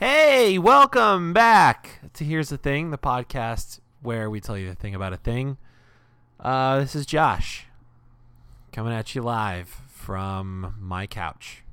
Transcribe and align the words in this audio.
Hey, 0.00 0.60
welcome 0.60 1.32
back 1.32 1.98
to 2.12 2.24
Here's 2.24 2.50
the 2.50 2.56
Thing, 2.56 2.90
the 2.90 2.98
podcast 2.98 3.80
where 4.00 4.30
we 4.30 4.40
tell 4.40 4.56
you 4.56 4.68
the 4.68 4.76
thing 4.76 4.94
about 4.94 5.12
a 5.12 5.16
thing. 5.16 5.56
Uh, 6.38 6.78
this 6.78 6.94
is 6.94 7.04
Josh 7.04 7.66
coming 8.70 8.92
at 8.92 9.16
you 9.16 9.22
live 9.22 9.68
from 9.88 10.76
my 10.78 11.08
couch. 11.08 11.64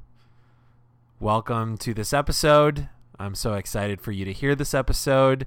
Welcome 1.19 1.77
to 1.77 1.93
this 1.93 2.13
episode. 2.13 2.89
I'm 3.19 3.35
so 3.35 3.53
excited 3.53 4.01
for 4.01 4.11
you 4.11 4.25
to 4.25 4.33
hear 4.33 4.55
this 4.55 4.73
episode. 4.73 5.45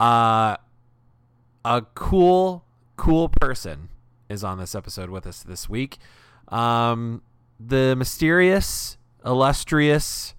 Uh, 0.00 0.56
a 1.66 1.82
cool, 1.92 2.64
cool 2.96 3.28
person 3.28 3.90
is 4.30 4.42
on 4.42 4.56
this 4.56 4.74
episode 4.74 5.10
with 5.10 5.26
us 5.26 5.42
this 5.42 5.68
week. 5.68 5.98
Um, 6.48 7.20
the 7.60 7.94
mysterious, 7.94 8.96
illustrious, 9.22 10.32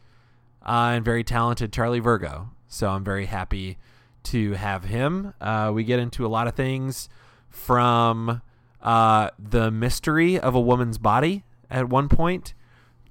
uh, 0.68 0.92
and 0.96 1.06
very 1.06 1.24
talented 1.24 1.72
Charlie 1.72 2.00
Virgo. 2.00 2.50
So 2.68 2.90
I'm 2.90 3.04
very 3.04 3.26
happy 3.26 3.78
to 4.24 4.54
have 4.54 4.84
him. 4.84 5.34
Uh, 5.40 5.72
we 5.74 5.84
get 5.84 6.00
into 6.00 6.26
a 6.26 6.28
lot 6.28 6.48
of 6.48 6.56
things 6.56 7.08
from 7.50 8.42
uh, 8.82 9.30
the 9.40 9.72
mystery 9.72 10.38
of 10.38 10.54
a 10.54 10.60
woman's 10.60 10.98
body 10.98 11.44
at 11.70 11.90
one 11.90 12.10
point 12.10 12.54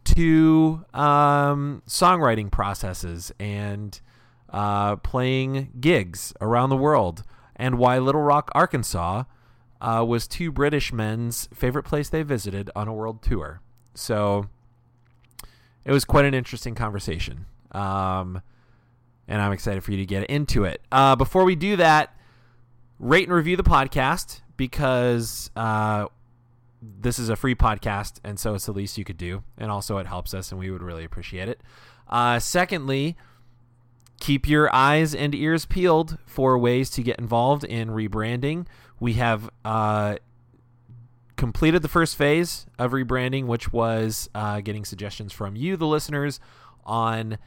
to 0.04 0.84
um, 0.94 1.82
songwriting 1.88 2.50
processes 2.50 3.32
and 3.40 4.00
uh, 4.50 4.96
playing 4.96 5.72
gigs 5.80 6.32
around 6.40 6.70
the 6.70 6.76
world, 6.76 7.24
and 7.56 7.78
why 7.78 7.98
Little 7.98 8.22
Rock, 8.22 8.50
Arkansas 8.54 9.24
uh, 9.80 10.04
was 10.06 10.28
two 10.28 10.52
British 10.52 10.92
men's 10.92 11.48
favorite 11.52 11.82
place 11.82 12.08
they 12.08 12.22
visited 12.22 12.70
on 12.76 12.86
a 12.86 12.94
world 12.94 13.22
tour. 13.22 13.60
So 13.94 14.48
it 15.86 15.92
was 15.92 16.04
quite 16.04 16.24
an 16.24 16.34
interesting 16.34 16.74
conversation. 16.74 17.46
Um, 17.70 18.42
and 19.28 19.40
I'm 19.40 19.52
excited 19.52 19.84
for 19.84 19.92
you 19.92 19.98
to 19.98 20.06
get 20.06 20.24
into 20.28 20.64
it. 20.64 20.82
Uh, 20.90 21.14
before 21.14 21.44
we 21.44 21.54
do 21.54 21.76
that, 21.76 22.14
rate 22.98 23.28
and 23.28 23.36
review 23.36 23.56
the 23.56 23.62
podcast 23.62 24.40
because 24.56 25.50
uh, 25.54 26.06
this 26.82 27.20
is 27.20 27.28
a 27.28 27.36
free 27.36 27.54
podcast, 27.54 28.14
and 28.24 28.38
so 28.38 28.54
it's 28.54 28.66
the 28.66 28.72
least 28.72 28.98
you 28.98 29.04
could 29.04 29.16
do. 29.16 29.44
And 29.56 29.70
also, 29.70 29.98
it 29.98 30.06
helps 30.08 30.34
us, 30.34 30.50
and 30.50 30.58
we 30.58 30.70
would 30.70 30.82
really 30.82 31.04
appreciate 31.04 31.48
it. 31.48 31.60
Uh, 32.08 32.40
secondly, 32.40 33.16
keep 34.18 34.48
your 34.48 34.74
eyes 34.74 35.14
and 35.14 35.36
ears 35.36 35.66
peeled 35.66 36.18
for 36.26 36.58
ways 36.58 36.90
to 36.90 37.02
get 37.02 37.18
involved 37.18 37.62
in 37.62 37.90
rebranding. 37.90 38.66
We 38.98 39.14
have 39.14 39.50
uh, 39.64 40.16
completed 41.36 41.82
the 41.82 41.88
first 41.88 42.16
phase 42.16 42.66
of 42.78 42.92
rebranding, 42.92 43.46
which 43.46 43.72
was 43.72 44.28
uh, 44.34 44.60
getting 44.60 44.84
suggestions 44.84 45.32
from 45.32 45.56
you, 45.56 45.76
the 45.76 45.86
listeners, 45.86 46.40
on 46.84 47.38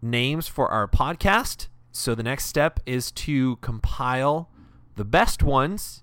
names 0.00 0.48
for 0.48 0.68
our 0.68 0.88
podcast. 0.88 1.68
So 1.92 2.14
the 2.14 2.22
next 2.22 2.46
step 2.46 2.80
is 2.86 3.10
to 3.12 3.56
compile 3.56 4.50
the 4.96 5.04
best 5.04 5.42
ones 5.42 6.02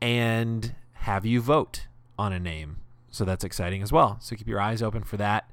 and 0.00 0.74
have 0.92 1.26
you 1.26 1.40
vote 1.40 1.86
on 2.18 2.32
a 2.32 2.38
name. 2.40 2.78
So 3.10 3.24
that's 3.24 3.44
exciting 3.44 3.82
as 3.82 3.92
well. 3.92 4.18
So 4.20 4.36
keep 4.36 4.48
your 4.48 4.60
eyes 4.60 4.82
open 4.82 5.02
for 5.02 5.16
that. 5.18 5.50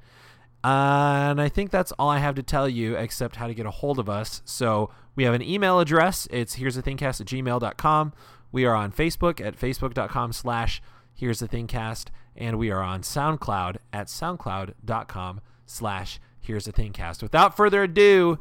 Uh, 0.64 1.30
and 1.32 1.42
I 1.42 1.50
think 1.50 1.72
that's 1.72 1.92
all 1.94 2.10
I 2.10 2.18
have 2.18 2.36
to 2.36 2.44
tell 2.44 2.68
you 2.68 2.96
except 2.96 3.36
how 3.38 3.48
to 3.48 3.54
get 3.54 3.66
a 3.66 3.72
hold 3.72 4.00
of 4.00 4.10
us. 4.10 4.42
So 4.46 4.90
we 5.16 5.24
have 5.24 5.34
an 5.34 5.42
email 5.42 5.80
address. 5.80 6.28
It's 6.32 6.56
here's 6.56 6.78
a 6.78 6.84
thingcast 6.84 7.22
at 7.22 7.28
gmail.com. 7.28 8.14
We 8.52 8.66
are 8.66 8.76
on 8.76 8.92
Facebook 8.92 9.46
at 9.46 9.58
facebook.com 9.58 10.34
slash 10.34 10.82
here's 11.14 11.40
the 11.40 11.48
thingcast. 11.48 12.08
And 12.36 12.58
we 12.60 12.70
are 12.70 12.82
on 12.82 13.02
SoundCloud 13.02 13.78
at 13.92 14.08
soundcloud.com 14.08 15.42
slash 15.66 16.20
here's 16.40 16.66
the 16.66 16.74
thingcast. 16.74 17.24
Without 17.24 17.58
further 17.58 17.84
ado, 17.84 18.38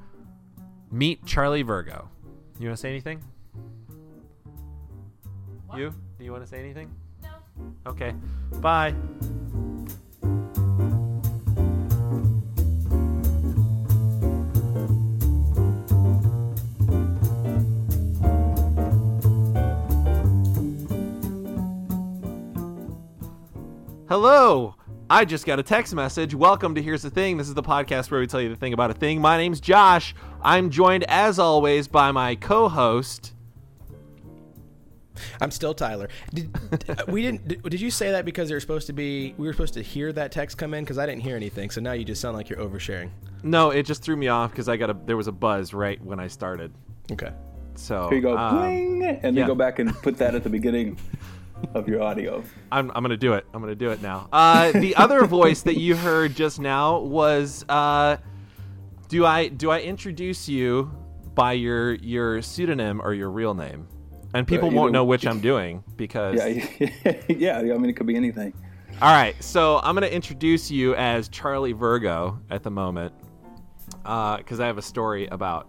meet 0.91 1.25
Charlie 1.25 1.63
Virgo. 1.63 2.11
You 2.59 2.69
want 2.69 2.77
to 2.79 2.81
say 2.81 2.91
anything? 2.91 3.23
What? 5.67 5.79
You? 5.79 5.95
Do 6.19 6.25
you 6.25 6.33
want 6.33 6.45
to 6.45 6.49
say 6.49 6.59
anything? 6.59 6.91
No. 7.23 7.31
Okay. 7.87 8.15
Bye. 8.61 8.95
Hello. 24.09 24.77
I 25.11 25.25
just 25.25 25.47
got 25.47 25.59
a 25.59 25.65
text 25.65 25.93
message. 25.93 26.33
Welcome 26.33 26.77
to 26.77 26.83
Here's 26.83 27.03
the 27.03 27.11
Thing. 27.11 27.37
This 27.37 27.49
is 27.49 27.55
the 27.55 27.63
podcast 27.63 28.09
where 28.09 28.21
we 28.21 28.29
tell 28.29 28.41
you 28.41 28.49
the 28.49 28.55
thing 28.55 28.73
about 28.73 28.91
a 28.93 28.95
thing. 28.95 29.21
My 29.21 29.37
name's 29.37 29.61
Josh. 29.61 30.15
I'm 30.43 30.71
joined 30.71 31.03
as 31.09 31.41
always 31.41 31.89
by 31.89 32.13
my 32.13 32.37
co-host. 32.37 33.35
I'm 35.41 35.51
still 35.51 35.75
Tyler. 35.75 36.09
Did, 36.33 36.53
did- 36.79 37.03
we 37.09 37.23
didn't? 37.23 37.49
Did, 37.49 37.63
did 37.65 37.81
you 37.81 37.91
say 37.91 38.13
that 38.13 38.25
because 38.25 38.49
there 38.49 38.55
were 38.57 38.61
supposed 38.61 38.87
to 38.87 38.93
be? 38.93 39.35
We 39.39 39.47
were 39.49 39.53
supposed 39.53 39.75
to 39.75 39.83
hear 39.83 40.13
that 40.13 40.31
text 40.31 40.57
come 40.57 40.73
in 40.75 40.85
because 40.85 40.99
I 40.99 41.07
didn't 41.07 41.23
hear 41.23 41.35
anything. 41.35 41.71
So 41.71 41.81
now 41.81 41.93
you 41.93 42.05
just 42.05 42.21
sound 42.21 42.37
like 42.37 42.49
you're 42.49 42.61
oversharing. 42.61 43.11
No, 43.43 43.71
it 43.71 43.85
just 43.87 44.03
threw 44.05 44.17
me 44.17 44.29
off 44.29 44.51
because 44.53 44.69
I 44.69 44.77
got 44.77 44.91
a 44.91 44.97
there 45.07 45.17
was 45.17 45.27
a 45.27 45.33
buzz 45.33 45.75
right 45.75 46.01
when 46.05 46.21
I 46.21 46.29
started. 46.29 46.73
Okay. 47.11 47.33
So 47.75 48.09
Here 48.09 48.19
you 48.19 48.23
go, 48.23 48.37
um, 48.37 48.57
bling, 48.57 49.05
and 49.05 49.37
then 49.37 49.47
go 49.47 49.55
back 49.55 49.79
and 49.81 49.93
put 50.03 50.17
that 50.19 50.35
at 50.35 50.45
the 50.45 50.49
beginning 50.49 50.97
of 51.75 51.89
your 51.89 52.03
audio. 52.03 52.43
I'm, 52.71 52.91
I'm 52.95 53.03
gonna 53.03 53.17
do 53.17 53.35
it. 53.35 53.47
I'm 53.55 53.61
gonna 53.61 53.75
do 53.75 53.91
it 53.91 54.03
now. 54.03 54.29
Uh, 54.33 54.73
the 54.73 54.95
other 54.97 55.25
voice 55.27 55.63
that 55.63 55.79
you 55.79 55.97
heard 55.97 56.35
just 56.35 56.61
now 56.61 56.99
was 57.01 57.65
uh, 57.69 58.17
do 59.09 59.25
I 59.25 59.49
do 59.49 59.71
I 59.71 59.81
introduce 59.81 60.49
you 60.49 60.91
by 61.35 61.53
your 61.53 61.95
your 61.95 62.43
pseudonym 62.43 63.01
or 63.03 63.15
your 63.15 63.31
real 63.31 63.55
name? 63.55 63.89
And 64.35 64.47
people 64.47 64.69
Uh, 64.69 64.73
won't 64.73 64.93
know 64.93 65.05
which 65.05 65.27
I'm 65.31 65.41
doing 65.41 65.83
because. 65.97 66.37
Yeah, 66.37 67.17
yeah. 67.29 67.59
I 67.59 67.63
mean, 67.79 67.91
it 67.91 67.95
could 67.97 68.07
be 68.07 68.17
anything. 68.17 68.53
All 69.03 69.13
right, 69.15 69.35
so 69.43 69.79
I'm 69.83 69.95
gonna 69.95 70.07
introduce 70.07 70.71
you 70.71 70.95
as 70.95 71.29
Charlie 71.29 71.73
Virgo 71.73 72.39
at 72.51 72.63
the 72.63 72.71
moment 72.71 73.13
because 74.03 74.61
I 74.61 74.67
have 74.67 74.79
a 74.79 74.83
story 74.83 75.27
about 75.27 75.69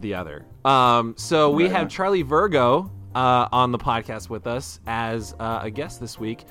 the 0.00 0.14
other. 0.14 0.46
Um, 0.64 1.14
so 1.18 1.50
we 1.50 1.64
Right 1.64 1.72
have. 1.72 1.88
Charlie 1.88 2.22
Virgo 2.22 2.90
uh, 3.14 3.48
on 3.52 3.72
the 3.72 3.78
podcast 3.78 4.28
with 4.28 4.46
us 4.46 4.80
as 4.86 5.34
uh, 5.38 5.60
a 5.62 5.70
guest 5.70 6.00
this 6.00 6.18
week. 6.18 6.44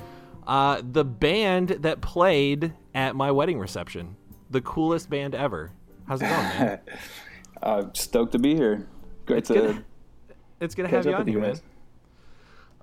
Uh, 0.48 0.82
the 0.92 1.06
band 1.06 1.70
that 1.70 2.02
played 2.02 2.74
at 2.96 3.16
my 3.16 3.32
wedding 3.32 3.60
reception, 3.60 4.16
the 4.50 4.62
coolest 4.62 5.10
band 5.10 5.36
ever. 5.36 5.72
How's 6.08 6.22
it 6.22 6.26
going, 6.26 6.36
man? 6.36 6.80
I'm 7.62 7.96
stoked 7.96 8.32
to 8.34 8.40
be 8.40 8.56
here. 8.56 8.88
Great 9.26 9.40
It's 9.40 9.48
to 9.50 9.54
good. 9.54 9.86
It's 10.60 10.76
good 10.76 10.84
to 10.84 10.88
have 10.90 11.06
you 11.06 11.14
on 11.14 11.28
here, 11.28 11.40
man. 11.40 11.60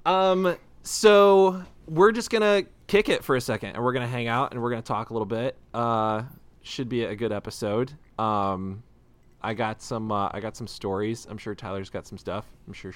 Um, 0.06 0.56
so 0.82 1.62
we're 1.86 2.12
just 2.12 2.30
gonna 2.30 2.64
kick 2.86 3.08
it 3.08 3.22
for 3.24 3.36
a 3.36 3.40
second, 3.40 3.70
and 3.74 3.84
we're 3.84 3.92
gonna 3.92 4.06
hang 4.08 4.28
out, 4.28 4.52
and 4.52 4.62
we're 4.62 4.70
gonna 4.70 4.82
talk 4.82 5.10
a 5.10 5.12
little 5.12 5.26
bit. 5.26 5.56
Uh, 5.74 6.22
should 6.62 6.88
be 6.88 7.04
a 7.04 7.14
good 7.14 7.32
episode. 7.32 7.92
Um, 8.18 8.82
I 9.42 9.54
got 9.54 9.82
some. 9.82 10.10
Uh, 10.10 10.30
I 10.32 10.40
got 10.40 10.56
some 10.56 10.66
stories. 10.66 11.26
I'm 11.28 11.38
sure 11.38 11.54
Tyler's 11.54 11.90
got 11.90 12.06
some 12.06 12.18
stuff. 12.18 12.46
I'm 12.66 12.72
sure. 12.72 12.94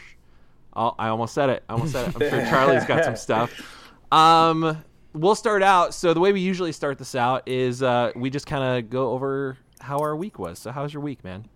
Sh- 0.75 0.95
I 0.99 1.09
almost 1.09 1.35
said 1.35 1.51
it. 1.51 1.65
I 1.69 1.75
almost 1.75 1.93
said 1.93 2.09
it. 2.09 2.15
I'm 2.15 2.31
sure 2.31 2.47
Charlie's 2.51 2.85
got 2.85 3.05
some 3.05 3.17
stuff. 3.17 3.51
Um, 4.11 4.83
we'll 5.13 5.35
start 5.35 5.63
out. 5.63 5.95
So 5.95 6.15
the 6.15 6.21
way 6.21 6.33
we 6.33 6.41
usually 6.41 6.73
start 6.73 6.99
this 6.99 7.15
out 7.15 7.47
is 7.49 7.83
uh, 7.83 8.13
we 8.17 8.31
just 8.31 8.47
kind 8.47 8.79
of 8.79 8.91
go 8.91 9.11
over 9.13 9.57
how 9.81 9.99
our 9.99 10.17
week 10.17 10.39
was. 10.39 10.59
So 10.59 10.71
how's 10.71 10.93
your 10.93 11.03
week, 11.03 11.25
man? 11.25 11.47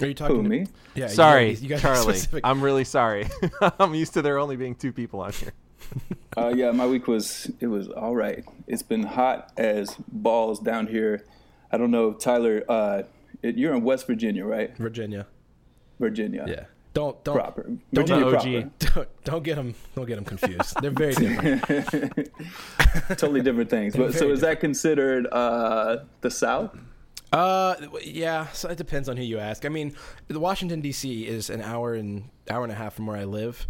Are 0.00 0.06
you 0.06 0.14
talking 0.14 0.36
Who 0.36 0.42
to 0.42 0.48
me? 0.48 0.66
Yeah. 0.94 1.06
sorry, 1.06 1.54
you 1.54 1.68
gotta 1.68 1.82
Charlie. 1.82 2.14
specific. 2.14 2.40
I'm 2.44 2.60
really 2.62 2.84
sorry. 2.84 3.28
I'm 3.78 3.94
used 3.94 4.14
to 4.14 4.22
there 4.22 4.38
only 4.38 4.56
being 4.56 4.74
two 4.74 4.92
people 4.92 5.20
on 5.20 5.32
here. 5.32 5.52
Uh, 6.34 6.48
yeah, 6.48 6.70
my 6.70 6.86
week 6.86 7.06
was 7.06 7.50
it 7.60 7.66
was 7.66 7.88
all 7.90 8.16
right. 8.16 8.42
It's 8.66 8.82
been 8.82 9.02
hot 9.02 9.52
as 9.58 9.94
balls 10.08 10.60
down 10.60 10.86
here. 10.86 11.26
I 11.70 11.76
don't 11.76 11.90
know, 11.90 12.14
Tyler. 12.14 12.64
Uh, 12.66 13.02
it, 13.42 13.58
you're 13.58 13.74
in 13.74 13.84
West 13.84 14.06
Virginia, 14.06 14.46
right? 14.46 14.74
Virginia. 14.78 15.26
Virginia. 16.00 16.46
Yeah. 16.48 16.64
Don't 16.94 17.22
don't 17.24 17.34
Proper. 17.34 17.62
Don't, 17.62 18.06
Virginia 18.06 18.26
OG. 18.26 18.32
proper. 18.32 18.70
don't 18.78 19.24
don't 19.24 19.42
get 19.44 19.56
them 19.56 19.74
don't 19.96 20.06
get 20.06 20.16
them 20.16 20.24
confused. 20.24 20.76
They're 20.82 20.90
very 20.90 21.14
different. 21.14 21.64
totally 23.08 23.40
different 23.40 23.70
things. 23.70 23.96
But 23.96 24.12
so 24.12 24.20
Very 24.20 24.32
is 24.32 24.40
that 24.40 24.60
considered 24.60 25.26
uh, 25.32 25.98
the 26.20 26.30
South? 26.30 26.76
Uh, 27.32 27.76
yeah. 28.02 28.48
So 28.48 28.68
it 28.68 28.76
depends 28.76 29.08
on 29.08 29.16
who 29.16 29.22
you 29.22 29.38
ask. 29.38 29.64
I 29.64 29.70
mean, 29.70 29.94
the 30.28 30.40
Washington 30.40 30.80
D.C. 30.82 31.26
is 31.26 31.48
an 31.48 31.62
hour 31.62 31.94
and 31.94 32.28
hour 32.50 32.62
and 32.62 32.72
a 32.72 32.76
half 32.76 32.94
from 32.94 33.06
where 33.06 33.16
I 33.16 33.24
live. 33.24 33.66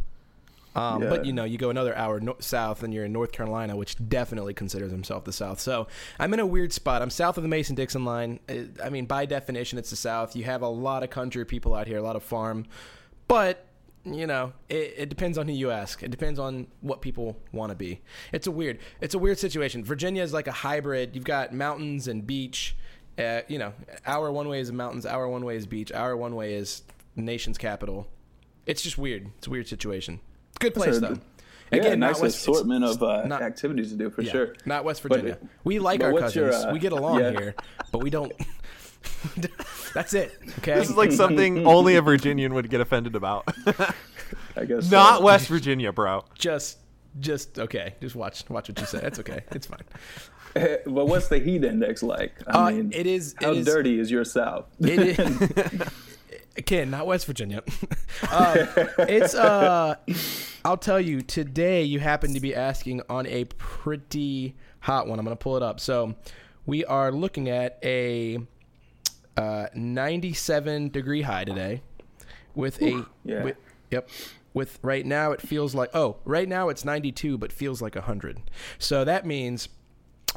Um, 0.75 1.01
But 1.03 1.27
you 1.27 1.33
know, 1.33 1.45
you 1.45 1.59
go 1.59 1.71
another 1.71 1.97
hour 1.97 2.19
no- 2.19 2.37
south, 2.41 2.83
and 2.83 2.93
you're 2.95 3.05
in 3.05 3.13
North 3.13 3.31
Carolina, 3.31 3.77
which 3.77 3.95
definitely 4.09 4.55
considers 4.55 4.91
himself 4.91 5.25
the 5.25 5.33
South. 5.33 5.61
So 5.61 5.87
I'm 6.19 6.33
in 6.35 6.41
a 6.41 6.47
weird 6.47 6.73
spot. 6.73 7.03
I'm 7.03 7.11
south 7.11 7.37
of 7.37 7.43
the 7.43 7.49
Mason-Dixon 7.49 8.05
line. 8.05 8.41
I 8.83 8.89
mean, 8.89 9.05
by 9.05 9.27
definition, 9.27 9.79
it's 9.79 9.91
the 9.91 9.97
South. 9.97 10.35
You 10.35 10.45
have 10.45 10.63
a 10.63 10.69
lot 10.69 11.03
of 11.03 11.11
country 11.11 11.45
people 11.45 11.75
out 11.75 11.87
here, 11.87 11.99
a 11.99 12.03
lot 12.03 12.17
of 12.17 12.23
farm, 12.23 12.65
but 13.33 13.65
you 14.05 14.27
know, 14.27 14.53
it, 14.69 14.95
it 14.99 15.09
depends 15.09 15.39
on 15.39 15.47
who 15.49 15.55
you 15.55 15.71
ask. 15.71 16.03
It 16.03 16.11
depends 16.11 16.39
on 16.39 16.67
what 16.83 17.01
people 17.01 17.39
want 17.53 17.71
to 17.71 17.77
be. 17.77 18.03
It's 18.33 18.47
a 18.47 18.51
weird, 18.51 18.79
it's 19.01 19.15
a 19.15 19.19
weird 19.19 19.39
situation. 19.39 19.85
Virginia 19.85 20.23
is 20.23 20.33
like 20.35 20.49
a 20.49 20.53
hybrid. 20.53 21.15
You've 21.15 21.25
got 21.25 21.55
mountains 21.55 22.09
and 22.09 22.27
beach, 22.27 22.77
Uh, 23.17 23.41
you 23.49 23.59
know, 23.59 23.73
hour 24.05 24.31
one 24.33 24.49
way 24.49 24.61
is 24.61 24.71
mountains, 24.73 25.07
hour 25.07 25.29
one 25.29 25.45
way 25.45 25.57
is 25.57 25.67
beach, 25.67 25.93
hour 25.93 26.15
one 26.17 26.35
way 26.35 26.55
is 26.55 26.83
nation's 27.17 27.57
capital. 27.59 28.07
It's 28.67 28.83
just 28.83 28.99
weird. 28.99 29.31
It's 29.39 29.47
a 29.47 29.51
weird 29.51 29.69
situation. 29.69 30.21
Good 30.59 30.75
place 30.75 30.97
a- 30.97 31.01
though. 31.01 31.19
yeah, 31.73 31.95
not 31.95 31.99
nice 31.99 32.21
West- 32.21 32.37
assortment 32.37 32.85
of 32.85 33.03
uh, 33.03 33.25
not- 33.27 33.41
activities 33.41 33.91
to 33.93 33.97
do 33.97 34.11
for 34.11 34.23
yeah, 34.23 34.33
sure. 34.33 34.55
Not 34.67 34.85
West 34.85 35.03
But- 35.03 35.13
Virginia. 35.13 35.39
we 35.65 35.79
like 35.79 36.03
our 36.03 36.13
cousins. 36.13 36.35
your, 36.35 36.53
uh, 36.53 36.73
we 36.73 36.79
get 36.81 36.93
along 36.93 37.21
yeah. 37.21 37.31
here, 37.31 37.55
but 37.93 38.03
we 38.03 38.11
don't. 38.11 38.33
That's 39.95 40.15
it. 40.15 40.39
Okay. 40.59 40.75
This 40.75 40.91
is 40.91 40.97
like 40.97 41.13
something 41.13 41.67
only 41.67 41.97
a 41.97 42.03
Virginian 42.03 42.55
would 42.55 42.69
get 42.71 42.81
offended 42.81 43.15
about. 43.17 43.45
I 44.57 44.65
guess 44.65 44.91
Not 44.91 45.19
so. 45.19 45.25
West 45.25 45.49
Virginia, 45.49 45.93
bro. 45.93 46.25
just, 46.39 46.79
just 47.21 47.59
okay. 47.59 47.95
Just 48.01 48.15
watch, 48.17 48.45
watch 48.49 48.69
what 48.69 48.79
you 48.81 48.87
say. 48.87 49.01
That's 49.01 49.19
okay. 49.19 49.45
It's 49.53 49.67
fine. 49.67 49.81
but 50.55 51.07
what's 51.07 51.29
the 51.29 51.39
heat 51.39 51.65
index 51.65 52.03
like? 52.03 52.33
I 52.47 52.51
Uh, 52.51 52.71
mean, 52.71 52.93
it 52.95 53.07
is. 53.07 53.35
how 53.41 53.53
it 53.53 53.59
is, 53.59 53.67
dirty 53.67 53.99
is 53.99 54.11
your 54.11 54.25
South? 54.25 54.67
It 54.81 55.19
is. 55.19 55.89
Again, 56.57 56.91
not 56.91 57.07
West 57.07 57.25
Virginia. 57.27 57.63
um, 58.31 58.57
it's 59.09 59.35
uh, 59.35 59.95
I'll 60.67 60.77
tell 60.77 61.01
you. 61.01 61.23
Today, 61.23 61.83
you 61.83 61.99
happen 61.99 62.35
to 62.35 62.41
be 62.41 62.55
asking 62.55 63.01
on 63.09 63.27
a 63.27 63.45
pretty 63.47 64.55
hot 64.81 65.07
one. 65.07 65.19
I'm 65.19 65.25
gonna 65.25 65.35
pull 65.37 65.57
it 65.57 65.63
up. 65.63 65.81
So, 65.81 66.15
we 66.67 66.85
are 66.85 67.11
looking 67.11 67.49
at 67.49 67.79
a 67.83 68.39
uh, 69.37 69.67
97 69.75 70.91
degree 70.91 71.23
high 71.23 71.45
today, 71.45 71.83
with 72.55 72.81
a 72.83 73.07
yeah. 73.25 73.45
with, 73.45 73.57
yep. 73.91 74.09
With 74.55 74.79
right 74.83 75.07
now, 75.07 75.33
it 75.33 75.41
feels 75.41 75.75
like 75.75 75.91
oh, 75.95 76.17
right 76.25 76.49
now 76.49 76.69
it's 76.69 76.85
92, 76.85 77.39
but 77.39 77.51
feels 77.53 77.81
like 77.81 77.95
100. 77.95 78.43
So 78.79 79.05
that 79.05 79.25
means 79.25 79.69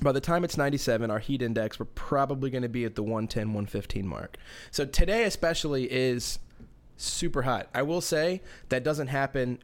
by 0.02 0.12
the 0.12 0.20
time 0.20 0.44
it's 0.44 0.58
97 0.58 1.10
our 1.10 1.20
heat 1.20 1.42
index 1.42 1.80
we're 1.80 1.86
probably 1.86 2.50
going 2.50 2.64
to 2.64 2.70
be 2.70 2.84
at 2.84 2.96
the 2.96 3.04
110 3.04 3.48
115 3.48 4.06
mark 4.06 4.38
so 4.72 4.86
today 4.86 5.24
especially 5.24 5.86
is 5.92 6.40
super 6.98 7.44
hot 7.44 7.70
i 7.74 7.82
will 7.82 8.02
say 8.02 8.42
that 8.70 8.84
doesn't 8.84 9.08
happen 9.08 9.60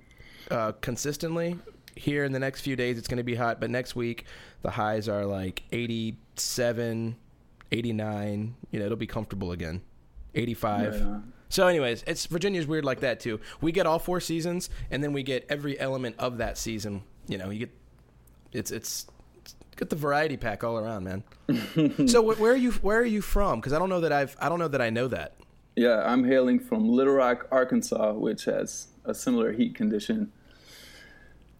uh, 0.49 0.71
consistently 0.81 1.57
here 1.95 2.23
in 2.23 2.31
the 2.31 2.39
next 2.39 2.61
few 2.61 2.75
days 2.75 2.97
it's 2.97 3.07
going 3.07 3.17
to 3.17 3.23
be 3.23 3.35
hot 3.35 3.59
but 3.59 3.69
next 3.69 3.95
week 3.95 4.25
the 4.61 4.71
highs 4.71 5.09
are 5.09 5.25
like 5.25 5.63
87 5.71 7.15
89 7.71 8.55
you 8.71 8.79
know 8.79 8.85
it'll 8.85 8.97
be 8.97 9.07
comfortable 9.07 9.51
again 9.51 9.81
85 10.33 10.93
Right 10.93 11.01
on. 11.01 11.33
so, 11.49 11.67
anyways, 11.67 12.03
it's 12.07 12.25
Virginia's 12.25 12.65
weird 12.65 12.85
like 12.85 13.01
that 13.01 13.19
too. 13.19 13.41
We 13.59 13.73
get 13.73 13.85
all 13.85 13.99
four 13.99 14.21
seasons, 14.21 14.69
and 14.89 15.03
then 15.03 15.11
we 15.11 15.23
get 15.23 15.45
every 15.49 15.77
element 15.77 16.15
of 16.19 16.37
that 16.37 16.57
season. 16.57 17.03
You 17.27 17.37
know, 17.37 17.49
you 17.49 17.59
get 17.59 17.71
it's 18.53 18.71
it's, 18.71 19.07
it's 19.35 19.55
get 19.75 19.89
the 19.89 19.97
variety 19.97 20.37
pack 20.37 20.63
all 20.63 20.77
around, 20.77 21.03
man. 21.03 22.07
so, 22.07 22.21
wh- 22.23 22.39
where 22.39 22.53
are 22.53 22.55
you 22.55 22.71
where 22.71 22.97
are 22.99 23.05
you 23.05 23.21
from? 23.21 23.59
Because 23.59 23.73
I 23.73 23.79
don't 23.79 23.89
know 23.89 23.99
that 23.99 24.13
I've 24.13 24.37
I 24.39 24.47
don't 24.47 24.59
know 24.59 24.69
that 24.69 24.81
I 24.81 24.89
know 24.89 25.09
that. 25.09 25.35
Yeah, 25.75 26.01
I'm 26.05 26.23
hailing 26.23 26.59
from 26.61 26.87
Little 26.87 27.13
Rock, 27.15 27.45
Arkansas, 27.51 28.13
which 28.13 28.45
has 28.45 28.87
a 29.03 29.13
similar 29.13 29.51
heat 29.51 29.75
condition 29.75 30.31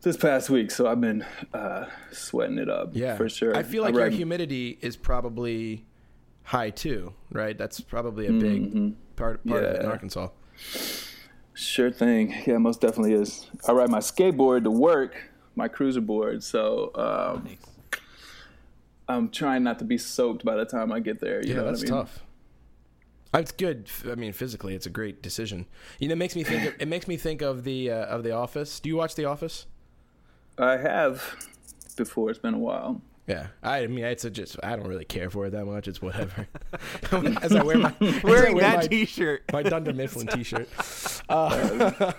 this 0.02 0.16
past 0.16 0.50
week. 0.50 0.72
So 0.72 0.88
I've 0.88 1.02
been 1.02 1.26
uh, 1.54 1.88
sweating 2.14 2.58
it 2.58 2.70
up. 2.70 2.92
Yeah, 2.94 3.18
for 3.18 3.28
sure. 3.28 3.54
I 3.54 3.64
feel 3.64 3.84
like 3.84 3.96
your 3.96 4.08
humidity 4.10 4.78
is 4.82 4.96
probably 4.96 5.86
high 6.44 6.70
too, 6.70 7.14
right? 7.32 7.58
That's 7.58 7.80
probably 7.80 8.28
a 8.28 8.32
big 8.34 8.94
part 9.16 9.46
part 9.46 9.64
of 9.64 9.76
it 9.76 9.82
in 9.82 9.90
Arkansas. 9.90 10.30
Sure 11.54 11.92
thing. 11.92 12.34
Yeah, 12.46 12.58
most 12.58 12.82
definitely 12.82 13.14
is. 13.14 13.48
I 13.68 13.72
ride 13.74 13.90
my 13.90 14.00
skateboard 14.00 14.64
to 14.64 14.72
work, 14.72 15.16
my 15.56 15.68
cruiser 15.68 16.02
board. 16.02 16.44
So 16.44 16.92
um, 16.96 17.58
I'm 19.08 19.30
trying 19.30 19.64
not 19.64 19.78
to 19.80 19.86
be 19.86 19.98
soaked 19.98 20.44
by 20.46 20.56
the 20.56 20.66
time 20.66 20.92
I 20.92 21.00
get 21.00 21.20
there. 21.20 21.42
You 21.46 21.50
yeah, 21.54 21.56
know 21.58 21.66
that's 21.66 21.82
what 21.84 21.92
I 21.92 21.96
mean? 21.96 22.06
tough. 22.06 22.24
Uh, 23.34 23.40
It's 23.40 23.52
good. 23.52 23.90
I 24.10 24.16
mean, 24.16 24.34
physically, 24.34 24.76
it's 24.76 24.86
a 24.86 24.90
great 24.90 25.22
decision. 25.22 25.68
You 26.00 26.08
know, 26.08 26.14
it 26.14 26.18
makes 26.18 26.36
me 26.36 26.44
think. 26.44 26.66
Of, 26.68 26.82
it 26.82 26.88
makes 26.88 27.08
me 27.08 27.18
think 27.18 27.42
of 27.42 27.64
the 27.64 27.92
uh, 27.92 28.06
of 28.06 28.24
the 28.24 28.32
Office. 28.32 28.80
Do 28.80 28.90
you 28.90 28.96
watch 28.96 29.16
The 29.16 29.26
Office? 29.26 29.68
I 30.58 30.78
have 30.78 31.48
before. 31.96 32.30
It's 32.30 32.40
been 32.40 32.54
a 32.56 32.60
while. 32.60 33.02
Yeah, 33.32 33.48
I 33.64 33.88
mean, 33.88 34.04
it's 34.04 34.26
a 34.26 34.30
just. 34.30 34.58
I 34.62 34.76
don't 34.76 34.88
really 34.88 35.06
care 35.06 35.30
for 35.30 35.46
it 35.46 35.52
that 35.52 35.66
much. 35.66 35.88
It's 35.88 36.02
whatever. 36.02 36.48
as 37.42 37.54
I 37.56 37.64
wear 37.64 37.78
my 37.78 37.94
Wearing 38.24 38.56
wear 38.56 38.62
that 38.64 38.78
my, 38.78 38.88
T-shirt. 38.88 39.44
my 39.54 39.64
Dunder 39.64 39.94
Mifflin 39.94 40.28
T-shirt. 40.34 40.68
Uh, 41.30 42.12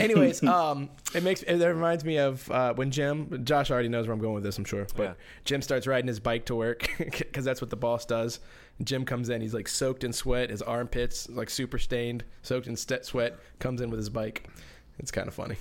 anyways, 0.00 0.42
um, 0.44 0.88
it 1.14 1.22
makes 1.22 1.42
it 1.42 1.62
reminds 1.62 2.04
me 2.04 2.18
of 2.18 2.50
uh, 2.50 2.72
when 2.74 2.90
Jim. 2.90 3.44
Josh 3.44 3.70
already 3.70 3.88
knows 3.88 4.06
where 4.06 4.14
I'm 4.14 4.20
going 4.20 4.34
with 4.34 4.44
this, 4.44 4.56
I'm 4.56 4.64
sure. 4.64 4.86
But 4.96 5.02
Yeah. 5.02 5.12
Jim 5.44 5.60
starts 5.62 5.86
riding 5.86 6.08
his 6.08 6.20
bike 6.20 6.46
to 6.46 6.54
work 6.54 6.88
because 6.98 7.44
that's 7.44 7.60
what 7.60 7.70
the 7.70 7.76
boss 7.76 8.06
does. 8.06 8.40
Jim 8.82 9.04
comes 9.04 9.28
in, 9.28 9.40
he's 9.40 9.54
like 9.54 9.68
soaked 9.68 10.02
in 10.02 10.12
sweat, 10.12 10.50
his 10.50 10.62
armpits 10.62 11.28
like 11.28 11.50
super 11.50 11.78
stained, 11.78 12.24
soaked 12.42 12.66
in 12.66 12.76
st- 12.76 13.04
sweat. 13.04 13.38
Comes 13.58 13.80
in 13.80 13.90
with 13.90 13.98
his 13.98 14.08
bike. 14.08 14.48
It's 14.98 15.10
kind 15.10 15.28
of 15.28 15.34
funny. 15.34 15.56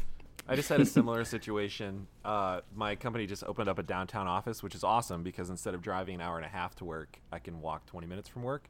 I 0.48 0.56
just 0.56 0.70
had 0.70 0.82
a 0.82 0.86
similar 0.86 1.24
situation. 1.26 2.08
Uh, 2.24 2.62
my 2.76 2.96
company 2.96 3.26
just 3.26 3.44
opened 3.44 3.70
up 3.70 3.80
a 3.80 3.84
downtown 3.84 4.28
office, 4.28 4.62
which 4.62 4.76
is 4.76 4.84
awesome 4.84 5.24
because 5.24 5.50
instead 5.50 5.74
of 5.74 5.82
driving 5.82 6.16
an 6.16 6.22
hour 6.22 6.38
and 6.38 6.46
a 6.46 6.50
half 6.50 6.76
to 6.76 6.86
work, 6.86 7.20
I 7.32 7.40
can 7.40 7.62
walk 7.62 7.86
20 7.86 8.08
minutes 8.08 8.28
from 8.28 8.44
work 8.44 8.70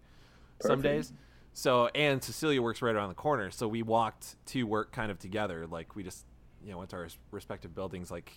some 0.62 0.82
days. 0.82 1.14
So, 1.54 1.88
and 1.94 2.24
Cecilia 2.24 2.62
works 2.62 2.82
right 2.82 2.96
around 2.96 3.10
the 3.10 3.16
corner. 3.16 3.52
So 3.52 3.68
we 3.68 3.84
walked 3.84 4.36
to 4.48 4.64
work 4.64 4.92
kind 4.92 5.12
of 5.12 5.20
together. 5.20 5.68
Like 5.68 5.96
we 5.96 6.04
just, 6.04 6.26
you 6.64 6.72
know, 6.72 6.80
went 6.80 6.90
to 6.92 6.96
our 6.98 7.08
respective 7.32 7.76
buildings 7.76 8.10
like 8.10 8.32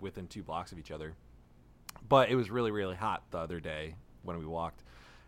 within 0.00 0.26
two 0.26 0.42
blocks 0.42 0.72
of 0.72 0.78
each 0.78 0.90
other. 0.90 1.14
But 2.08 2.28
it 2.28 2.36
was 2.36 2.50
really, 2.50 2.70
really 2.70 2.96
hot 2.96 3.24
the 3.30 3.38
other 3.38 3.60
day 3.60 3.94
when 4.22 4.38
we 4.38 4.46
walked. 4.46 4.82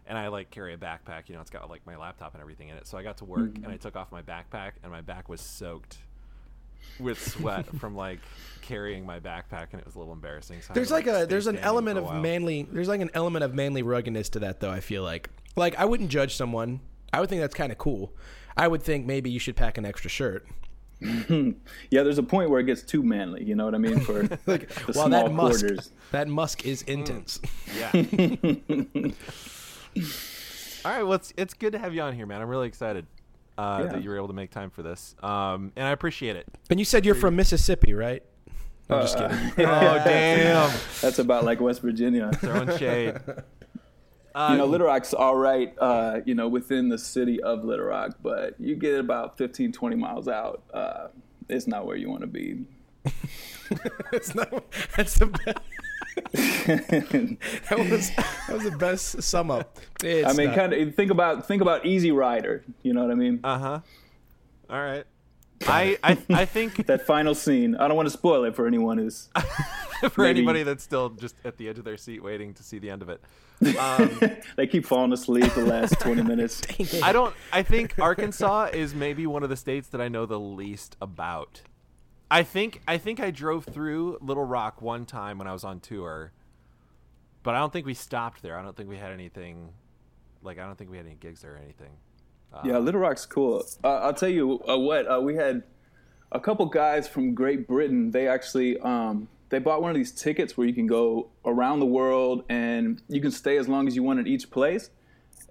And 0.07 0.17
I 0.17 0.29
like 0.29 0.51
carry 0.51 0.73
a 0.73 0.77
backpack, 0.77 1.29
you 1.29 1.35
know, 1.35 1.41
it's 1.41 1.51
got 1.51 1.69
like 1.69 1.85
my 1.87 1.97
laptop 1.97 2.35
and 2.35 2.41
everything 2.41 2.69
in 2.69 2.77
it. 2.77 2.87
So 2.87 2.97
I 2.97 3.03
got 3.03 3.17
to 3.19 3.25
work 3.25 3.57
and 3.57 3.69
I 3.69 3.77
took 3.77 3.97
off 3.97 4.13
my 4.13 4.23
backpack 4.23 4.73
and 4.83 4.93
my 4.93 5.01
back 5.01 5.29
was 5.29 5.41
soaked 5.41 5.99
with 6.99 7.21
sweat 7.21 7.67
from 7.79 7.95
like 7.95 8.21
carrying 8.63 9.07
my 9.07 9.21
backpack 9.21 9.69
and 9.73 9.81
it 9.81 9.87
was 9.87 9.95
a 9.95 9.99
little 9.99 10.13
embarrassing. 10.13 10.61
So 10.61 10.75
There's 10.75 10.89
to, 10.89 10.95
like 10.95 11.07
a 11.07 11.27
there's 11.27 11.47
an 11.47 11.59
element 11.59 11.99
of 11.99 12.21
manly 12.21 12.67
there's 12.71 12.89
like 12.89 13.01
an 13.01 13.11
element 13.15 13.45
of 13.45 13.55
manly 13.55 13.83
ruggedness 13.83 14.31
to 14.31 14.41
that 14.41 14.61
though. 14.61 14.71
I 14.71 14.81
feel 14.81 15.03
like 15.03 15.31
like 15.55 15.77
I 15.77 15.85
wouldn't 15.85 16.11
judge 16.11 16.37
someone. 16.37 16.81
I 17.13 17.21
would 17.21 17.29
think 17.29 17.41
that's 17.41 17.55
kind 17.55 17.71
of 17.71 17.79
cool. 17.79 18.13
I 18.57 18.69
would 18.69 18.83
think 18.83 19.07
maybe 19.07 19.31
you 19.31 19.39
should 19.39 19.57
pack 19.57 19.79
an 19.79 19.87
extra 19.87 20.11
shirt. 20.11 20.47
Yeah, 21.91 22.03
there's 22.03 22.19
a 22.19 22.23
point 22.23 22.51
where 22.51 22.61
it 22.61 22.65
gets 22.65 22.83
too 22.83 23.03
manly. 23.03 23.45
You 23.45 23.55
know 23.55 23.67
what 23.67 23.75
I 23.75 23.79
mean? 23.79 24.01
For 24.01 24.23
Like, 24.47 24.69
the 24.69 24.93
well, 24.95 25.07
small 25.07 25.09
that 25.11 25.33
musk 25.33 25.61
quarters. 25.61 25.91
that 26.11 26.29
musk 26.29 26.65
is 26.65 26.83
mm, 26.85 26.95
intense. 26.95 27.41
Yeah. 27.77 27.91
All 30.85 30.93
right. 30.93 31.03
Well, 31.03 31.15
it's, 31.15 31.33
it's 31.37 31.55
good 31.55 31.73
to 31.73 31.79
have 31.79 31.95
you 31.95 32.01
on 32.01 32.15
here, 32.15 32.27
man. 32.27 32.41
I'm 32.41 32.49
really 32.49 32.67
excited 32.67 33.07
uh, 33.59 33.81
Yeah. 33.85 33.93
that 33.93 34.03
you 34.03 34.11
were 34.11 34.17
able 34.17 34.29
to 34.29 34.35
make 34.35 34.51
time 34.51 34.71
for 34.71 34.83
this. 34.83 35.15
Um, 35.23 35.73
and 35.77 35.87
I 35.87 35.91
appreciate 35.93 36.37
it. 36.37 36.47
And 36.71 36.79
you 36.79 36.85
said 36.85 37.05
you're 37.05 37.15
from 37.15 37.37
Mississippi, 37.37 37.95
right? 37.95 38.23
I'm 38.89 39.01
just 39.03 39.17
Uh, 39.19 39.29
kidding. 39.29 39.51
Oh, 39.67 40.03
damn. 40.05 40.71
That's 41.03 41.19
about 41.19 41.45
like 41.45 41.61
West 41.61 41.83
Virginia. 41.83 42.31
Throwing 42.37 42.77
shade. 42.79 43.17
Uh, 44.35 44.49
you 44.53 44.59
know, 44.59 44.67
Little 44.67 44.87
Rock's 44.87 45.15
all 45.15 45.35
right, 45.37 45.75
uh, 45.81 46.21
you 46.27 46.35
know, 46.35 46.47
within 46.47 46.91
the 46.91 46.99
city 46.99 47.43
of 47.43 47.65
Little 47.65 47.87
Rock, 47.87 48.19
but 48.23 48.55
you 48.61 48.77
get 48.77 49.01
about 49.01 49.39
15, 49.39 49.73
20 49.73 49.97
miles 49.97 50.29
out, 50.29 50.63
uh, 50.75 51.09
it's 51.49 51.67
not 51.67 51.87
where 51.87 51.97
you 51.97 52.11
want 52.11 52.21
to 52.21 52.27
be. 52.27 52.67
It's 54.13 54.33
not, 54.35 54.65
that's 54.97 55.19
the 55.19 55.27
best. 55.27 55.59
that 57.69 57.79
was 57.91 58.11
that 58.11 58.53
was 58.53 58.63
the 58.63 58.77
best 58.79 59.23
sum 59.23 59.51
up. 59.51 59.79
It's 60.03 60.29
I 60.29 60.33
mean, 60.35 60.55
kind 60.55 60.73
of 60.73 60.95
think 60.95 61.11
about 61.11 61.47
think 61.47 61.63
about 61.63 61.85
Easy 61.85 62.13
Rider. 62.13 62.65
You 62.83 62.95
know 62.95 63.03
what 63.03 63.11
I 63.11 63.15
mean? 63.15 63.41
Uh 63.43 63.59
huh. 63.59 63.81
All 64.71 64.81
right. 64.81 65.05
I, 65.67 65.99
I 66.05 66.19
I 66.31 66.45
think 66.45 66.87
that 66.87 67.07
final 67.07 67.35
scene. 67.35 67.75
I 67.77 67.89
don't 67.89 67.97
want 67.97 68.07
to 68.07 68.13
spoil 68.13 68.45
it 68.45 68.55
for 68.55 68.67
anyone 68.67 68.99
who's. 68.99 69.29
for 70.11 70.23
maybe- 70.23 70.41
anybody 70.41 70.63
that's 70.63 70.85
still 70.85 71.11
just 71.11 71.35
at 71.45 71.57
the 71.57 71.69
edge 71.69 71.79
of 71.79 71.85
their 71.85 71.97
seat 71.97 72.23
waiting 72.23 72.55
to 72.55 72.63
see 72.63 72.79
the 72.79 72.91
end 72.91 73.03
of 73.03 73.09
it. 73.09 73.21
Um, 73.79 74.21
they 74.57 74.67
keep 74.67 74.85
falling 74.85 75.13
asleep 75.13 75.51
the 75.55 75.65
last 75.65 75.99
20 76.01 76.23
minutes. 76.23 76.61
I 77.03 77.13
don't. 77.13 77.35
I 77.53 77.63
think 77.63 77.99
Arkansas 77.99 78.67
is 78.75 78.95
maybe 78.95 79.27
one 79.27 79.43
of 79.43 79.49
the 79.49 79.57
states 79.57 79.89
that 79.89 80.01
I 80.01 80.09
know 80.09 80.27
the 80.27 80.39
least 80.39 80.97
about. 81.01 81.63
I 82.31 82.43
think 82.43 82.83
I 82.89 82.99
think 82.99 83.21
I 83.21 83.31
drove 83.31 83.65
through 83.65 84.19
Little 84.21 84.45
Rock 84.45 84.83
one 84.83 85.07
time 85.07 85.39
when 85.39 85.47
I 85.47 85.53
was 85.53 85.65
on 85.65 85.81
tour, 85.81 86.33
but 87.43 87.55
I 87.55 87.59
don't 87.59 87.73
think 87.73 87.87
we 87.87 87.95
stopped 87.95 88.43
there. 88.43 88.59
I 88.59 88.63
don't 88.63 88.77
think 88.77 88.89
we 88.89 88.97
had 88.97 89.13
anything. 89.13 89.71
Like 90.43 90.59
I 90.59 90.67
don't 90.67 90.77
think 90.77 90.91
we 90.91 90.97
had 90.97 91.07
any 91.07 91.17
gigs 91.17 91.43
there 91.43 91.55
or 91.55 91.59
anything. 91.59 91.93
Yeah, 92.65 92.79
Little 92.79 93.01
Rock's 93.01 93.27
cool. 93.27 93.65
Uh, 93.85 93.97
I'll 93.97 94.15
tell 94.15 94.29
you 94.29 94.63
uh, 94.69 94.79
what. 94.79 95.11
Uh, 95.11 95.21
we 95.21 95.35
had 95.35 95.63
a 96.33 96.41
couple 96.41 96.67
guys 96.67 97.07
from 97.07 97.35
Great 97.35 97.67
Britain. 97.67 98.11
They 98.11 98.29
actually 98.29 98.79
um, 98.81 99.29
they 99.49 99.59
bought 99.59 99.83
one 99.83 99.91
of 99.91 99.97
these 99.97 100.13
tickets 100.13 100.57
where 100.57 100.67
you 100.67 100.75
can 100.75 100.87
go 100.87 101.29
around 101.45 101.81
the 101.81 101.87
world 101.87 102.45
and 102.49 103.03
you 103.09 103.21
can 103.21 103.31
stay 103.31 103.59
as 103.59 103.69
long 103.69 103.87
as 103.87 103.95
you 103.95 104.03
want 104.03 104.21
at 104.21 104.27
each 104.27 104.51
place, 104.51 104.91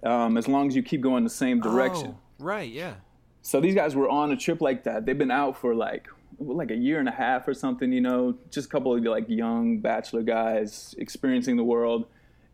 um, 0.02 0.36
as 0.36 0.48
long 0.48 0.68
as 0.68 0.76
you 0.76 0.82
keep 0.82 1.00
going 1.00 1.24
the 1.24 1.30
same 1.30 1.60
direction. 1.60 2.16
Oh, 2.16 2.44
right. 2.44 2.70
Yeah. 2.70 2.94
So 3.42 3.60
these 3.60 3.74
guys 3.74 3.94
were 3.94 4.08
on 4.08 4.32
a 4.32 4.36
trip 4.36 4.60
like 4.60 4.84
that. 4.84 5.06
They've 5.06 5.16
been 5.16 5.30
out 5.30 5.56
for 5.56 5.74
like 5.74 6.08
like 6.38 6.70
a 6.70 6.76
year 6.76 6.98
and 6.98 7.08
a 7.08 7.12
half 7.12 7.48
or 7.48 7.54
something. 7.54 7.92
You 7.92 8.00
know, 8.00 8.34
just 8.50 8.66
a 8.66 8.70
couple 8.70 8.94
of 8.94 9.02
like 9.04 9.28
young 9.28 9.78
bachelor 9.78 10.22
guys 10.22 10.94
experiencing 10.98 11.56
the 11.56 11.64
world. 11.64 12.06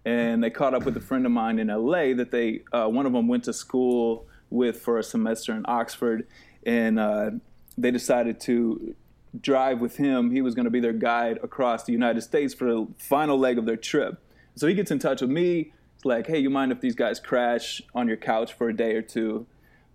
and 0.05 0.43
they 0.43 0.51
caught 0.51 0.75
up 0.75 0.85
with 0.85 0.97
a 0.97 1.01
friend 1.01 1.25
of 1.27 1.33
mine 1.33 1.59
in 1.59 1.69
LA 1.69 2.13
that 2.15 2.31
they 2.31 2.63
uh, 2.73 2.87
one 2.89 3.07
of 3.07 3.13
them 3.13 3.29
went 3.29 3.45
to 3.45 3.53
school 3.53 4.27
with 4.51 4.81
for 4.81 4.99
a 4.99 5.03
semester 5.03 5.53
in 5.55 5.65
Oxford, 5.67 6.27
and 6.65 6.99
uh, 6.99 7.31
they 7.79 7.91
decided 7.91 8.41
to 8.41 8.95
drive 9.41 9.81
with 9.81 9.97
him. 9.97 10.31
He 10.31 10.43
was 10.43 10.55
going 10.55 10.65
to 10.65 10.71
be 10.71 10.81
their 10.81 10.93
guide 10.93 11.39
across 11.43 11.85
the 11.85 11.93
United 11.93 12.21
States 12.21 12.53
for 12.53 12.67
the 12.67 12.87
final 12.99 13.39
leg 13.39 13.59
of 13.59 13.65
their 13.65 13.77
trip. 13.77 14.21
So 14.55 14.67
he 14.67 14.75
gets 14.75 14.91
in 14.91 14.99
touch 14.99 15.23
with 15.23 15.31
me. 15.31 15.73
It's 15.97 16.05
like, 16.05 16.27
hey, 16.27 16.39
you 16.39 16.51
mind 16.51 16.73
if 16.73 16.81
these 16.81 16.95
guys 16.95 17.19
crash 17.19 17.81
on 17.95 18.09
your 18.09 18.19
couch 18.19 18.53
for 18.53 18.69
a 18.69 18.77
day 18.77 18.95
or 18.95 19.03
two? 19.03 19.47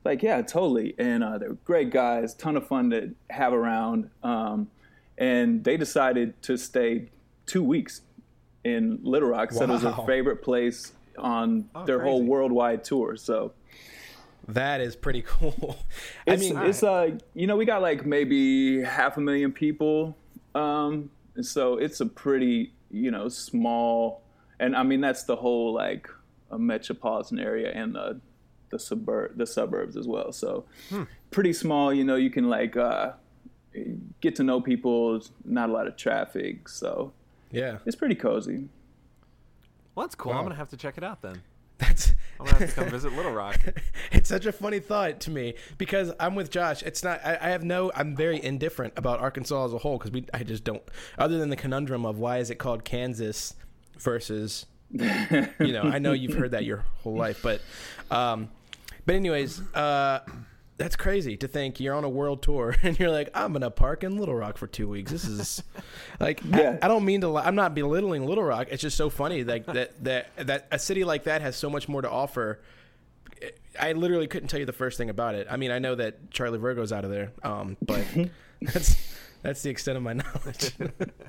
Like, 0.08 0.24
yeah, 0.24 0.42
totally. 0.42 0.96
And 0.98 1.22
uh, 1.24 1.38
they're 1.38 1.54
great 1.66 1.92
guys, 1.92 2.34
ton 2.34 2.56
of 2.56 2.66
fun 2.66 2.90
to 2.92 3.14
have 3.30 3.52
around. 3.52 4.10
Um, 4.24 4.70
and 5.18 5.64
they 5.66 5.76
decided 5.76 6.42
to 6.44 6.58
stay 6.58 7.10
two 7.46 7.62
weeks 7.62 8.02
in 8.64 9.00
Little 9.04 9.30
Rock. 9.30 9.52
Said 9.52 9.70
it 9.70 9.74
was 9.74 9.82
their 9.82 9.94
favorite 10.06 10.42
place 10.42 10.94
on 11.18 11.70
Oh, 11.76 11.86
their 11.86 12.00
whole 12.02 12.24
worldwide 12.24 12.86
tour. 12.86 13.18
So 13.18 13.52
That 14.48 14.80
is 14.80 14.96
pretty 14.96 15.22
cool. 15.28 15.78
I 16.26 16.34
it's, 16.34 16.42
mean, 16.42 16.58
it's 16.58 16.84
uh, 16.84 17.18
you 17.34 17.48
know, 17.48 17.58
we 17.58 17.66
got 17.66 17.82
like 17.82 18.06
maybe 18.06 18.82
half 18.82 19.18
a 19.18 19.22
million 19.22 19.52
people, 19.52 20.16
um, 20.56 21.10
so 21.42 21.78
it's 21.78 22.00
a 22.00 22.06
pretty, 22.06 22.72
you 22.90 23.12
know, 23.12 23.28
small, 23.28 24.22
and 24.60 24.74
I 24.76 24.84
mean 24.84 25.02
that's 25.02 25.24
the 25.24 25.36
whole 25.36 25.74
like 25.74 26.08
a 26.50 26.58
metropolitan 26.58 27.40
area 27.40 27.72
and 27.74 27.94
the 27.94 28.22
the 28.70 28.80
suburb 28.80 29.38
the 29.38 29.48
suburbs 29.48 29.96
as 29.98 30.08
well. 30.08 30.32
So 30.32 30.66
pretty 31.32 31.54
small. 31.54 31.94
You 31.94 32.04
know, 32.04 32.16
you 32.16 32.30
can 32.30 32.50
like 32.50 32.76
uh, 32.78 33.14
get 34.22 34.36
to 34.36 34.44
know 34.44 34.62
people. 34.62 35.22
Not 35.46 35.70
a 35.70 35.74
lot 35.74 35.88
of 35.88 35.96
traffic, 35.96 36.70
so 36.70 37.14
yeah, 37.52 37.78
it's 37.86 37.96
pretty 37.96 38.16
cozy. 38.16 38.70
Well, 39.96 40.06
that's 40.06 40.16
cool. 40.16 40.32
Wow. 40.32 40.40
I'm 40.40 40.46
gonna 40.46 40.56
have 40.56 40.70
to 40.70 40.78
check 40.78 40.98
it 40.98 41.04
out 41.04 41.22
then. 41.22 41.42
that's. 41.78 42.14
I'm 42.40 42.46
gonna 42.46 42.60
have 42.60 42.70
to 42.70 42.76
come 42.76 42.90
visit 42.90 43.14
Little 43.14 43.32
Rock. 43.32 43.60
it's 44.12 44.30
such 44.30 44.46
a 44.46 44.52
funny 44.52 44.80
thought 44.80 45.20
to 45.22 45.32
me 45.32 45.56
because 45.80 46.14
I'm 46.20 46.36
with 46.36 46.52
Josh. 46.52 46.84
It's 46.84 47.04
not. 47.04 47.20
I, 47.26 47.38
I 47.42 47.50
have 47.50 47.64
no. 47.64 47.92
I'm 47.96 48.16
very 48.16 48.44
indifferent 48.44 48.94
about 48.96 49.20
Arkansas 49.20 49.66
as 49.66 49.74
a 49.74 49.80
whole 49.80 49.98
because 49.98 50.12
we. 50.12 50.26
I 50.34 50.44
just 50.44 50.64
don't. 50.64 50.84
Other 51.18 51.40
than 51.40 51.50
the 51.50 51.56
conundrum 51.56 52.06
of 52.06 52.20
why 52.20 52.38
is 52.38 52.50
it 52.50 52.56
called 52.56 52.84
Kansas 52.84 53.56
versus. 53.98 54.68
You 54.92 55.72
know, 55.74 55.82
I 55.84 56.00
know 56.00 56.14
you've 56.14 56.34
heard 56.38 56.52
that 56.52 56.64
your 56.66 56.84
whole 57.04 57.16
life, 57.16 57.40
but, 57.44 57.62
um, 58.12 58.50
but 59.06 59.16
anyways, 59.16 59.60
uh, 59.74 60.20
that's 60.78 60.96
crazy 60.96 61.36
to 61.38 61.48
think 61.48 61.80
you're 61.80 61.96
on 61.96 62.04
a 62.04 62.10
world 62.10 62.44
tour 62.44 62.76
and 62.84 63.00
you're 63.00 63.10
like, 63.10 63.30
I'm 63.34 63.52
gonna 63.54 63.72
park 63.72 64.04
in 64.04 64.18
Little 64.18 64.36
Rock 64.36 64.58
for 64.58 64.68
two 64.68 64.88
weeks. 64.88 65.12
This 65.12 65.26
is 65.26 65.64
like, 66.20 66.42
I- 66.54 66.62
Yeah. 66.62 66.78
I, 66.82 66.88
don't 66.88 67.04
mean 67.04 67.22
to. 67.22 67.30
li- 67.30 67.42
I'm 67.44 67.56
not 67.56 67.74
belittling 67.74 68.26
Little 68.26 68.44
Rock. 68.44 68.68
It's 68.70 68.82
just 68.82 68.96
so 68.96 69.10
funny 69.10 69.44
like 69.44 69.66
that 69.66 70.04
that 70.04 70.28
that 70.38 70.68
a 70.72 70.78
city 70.78 71.04
like 71.04 71.24
that 71.24 71.42
has 71.42 71.56
so 71.56 71.70
much 71.70 71.88
more 71.90 72.02
to 72.02 72.10
offer. 72.10 72.60
I 73.80 73.94
literally 73.94 74.28
couldn't 74.28 74.48
tell 74.50 74.60
you 74.60 74.66
the 74.66 74.74
first 74.74 74.98
thing 74.98 75.10
about 75.10 75.36
it. 75.36 75.48
I 75.50 75.58
mean, 75.58 75.70
I 75.72 75.80
know 75.80 75.96
that 75.96 76.32
Charlie 76.32 76.58
Virgo's 76.60 76.92
out 76.92 77.06
of 77.06 77.12
there, 77.12 77.32
um, 77.44 77.78
but 77.82 78.04
that's 78.62 78.96
that's 79.48 79.62
the 79.64 79.70
extent 79.70 79.96
of 79.98 80.04
my 80.04 80.14
knowledge. 80.22 80.74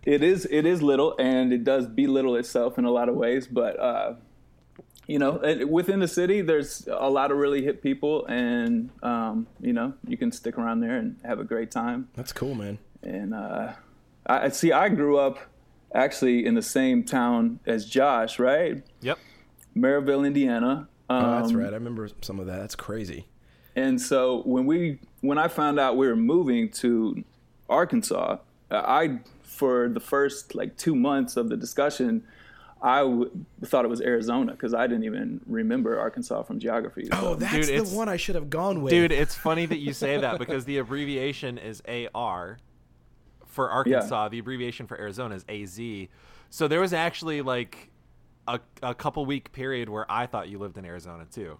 it 0.04 0.22
is 0.22 0.46
it 0.50 0.66
is 0.66 0.82
little 0.82 1.14
and 1.18 1.52
it 1.52 1.62
does 1.64 1.86
belittle 1.86 2.36
itself 2.36 2.78
in 2.78 2.84
a 2.84 2.90
lot 2.90 3.08
of 3.08 3.14
ways 3.14 3.46
but 3.46 3.78
uh, 3.78 4.14
you 5.06 5.18
know 5.18 5.40
within 5.68 6.00
the 6.00 6.08
city 6.08 6.40
there's 6.42 6.86
a 6.90 7.08
lot 7.08 7.30
of 7.30 7.38
really 7.38 7.62
hip 7.62 7.82
people 7.82 8.26
and 8.26 8.90
um, 9.02 9.46
you 9.60 9.72
know 9.72 9.92
you 10.06 10.16
can 10.16 10.30
stick 10.32 10.58
around 10.58 10.80
there 10.80 10.96
and 10.96 11.16
have 11.24 11.38
a 11.40 11.44
great 11.44 11.70
time 11.70 12.08
that's 12.14 12.32
cool, 12.32 12.54
man. 12.54 12.78
and 13.02 13.32
uh, 13.34 13.72
I 14.26 14.46
I- 14.46 14.48
see 14.50 14.72
i 14.72 14.88
grew 14.88 15.16
up 15.18 15.38
actually 15.94 16.44
in 16.44 16.54
the 16.54 16.62
same 16.62 17.04
town 17.04 17.60
as 17.66 17.86
josh 17.86 18.38
right 18.38 18.82
Yep. 19.00 19.18
merrillville 19.76 20.26
indiana 20.26 20.88
Oh, 21.10 21.36
that's 21.40 21.52
Um, 21.52 21.56
right. 21.56 21.70
I 21.72 21.76
remember 21.76 22.06
some 22.20 22.38
of 22.38 22.46
that. 22.48 22.58
That's 22.58 22.74
crazy. 22.74 23.24
and 23.74 23.98
so 23.98 24.42
when 24.44 24.66
we 24.66 24.98
when 25.22 25.38
I 25.38 25.48
found 25.48 25.80
out 25.80 25.96
we 25.96 26.06
were 26.06 26.16
moving 26.34 26.68
to 26.82 27.24
Arkansas, 27.68 28.38
I 28.70 29.20
for 29.42 29.88
the 29.88 30.00
first 30.00 30.54
like 30.54 30.76
two 30.76 30.94
months 30.94 31.36
of 31.36 31.48
the 31.48 31.56
discussion, 31.56 32.24
I 32.80 33.00
w- 33.00 33.30
thought 33.64 33.84
it 33.84 33.88
was 33.88 34.00
Arizona 34.00 34.52
because 34.52 34.72
I 34.74 34.86
didn't 34.86 35.04
even 35.04 35.40
remember 35.46 35.98
Arkansas 35.98 36.42
from 36.44 36.58
geography. 36.60 37.08
Oh, 37.12 37.34
that's 37.34 37.66
Dude, 37.68 37.86
the 37.86 37.96
one 37.96 38.08
I 38.08 38.16
should 38.16 38.34
have 38.36 38.50
gone 38.50 38.82
with, 38.82 38.92
Dude, 38.92 39.10
it's 39.12 39.34
funny 39.34 39.66
that 39.66 39.78
you 39.78 39.92
say 39.92 40.18
that 40.20 40.38
because 40.38 40.64
the 40.64 40.78
abbreviation 40.78 41.58
is 41.58 41.82
AR 42.14 42.58
for 43.46 43.70
Arkansas. 43.70 44.28
The 44.28 44.38
abbreviation 44.38 44.86
for 44.86 44.98
Arizona 44.98 45.34
is 45.34 45.44
AZ. 45.48 46.08
So 46.50 46.68
there 46.68 46.80
was 46.80 46.92
actually 46.92 47.42
like 47.42 47.90
a, 48.46 48.60
a 48.82 48.94
couple 48.94 49.26
week 49.26 49.50
period 49.52 49.88
where 49.88 50.10
I 50.10 50.26
thought 50.26 50.48
you 50.48 50.58
lived 50.58 50.78
in 50.78 50.84
Arizona 50.84 51.26
too. 51.30 51.58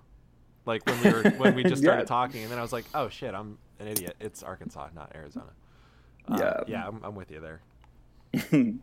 Like 0.66 0.86
when 0.86 1.02
we 1.02 1.10
were 1.10 1.30
when 1.30 1.54
we 1.54 1.62
just 1.64 1.82
started 1.82 2.02
Yeah. 2.02 2.06
talking, 2.06 2.42
and 2.42 2.50
then 2.52 2.58
I 2.58 2.62
was 2.62 2.72
like, 2.74 2.84
"Oh 2.94 3.08
shit, 3.08 3.34
I'm 3.34 3.58
an 3.80 3.88
idiot. 3.88 4.16
It's 4.20 4.42
Arkansas, 4.42 4.88
not 4.94 5.12
Arizona." 5.14 5.50
Uh, 6.30 6.36
Yeah. 6.38 6.60
yeah, 6.66 6.86
I'm, 6.88 7.00
I'm 7.02 7.14
with 7.14 7.30
you 7.30 7.40
there. 7.40 7.60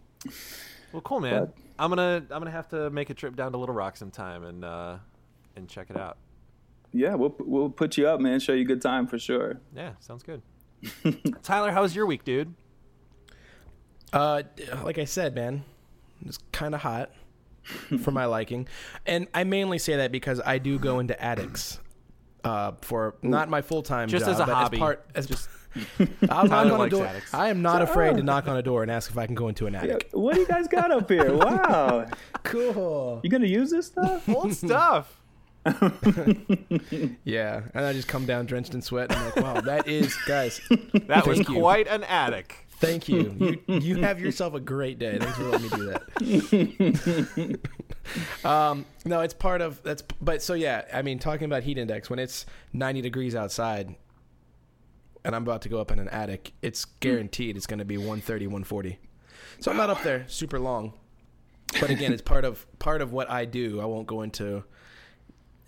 well, 0.91 1.01
cool, 1.03 1.19
man. 1.19 1.45
But- 1.45 1.55
I'm 1.77 1.89
gonna 1.89 2.23
I'm 2.31 2.39
gonna 2.39 2.51
have 2.51 2.69
to 2.69 2.89
make 2.89 3.09
a 3.09 3.13
trip 3.13 3.35
down 3.35 3.51
to 3.51 3.57
Little 3.57 3.75
Rock 3.75 3.97
sometime 3.97 4.45
and 4.45 4.63
uh, 4.63 4.97
and 5.57 5.67
check 5.67 5.89
it 5.89 5.97
out. 5.97 6.17
yeah, 6.93 7.15
we'll 7.15 7.35
we'll 7.39 7.69
put 7.69 7.97
you 7.97 8.07
up, 8.07 8.21
man. 8.21 8.39
Show 8.39 8.53
you 8.53 8.61
a 8.61 8.65
good 8.65 8.81
time 8.81 9.05
for 9.07 9.19
sure. 9.19 9.59
Yeah, 9.75 9.91
sounds 9.99 10.23
good. 10.23 10.41
Tyler, 11.43 11.71
how 11.73 11.81
was 11.81 11.93
your 11.93 12.05
week, 12.05 12.23
dude? 12.23 12.53
Uh, 14.13 14.43
like 14.83 14.97
I 14.97 15.03
said, 15.03 15.35
man, 15.35 15.65
it's 16.25 16.37
kind 16.53 16.73
of 16.73 16.79
hot 16.81 17.11
for 18.01 18.11
my 18.11 18.23
liking, 18.37 18.67
and 19.05 19.27
I 19.33 19.43
mainly 19.43 19.77
say 19.77 19.97
that 19.97 20.13
because 20.13 20.39
I 20.45 20.57
do 20.59 20.79
go 20.79 20.99
into 20.99 21.21
attics. 21.21 21.79
Uh, 22.45 22.73
for 22.81 23.15
not 23.23 23.49
my 23.49 23.61
full 23.63 23.81
time 23.81 24.07
Just 24.07 24.25
job, 24.25 24.35
as 24.35 24.39
a 24.39 24.45
but 24.45 24.53
hobby. 24.53 24.77
As 24.77 24.79
part, 24.79 25.05
as 25.15 25.25
Just 25.25 25.49
I'll 26.29 26.45
knock 26.45 26.49
Tyler 26.49 26.71
on 26.71 26.71
a 26.71 26.77
likes 26.83 26.91
door. 26.91 27.05
attics. 27.05 27.33
I 27.33 27.49
am 27.49 27.61
not 27.61 27.81
afraid 27.81 28.17
to 28.17 28.23
knock 28.23 28.47
on 28.47 28.55
a 28.57 28.61
door 28.61 28.81
and 28.81 28.91
ask 28.91 29.11
if 29.11 29.17
I 29.17 29.25
can 29.25 29.35
go 29.35 29.47
into 29.49 29.65
an 29.67 29.73
Yeah, 29.73 29.83
attic. 29.83 30.09
what 30.13 30.35
do 30.35 30.41
you 30.41 30.47
guys 30.47 30.67
got 30.67 30.91
up 30.91 31.09
here? 31.09 31.33
Wow, 31.35 32.07
Cool. 32.43 33.19
you 33.23 33.29
gonna 33.29 33.45
use 33.47 33.71
this 33.71 33.87
stuff? 33.87 34.27
old 34.29 34.53
stuff. 34.53 35.19
Yeah, 37.23 37.61
and 37.73 37.85
I 37.85 37.93
just 37.93 38.07
come 38.07 38.25
down 38.25 38.45
drenched 38.45 38.73
in 38.75 38.81
sweat. 38.81 39.11
And 39.11 39.19
I'm 39.19 39.25
like, 39.25 39.35
wow, 39.37 39.61
that 39.61 39.87
is 39.87 40.15
guys. 40.27 40.61
That 41.07 41.25
was 41.25 41.37
Thank 41.37 41.49
you. 41.49 41.55
quite 41.59 41.87
an 41.87 42.03
attic. 42.03 42.67
Thank 42.77 43.07
you. 43.09 43.57
You 43.67 43.79
you 43.79 43.95
have 44.01 44.19
yourself 44.19 44.53
a 44.53 44.59
great 44.59 44.99
day. 44.99 45.17
Thanks 45.17 45.37
for 45.37 45.43
letting 45.45 45.69
me 45.69 45.77
do 45.77 45.85
that. 47.33 47.59
um, 48.43 48.85
no, 49.05 49.21
it's 49.21 49.33
part 49.33 49.61
of 49.61 49.81
that's. 49.83 50.03
But 50.21 50.41
so 50.41 50.53
yeah, 50.53 50.83
I 50.93 51.01
mean, 51.01 51.17
talking 51.19 51.45
about 51.45 51.63
heat 51.63 51.77
index 51.77 52.09
when 52.09 52.19
it's 52.19 52.45
90 52.73 53.01
degrees 53.01 53.35
outside, 53.35 53.95
and 55.25 55.35
I'm 55.35 55.43
about 55.43 55.61
to 55.63 55.69
go 55.69 55.81
up 55.81 55.91
in 55.91 55.99
an 55.99 56.07
attic, 56.09 56.53
it's 56.61 56.85
guaranteed 56.85 57.57
it's 57.57 57.67
going 57.67 57.79
to 57.79 57.85
be 57.85 57.97
130, 57.97 58.47
140. 58.47 58.99
So 59.59 59.71
I'm 59.71 59.77
not 59.77 59.89
up 59.89 60.01
there 60.03 60.23
super 60.27 60.59
long. 60.59 60.93
But 61.81 61.89
again, 61.89 62.13
it's 62.13 62.21
part 62.21 62.45
of 62.45 62.65
part 62.79 63.01
of 63.01 63.11
what 63.11 63.29
I 63.29 63.43
do. 63.45 63.81
I 63.81 63.85
won't 63.85 64.07
go 64.07 64.21
into 64.21 64.63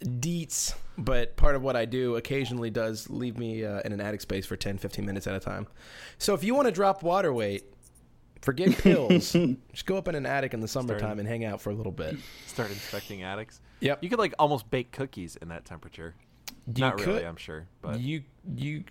deets, 0.03 0.73
but 0.97 1.35
part 1.35 1.55
of 1.55 1.63
what 1.63 1.75
I 1.75 1.85
do 1.85 2.15
occasionally 2.15 2.69
does 2.69 3.09
leave 3.09 3.37
me 3.37 3.65
uh, 3.65 3.81
in 3.83 3.91
an 3.91 3.99
attic 3.99 4.21
space 4.21 4.45
for 4.45 4.55
10, 4.55 4.77
15 4.77 5.05
minutes 5.05 5.27
at 5.27 5.35
a 5.35 5.39
time. 5.39 5.67
So 6.17 6.33
if 6.33 6.43
you 6.43 6.53
want 6.53 6.67
to 6.67 6.71
drop 6.71 7.03
water 7.03 7.33
weight, 7.33 7.65
forget 8.41 8.77
pills. 8.77 9.33
just 9.33 9.85
go 9.85 9.97
up 9.97 10.07
in 10.07 10.15
an 10.15 10.25
attic 10.25 10.53
in 10.53 10.59
the 10.61 10.67
summertime 10.67 10.99
Starting- 10.99 11.19
and 11.21 11.27
hang 11.27 11.45
out 11.45 11.61
for 11.61 11.71
a 11.71 11.73
little 11.73 11.91
bit. 11.91 12.15
Start 12.45 12.69
inspecting 12.69 13.23
attics. 13.23 13.59
Yep. 13.79 14.03
You 14.03 14.09
could 14.09 14.19
like 14.19 14.33
almost 14.39 14.69
bake 14.69 14.91
cookies 14.91 15.35
in 15.35 15.49
that 15.49 15.65
temperature. 15.65 16.15
You 16.67 16.81
Not 16.81 16.99
really, 16.99 17.25
I'm 17.25 17.37
sure, 17.37 17.67
but 17.81 17.99
You 17.99 18.23
you 18.55 18.83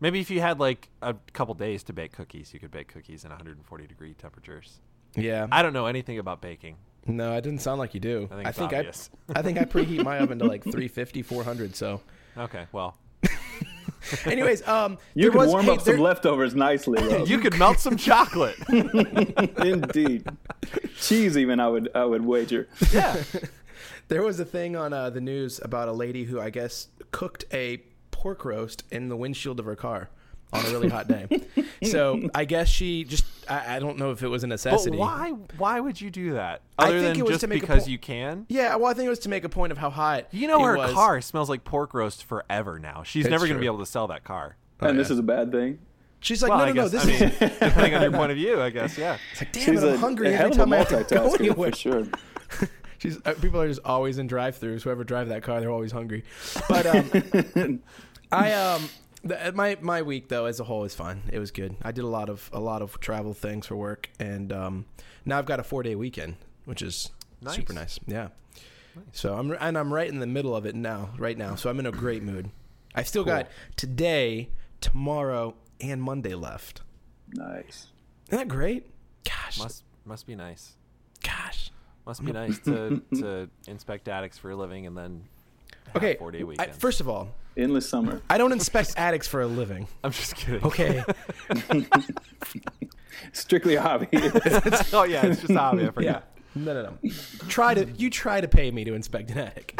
maybe 0.00 0.20
if 0.20 0.30
you 0.30 0.40
had 0.40 0.58
like 0.60 0.88
a 1.02 1.14
couple 1.32 1.54
days 1.54 1.82
to 1.84 1.92
bake 1.92 2.12
cookies, 2.12 2.52
you 2.54 2.60
could 2.60 2.70
bake 2.70 2.88
cookies 2.88 3.24
in 3.24 3.30
140 3.30 3.86
degree 3.86 4.14
temperatures. 4.14 4.80
yeah. 5.16 5.46
I 5.50 5.62
don't 5.62 5.72
know 5.72 5.86
anything 5.86 6.18
about 6.18 6.40
baking. 6.40 6.76
no, 7.06 7.34
it 7.36 7.42
didn't 7.42 7.60
sound 7.62 7.78
like 7.78 7.94
you 7.94 8.00
do. 8.00 8.28
I 8.30 8.34
think 8.34 8.46
I 8.46 8.48
it's 8.50 8.58
think 8.58 8.72
obvious. 8.72 9.10
I 9.34 9.38
I 9.38 9.42
think 9.42 9.58
I 9.58 9.64
preheat 9.64 10.04
my 10.04 10.18
oven 10.18 10.38
to 10.40 10.44
like 10.46 10.62
350, 10.64 11.22
400. 11.22 11.74
So, 11.76 12.00
Okay, 12.36 12.66
well, 12.72 12.96
anyways, 14.26 14.66
um, 14.68 14.98
You 15.14 15.30
could 15.30 15.38
was- 15.38 15.48
warm 15.50 15.64
hey, 15.64 15.72
up 15.72 15.80
some 15.80 15.98
leftovers 15.98 16.54
nicely. 16.54 17.00
Though. 17.02 17.24
you 17.24 17.38
could 17.38 17.58
melt 17.58 17.78
some 17.80 17.96
chocolate. 17.96 18.56
Indeed, 19.64 20.26
cheese 21.00 21.36
even 21.36 21.60
I 21.60 21.68
would 21.68 21.90
I 21.94 22.04
would 22.04 22.24
wager. 22.24 22.68
yeah. 22.92 23.16
There 24.08 24.22
was 24.22 24.40
a 24.40 24.44
thing 24.44 24.74
on 24.76 24.92
uh, 24.94 25.10
the 25.10 25.20
news 25.20 25.60
about 25.62 25.88
a 25.88 25.92
lady 25.92 26.24
who 26.24 26.40
I 26.40 26.48
guess 26.50 26.88
cooked 27.10 27.44
a 27.52 27.82
pork 28.18 28.44
roast 28.44 28.82
in 28.90 29.08
the 29.08 29.16
windshield 29.16 29.60
of 29.60 29.66
her 29.66 29.76
car 29.76 30.10
on 30.52 30.64
a 30.66 30.68
really 30.70 30.88
hot 30.88 31.06
day. 31.06 31.28
so 31.84 32.28
I 32.34 32.44
guess 32.44 32.68
she 32.68 33.04
just 33.04 33.24
I, 33.48 33.76
I 33.76 33.78
don't 33.78 33.96
know 33.96 34.10
if 34.10 34.24
it 34.24 34.28
was 34.28 34.42
a 34.42 34.46
But 34.46 34.54
necessity. 34.54 34.96
why? 34.96 35.30
Why 35.56 35.78
would 35.78 36.00
you 36.00 36.10
do 36.10 36.32
that? 36.32 36.62
I 36.78 36.88
think 36.90 37.02
than 37.02 37.16
it 37.18 37.22
was 37.22 37.30
just 37.30 37.40
to 37.42 37.46
make 37.46 37.58
a 37.58 37.60
because 37.60 37.84
po- 37.84 37.90
you 37.90 37.98
can. 37.98 38.44
Yeah, 38.48 38.74
well, 38.74 38.90
I 38.90 38.94
think 38.94 39.06
it 39.06 39.10
was 39.10 39.20
to 39.20 39.28
make 39.28 39.44
a 39.44 39.48
point 39.48 39.70
of 39.70 39.78
how 39.78 39.88
hot. 39.90 40.26
You 40.32 40.48
know 40.48 40.58
it 40.64 40.66
her 40.66 40.76
was. 40.78 40.92
car 40.92 41.20
smells 41.20 41.48
like 41.48 41.62
pork 41.62 41.94
roast 41.94 42.24
forever 42.24 42.78
now. 42.80 43.04
She's 43.04 43.26
It's 43.26 43.30
never 43.30 43.46
going 43.46 43.56
to 43.56 43.60
be 43.60 43.66
able 43.66 43.78
to 43.78 43.86
sell 43.86 44.08
that 44.08 44.24
car. 44.24 44.56
and 44.80 44.98
this 44.98 45.08
yeah. 45.08 45.12
is 45.12 45.18
a 45.20 45.22
bad 45.22 45.52
thing. 45.52 45.78
She's 46.20 46.42
like, 46.42 46.50
well, 46.50 46.58
no, 46.58 46.64
I 46.64 46.72
no, 46.72 46.82
no. 46.82 46.88
This 46.88 47.04
I 47.06 47.10
is 47.10 47.20
mean, 47.20 47.30
depending 47.60 47.94
on 47.94 48.02
your 48.02 48.10
point 48.10 48.32
of 48.32 48.36
view, 48.36 48.60
I 48.60 48.70
guess. 48.70 48.98
Yeah. 48.98 49.18
it's 49.32 49.40
like, 49.40 49.52
damn 49.52 49.62
She's 49.62 49.82
it, 49.84 49.88
I'm 49.88 49.94
a, 49.94 49.98
hungry 49.98 50.28
a 50.28 50.36
hell 50.36 50.46
every 50.46 50.50
of 50.52 50.56
time 50.56 50.72
I 50.72 50.76
have 50.78 51.06
to 51.06 51.14
go 51.14 51.34
anywhere. 51.34 51.70
for 51.70 51.76
sure. 51.76 52.06
She's 52.98 53.18
uh, 53.24 53.34
people 53.40 53.60
are 53.60 53.68
just 53.68 53.80
always 53.84 54.18
in 54.18 54.26
drive-throughs. 54.26 54.82
Whoever 54.82 55.04
drive 55.04 55.28
that 55.28 55.44
car, 55.44 55.60
they're 55.60 55.70
always 55.70 55.92
hungry. 55.92 56.24
But 56.68 56.86
um, 56.86 57.80
I 58.32 58.52
um 58.52 58.88
the, 59.24 59.52
my 59.54 59.76
my 59.80 60.02
week 60.02 60.28
though 60.28 60.46
as 60.46 60.60
a 60.60 60.64
whole 60.64 60.84
is 60.84 60.94
fun. 60.94 61.22
It 61.32 61.38
was 61.38 61.50
good. 61.50 61.76
I 61.82 61.92
did 61.92 62.04
a 62.04 62.08
lot 62.08 62.28
of 62.28 62.50
a 62.52 62.60
lot 62.60 62.82
of 62.82 63.00
travel 63.00 63.34
things 63.34 63.66
for 63.66 63.76
work, 63.76 64.08
and 64.18 64.52
um, 64.52 64.86
now 65.24 65.38
I've 65.38 65.46
got 65.46 65.60
a 65.60 65.64
four 65.64 65.82
day 65.82 65.94
weekend, 65.94 66.36
which 66.64 66.82
is 66.82 67.10
Nice. 67.40 67.54
super 67.56 67.72
nice. 67.72 67.98
Yeah. 68.06 68.28
So 69.12 69.34
I'm 69.34 69.52
and 69.60 69.78
I'm 69.78 69.92
right 69.92 70.08
in 70.08 70.18
the 70.18 70.26
middle 70.26 70.56
of 70.56 70.66
it 70.66 70.74
now, 70.74 71.10
right 71.18 71.38
now. 71.38 71.54
So 71.54 71.70
I'm 71.70 71.78
in 71.78 71.86
a 71.86 71.92
great 71.92 72.22
mood. 72.22 72.50
I 72.94 73.02
still 73.04 73.22
Cool. 73.24 73.34
got 73.34 73.48
today, 73.76 74.48
tomorrow, 74.80 75.54
and 75.80 76.02
Monday 76.02 76.34
left. 76.34 76.82
Nice. 77.32 77.86
Isn't 78.28 78.38
that 78.38 78.48
great? 78.48 78.86
Gosh, 79.24 79.58
Must 79.58 79.84
must 80.04 80.26
be 80.26 80.34
nice. 80.34 80.72
gosh. 81.22 81.70
Must 82.06 82.24
be 82.24 82.32
nice 82.32 82.58
to 82.60 83.02
to 83.16 83.48
inspect 83.68 84.08
attics 84.08 84.36
for 84.38 84.50
a 84.50 84.56
living 84.56 84.86
and 84.86 84.96
then 84.96 85.24
have 85.92 85.96
Okay. 85.96 86.16
four 86.16 86.30
day 86.32 86.42
weekend. 86.42 86.74
first 86.74 87.00
of 87.00 87.08
all, 87.08 87.28
Endless 87.58 87.88
summer. 87.88 88.22
I 88.30 88.38
don't 88.38 88.52
inspect 88.52 88.94
attics 88.96 89.26
for 89.26 89.42
a 89.42 89.46
living. 89.46 89.88
I'm 90.04 90.12
just 90.12 90.36
kidding. 90.36 90.62
Okay. 90.64 91.02
Strictly 93.32 93.74
a 93.74 93.82
hobby. 93.82 94.06
oh 94.92 95.04
yeah, 95.04 95.26
it's 95.26 95.40
just 95.40 95.50
a 95.50 95.58
hobby. 95.58 95.80
I 95.80 95.84
yeah. 95.86 95.90
forgot. 95.90 96.24
No, 96.54 96.72
no, 96.74 96.82
no. 96.82 97.10
Try 97.48 97.74
to 97.74 97.84
you 97.92 98.10
try 98.10 98.40
to 98.40 98.48
pay 98.48 98.70
me 98.70 98.84
to 98.84 98.94
inspect 98.94 99.30
an 99.30 99.38
attic. 99.38 99.78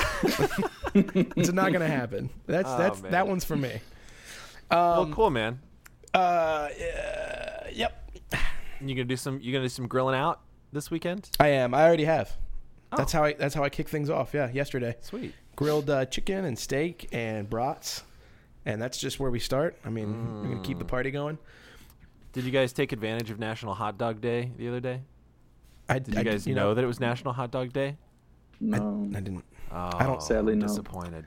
it's 0.94 1.52
not 1.52 1.72
gonna 1.72 1.86
happen. 1.88 2.30
That's 2.46 2.68
Oh, 2.68 2.78
that's 2.78 3.00
man. 3.02 3.12
that 3.12 3.26
one's 3.28 3.44
for 3.44 3.56
me. 3.56 3.80
well, 4.70 5.02
Um, 5.02 5.14
cool, 5.14 5.30
man. 5.30 5.60
uh, 6.14 6.18
uh, 6.18 6.68
yep. 7.72 8.10
You 8.80 8.94
gonna 8.94 9.04
do 9.04 9.16
some? 9.16 9.40
You 9.40 9.52
gonna 9.52 9.64
do 9.64 9.68
some 9.70 9.86
grilling 9.86 10.14
out 10.16 10.40
this 10.72 10.90
weekend? 10.90 11.30
I 11.40 11.48
am. 11.48 11.74
I 11.74 11.84
already 11.86 12.04
have. 12.04 12.36
That's 12.96 13.14
Oh. 13.14 13.18
how 13.18 13.24
I. 13.24 13.32
That's 13.34 13.54
how 13.54 13.62
I 13.64 13.70
kick 13.70 13.88
things 13.88 14.10
off. 14.10 14.34
Yeah, 14.34 14.50
yesterday 14.50 14.96
Sweet. 15.00 15.34
Grilled 15.58 15.90
uh, 15.90 16.04
chicken 16.04 16.44
and 16.44 16.56
steak 16.56 17.08
and 17.10 17.50
brats, 17.50 18.04
and 18.64 18.80
that's 18.80 18.96
just 18.96 19.18
where 19.18 19.28
we 19.28 19.40
start. 19.40 19.76
I 19.84 19.88
mean, 19.90 20.40
we're 20.40 20.50
gonna 20.50 20.62
keep 20.62 20.78
the 20.78 20.84
Mm. 20.84 20.88
party 20.88 21.10
going. 21.10 21.36
Did 22.32 22.44
you 22.44 22.52
guys 22.52 22.72
take 22.72 22.92
advantage 22.92 23.28
of 23.32 23.40
National 23.40 23.74
Hot 23.74 23.98
Dog 23.98 24.20
Day 24.20 24.52
the 24.56 24.68
other 24.68 24.78
day? 24.78 25.00
I 25.88 25.98
Did 25.98 26.14
you 26.14 26.20
I, 26.20 26.22
guys 26.22 26.46
you 26.46 26.54
know, 26.54 26.74
that 26.74 26.84
it 26.84 26.86
was 26.86 27.00
National 27.00 27.32
Hot 27.32 27.50
Dog 27.50 27.72
Day? 27.72 27.96
No. 28.60 29.10
I 29.16 29.18
didn't. 29.20 29.42
Oh, 29.72 29.90
don't- 29.98 30.22
Sadly, 30.22 30.52
I'm 30.52 30.60
no. 30.60 30.68
disappointed. 30.68 31.26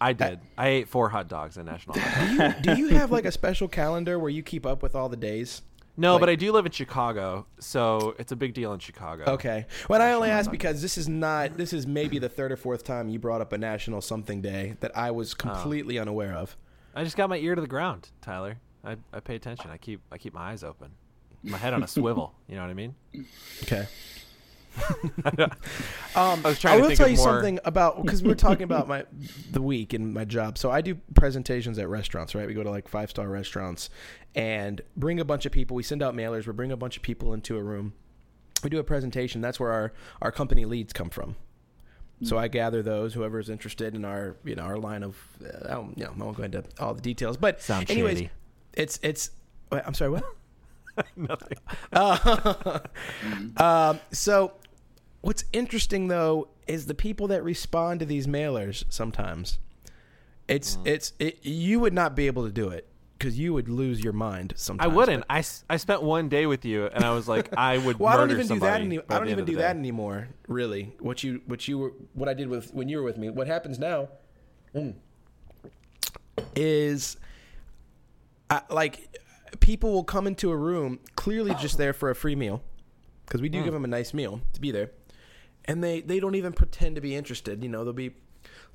I 0.00 0.12
did. 0.12 0.40
I 0.58 0.68
ate 0.68 0.88
four 0.88 1.08
hot 1.08 1.28
dogs 1.28 1.56
at 1.58 1.64
National 1.64 1.96
Hot 2.00 2.38
Dog. 2.38 2.62
Do 2.62 2.74
you 2.76 2.88
have 2.88 3.12
like 3.12 3.24
a 3.30 3.30
special 3.32 3.68
calendar 3.68 4.18
where 4.18 4.30
you 4.30 4.42
keep 4.42 4.66
up 4.66 4.82
with 4.82 4.96
all 4.96 5.08
the 5.08 5.16
days? 5.16 5.62
No, 5.96 6.12
Like- 6.12 6.20
but 6.20 6.28
I 6.28 6.34
do 6.34 6.52
live 6.52 6.66
in 6.66 6.72
Chicago, 6.72 7.46
so 7.58 8.14
it's 8.18 8.32
a 8.32 8.36
big 8.36 8.52
deal 8.54 8.72
in 8.72 8.78
Chicago. 8.80 9.24
Okay. 9.32 9.66
Well, 9.88 10.02
I 10.02 10.12
only 10.12 10.30
asked 10.30 10.50
because 10.50 10.82
this 10.82 10.98
is 10.98 11.08
not. 11.08 11.56
This 11.56 11.72
is 11.72 11.86
maybe 11.86 12.18
the 12.18 12.28
third 12.28 12.52
or 12.52 12.56
fourth 12.56 12.84
time 12.84 13.08
you 13.08 13.18
brought 13.18 13.40
up 13.40 13.52
a 13.52 13.58
national 13.58 14.00
something 14.02 14.42
day 14.42 14.76
that 14.80 14.96
I 14.96 15.10
was 15.10 15.34
oh. 15.34 15.36
completely 15.36 15.98
unaware 15.98 16.34
of. 16.34 16.56
I 16.94 17.04
just 17.04 17.16
got 17.16 17.28
my 17.28 17.38
ear 17.38 17.54
to 17.54 17.60
the 17.60 17.66
ground, 17.66 18.10
Tyler. 18.20 18.58
I, 18.84 18.96
I 19.12 19.20
pay 19.20 19.36
attention. 19.36 19.70
I 19.70 19.76
keep 19.78 20.00
I 20.12 20.18
keep 20.18 20.34
my 20.34 20.50
eyes 20.52 20.62
open, 20.62 20.90
my 21.42 21.58
head 21.58 21.74
on 21.74 21.82
a 21.82 21.88
swivel. 21.88 22.34
You 22.48 22.54
know 22.54 22.62
what 22.62 22.70
I 22.70 22.74
mean? 22.74 22.94
Okay. 23.64 23.86
um, 25.38 25.50
I 26.14 26.40
was 26.44 26.58
trying 26.58 26.74
I 26.74 26.76
to 26.76 26.80
will 26.82 26.88
think 26.88 26.98
tell 26.98 27.06
of 27.06 27.12
you 27.12 27.18
more. 27.18 27.26
something 27.26 27.60
about 27.64 28.02
because 28.02 28.22
we 28.22 28.28
were 28.28 28.34
talking 28.34 28.64
about 28.64 28.88
my 28.88 29.04
the 29.50 29.62
week 29.62 29.92
and 29.92 30.12
my 30.12 30.24
job. 30.24 30.58
So 30.58 30.70
I 30.70 30.80
do 30.80 30.96
presentations 31.14 31.78
at 31.78 31.88
restaurants, 31.88 32.34
right? 32.34 32.46
We 32.46 32.54
go 32.54 32.62
to 32.62 32.70
like 32.70 32.88
five 32.88 33.10
star 33.10 33.28
restaurants 33.28 33.90
and 34.34 34.80
bring 34.96 35.20
a 35.20 35.24
bunch 35.24 35.46
of 35.46 35.52
people. 35.52 35.74
We 35.76 35.82
send 35.82 36.02
out 36.02 36.14
mailers. 36.14 36.46
We 36.46 36.52
bring 36.52 36.72
a 36.72 36.76
bunch 36.76 36.96
of 36.96 37.02
people 37.02 37.32
into 37.32 37.56
a 37.56 37.62
room. 37.62 37.94
We 38.62 38.70
do 38.70 38.78
a 38.78 38.84
presentation. 38.84 39.40
That's 39.40 39.58
where 39.60 39.72
our 39.72 39.92
our 40.22 40.32
company 40.32 40.64
leads 40.64 40.92
come 40.92 41.10
from. 41.10 41.36
So 42.22 42.38
I 42.38 42.48
gather 42.48 42.82
those 42.82 43.12
whoever's 43.12 43.50
interested 43.50 43.94
in 43.94 44.02
our 44.06 44.36
you 44.42 44.54
know 44.54 44.62
our 44.62 44.78
line 44.78 45.02
of 45.02 45.16
uh, 45.44 45.66
I 45.68 45.74
don't, 45.74 45.98
you 45.98 46.04
know 46.04 46.12
I 46.18 46.24
won't 46.24 46.36
go 46.36 46.44
into 46.44 46.64
all 46.80 46.94
the 46.94 47.02
details, 47.02 47.36
but 47.36 47.60
Sounds 47.60 47.90
anyways, 47.90 48.16
shady. 48.18 48.30
it's 48.72 48.98
it's. 49.02 49.30
wait, 49.70 49.82
I'm 49.86 49.92
sorry. 49.92 50.12
What? 50.12 50.24
Nothing. 51.16 51.58
Uh, 51.92 52.78
um, 53.58 54.00
so, 54.12 54.52
what's 55.26 55.44
interesting 55.52 56.08
though 56.08 56.48
is 56.66 56.86
the 56.86 56.94
people 56.94 57.26
that 57.28 57.42
respond 57.42 58.00
to 58.00 58.06
these 58.06 58.26
mailers. 58.26 58.84
Sometimes, 58.88 59.58
it's 60.48 60.76
Mm. 60.76 60.86
it's 60.86 61.12
it, 61.18 61.44
you 61.44 61.80
would 61.80 61.92
not 61.92 62.14
be 62.14 62.26
able 62.28 62.44
to 62.44 62.52
do 62.52 62.68
it 62.68 62.86
because 63.18 63.38
you 63.38 63.52
would 63.52 63.68
lose 63.68 64.02
your 64.04 64.12
mind. 64.12 64.52
Sometimes. 64.56 64.92
I 64.92 64.94
wouldn't. 64.94 65.24
I, 65.28 65.42
I 65.70 65.78
spent 65.78 66.02
one 66.02 66.28
day 66.28 66.46
with 66.46 66.64
you, 66.64 66.86
and 66.86 67.02
I 67.02 67.12
was 67.12 67.26
like, 67.26 67.48
I 67.56 67.78
would. 67.84 67.98
Well, 67.98 68.12
I 68.12 68.16
don't 68.16 68.30
even 68.30 68.46
do 68.46 68.54
that. 68.54 68.60
somebody 68.60 68.84
Any, 68.84 68.98
by 68.98 69.16
I 69.16 69.18
don't 69.18 69.28
even 69.28 69.44
do 69.44 69.56
that 69.56 69.76
anymore. 69.76 70.28
Really, 70.46 70.94
what 71.00 71.24
you 71.24 71.42
what 71.46 71.66
you 71.66 71.78
were 71.78 71.92
what 72.14 72.28
I 72.28 72.34
did 72.34 72.48
with 72.48 72.72
when 72.72 72.88
you 72.88 72.98
were 72.98 73.02
with 73.04 73.18
me. 73.18 73.30
What 73.30 73.48
happens 73.48 73.78
now 73.78 74.08
mm, 74.74 74.94
is 76.54 77.16
I, 78.50 78.60
like 78.70 79.18
people 79.60 79.92
will 79.92 80.04
come 80.04 80.26
into 80.26 80.50
a 80.50 80.56
room 80.56 81.00
clearly 81.16 81.54
just 81.54 81.78
there 81.78 81.92
for 81.92 82.10
a 82.10 82.14
free 82.14 82.36
meal 82.36 82.62
because 83.24 83.40
we 83.42 83.48
do 83.48 83.62
give 83.64 83.72
them 83.72 83.84
a 83.84 83.88
nice 83.88 84.14
meal 84.14 84.40
to 84.52 84.60
be 84.60 84.70
there, 84.70 84.90
and 85.68 85.82
they 85.82 86.00
they 86.00 86.20
don't 86.20 86.34
even 86.34 86.52
pretend 86.52 86.96
to 86.96 87.00
be 87.00 87.14
interested. 87.14 87.62
You 87.62 87.68
know, 87.68 87.84
they'll 87.84 87.92
be 87.92 88.12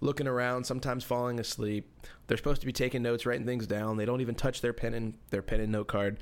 looking 0.01 0.27
around, 0.27 0.65
sometimes 0.65 1.03
falling 1.03 1.39
asleep. 1.39 1.89
They're 2.27 2.37
supposed 2.37 2.61
to 2.61 2.67
be 2.67 2.73
taking 2.73 3.01
notes, 3.03 3.25
writing 3.25 3.45
things 3.45 3.67
down. 3.67 3.97
They 3.97 4.05
don't 4.05 4.21
even 4.21 4.35
touch 4.35 4.61
their 4.61 4.73
pen 4.73 4.93
and 4.93 5.13
their 5.29 5.41
pen 5.41 5.59
and 5.59 5.71
note 5.71 5.87
card. 5.87 6.17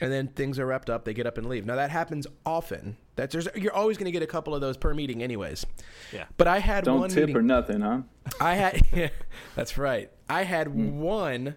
And 0.00 0.12
then 0.12 0.28
things 0.28 0.58
are 0.58 0.66
wrapped 0.66 0.90
up. 0.90 1.04
They 1.04 1.14
get 1.14 1.26
up 1.26 1.38
and 1.38 1.48
leave. 1.48 1.66
Now 1.66 1.76
that 1.76 1.90
happens 1.90 2.26
often. 2.44 2.96
That's 3.16 3.32
there's, 3.32 3.48
you're 3.54 3.72
always 3.72 3.96
going 3.96 4.06
to 4.06 4.10
get 4.10 4.22
a 4.22 4.26
couple 4.26 4.54
of 4.54 4.60
those 4.60 4.76
per 4.76 4.92
meeting, 4.92 5.22
anyways. 5.22 5.64
Yeah. 6.12 6.24
But 6.36 6.48
I 6.48 6.58
had 6.58 6.84
Don't 6.84 7.00
one 7.00 7.10
tip 7.10 7.26
meeting. 7.26 7.36
or 7.36 7.42
nothing, 7.42 7.80
huh? 7.80 8.00
I 8.40 8.54
had 8.54 8.82
Yeah, 8.92 9.10
that's 9.54 9.78
right. 9.78 10.10
I 10.28 10.42
had 10.42 10.66
hmm. 10.66 10.98
one 10.98 11.56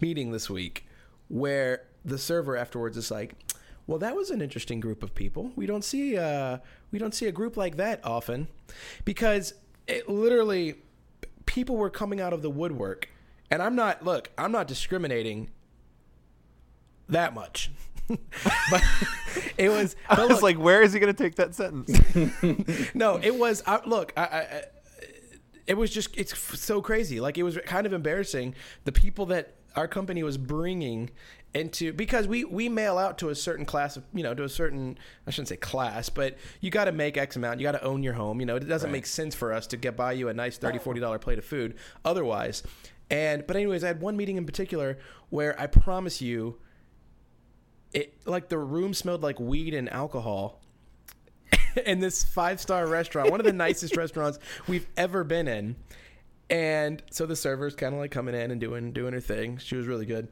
meeting 0.00 0.32
this 0.32 0.50
week 0.50 0.86
where 1.28 1.84
the 2.04 2.18
server 2.18 2.56
afterwards 2.56 2.96
is 2.96 3.10
like, 3.10 3.34
"Well, 3.86 3.98
that 3.98 4.16
was 4.16 4.30
an 4.30 4.40
interesting 4.40 4.80
group 4.80 5.02
of 5.02 5.14
people. 5.14 5.52
We 5.56 5.66
don't 5.66 5.84
see 5.84 6.16
uh 6.16 6.58
we 6.90 6.98
don't 6.98 7.14
see 7.14 7.26
a 7.26 7.32
group 7.32 7.56
like 7.56 7.76
that 7.76 8.04
often." 8.04 8.48
Because 9.04 9.54
it 9.86 10.08
literally 10.08 10.76
people 11.46 11.76
were 11.76 11.90
coming 11.90 12.20
out 12.20 12.32
of 12.32 12.42
the 12.42 12.50
woodwork. 12.50 13.08
And 13.50 13.62
I'm 13.62 13.76
not 13.76 14.04
look, 14.04 14.30
I'm 14.36 14.52
not 14.52 14.66
discriminating 14.66 15.50
that 17.08 17.34
much. 17.34 17.70
but 18.70 18.82
it 19.56 19.68
was 19.68 19.96
I 20.08 20.20
was 20.20 20.30
look, 20.30 20.42
like, 20.42 20.58
where 20.58 20.82
is 20.82 20.92
he 20.92 21.00
going 21.00 21.14
to 21.14 21.22
take 21.22 21.36
that 21.36 21.54
sentence? 21.54 22.94
no, 22.94 23.16
it 23.22 23.34
was. 23.34 23.62
I, 23.66 23.80
look, 23.84 24.12
I, 24.16 24.22
I, 24.22 24.62
it 25.66 25.76
was 25.76 25.90
just. 25.90 26.16
It's 26.16 26.32
f- 26.32 26.54
so 26.54 26.80
crazy. 26.80 27.20
Like 27.20 27.38
it 27.38 27.42
was 27.42 27.58
kind 27.66 27.86
of 27.86 27.92
embarrassing. 27.92 28.54
The 28.84 28.92
people 28.92 29.26
that 29.26 29.54
our 29.76 29.86
company 29.86 30.22
was 30.22 30.36
bringing 30.38 31.10
into 31.54 31.92
because 31.92 32.26
we 32.26 32.44
we 32.44 32.68
mail 32.68 32.98
out 32.98 33.18
to 33.18 33.28
a 33.30 33.34
certain 33.34 33.64
class 33.64 33.96
of 33.96 34.04
you 34.12 34.22
know 34.22 34.34
to 34.34 34.42
a 34.44 34.48
certain 34.48 34.98
I 35.26 35.30
shouldn't 35.30 35.48
say 35.48 35.56
class, 35.56 36.08
but 36.08 36.36
you 36.60 36.70
got 36.70 36.86
to 36.86 36.92
make 36.92 37.16
X 37.16 37.36
amount. 37.36 37.60
You 37.60 37.64
got 37.64 37.72
to 37.72 37.82
own 37.84 38.02
your 38.02 38.14
home. 38.14 38.40
You 38.40 38.46
know, 38.46 38.56
it 38.56 38.60
doesn't 38.68 38.88
Right. 38.88 38.92
make 38.98 39.06
sense 39.06 39.34
for 39.34 39.52
us 39.52 39.66
to 39.68 39.76
get 39.76 39.96
buy 39.96 40.12
you 40.12 40.28
a 40.28 40.34
nice 40.34 40.58
30 40.58 40.78
40 40.78 41.00
dollar 41.00 41.18
plate 41.18 41.38
of 41.38 41.44
food 41.44 41.76
otherwise. 42.04 42.62
And 43.10 43.46
but 43.46 43.56
anyways, 43.56 43.84
I 43.84 43.88
had 43.88 44.00
one 44.00 44.16
meeting 44.16 44.36
in 44.36 44.44
particular 44.46 44.98
where 45.30 45.58
I 45.60 45.66
promise 45.66 46.20
you. 46.20 46.58
It 47.92 48.14
like 48.26 48.48
the 48.48 48.58
room 48.58 48.92
smelled 48.92 49.22
like 49.22 49.40
weed 49.40 49.72
and 49.72 49.88
alcohol 49.90 50.60
in 51.86 52.00
this 52.00 52.24
five 52.24 52.60
star 52.60 52.86
restaurant, 52.86 53.30
one 53.30 53.40
of 53.40 53.46
the 53.46 53.52
nicest 53.52 53.96
restaurants 53.96 54.38
we've 54.68 54.88
ever 54.96 55.24
been 55.24 55.48
in. 55.48 55.76
And 56.48 57.02
so 57.10 57.26
the 57.26 57.36
server's 57.36 57.74
kind 57.74 57.92
of 57.94 58.00
like 58.00 58.10
coming 58.10 58.34
in 58.34 58.50
and 58.50 58.60
doing 58.60 58.92
doing 58.92 59.12
her 59.12 59.20
thing. 59.20 59.58
She 59.58 59.76
was 59.76 59.86
really 59.86 60.06
good, 60.06 60.28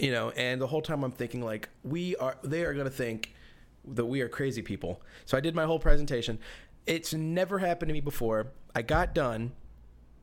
you 0.00 0.10
know. 0.10 0.30
And 0.30 0.60
the 0.60 0.66
whole 0.66 0.80
time 0.82 1.04
I'm 1.04 1.12
thinking 1.12 1.42
like 1.44 1.68
we 1.84 2.16
are, 2.16 2.36
they 2.42 2.64
are 2.64 2.72
gonna 2.72 2.88
think 2.90 3.34
that 3.86 4.06
we 4.06 4.20
are 4.22 4.28
crazy 4.28 4.62
people. 4.62 5.02
So 5.26 5.36
I 5.36 5.40
did 5.40 5.54
my 5.54 5.64
whole 5.64 5.78
presentation. 5.78 6.38
It's 6.86 7.12
never 7.12 7.58
happened 7.58 7.90
to 7.90 7.92
me 7.92 8.00
before. 8.00 8.46
I 8.74 8.82
got 8.82 9.14
done. 9.14 9.52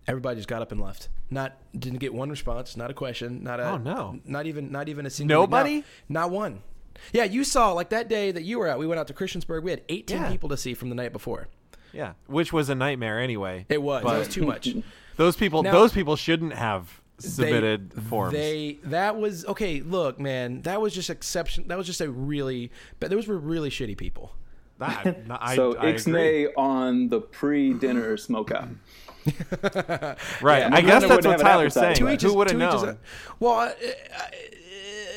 Everybody 0.07 0.37
just 0.37 0.47
got 0.47 0.61
up 0.61 0.71
and 0.71 0.81
left. 0.81 1.09
Not 1.29 1.57
didn't 1.77 1.99
get 1.99 2.13
one 2.13 2.29
response. 2.29 2.75
Not 2.75 2.89
a 2.89 2.93
question. 2.93 3.43
Not 3.43 3.59
a. 3.59 3.69
Oh, 3.71 3.77
no. 3.77 4.19
Not 4.25 4.47
even 4.47 4.71
not 4.71 4.89
even 4.89 5.05
a 5.05 5.09
single. 5.11 5.39
Nobody? 5.41 5.77
Not, 5.77 5.85
not 6.09 6.31
one. 6.31 6.61
Yeah, 7.11 7.25
you 7.25 7.43
saw 7.43 7.73
like 7.73 7.89
that 7.89 8.07
day 8.07 8.31
that 8.31 8.43
you 8.43 8.57
were 8.57 8.67
out. 8.67 8.79
We 8.79 8.87
went 8.87 8.99
out 8.99 9.07
to 9.07 9.13
Christiansburg. 9.13 9.63
We 9.63 9.71
had 9.71 9.81
18 9.89 10.17
Yeah. 10.17 10.31
people 10.31 10.49
to 10.49 10.57
see 10.57 10.73
from 10.73 10.89
the 10.89 10.95
night 10.95 11.11
before. 11.11 11.47
Yeah, 11.95 12.13
which 12.27 12.51
was 12.53 12.69
a 12.69 12.75
nightmare 12.75 13.19
anyway. 13.19 13.65
It 13.69 13.81
was. 13.81 14.03
But 14.03 14.15
it 14.15 14.19
was 14.19 14.27
too 14.27 14.45
much. 14.45 14.67
those 15.17 15.35
people, 15.35 15.63
Now- 15.63 15.71
those 15.71 15.93
people 15.93 16.15
shouldn't 16.15 16.53
have 16.53 17.01
They- 17.21 17.27
submitted 17.29 17.93
forms. 18.09 18.33
They 18.33 18.79
that 18.83 19.15
was 19.17 19.45
okay. 19.45 19.81
Look, 19.81 20.19
man, 20.19 20.61
that 20.63 20.81
was 20.81 20.93
just 20.93 21.09
exception. 21.09 21.67
That 21.69 21.77
was 21.77 21.87
just 21.87 22.01
a 22.01 22.09
really, 22.11 22.71
but 22.99 23.09
those 23.09 23.27
were 23.27 23.37
really 23.37 23.69
shitty 23.69 23.97
people. 23.97 24.33
That- 24.79 25.17
I, 25.29 25.55
so 25.55 25.75
I 25.77 25.87
agree. 25.87 25.93
Ixnay 25.93 26.47
on 26.57 27.07
the 27.09 27.21
pre-dinner 27.21 28.17
smokeout. 28.17 28.75
Right. 30.41 30.59
Yeah, 30.59 30.69
I 30.71 30.81
no 30.81 30.87
guess 30.87 31.01
that's 31.01 31.09
what 31.09 31.23
have 31.25 31.39
an 31.39 31.45
Tyler's 31.45 31.73
saying. 31.73 31.85
appetite. 31.93 32.07
To 32.07 32.13
each 32.13 32.21
Who 32.21 32.33
would 32.37 32.51
have 32.51 32.59
to 32.59 32.65
each 32.67 32.73
his- 32.73 32.83
known? 32.83 32.97
well, 33.39 33.53
I, 33.53 33.73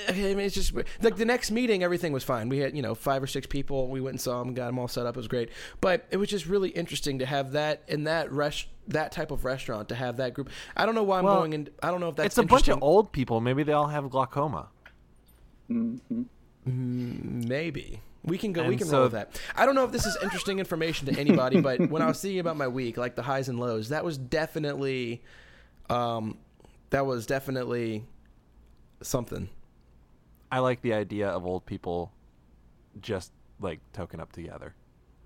I 0.09 0.13
mean, 0.13 0.41
it's 0.41 0.55
just 0.55 0.73
like 1.03 1.17
the 1.17 1.25
next 1.25 1.51
meeting, 1.51 1.83
everything 1.83 2.13
was 2.13 2.25
fine. 2.25 2.49
We 2.49 2.59
had 2.59 2.75
you 2.75 2.83
know 2.83 2.95
five 2.95 3.23
or 3.23 3.27
six 3.27 3.47
people. 3.47 3.89
We 3.89 4.01
went 4.01 4.15
and 4.15 4.21
saw 4.21 4.39
them, 4.43 4.55
got 4.55 4.67
them 4.67 4.79
all 4.79 4.89
set 4.89 5.07
up. 5.07 5.17
It 5.17 5.21
was 5.21 5.29
great, 5.29 5.51
but 5.81 6.07
it 6.11 6.17
was 6.17 6.29
just 6.29 6.47
really 6.47 6.71
interesting 6.71 7.19
to 7.19 7.27
have 7.27 7.53
that 7.53 7.83
in 7.89 8.05
that 8.05 8.33
rest 8.33 8.67
that 8.89 9.13
type 9.13 9.31
of 9.31 9.45
restaurant 9.45 9.91
to 9.91 9.95
have 9.95 10.17
that 10.17 10.33
group. 10.33 10.49
I 10.77 10.87
don't 10.87 10.95
know 10.95 11.03
why 11.03 11.19
I'm 11.19 11.25
Well, 11.25 11.37
going 11.37 11.53
in. 11.53 11.69
I 11.83 11.91
don't 11.91 12.01
know 12.01 12.09
if 12.09 12.17
that's 12.17 12.27
it's 12.27 12.39
a 12.39 12.43
bunch 12.43 12.69
of 12.69 12.83
old 12.83 13.13
people. 13.13 13.41
Maybe 13.41 13.63
they 13.63 13.73
all 13.73 13.89
have 13.89 14.09
glaucoma. 14.09 14.69
Maybe 16.65 18.01
we 18.25 18.39
can 18.39 18.53
go. 18.53 18.67
we 18.67 18.77
can 18.77 18.87
so- 18.87 18.95
roll 18.95 19.03
with 19.05 19.13
that. 19.13 19.41
I 19.57 19.67
don't 19.67 19.75
know 19.75 19.85
if 19.85 19.93
this 19.93 20.07
is 20.07 20.17
interesting 20.23 20.59
information 20.59 21.07
to 21.13 21.19
anybody, 21.21 21.61
but 21.61 21.81
when 21.91 22.03
I 22.03 22.07
was 22.07 22.21
thinking 22.21 22.41
about 22.41 22.57
my 22.57 22.69
week, 22.69 22.97
like 22.97 23.15
the 23.15 23.23
highs 23.23 23.49
and 23.49 23.59
lows, 23.61 23.91
that 23.91 24.05
was 24.05 24.19
definitely, 24.19 25.23
um, 25.91 26.39
that 26.91 27.07
was 27.07 27.27
definitely 27.27 28.05
something. 29.03 29.49
I 30.51 30.61
like 30.61 30.81
the 30.83 30.95
idea 30.95 31.29
of 31.29 31.45
old 31.47 31.67
people 31.67 32.13
just 33.01 33.33
like 33.61 33.81
token 33.93 34.21
up 34.21 34.33
together, 34.33 34.75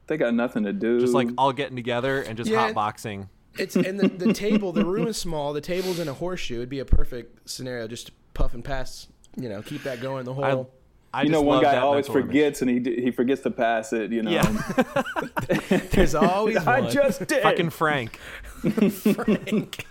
They 0.07 0.17
got 0.17 0.35
nothing 0.35 0.65
to 0.65 0.73
do. 0.73 0.99
just 1.01 1.13
like 1.15 1.29
all 1.39 1.53
getting 1.53 1.77
together 1.77 2.23
and 2.23 2.37
just 2.37 2.51
Yeah. 2.51 2.73
hotboxing. 2.73 3.29
It's 3.59 3.77
and 3.77 4.01
the, 4.01 4.09
the 4.09 4.33
table. 4.33 4.73
The 4.73 4.85
room 4.85 5.07
is 5.07 5.17
small. 5.19 5.53
The 5.53 5.61
table's 5.61 5.99
in 5.99 6.09
a 6.09 6.15
horseshoe. 6.15 6.57
It'd 6.57 6.69
be 6.71 6.79
a 6.79 6.85
perfect 6.87 7.49
scenario 7.51 7.87
just 7.87 8.07
to 8.07 8.13
puff 8.35 8.55
and 8.55 8.65
pass. 8.65 9.09
You 9.37 9.49
know, 9.51 9.61
keep 9.63 9.83
that 9.83 10.01
going 10.01 10.25
the 10.25 10.33
whole. 10.35 10.71
I 11.15 11.25
you 11.25 11.29
know, 11.29 11.43
one 11.43 11.63
guy 11.63 11.77
always 11.77 12.07
mental 12.09 12.17
image. 12.17 12.27
forgets 12.29 12.63
and 12.63 12.71
he 12.71 13.03
he 13.03 13.11
forgets 13.11 13.43
to 13.43 13.51
pass 13.51 13.93
it. 13.93 14.11
You 14.11 14.23
know, 14.23 14.31
Yeah, 14.31 14.43
There's 15.93 16.15
always 16.15 16.57
I 16.57 16.81
one. 16.81 16.91
just 16.91 17.27
did. 17.27 17.43
fucking 17.43 17.69
Frank 17.69 18.17
Frank. 18.63 19.85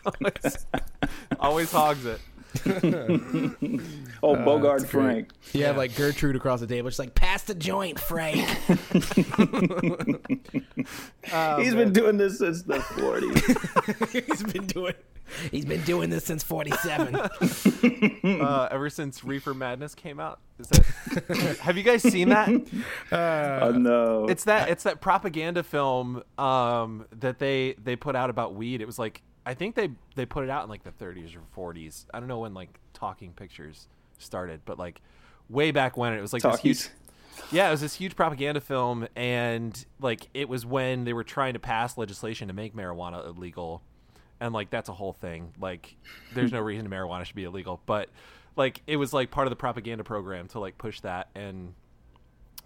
always 1.39 1.72
hogs 1.72 2.06
it. 2.06 2.20
oh 4.24 4.36
Uh, 4.36 4.46
Bogart 4.46 4.82
that's. 4.82 4.92
Frank. 4.92 5.30
You 5.54 5.66
have 5.66 5.78
like 5.78 5.96
Gertrude 5.96 6.36
across 6.36 6.60
the 6.60 6.68
table, 6.68 6.90
just 6.90 7.00
like 7.00 7.16
pass 7.16 7.44
the 7.44 7.56
joint, 7.56 8.00
Frank. 8.00 8.38
He's 11.60 11.74
been 11.76 11.94
doing 11.94 12.18
this 12.18 12.40
since 12.40 12.64
the 12.64 12.80
40s. 12.80 14.12
he's 14.28 14.44
been 14.44 14.66
doing. 14.68 14.94
He's 15.50 15.64
been 15.66 15.82
doing 15.84 16.10
this 16.10 16.26
since 16.26 16.44
'47. 16.44 17.16
Uh, 17.16 18.68
ever 18.70 18.90
since 18.90 19.24
Reefer 19.24 19.54
Madness 19.54 19.96
came 19.96 20.20
out, 20.20 20.40
is 20.60 20.68
that? 20.68 21.58
have 21.62 21.78
you 21.78 21.84
guys 21.84 22.04
seen 22.04 22.30
that? 22.30 22.50
oh 23.14 23.72
no, 23.72 24.28
It's 24.28 24.44
that 24.44 24.68
it's 24.70 24.84
that 24.84 25.00
propaganda 25.00 25.64
film 25.64 26.22
um, 26.38 27.06
that 27.18 27.40
they 27.40 27.76
they 27.82 27.96
put 27.96 28.16
out 28.16 28.30
about 28.30 28.56
weed. 28.56 28.82
It 28.82 28.86
was 28.86 29.00
like 29.00 29.22
I 29.45 29.54
think 29.54 29.75
they 29.75 29.89
they 30.15 30.25
put 30.25 30.43
it 30.43 30.49
out 30.49 30.63
in 30.63 30.69
like 30.69 30.84
the 30.84 30.91
30s 30.91 31.36
or 31.36 31.73
40s. 31.73 32.06
I 32.13 32.19
don't 32.19 32.27
know 32.27 32.39
when 32.39 32.54
like 32.54 32.80
Talking 32.93 33.34
Pictures 33.34 33.88
started, 34.17 34.62
but 34.65 34.77
like 34.77 35.01
way 35.49 35.71
back 35.71 35.97
when 35.97 36.13
it 36.13 36.21
was 36.21 36.34
like 36.34 36.43
this 36.43 36.51
talkies. 36.51 36.86
huge 36.88 36.91
yeah, 37.51 37.67
it 37.67 37.71
was 37.71 37.82
this 37.82 37.95
huge 37.95 38.15
propaganda 38.15 38.62
film, 38.62 39.08
and 39.15 39.86
like 39.99 40.27
it 40.34 40.49
was 40.49 40.65
when 40.65 41.04
they 41.04 41.13
were 41.13 41.23
trying 41.23 41.54
to 41.54 41.60
pass 41.60 41.97
legislation 41.97 42.47
to 42.47 42.54
make 42.54 42.75
marijuana 42.75 43.25
illegal, 43.25 43.82
and 44.39 44.54
like 44.54 44.69
that's 44.69 44.89
a 44.89 44.93
whole 44.93 45.13
thing. 45.13 45.54
Like, 45.60 45.95
there's 46.34 46.51
no 46.51 46.60
reason 46.62 46.89
marijuana 46.89 47.25
should 47.25 47.36
be 47.36 47.43
illegal, 47.43 47.82
but 47.86 48.10
like 48.56 48.82
it 48.88 48.97
was 48.97 49.13
like 49.13 49.32
part 49.32 49.47
of 49.47 49.49
the 49.49 49.56
propaganda 49.56 50.04
program 50.04 50.47
to 50.49 50.60
like 50.60 50.77
push 50.77 51.01
that, 51.01 51.30
and 51.36 51.73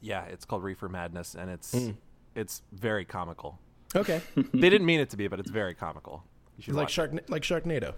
yeah, 0.01 0.25
it's 0.25 0.45
called 0.45 0.63
Reefer 0.63 0.89
Madness, 0.89 1.35
and 1.35 1.49
it's 1.49 1.71
hmm. 1.71 1.91
it's 2.33 2.61
very 2.71 3.05
comical. 3.05 3.59
okay, 3.95 4.21
they 4.35 4.69
didn't 4.69 4.85
mean 4.85 4.99
it 4.99 5.09
to 5.11 5.17
be, 5.17 5.27
but 5.27 5.39
it's 5.39 5.51
very 5.51 5.73
comical. 5.73 6.23
You 6.57 6.63
should 6.63 6.73
like 6.75 6.83
watch 6.83 6.91
Shark, 6.93 7.11
like 7.29 7.41
Sharknado. 7.43 7.93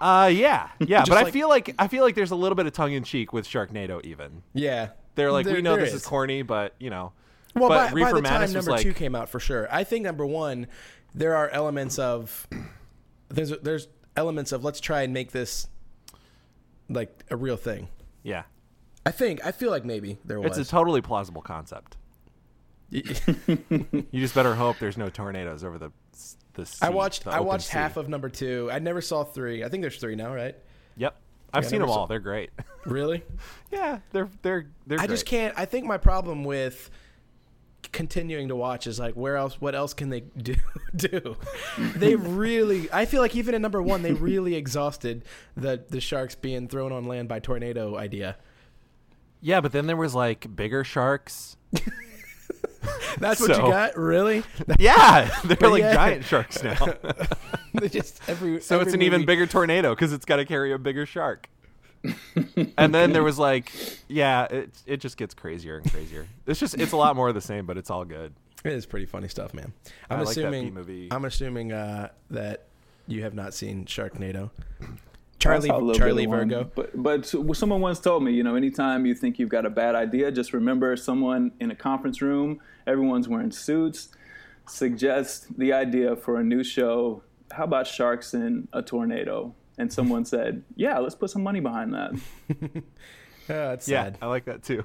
Uh, 0.00 0.30
yeah, 0.32 0.68
yeah, 0.78 0.98
Just 0.98 1.08
but 1.10 1.18
I 1.18 1.30
feel 1.30 1.48
like 1.48 1.74
I 1.78 1.88
feel 1.88 2.04
like 2.04 2.14
there's 2.14 2.30
a 2.30 2.36
little 2.36 2.56
bit 2.56 2.66
of 2.66 2.72
tongue 2.74 2.92
in 2.92 3.02
cheek 3.02 3.32
with 3.32 3.46
Sharknado. 3.46 4.04
Even 4.04 4.42
Yeah, 4.52 4.90
they're 5.14 5.32
like, 5.32 5.46
There- 5.46 5.54
we 5.54 5.62
know 5.62 5.76
this 5.76 5.94
is. 5.94 6.04
corny, 6.04 6.42
but 6.42 6.74
you 6.78 6.90
know. 6.90 7.12
Well, 7.54 7.70
but 7.70 7.88
by, 7.88 7.92
Reefer 7.92 8.10
by 8.10 8.16
the 8.16 8.22
Madness 8.22 8.50
time 8.50 8.54
number 8.58 8.70
like, 8.72 8.82
two 8.82 8.92
came 8.92 9.14
out, 9.14 9.30
for 9.30 9.40
sure. 9.40 9.66
I 9.72 9.84
think 9.84 10.04
number 10.04 10.26
one, 10.26 10.66
there 11.14 11.34
are 11.34 11.48
elements 11.48 11.98
of 11.98 12.46
there's 13.30 13.50
there's 13.62 13.88
elements 14.16 14.52
of 14.52 14.62
let's 14.64 14.80
try 14.80 15.02
and 15.02 15.14
make 15.14 15.32
this 15.32 15.68
like 16.90 17.24
a 17.30 17.36
real 17.36 17.56
thing. 17.56 17.88
yeah, 18.22 18.42
I 19.06 19.10
think 19.12 19.44
I 19.46 19.52
feel 19.52 19.70
like 19.70 19.86
maybe 19.86 20.18
there 20.26 20.38
was. 20.40 20.58
it's 20.58 20.68
a 20.68 20.70
totally 20.70 21.00
plausible 21.00 21.40
concept. 21.40 21.96
You 22.90 24.20
just 24.20 24.34
better 24.34 24.54
hope 24.54 24.78
there's 24.78 24.96
no 24.96 25.08
tornadoes 25.08 25.64
over 25.64 25.78
the 25.78 25.90
the. 26.54 26.64
Sea, 26.66 26.78
I 26.82 26.90
watched 26.90 27.24
the 27.24 27.30
I 27.32 27.40
watched 27.40 27.66
sea. 27.66 27.72
half 27.78 27.96
of 27.96 28.08
number 28.08 28.28
two. 28.28 28.68
I 28.72 28.78
never 28.78 29.00
saw 29.00 29.24
three. 29.24 29.64
I 29.64 29.68
think 29.68 29.82
there's 29.82 29.98
three 29.98 30.14
now, 30.14 30.32
right? 30.34 30.54
Yep, 30.96 31.16
I've 31.52 31.64
Yeah, 31.64 31.68
seen 31.70 31.78
never 31.80 31.86
them 31.88 31.94
saw- 31.94 32.00
all. 32.00 32.06
They're 32.06 32.20
great. 32.20 32.50
Really? 32.86 33.24
yeah, 33.72 33.98
they're 34.12 34.28
they're 34.42 34.66
they're. 34.86 35.00
I 35.00 35.08
just 35.08 35.26
can't. 35.26 35.52
I 35.58 35.64
think 35.64 35.86
my 35.86 35.98
problem 35.98 36.44
with 36.44 36.88
continuing 37.92 38.46
to 38.48 38.54
watch 38.56 38.86
is 38.86 39.00
like 39.00 39.14
where 39.14 39.36
else? 39.36 39.60
What 39.60 39.74
else 39.74 39.92
can 39.92 40.08
they 40.08 40.20
do? 40.36 40.54
do 40.94 41.36
they 41.96 42.14
really? 42.14 42.88
I 42.92 43.04
feel 43.06 43.20
like 43.20 43.34
even 43.34 43.56
in 43.56 43.62
number 43.62 43.82
one, 43.82 44.02
they 44.02 44.12
really 44.12 44.54
exhausted 44.54 45.24
the 45.56 45.82
the 45.88 46.00
sharks 46.00 46.36
being 46.36 46.68
thrown 46.68 46.92
on 46.92 47.06
land 47.06 47.28
by 47.28 47.40
tornado 47.40 47.96
idea. 47.96 48.36
Yeah, 49.40 49.60
but 49.60 49.72
then 49.72 49.88
there 49.88 49.96
was 49.96 50.14
like 50.14 50.54
bigger 50.54 50.84
sharks. 50.84 51.56
That's 53.18 53.40
what 53.40 53.50
you 53.50 53.56
got, 53.56 53.96
really? 53.96 54.42
Yeah, 54.78 55.30
they're 55.44 55.70
like 55.70 55.82
yeah. 55.82 55.94
giant 55.94 56.24
sharks 56.24 56.62
now. 56.62 56.76
They 57.74 57.88
just 57.88 58.20
every 58.28 58.60
so 58.60 58.80
it's 58.80 58.88
every 58.88 58.94
an 58.94 59.02
even 59.02 59.24
bigger 59.24 59.46
tornado 59.46 59.94
because 59.94 60.12
it's 60.12 60.24
got 60.24 60.36
to 60.36 60.44
carry 60.44 60.72
a 60.72 60.78
bigger 60.78 61.06
shark. 61.06 61.48
and 62.76 62.94
then 62.94 63.12
there 63.12 63.22
was 63.22 63.38
like, 63.38 63.72
yeah, 64.08 64.44
it 64.44 64.70
it 64.86 64.96
just 64.98 65.16
gets 65.16 65.34
crazier 65.34 65.78
and 65.78 65.90
crazier. 65.90 66.26
It's 66.46 66.60
just 66.60 66.74
it's 66.74 66.92
a 66.92 66.96
lot 66.96 67.16
more 67.16 67.28
of 67.28 67.34
the 67.34 67.40
same, 67.40 67.66
but 67.66 67.76
it's 67.76 67.90
all 67.90 68.04
good. 68.04 68.34
It 68.64 68.72
is 68.72 68.86
pretty 68.86 69.06
funny 69.06 69.28
stuff, 69.28 69.54
man. 69.54 69.72
I'm 70.10 70.20
I 70.20 70.22
like 70.22 70.30
assuming. 70.36 70.64
B-movie. 70.66 71.08
I'm 71.10 71.24
assuming 71.24 71.72
uh, 71.72 72.08
that 72.30 72.64
you 73.06 73.22
have 73.22 73.34
not 73.34 73.54
seen 73.54 73.84
Sharknado. 73.84 74.50
I 75.38 75.42
Charlie 75.42 75.68
saw 75.68 75.92
Charlie 75.92 76.22
bit 76.24 76.30
one, 76.30 76.48
Virgo. 76.48 76.70
But 76.74 77.02
but 77.02 77.26
someone 77.56 77.80
once 77.80 78.00
told 78.00 78.22
me, 78.24 78.32
you 78.32 78.42
know, 78.42 78.54
anytime 78.56 79.06
you 79.06 79.14
think 79.14 79.38
you've 79.38 79.48
got 79.50 79.64
a 79.66 79.70
bad 79.70 79.94
idea, 79.94 80.30
just 80.32 80.52
remember 80.52 80.96
someone 80.96 81.52
in 81.60 81.70
a 81.70 81.74
conference 81.76 82.20
room, 82.22 82.60
everyone's 82.86 83.28
wearing 83.28 83.50
suits, 83.52 84.08
suggest 84.66 85.56
the 85.58 85.72
idea 85.72 86.16
for 86.16 86.38
a 86.40 86.44
new 86.44 86.64
show. 86.64 87.22
How 87.52 87.64
about 87.64 87.86
sharks 87.86 88.34
in 88.34 88.66
a 88.72 88.82
tornado? 88.82 89.54
And 89.78 89.92
someone 89.92 90.24
said, 90.34 90.62
"Yeah, 90.74 90.98
let's 90.98 91.14
put 91.14 91.30
some 91.30 91.42
money 91.42 91.60
behind 91.60 91.94
that." 91.94 92.12
Oh, 93.48 93.70
it's 93.74 93.86
Yeah, 93.88 94.02
sad. 94.06 94.18
I 94.20 94.26
like 94.26 94.44
that 94.46 94.64
too. 94.64 94.84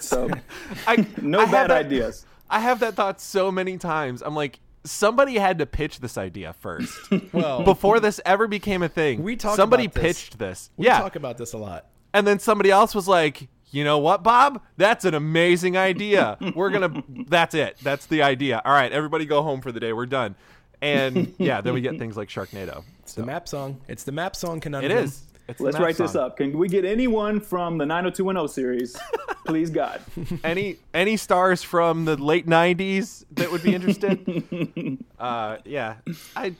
So 0.00 0.28
I, 0.88 1.06
no 1.20 1.38
I 1.38 1.44
bad 1.44 1.70
that- 1.70 1.86
ideas. 1.86 2.26
I 2.50 2.58
have 2.58 2.80
that 2.80 2.94
thought 2.94 3.20
so 3.20 3.52
many 3.52 3.78
times. 3.78 4.22
I'm 4.22 4.34
like, 4.34 4.58
somebody 4.84 5.34
had 5.38 5.58
to 5.58 5.66
pitch 5.66 6.00
this 6.00 6.18
idea 6.18 6.52
first 6.54 6.92
Well, 7.32 7.62
before 7.62 8.00
this 8.00 8.20
ever 8.24 8.46
became 8.48 8.82
a 8.82 8.88
thing. 8.88 9.22
We 9.22 9.36
talk 9.36 9.56
somebody 9.56 9.84
about 9.84 9.94
this. 9.94 10.02
pitched 10.20 10.38
this. 10.38 10.70
we 10.76 10.86
yeah, 10.86 11.00
talk 11.00 11.16
about 11.16 11.38
this 11.38 11.52
a 11.52 11.58
lot. 11.58 11.86
and 12.14 12.26
then 12.26 12.38
somebody 12.38 12.70
else 12.70 12.94
was 12.94 13.06
like, 13.08 13.48
you 13.70 13.84
know 13.84 13.98
what, 13.98 14.22
Bob? 14.22 14.60
That's 14.76 15.04
an 15.04 15.14
amazing 15.14 15.76
idea. 15.78 16.36
We're 16.54 16.70
gonna. 16.70 17.02
That's 17.28 17.54
it. 17.54 17.78
That's 17.82 18.04
the 18.06 18.22
idea. 18.22 18.60
All 18.64 18.72
right, 18.72 18.92
everybody 18.92 19.24
go 19.24 19.42
home 19.42 19.62
for 19.62 19.72
the 19.72 19.80
day. 19.80 19.92
We're 19.94 20.04
done. 20.06 20.34
And 20.82 21.34
yeah, 21.38 21.60
then 21.62 21.72
we 21.74 21.80
get 21.80 21.98
things 21.98 22.16
like 22.16 22.28
Sharknado. 22.28 22.84
It's 23.00 23.14
the 23.14 23.24
map 23.24 23.48
song. 23.48 23.80
It's 23.88 24.04
the 24.04 24.12
map 24.12 24.36
song 24.36 24.58
It 24.58 24.62
conundrum. 24.62 24.92
is. 24.98 25.22
It's 25.48 25.60
Let's 25.60 25.78
write 25.78 25.96
this 25.96 26.14
up. 26.14 26.36
Can 26.36 26.56
we 26.56 26.68
get 26.68 26.84
anyone 26.84 27.40
from 27.40 27.78
the 27.78 27.86
90210 27.86 28.48
series? 28.48 28.96
Please, 29.44 29.70
God. 29.70 30.00
any 30.44 30.76
any 30.94 31.16
stars 31.16 31.62
from 31.62 32.04
the 32.04 32.16
late 32.16 32.46
'90s 32.46 33.24
that 33.32 33.50
would 33.50 33.62
be 33.62 33.74
interested? 33.74 34.98
uh, 35.18 35.58
yeah, 35.64 35.96
I. 36.36 36.54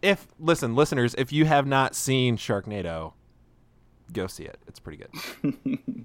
If 0.00 0.24
listen, 0.38 0.76
listeners, 0.76 1.16
if 1.18 1.32
you 1.32 1.44
have 1.46 1.66
not 1.66 1.96
seen 1.96 2.36
Sharknado, 2.36 3.14
go 4.12 4.28
see 4.28 4.44
it. 4.44 4.58
It's 4.68 4.78
pretty 4.78 5.04
good. 5.04 6.04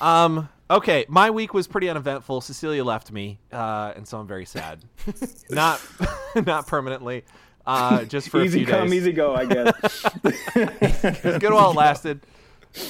um. 0.00 0.48
Okay, 0.68 1.04
my 1.08 1.30
week 1.30 1.54
was 1.54 1.66
pretty 1.66 1.88
uneventful. 1.88 2.40
Cecilia 2.40 2.84
left 2.84 3.10
me, 3.10 3.38
uh, 3.52 3.92
and 3.96 4.06
so 4.06 4.18
I'm 4.18 4.26
very 4.26 4.44
sad. 4.44 4.84
not 5.50 5.80
not 6.46 6.68
permanently. 6.68 7.24
Uh, 7.66 8.04
just 8.04 8.28
for 8.28 8.40
a 8.40 8.44
easy 8.44 8.60
few 8.60 8.66
come, 8.66 8.88
days. 8.88 8.94
easy 8.94 9.12
go. 9.12 9.34
I 9.34 9.44
guess. 9.44 9.72
It's 10.24 11.38
good 11.38 11.52
while 11.52 11.70
it 11.70 11.76
lasted. 11.76 12.20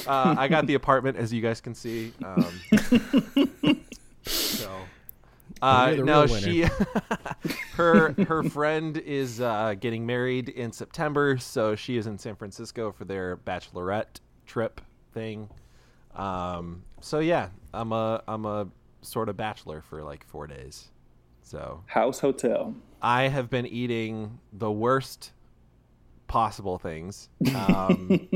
Uh, 0.05 0.35
I 0.37 0.47
got 0.47 0.67
the 0.67 0.73
apartment, 0.75 1.17
as 1.17 1.33
you 1.33 1.41
guys 1.41 1.61
can 1.61 1.73
see. 1.73 2.13
Um, 2.23 2.59
so, 4.25 4.69
uh, 5.61 5.93
You're 5.95 6.05
no, 6.05 6.27
she, 6.27 6.65
her 7.75 8.13
her 8.27 8.43
friend 8.43 8.97
is 8.97 9.41
uh, 9.41 9.75
getting 9.79 10.05
married 10.05 10.49
in 10.49 10.71
September, 10.71 11.37
so 11.37 11.75
she 11.75 11.97
is 11.97 12.05
in 12.07 12.17
San 12.17 12.35
Francisco 12.35 12.91
for 12.91 13.05
their 13.05 13.37
bachelorette 13.37 14.19
trip 14.45 14.81
thing. 15.13 15.49
Um, 16.15 16.83
so 16.99 17.19
yeah, 17.19 17.49
I'm 17.73 17.91
a 17.91 18.21
I'm 18.27 18.45
a 18.45 18.67
sort 19.01 19.29
of 19.29 19.37
bachelor 19.37 19.81
for 19.81 20.03
like 20.03 20.25
four 20.25 20.47
days. 20.47 20.89
So 21.41 21.83
House 21.87 22.19
hotel. 22.19 22.75
I 23.01 23.27
have 23.27 23.49
been 23.49 23.65
eating 23.65 24.39
the 24.51 24.71
worst 24.71 25.31
possible 26.27 26.77
things 26.77 27.29
um, 27.55 28.27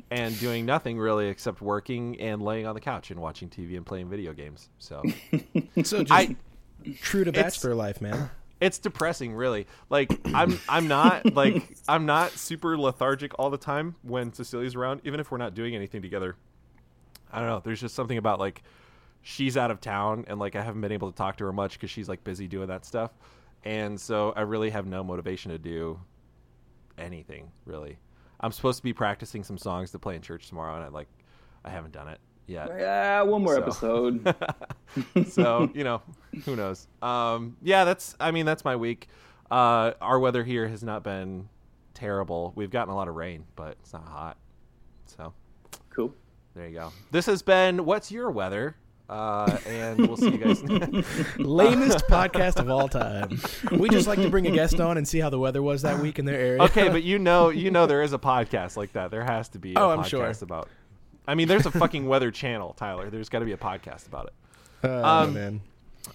and 0.10 0.38
doing 0.38 0.66
nothing 0.66 0.98
really 0.98 1.28
except 1.28 1.62
working 1.62 2.20
and 2.20 2.42
laying 2.42 2.66
on 2.66 2.74
the 2.74 2.80
couch 2.80 3.10
and 3.10 3.20
watching 3.20 3.48
TV 3.48 3.76
and 3.76 3.86
playing 3.86 4.08
video 4.08 4.32
games. 4.32 4.68
So 4.78 5.02
So 5.84 6.04
just 6.04 6.12
I 6.12 6.36
true 7.00 7.24
to 7.24 7.32
bachelor 7.32 7.74
life, 7.74 8.00
man. 8.00 8.30
it's 8.60 8.78
depressing 8.78 9.32
really 9.32 9.66
like 9.88 10.12
i'm 10.34 10.60
i'm 10.68 10.86
not 10.86 11.32
like 11.34 11.62
i'm 11.88 12.04
not 12.04 12.30
super 12.32 12.76
lethargic 12.76 13.32
all 13.38 13.48
the 13.48 13.56
time 13.56 13.96
when 14.02 14.32
cecilia's 14.32 14.74
around 14.74 15.00
even 15.04 15.18
if 15.18 15.30
we're 15.30 15.38
not 15.38 15.54
doing 15.54 15.74
anything 15.74 16.02
together 16.02 16.36
i 17.32 17.38
don't 17.38 17.48
know 17.48 17.60
there's 17.64 17.80
just 17.80 17.94
something 17.94 18.18
about 18.18 18.38
like 18.38 18.62
she's 19.22 19.56
out 19.56 19.70
of 19.70 19.80
town 19.80 20.24
and 20.28 20.38
like 20.38 20.56
i 20.56 20.62
haven't 20.62 20.82
been 20.82 20.92
able 20.92 21.10
to 21.10 21.16
talk 21.16 21.36
to 21.36 21.44
her 21.44 21.52
much 21.52 21.72
because 21.72 21.90
she's 21.90 22.08
like 22.08 22.22
busy 22.22 22.46
doing 22.46 22.68
that 22.68 22.84
stuff 22.84 23.10
and 23.64 24.00
so 24.00 24.32
i 24.36 24.40
really 24.40 24.70
have 24.70 24.86
no 24.86 25.02
motivation 25.04 25.50
to 25.50 25.58
do 25.58 25.98
anything 26.98 27.50
really. 27.64 27.98
I'm 28.42 28.52
supposed 28.52 28.78
to 28.78 28.82
be 28.82 28.92
practicing 28.94 29.44
some 29.44 29.58
songs 29.58 29.90
to 29.92 29.98
play 29.98 30.16
in 30.16 30.22
church 30.22 30.48
tomorrow 30.48 30.74
and 30.76 30.84
i 30.84 30.88
like 30.88 31.08
i 31.64 31.70
haven't 31.70 31.92
done 31.92 32.08
it 32.08 32.18
yet. 32.46 32.68
Yeah, 32.78 33.22
one 33.22 33.42
more 33.42 33.54
So. 33.56 33.62
episode. 33.62 34.34
so 35.30 35.70
you 35.74 35.84
know 35.84 36.02
who 36.44 36.56
knows? 36.56 36.88
Um 37.02 37.56
yeah 37.62 37.84
that's 37.84 38.16
i 38.20 38.30
mean 38.30 38.46
that's 38.46 38.64
my 38.64 38.76
week. 38.76 39.08
Uh 39.50 39.92
our 40.00 40.18
weather 40.18 40.42
here 40.44 40.68
has 40.68 40.82
not 40.82 41.02
been 41.04 41.48
terrible. 41.94 42.52
We've 42.56 42.70
gotten 42.70 42.92
a 42.92 42.96
lot 42.96 43.08
of 43.08 43.14
rain 43.14 43.44
but 43.56 43.76
it's 43.82 43.92
not 43.92 44.06
hot. 44.06 44.36
So 45.06 45.32
cool. 45.90 46.14
there 46.54 46.68
you 46.68 46.74
go. 46.74 46.92
This 47.10 47.26
has 47.26 47.42
been 47.42 47.84
what's 47.84 48.10
your 48.10 48.30
weather 48.30 48.76
uh 49.10 49.58
and 49.66 49.98
we'll 50.06 50.16
see 50.16 50.30
you 50.30 50.38
guys 50.38 50.62
Lamest 51.38 52.06
podcast 52.06 52.60
of 52.60 52.70
all 52.70 52.88
time. 52.88 53.40
We 53.72 53.88
just 53.88 54.06
like 54.06 54.20
to 54.20 54.30
bring 54.30 54.46
a 54.46 54.50
guest 54.52 54.78
on 54.80 54.96
and 54.98 55.06
see 55.06 55.18
how 55.18 55.30
the 55.30 55.38
weather 55.38 55.62
was 55.62 55.82
that 55.82 55.98
week 55.98 56.18
in 56.20 56.24
their 56.24 56.38
area. 56.40 56.62
okay 56.62 56.88
but 56.88 57.02
you 57.02 57.18
know 57.18 57.48
you 57.48 57.70
know 57.72 57.86
there 57.86 58.02
is 58.02 58.12
a 58.12 58.18
podcast 58.30 58.76
like 58.76 58.92
that 58.92 59.10
there 59.10 59.24
has 59.24 59.48
to 59.50 59.58
be 59.58 59.74
a 59.74 59.78
Oh, 59.80 59.90
I'm 59.90 60.00
podcast 60.00 60.06
sure. 60.08 60.30
about 60.42 60.68
i 61.26 61.34
mean 61.34 61.48
there's 61.48 61.66
a 61.66 61.70
fucking 61.70 62.06
weather 62.06 62.30
channel 62.30 62.72
tyler 62.74 63.10
there's 63.10 63.28
got 63.28 63.40
to 63.40 63.44
be 63.44 63.52
a 63.52 63.56
podcast 63.58 64.06
about 64.06 64.26
it 64.26 64.32
Oh, 64.84 65.04
um, 65.04 65.34
man. 65.34 65.60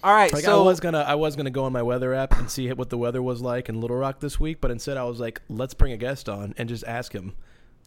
all 0.02 0.12
right 0.14 0.32
Like 0.32 0.42
so 0.44 0.60
I 0.60 0.64
was 0.64 0.80
gonna, 0.80 1.00
I 1.00 1.14
was 1.14 1.36
gonna 1.36 1.50
go 1.50 1.64
on 1.64 1.72
my 1.72 1.82
weather 1.82 2.14
app 2.14 2.36
and 2.38 2.50
see 2.50 2.72
what 2.72 2.88
the 2.90 2.98
weather 2.98 3.22
was 3.22 3.40
like 3.42 3.68
in 3.68 3.80
Little 3.80 3.96
Rock 3.98 4.18
this 4.20 4.40
week, 4.40 4.60
but 4.60 4.70
instead 4.72 4.96
I 4.96 5.04
was 5.04 5.20
like, 5.20 5.40
let's 5.48 5.72
bring 5.74 5.92
a 5.92 5.96
guest 5.96 6.28
on 6.28 6.52
and 6.58 6.68
just 6.68 6.82
ask 6.84 7.12
him. 7.12 7.34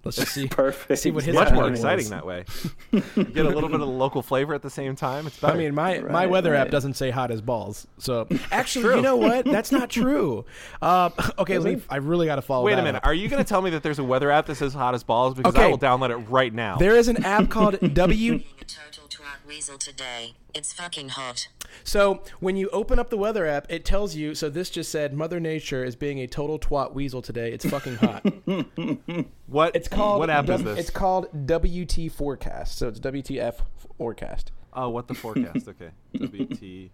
Let's 0.04 0.18
just 0.18 0.34
see. 0.34 0.48
Perfect. 0.48 1.00
See 1.00 1.12
what 1.12 1.24
his 1.24 1.36
much 1.36 1.52
more 1.52 1.64
opinion 1.68 1.72
was. 1.72 1.80
exciting 1.80 2.10
that 2.10 2.26
way 2.26 2.46
you 2.92 3.24
get 3.26 3.46
a 3.46 3.50
little 3.50 3.70
bit 3.70 3.82
of 3.82 3.88
the 3.88 3.88
local 3.88 4.22
flavor 4.22 4.54
at 4.54 4.62
the 4.62 4.70
same 4.70 4.96
time 4.96 5.28
it's 5.28 5.40
better 5.40 5.54
I 5.54 5.58
mean, 5.58 5.76
my, 5.76 6.00
my 6.00 6.20
Right, 6.20 6.30
weather 6.30 6.56
app 6.56 6.70
doesn't 6.70 6.94
say 6.96 7.10
hot 7.12 7.32
as 7.32 7.42
balls. 7.42 7.88
So 7.98 8.28
actually, 8.52 8.96
you 8.96 9.02
know 9.02 9.16
what? 9.16 9.46
That's 9.60 9.72
not 9.72 9.90
true. 9.90 10.46
Uh, 10.82 11.10
okay, 11.40 11.58
let 11.58 11.82
I 11.90 11.98
really 11.98 12.26
got 12.26 12.36
to 12.36 12.42
follow. 12.42 12.66
Wait 12.66 12.74
a 12.74 12.84
minute. 12.84 12.98
up. 12.98 13.06
Are 13.06 13.14
you 13.14 13.28
going 13.30 13.44
to 13.44 13.48
tell 13.48 13.62
me 13.62 13.70
that 13.72 13.84
there's 13.84 14.00
a 14.00 14.04
weather 14.04 14.32
app 14.32 14.46
that 14.48 14.56
says 14.56 14.74
hot 14.74 14.94
as 14.96 15.04
balls? 15.04 15.34
Because 15.34 15.56
I 15.56 15.68
will 15.68 15.80
download 15.80 16.12
it 16.12 16.18
right 16.30 16.54
now. 16.54 16.78
There 16.78 16.96
is 16.96 17.08
an 17.08 17.24
app 17.24 17.50
called 17.50 17.80
W. 17.94 18.40
Total 18.68 19.08
twat 19.08 19.48
weasel 19.48 19.78
today. 19.78 20.34
It's 20.54 20.74
fucking 20.74 21.10
hot. 21.10 21.48
So 21.84 22.24
when 22.40 22.56
you 22.56 22.70
open 22.70 23.00
up 23.00 23.10
the 23.10 23.18
weather 23.18 23.46
app, 23.46 23.68
it 23.70 23.86
tells 23.86 24.16
you. 24.16 24.36
So 24.36 24.50
this 24.50 24.70
just 24.70 24.92
said 24.92 25.14
Mother 25.14 25.40
Nature 25.40 25.84
is 25.84 25.96
being 25.96 26.20
a 26.20 26.28
total 26.28 26.60
twat 26.60 26.94
weasel 26.94 27.22
today. 27.22 27.52
It's 27.52 27.66
fucking 27.66 27.96
hot. 27.96 28.26
what? 29.48 29.76
It's 29.76 29.88
called. 29.88 30.20
What 30.20 30.30
app 30.30 30.50
is 30.50 30.64
this? 30.64 30.80
It's 30.80 30.90
called 30.90 31.28
WT 31.48 32.12
Forecast. 32.12 32.78
So 32.78 32.88
it's 32.88 33.00
WTF 33.00 33.62
Forecast. 33.98 34.52
oh, 34.74 34.90
what 34.90 35.08
the 35.08 35.14
forecast? 35.14 35.68
Okay. 35.68 35.92
WT. 36.14 36.92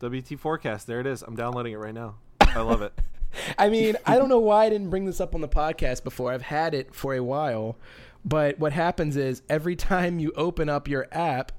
WT 0.00 0.38
forecast. 0.38 0.86
There 0.86 1.00
it 1.00 1.06
is. 1.06 1.22
I'm 1.22 1.36
downloading 1.36 1.72
it 1.72 1.76
right 1.76 1.94
now. 1.94 2.16
I 2.40 2.60
love 2.60 2.82
it. 2.82 2.92
I 3.58 3.68
mean, 3.68 3.96
I 4.06 4.16
don't 4.16 4.28
know 4.28 4.38
why 4.38 4.66
I 4.66 4.70
didn't 4.70 4.90
bring 4.90 5.04
this 5.04 5.20
up 5.20 5.34
on 5.34 5.40
the 5.40 5.48
podcast 5.48 6.04
before. 6.04 6.32
I've 6.32 6.42
had 6.42 6.74
it 6.74 6.94
for 6.94 7.14
a 7.14 7.22
while, 7.22 7.76
but 8.24 8.58
what 8.58 8.72
happens 8.72 9.16
is 9.16 9.42
every 9.48 9.76
time 9.76 10.18
you 10.18 10.32
open 10.36 10.68
up 10.68 10.88
your 10.88 11.06
app, 11.12 11.52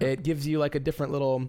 it 0.00 0.22
gives 0.22 0.46
you 0.46 0.58
like 0.58 0.74
a 0.74 0.80
different 0.80 1.12
little. 1.12 1.48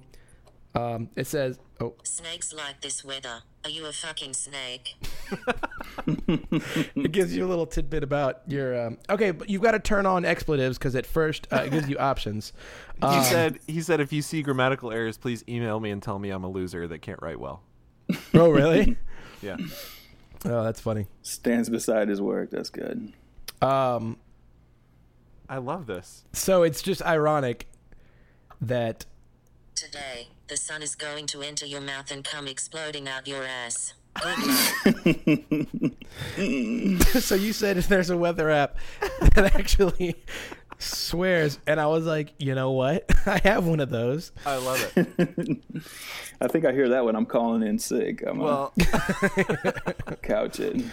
Um, 0.76 1.10
it 1.16 1.26
says, 1.28 1.60
"Oh, 1.82 1.96
Snakes 2.04 2.54
like 2.54 2.82
this 2.82 3.04
weather. 3.04 3.42
Are 3.64 3.70
you 3.70 3.86
a 3.88 3.92
fucking 3.92 4.34
snake? 4.34 4.96
it 6.08 7.12
gives 7.12 7.36
you 7.36 7.46
a 7.46 7.48
little 7.50 7.66
tidbit 7.66 8.04
about 8.04 8.42
your. 8.48 8.88
Um, 8.88 8.98
okay, 9.10 9.32
but 9.32 9.50
you've 9.50 9.62
got 9.62 9.72
to 9.72 9.80
turn 9.80 10.06
on 10.06 10.26
expletives 10.26 10.78
because 10.78 10.96
at 10.96 11.06
first 11.06 11.48
uh, 11.52 11.64
it 11.66 11.72
gives 11.72 11.90
you 11.90 11.98
options. 11.98 12.54
He 13.00 13.06
Um, 13.06 13.24
said. 13.24 13.60
He 13.66 13.82
said 13.82 14.02
if 14.02 14.12
you 14.12 14.22
see 14.22 14.42
grammatical 14.42 14.92
errors, 14.92 15.18
please 15.18 15.42
email 15.48 15.80
me 15.80 15.90
and 15.90 16.04
tell 16.04 16.20
me 16.20 16.32
I'm 16.32 16.44
a 16.44 16.50
loser 16.50 16.86
that 16.88 17.02
can't 17.02 17.22
write 17.22 17.40
well. 17.40 17.62
"Oh, 18.34 18.50
really? 18.50 18.98
Yeah. 19.42 19.56
oh, 20.44 20.64
that's 20.66 20.82
funny." 20.82 21.08
Stands 21.22 21.70
beside 21.70 22.10
his 22.10 22.20
work. 22.22 22.52
That's 22.52 22.70
good. 22.70 23.14
Um, 23.62 24.18
I 25.48 25.58
love 25.60 25.86
this. 25.88 26.26
so 26.34 26.64
it's 26.64 26.82
just 26.82 27.02
ironic 27.04 27.68
that 28.62 29.06
Today, 29.76 30.28
the 30.50 30.58
sun 30.58 30.82
is 30.84 30.96
going 30.96 31.26
to 31.28 31.42
enter 31.42 31.66
your 31.66 31.80
mouth 31.82 32.12
and 32.12 32.24
come 32.24 32.48
exploding 32.48 33.08
out 33.08 33.28
your 33.28 33.44
ass. 33.46 33.94
So 36.38 37.36
you 37.36 37.54
said 37.54 37.78
if 37.78 37.88
there's 37.88 38.10
a 38.10 38.18
weather 38.18 38.50
app 38.50 38.76
that 39.36 39.52
actually 39.56 40.16
swears, 40.80 41.60
and 41.68 41.80
I 41.80 41.88
was 41.88 42.06
like, 42.06 42.34
you 42.38 42.56
know 42.56 42.72
what? 42.72 43.10
I 43.26 43.40
have 43.44 43.66
one 43.68 43.80
of 43.80 43.90
those. 43.90 44.32
I 44.46 44.58
love 44.58 44.92
it. 44.96 45.62
I 46.42 46.48
think 46.48 46.66
I 46.66 46.72
hear 46.72 46.90
that 46.90 47.06
when 47.06 47.16
I'm 47.16 47.26
calling 47.26 47.64
in 47.64 47.78
sick. 47.80 48.24
I'm 48.26 48.40
Well, 48.40 48.74
well, 48.78 49.74
couch 50.22 50.60
it. 50.60 50.84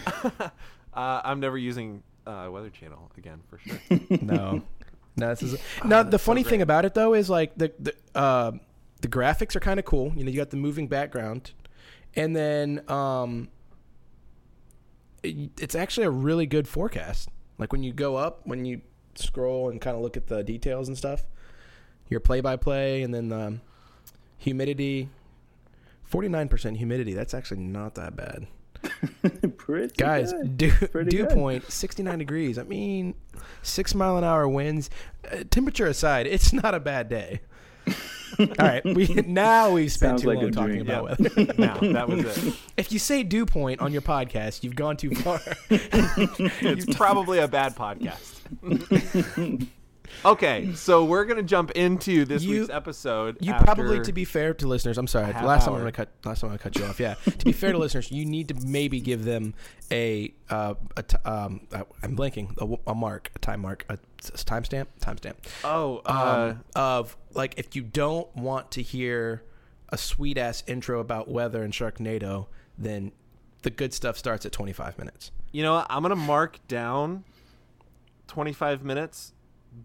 uh, 0.93 1.21
I'm 1.23 1.39
never 1.39 1.57
using 1.57 2.03
uh, 2.25 2.49
Weather 2.51 2.69
Channel 2.69 3.11
again 3.17 3.41
for 3.49 3.57
sure. 3.59 3.79
No, 4.21 4.61
no. 5.17 5.29
This 5.29 5.53
is 5.53 5.59
now 5.83 6.03
the 6.03 6.19
funny 6.19 6.43
thing 6.43 6.61
about 6.61 6.85
it 6.85 6.93
though 6.93 7.13
is 7.13 7.29
like 7.29 7.57
the 7.57 7.71
the 7.79 7.93
uh, 8.15 8.51
the 9.01 9.07
graphics 9.07 9.55
are 9.55 9.59
kind 9.59 9.79
of 9.79 9.85
cool. 9.85 10.13
You 10.15 10.23
know, 10.23 10.31
you 10.31 10.37
got 10.37 10.51
the 10.51 10.57
moving 10.57 10.87
background, 10.87 11.51
and 12.15 12.35
then 12.35 12.83
um, 12.89 13.49
it, 15.23 15.51
it's 15.59 15.75
actually 15.75 16.05
a 16.05 16.11
really 16.11 16.45
good 16.45 16.67
forecast. 16.67 17.29
Like 17.57 17.71
when 17.71 17.83
you 17.83 17.93
go 17.93 18.15
up, 18.15 18.41
when 18.45 18.65
you 18.65 18.81
scroll 19.15 19.69
and 19.69 19.81
kind 19.81 19.95
of 19.95 20.03
look 20.03 20.15
at 20.15 20.27
the 20.27 20.43
details 20.43 20.87
and 20.87 20.97
stuff, 20.97 21.25
your 22.07 22.19
play 22.19 22.41
by 22.41 22.55
play, 22.55 23.01
and 23.01 23.13
then 23.13 23.29
the 23.29 23.59
humidity. 24.37 25.09
Forty 26.03 26.29
nine 26.29 26.47
percent 26.47 26.77
humidity. 26.77 27.13
That's 27.13 27.33
actually 27.33 27.59
not 27.59 27.95
that 27.95 28.15
bad. 28.15 28.47
Pretty 29.57 29.93
Guys, 29.97 30.31
good. 30.33 30.57
dew, 30.57 30.71
Pretty 30.71 31.09
dew 31.11 31.25
good. 31.25 31.35
point 31.35 31.71
69 31.71 32.19
degrees. 32.19 32.57
I 32.57 32.63
mean, 32.63 33.15
six 33.63 33.93
mile 33.95 34.17
an 34.17 34.23
hour 34.23 34.47
winds. 34.47 34.89
Uh, 35.29 35.43
temperature 35.49 35.85
aside, 35.87 36.27
it's 36.27 36.53
not 36.53 36.73
a 36.75 36.79
bad 36.79 37.09
day. 37.09 37.41
All 38.39 38.45
right, 38.59 38.83
we 38.83 39.07
now 39.25 39.71
we've 39.71 39.91
spent 39.91 40.19
Sounds 40.19 40.21
too 40.23 40.27
like 40.27 40.37
long 40.39 40.51
talking 40.51 40.69
dream. 40.73 40.81
about 40.81 41.17
Yeah. 41.19 41.27
weather. 41.35 41.53
now 41.57 41.77
that 41.93 42.09
was 42.09 42.45
it. 42.47 42.53
if 42.75 42.91
you 42.91 42.99
say 42.99 43.23
dew 43.23 43.45
point 43.45 43.79
on 43.79 43.93
your 43.93 44.01
podcast, 44.01 44.63
you've 44.63 44.75
gone 44.75 44.97
too 44.97 45.11
far. 45.15 45.39
It's 45.69 46.95
probably 46.95 47.39
a 47.39 47.47
bad 47.47 47.75
podcast. 47.75 48.33
Okay, 50.25 50.73
so 50.75 51.05
we're 51.05 51.25
gonna 51.25 51.43
jump 51.43 51.71
into 51.71 52.25
this 52.25 52.43
You- 52.43 52.61
week's 52.61 52.69
episode. 52.71 53.37
You 53.41 53.53
probably, 53.53 53.99
to 54.01 54.11
be 54.13 54.25
fair 54.25 54.53
to 54.55 54.67
listeners, 54.67 54.97
I'm 54.97 55.07
sorry. 55.07 55.31
Last 55.33 55.65
time 55.65 55.73
I'm 55.73 55.79
gonna 55.81 55.91
cut. 55.91 56.09
Last 56.25 56.41
time 56.41 56.49
I'm 56.49 56.57
gonna 56.57 56.63
cut 56.63 56.77
you 56.77 56.85
off. 56.85 56.99
Yeah. 56.99 57.15
to 57.25 57.45
be 57.45 57.51
fair 57.51 57.71
to 57.71 57.77
listeners, 57.77 58.11
you 58.11 58.25
need 58.25 58.47
to 58.49 58.55
maybe 58.65 58.99
give 58.99 59.25
them 59.25 59.53
a 59.91 60.33
uh, 60.49 60.75
a 60.95 61.03
t- 61.03 61.17
um. 61.25 61.61
uh, 61.71 61.83
I'm 62.03 62.15
blanking. 62.15 62.55
A, 62.57 62.91
a 62.91 62.95
mark, 62.95 63.31
a 63.35 63.39
time 63.39 63.61
mark, 63.61 63.85
a, 63.89 63.97
timestamp, 64.21 64.87
timestamp. 64.99 65.35
Oh, 65.63 66.01
uh, 66.05 66.53
um, 66.55 66.63
of 66.75 67.17
like 67.33 67.53
if 67.57 67.75
you 67.75 67.81
don't 67.83 68.33
want 68.35 68.71
to 68.71 68.81
hear 68.81 69.43
a 69.89 69.97
sweet 69.97 70.37
ass 70.37 70.63
intro 70.67 70.99
about 70.99 71.29
weather 71.29 71.63
and 71.63 71.71
Sharknado, 71.73 72.47
then 72.77 73.11
the 73.61 73.69
good 73.69 73.93
stuff 73.93 74.17
starts 74.17 74.45
at 74.45 74.51
25 74.51 74.97
minutes. 74.97 75.31
you 75.51 75.63
know, 75.63 75.73
what? 75.75 75.87
I'm 75.89 76.01
gonna 76.01 76.15
mark 76.15 76.59
down 76.67 77.23
25 78.27 78.83
minutes, 78.83 79.33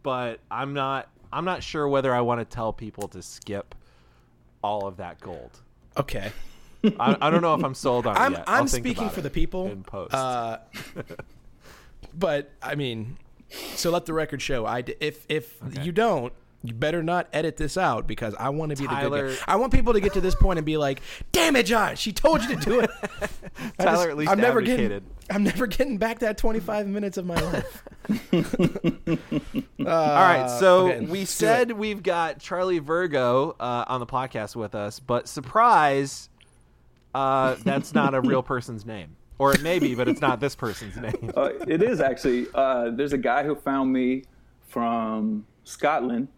but 0.03 0.41
I'm 0.51 0.75
not. 0.75 1.09
I'm 1.33 1.45
not 1.45 1.63
sure 1.63 1.89
whether 1.89 2.15
I 2.15 2.21
want 2.21 2.41
to 2.41 2.45
tell 2.45 2.73
people 2.73 3.09
to 3.09 3.23
skip 3.23 3.75
all 4.63 4.87
of 4.87 4.99
that 4.99 5.21
gold. 5.21 5.61
Okay, 5.97 6.33
I, 6.99 7.17
I 7.21 7.31
don't 7.31 7.43
know 7.43 7.55
if 7.55 7.65
I'm 7.65 7.75
sold 7.75 8.07
on 8.07 8.17
it 8.17 8.19
I'm 8.19 8.37
I'm 8.47 8.69
speaking 8.69 9.09
for 9.11 9.21
the 9.21 9.31
people. 9.31 9.67
in 9.67 9.83
post. 9.83 10.15
Uh, 10.15 10.59
but 12.15 12.51
I 12.63 12.75
mean, 12.75 13.17
so 13.49 13.91
let 13.91 14.07
the 14.07 14.13
record 14.13 14.43
show. 14.43 14.67
I 14.67 14.85
if 15.01 15.27
if 15.29 15.59
you 15.83 15.93
don't. 15.93 16.33
You 16.65 16.75
better 16.75 17.03
not 17.03 17.27
edit 17.33 17.57
this 17.57 17.77
out 17.77 18.07
because 18.07 18.35
I 18.39 18.51
want 18.51 18.71
to 18.71 18.77
be 18.77 18.85
the 18.87 18.95
Tyler- 18.95 19.29
good 19.31 19.39
guy. 19.39 19.45
I 19.53 19.57
want 19.57 19.73
people 19.73 19.93
to 19.95 20.01
get 20.01 20.13
to 20.15 20.21
this 20.21 20.35
point 20.37 20.59
and 20.61 20.65
be 20.67 20.77
like, 20.77 21.01
"Damn 21.33 21.57
it, 21.57 21.67
Josh! 21.67 22.01
She 22.01 22.13
told 22.13 22.43
you 22.45 22.55
to 22.55 22.57
do 22.57 22.81
it." 22.81 22.91
I 23.81 23.83
Tyler 23.85 24.11
at 24.11 24.17
least 24.17 24.31
I'm 24.31 24.39
never 24.39 24.61
advocated. 24.61 25.03
getting. 25.03 25.37
I'm 25.37 25.43
never 25.45 25.67
getting 25.67 25.99
back 25.99 26.21
that 26.21 26.39
25 26.39 26.87
minutes 26.87 27.17
of 27.17 27.27
my 27.27 27.35
life. 27.35 27.83
All 29.81 29.87
right, 29.87 30.47
so 30.49 30.87
Uh, 30.87 30.93
okay, 30.93 31.01
we 31.07 31.25
said 31.25 31.71
it. 31.71 31.77
we've 31.77 32.03
got 32.03 32.39
Charlie 32.39 32.79
Virgo 32.79 33.57
uh, 33.59 33.85
on 33.89 34.01
the 34.01 34.07
podcast 34.07 34.55
with 34.57 34.75
us, 34.75 35.01
but 35.01 35.29
surprise, 35.29 36.29
uh, 37.15 37.57
that's 37.65 37.95
not 37.95 38.15
a 38.15 38.21
real 38.21 38.43
person's 38.43 38.85
name. 38.87 39.17
or 39.39 39.53
it 39.53 39.63
may 39.63 39.79
be, 39.79 39.95
but 39.95 40.07
it's 40.09 40.21
not 40.21 40.39
this 40.41 40.55
person's 40.55 40.97
name. 40.97 41.33
Uh, 41.37 41.51
it 41.67 41.83
is 41.83 42.01
actually. 42.01 42.47
Uh, 42.55 42.91
there's 42.91 43.13
a 43.13 43.19
guy 43.19 43.43
who 43.43 43.55
found 43.57 43.93
me 43.93 44.25
from 44.69 45.45
Scotland, 45.65 46.29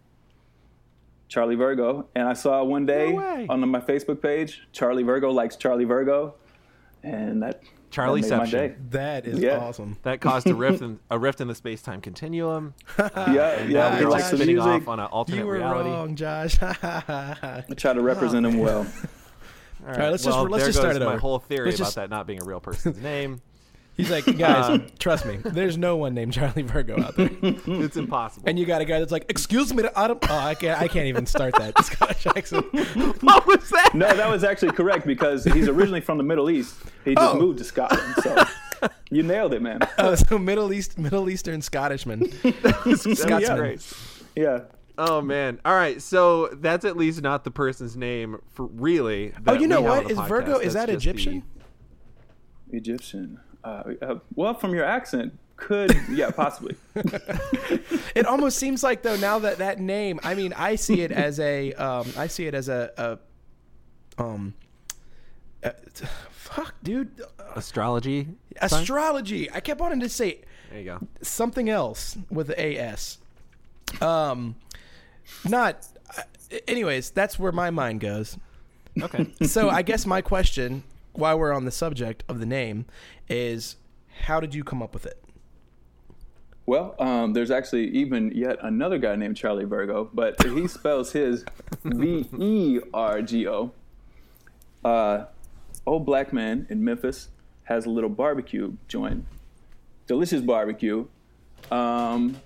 Charlie 1.27 1.55
Virgo, 1.55 2.07
and 2.15 2.27
I 2.27 2.33
saw 2.33 2.63
one 2.63 2.85
day 2.85 3.11
No 3.13 3.45
on 3.49 3.67
my 3.69 3.79
Facebook 3.79 4.21
page, 4.21 4.67
Charlie 4.71 5.03
Virgo 5.03 5.31
likes 5.31 5.55
Charlie 5.55 5.85
Virgo, 5.85 6.35
and 7.03 7.41
that 7.43 7.61
Charlie 7.91 8.21
that 8.21 8.29
made 8.29 8.37
my 8.37 8.45
day. 8.49 8.75
That 8.91 9.25
is 9.25 9.39
Yeah. 9.39 9.57
awesome. 9.59 9.97
That 10.03 10.21
caused 10.21 10.47
a 10.47 10.55
rift 10.65 10.81
in 10.81 10.99
a 11.09 11.17
rift 11.17 11.41
in 11.41 11.47
the 11.47 11.55
space 11.55 11.81
time 11.81 12.01
continuum. 12.01 12.73
Yeah, 12.99 13.05
And 13.59 13.71
yeah. 13.71 13.95
we're 13.99 14.03
like 14.09 14.21
likes 14.23 14.27
spinning 14.27 14.55
music. 14.57 14.67
off 14.83 14.87
on 14.87 14.99
an 14.99 15.05
alternate 15.07 15.39
You 15.39 15.45
were 15.47 15.53
reality. 15.55 15.89
wrong, 15.89 16.15
Josh. 16.15 16.61
All 16.61 16.73
I 16.81 17.63
try 17.75 17.93
to 17.93 18.01
represent 18.01 18.45
him 18.45 18.59
well. 18.59 18.85
All 19.87 19.93
right, 19.93 20.09
let's 20.09 20.23
just- 20.23 20.37
let's 20.37 20.63
there 20.63 20.65
just 20.67 20.77
start 20.79 20.93
goes 20.93 21.01
it 21.01 21.05
my 21.05 21.11
over. 21.13 21.19
whole 21.19 21.39
theory 21.39 21.65
Let's 21.67 21.77
about 21.79 21.85
just- 21.87 21.95
that 21.95 22.09
not 22.09 22.27
being 22.27 22.41
a 22.41 22.45
real 22.45 22.59
person's 22.59 22.99
name. 23.01 23.41
He's 23.97 24.09
like, 24.11 24.25
guys, 24.37 24.65
Um, 24.69 24.87
trust 24.99 25.25
me. 25.25 25.37
There's 25.37 25.77
no 25.77 25.95
one 25.95 26.13
named 26.13 26.33
Charlie 26.33 26.63
Virgo 26.63 27.01
out 27.01 27.15
there. 27.15 27.29
It's 27.41 27.95
impossible. 27.97 28.47
And 28.49 28.59
you 28.59 28.65
got 28.65 28.81
a 28.81 28.85
guy 28.85 28.99
that's 28.99 29.11
like, 29.11 29.25
"Excuse 29.29 29.73
me, 29.73 29.83
I 29.95 30.07
don't." 30.07 30.19
Oh, 30.29 30.37
I 30.37 30.53
can't. 30.55 30.81
I 30.81 30.87
can't 30.87 31.07
even 31.07 31.25
start 31.25 31.53
that 31.55 31.81
Scottish 31.83 32.25
accent. 32.35 32.65
what 33.23 33.47
was 33.47 33.69
that? 33.69 33.91
No, 33.93 34.13
that 34.13 34.29
was 34.29 34.43
actually 34.43 34.71
correct 34.73 35.05
because 35.07 35.43
he's 35.45 35.67
originally 35.69 36.01
from 36.01 36.17
the 36.17 36.23
Middle 36.23 36.49
East. 36.49 36.75
He 37.05 37.15
just 37.15 37.35
Oh. 37.35 37.39
moved 37.39 37.59
to 37.59 37.63
Scotland, 37.63 38.15
so 38.21 38.89
you 39.09 39.23
nailed 39.23 39.53
it, 39.53 39.61
man. 39.61 39.79
Oh, 39.97 40.15
so 40.15 40.37
Middle 40.37 40.73
East, 40.73 40.97
Middle 40.97 41.29
Eastern 41.29 41.61
Scottishman. 41.61 42.19
That's 42.61 43.19
Scotsman. 43.21 43.57
great. 43.57 43.93
Yeah. 44.35 44.61
Oh 44.97 45.21
man! 45.21 45.59
All 45.65 45.75
right, 45.75 46.01
so 46.01 46.47
that's 46.53 46.83
at 46.85 46.95
least 46.97 47.21
not 47.21 47.43
the 47.43 47.51
person's 47.51 47.95
name 47.97 48.39
for 48.51 48.65
really. 48.65 49.33
Oh, 49.47 49.53
you 49.53 49.67
know 49.67 49.81
we 49.81 49.87
have 49.87 49.91
on 49.91 49.97
what? 49.99 50.07
the 50.07 50.13
Is 50.13 50.17
podcast. 50.19 50.27
Virgo? 50.29 50.57
Is 50.59 50.73
That's 50.73 50.85
that 50.87 50.89
Egyptian? 50.93 51.43
the- 52.69 52.77
Egyptian? 52.77 53.39
Egyptian. 53.65 53.97
Uh, 54.01 54.13
uh, 54.13 54.19
well, 54.35 54.53
from 54.53 54.73
your 54.73 54.85
accent, 54.85 55.33
could 55.57 55.95
yeah, 56.11 56.31
possibly. 56.31 56.75
It 58.15 58.25
almost 58.25 58.57
seems 58.57 58.81
like 58.81 59.01
though 59.03 59.17
now 59.17 59.39
that 59.39 59.57
that 59.57 59.79
name. 59.79 60.21
I 60.23 60.35
mean, 60.35 60.53
I 60.53 60.75
see 60.75 61.01
it 61.01 61.11
as 61.11 61.37
a. 61.39 61.73
Um, 61.73 62.07
I 62.17 62.27
see 62.27 62.45
it 62.47 62.53
as 62.53 62.69
a. 62.69 63.19
a 64.17 64.21
um. 64.23 64.53
uh, 65.63 65.71
fuck, 66.31 66.75
dude. 66.81 67.21
astrology. 67.55 68.27
sign? 68.67 68.81
Astrology. 68.81 69.51
I 69.51 69.59
kept 69.59 69.81
wanting 69.81 69.99
to 69.99 70.07
say 70.07 70.39
There 70.69 70.79
you 70.79 70.85
go. 70.85 71.07
something 71.21 71.69
else 71.69 72.17
with 72.29 72.47
the 72.47 72.79
AS. 72.79 73.17
Um, 74.01 74.55
not. 75.43 75.85
uh, 76.17 76.21
Anyways, 76.69 77.09
that's 77.09 77.37
where 77.37 77.51
my 77.51 77.69
mind 77.69 77.99
goes. 77.99 78.37
Okay. 79.01 79.27
So 79.43 79.69
I 79.69 79.81
guess 79.81 80.05
my 80.05 80.21
question, 80.21 80.83
while 81.17 81.39
we're 81.39 81.53
on 81.53 81.65
the 81.65 81.71
subject 81.71 82.23
of 82.27 82.39
the 82.39 82.45
name, 82.45 82.85
is 83.29 83.77
how 84.23 84.39
did 84.39 84.53
you 84.53 84.63
come 84.63 84.81
up 84.81 84.93
with 84.93 85.05
it? 85.05 85.21
Well, 86.67 86.95
um, 86.97 87.33
there's 87.33 87.51
actually 87.51 87.89
even 87.89 88.31
yet 88.31 88.57
another 88.61 88.97
guy 88.97 89.15
named 89.15 89.37
Charlie 89.37 89.65
Virgo, 89.65 90.09
but 90.13 90.41
he 90.43 90.67
spells 90.67 91.11
his 91.11 91.45
V 91.83 92.27
E 92.39 92.79
R 92.93 93.21
G 93.21 93.47
O. 93.47 93.71
Uh, 94.83 95.25
old 95.85 96.05
black 96.05 96.33
man 96.33 96.65
in 96.69 96.83
Memphis 96.83 97.29
has 97.63 97.85
a 97.85 97.89
little 97.89 98.09
barbecue 98.09 98.73
joint, 98.87 99.25
delicious 100.07 100.41
barbecue. 100.41 101.05
Um, 101.71 102.37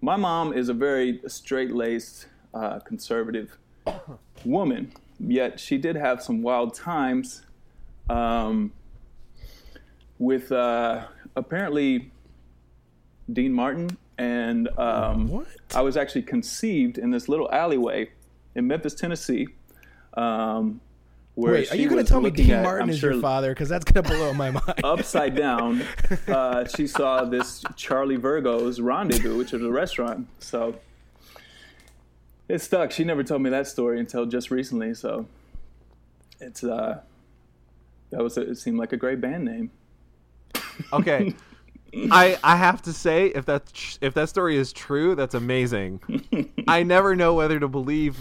my 0.00 0.16
mom 0.16 0.52
is 0.52 0.68
a 0.68 0.74
very 0.74 1.20
straight 1.26 1.72
laced, 1.72 2.26
uh, 2.54 2.78
conservative 2.80 3.56
woman, 4.44 4.92
yet 5.18 5.58
she 5.58 5.76
did 5.76 5.96
have 5.96 6.22
some 6.22 6.40
wild 6.42 6.74
times 6.74 7.42
um, 8.08 8.72
with 10.18 10.50
uh, 10.52 11.06
apparently 11.36 12.10
Dean 13.32 13.52
Martin, 13.52 13.96
and 14.16 14.68
um, 14.78 15.28
What? 15.28 15.46
I 15.74 15.82
was 15.82 15.96
actually 15.96 16.22
conceived 16.22 16.98
in 16.98 17.10
this 17.10 17.28
little 17.28 17.50
alleyway 17.52 18.10
in 18.54 18.66
Memphis, 18.66 18.94
Tennessee. 18.94 19.48
Um, 20.14 20.80
where 21.34 21.52
Wait, 21.52 21.70
are 21.70 21.76
you 21.76 21.88
going 21.88 22.04
to 22.04 22.10
tell 22.10 22.20
me 22.20 22.30
Dean 22.30 22.50
at, 22.50 22.64
Martin 22.64 22.84
I'm 22.84 22.90
is 22.90 22.98
sure, 22.98 23.12
your 23.12 23.20
father? 23.20 23.50
Because 23.50 23.68
that's 23.68 23.84
going 23.84 24.02
to 24.02 24.10
blow 24.10 24.34
my 24.34 24.50
mind. 24.66 24.80
Upside 24.82 25.36
down, 25.36 25.84
uh, 26.26 26.64
she 26.66 26.88
saw 26.88 27.24
this 27.24 27.62
Charlie 27.76 28.16
Virgo's 28.16 28.80
Rendezvous, 28.80 29.38
which 29.38 29.52
is 29.52 29.62
a 29.62 29.70
restaurant. 29.70 30.26
So 30.40 30.74
it 32.48 32.60
stuck. 32.60 32.90
She 32.90 33.04
never 33.04 33.22
told 33.22 33.42
me 33.42 33.50
that 33.50 33.68
story 33.68 34.00
until 34.00 34.26
just 34.26 34.50
recently. 34.50 34.94
So 34.94 35.28
it's 36.40 36.64
uh, 36.64 37.02
that 38.10 38.22
was 38.22 38.36
it 38.36 38.56
seemed 38.56 38.78
like 38.78 38.92
a 38.92 38.96
great 38.96 39.20
band 39.20 39.44
name. 39.44 39.70
Okay. 40.92 41.34
I 42.10 42.38
I 42.44 42.56
have 42.56 42.82
to 42.82 42.92
say 42.92 43.26
if 43.28 43.46
that 43.46 43.98
if 44.00 44.14
that 44.14 44.28
story 44.28 44.56
is 44.56 44.72
true, 44.72 45.14
that's 45.14 45.34
amazing. 45.34 46.00
I 46.68 46.82
never 46.82 47.16
know 47.16 47.34
whether 47.34 47.58
to 47.58 47.68
believe 47.68 48.18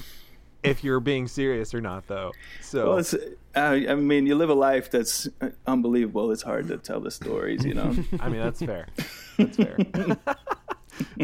if 0.64 0.84
you're 0.84 1.00
being 1.00 1.28
serious 1.28 1.74
or 1.74 1.82
not, 1.82 2.08
though. 2.08 2.32
So 2.62 2.90
Well, 2.90 2.98
it's, 2.98 3.14
uh, 3.14 3.20
I 3.56 3.96
mean, 3.96 4.26
you 4.26 4.36
live 4.36 4.50
a 4.50 4.54
life 4.54 4.90
that's 4.90 5.28
unbelievable. 5.66 6.32
It's 6.32 6.42
hard 6.42 6.68
to 6.70 6.78
tell 6.78 7.00
the 7.00 7.12
stories, 7.12 7.64
you 7.66 7.74
know. 7.74 7.96
I 8.20 8.30
mean 8.30 8.42
that's 8.42 8.62
fair. 8.62 8.88
That's 9.38 9.58
fair. 9.58 9.78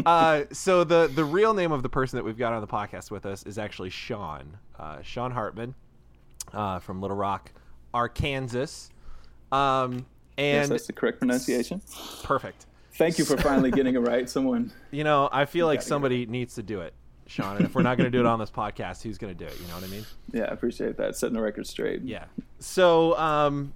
uh, 0.06 0.42
so 0.52 0.84
the 0.84 1.10
the 1.14 1.24
real 1.24 1.54
name 1.54 1.72
of 1.72 1.82
the 1.82 1.88
person 1.88 2.18
that 2.18 2.24
we've 2.24 2.38
got 2.38 2.52
on 2.52 2.60
the 2.60 2.66
podcast 2.66 3.10
with 3.10 3.26
us 3.26 3.42
is 3.44 3.58
actually 3.58 3.90
Sean. 3.90 4.58
Uh, 4.78 5.00
Sean 5.02 5.30
Hartman 5.30 5.74
uh, 6.52 6.78
from 6.78 7.00
Little 7.00 7.16
Rock, 7.16 7.52
Arkansas. 7.94 8.88
Um, 9.52 10.06
yes, 10.36 10.64
and 10.64 10.72
that's 10.72 10.86
the 10.86 10.92
correct 10.92 11.20
pronunciation. 11.20 11.80
perfect. 12.22 12.66
Thank 12.94 13.18
you 13.18 13.24
for 13.24 13.36
finally 13.40 13.70
getting 13.70 13.94
it 13.94 14.00
right. 14.00 14.28
Someone. 14.28 14.72
You 14.90 15.04
know, 15.04 15.28
I 15.32 15.46
feel 15.46 15.66
like 15.66 15.80
somebody 15.82 16.26
needs 16.26 16.54
to 16.56 16.62
do 16.62 16.80
it, 16.80 16.92
Sean. 17.26 17.56
And 17.56 17.64
if 17.64 17.74
we're 17.74 17.82
not 17.82 17.96
going 17.96 18.10
to 18.10 18.16
do 18.16 18.20
it 18.20 18.26
on 18.26 18.38
this 18.38 18.50
podcast, 18.50 19.02
who's 19.02 19.18
going 19.18 19.36
to 19.36 19.38
do 19.38 19.46
it? 19.46 19.58
You 19.60 19.66
know 19.68 19.74
what 19.74 19.84
I 19.84 19.88
mean? 19.88 20.04
Yeah, 20.32 20.44
I 20.44 20.48
appreciate 20.48 20.96
that. 20.96 21.14
Setting 21.16 21.34
the 21.34 21.40
record 21.40 21.64
straight. 21.64 22.02
Yeah. 22.02 22.24
So, 22.58 23.16
um, 23.16 23.72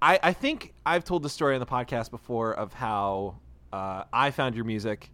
I, 0.00 0.18
I 0.22 0.32
think 0.32 0.72
I've 0.86 1.04
told 1.04 1.22
the 1.22 1.28
story 1.28 1.52
on 1.54 1.60
the 1.60 1.66
podcast 1.66 2.10
before 2.10 2.54
of 2.54 2.72
how 2.72 3.34
uh, 3.72 4.04
I 4.10 4.30
found 4.30 4.54
your 4.54 4.64
music, 4.64 5.10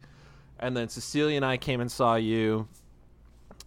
and 0.60 0.76
then 0.76 0.88
Cecilia 0.88 1.34
and 1.34 1.44
I 1.44 1.56
came 1.56 1.80
and 1.80 1.90
saw 1.90 2.14
you, 2.14 2.68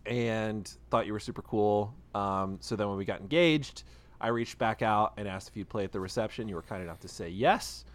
and 0.06 0.72
thought 0.90 1.06
you 1.06 1.12
were 1.12 1.20
super 1.20 1.42
cool. 1.42 1.94
Um, 2.18 2.58
so 2.62 2.76
then 2.76 2.88
when 2.90 2.98
we 2.98 3.06
got 3.06 3.20
engaged, 3.22 3.84
I 4.20 4.30
reached 4.30 4.58
back 4.58 4.82
out 4.82 5.14
and 5.18 5.28
asked 5.28 5.50
if 5.50 5.58
you'd 5.58 5.70
play 5.70 5.84
at 5.84 5.92
the 5.92 6.00
reception. 6.00 6.48
You 6.48 6.56
were 6.56 6.62
kind 6.64 6.82
enough 6.82 7.00
to 7.02 7.08
say 7.08 7.30
yes, 7.30 7.86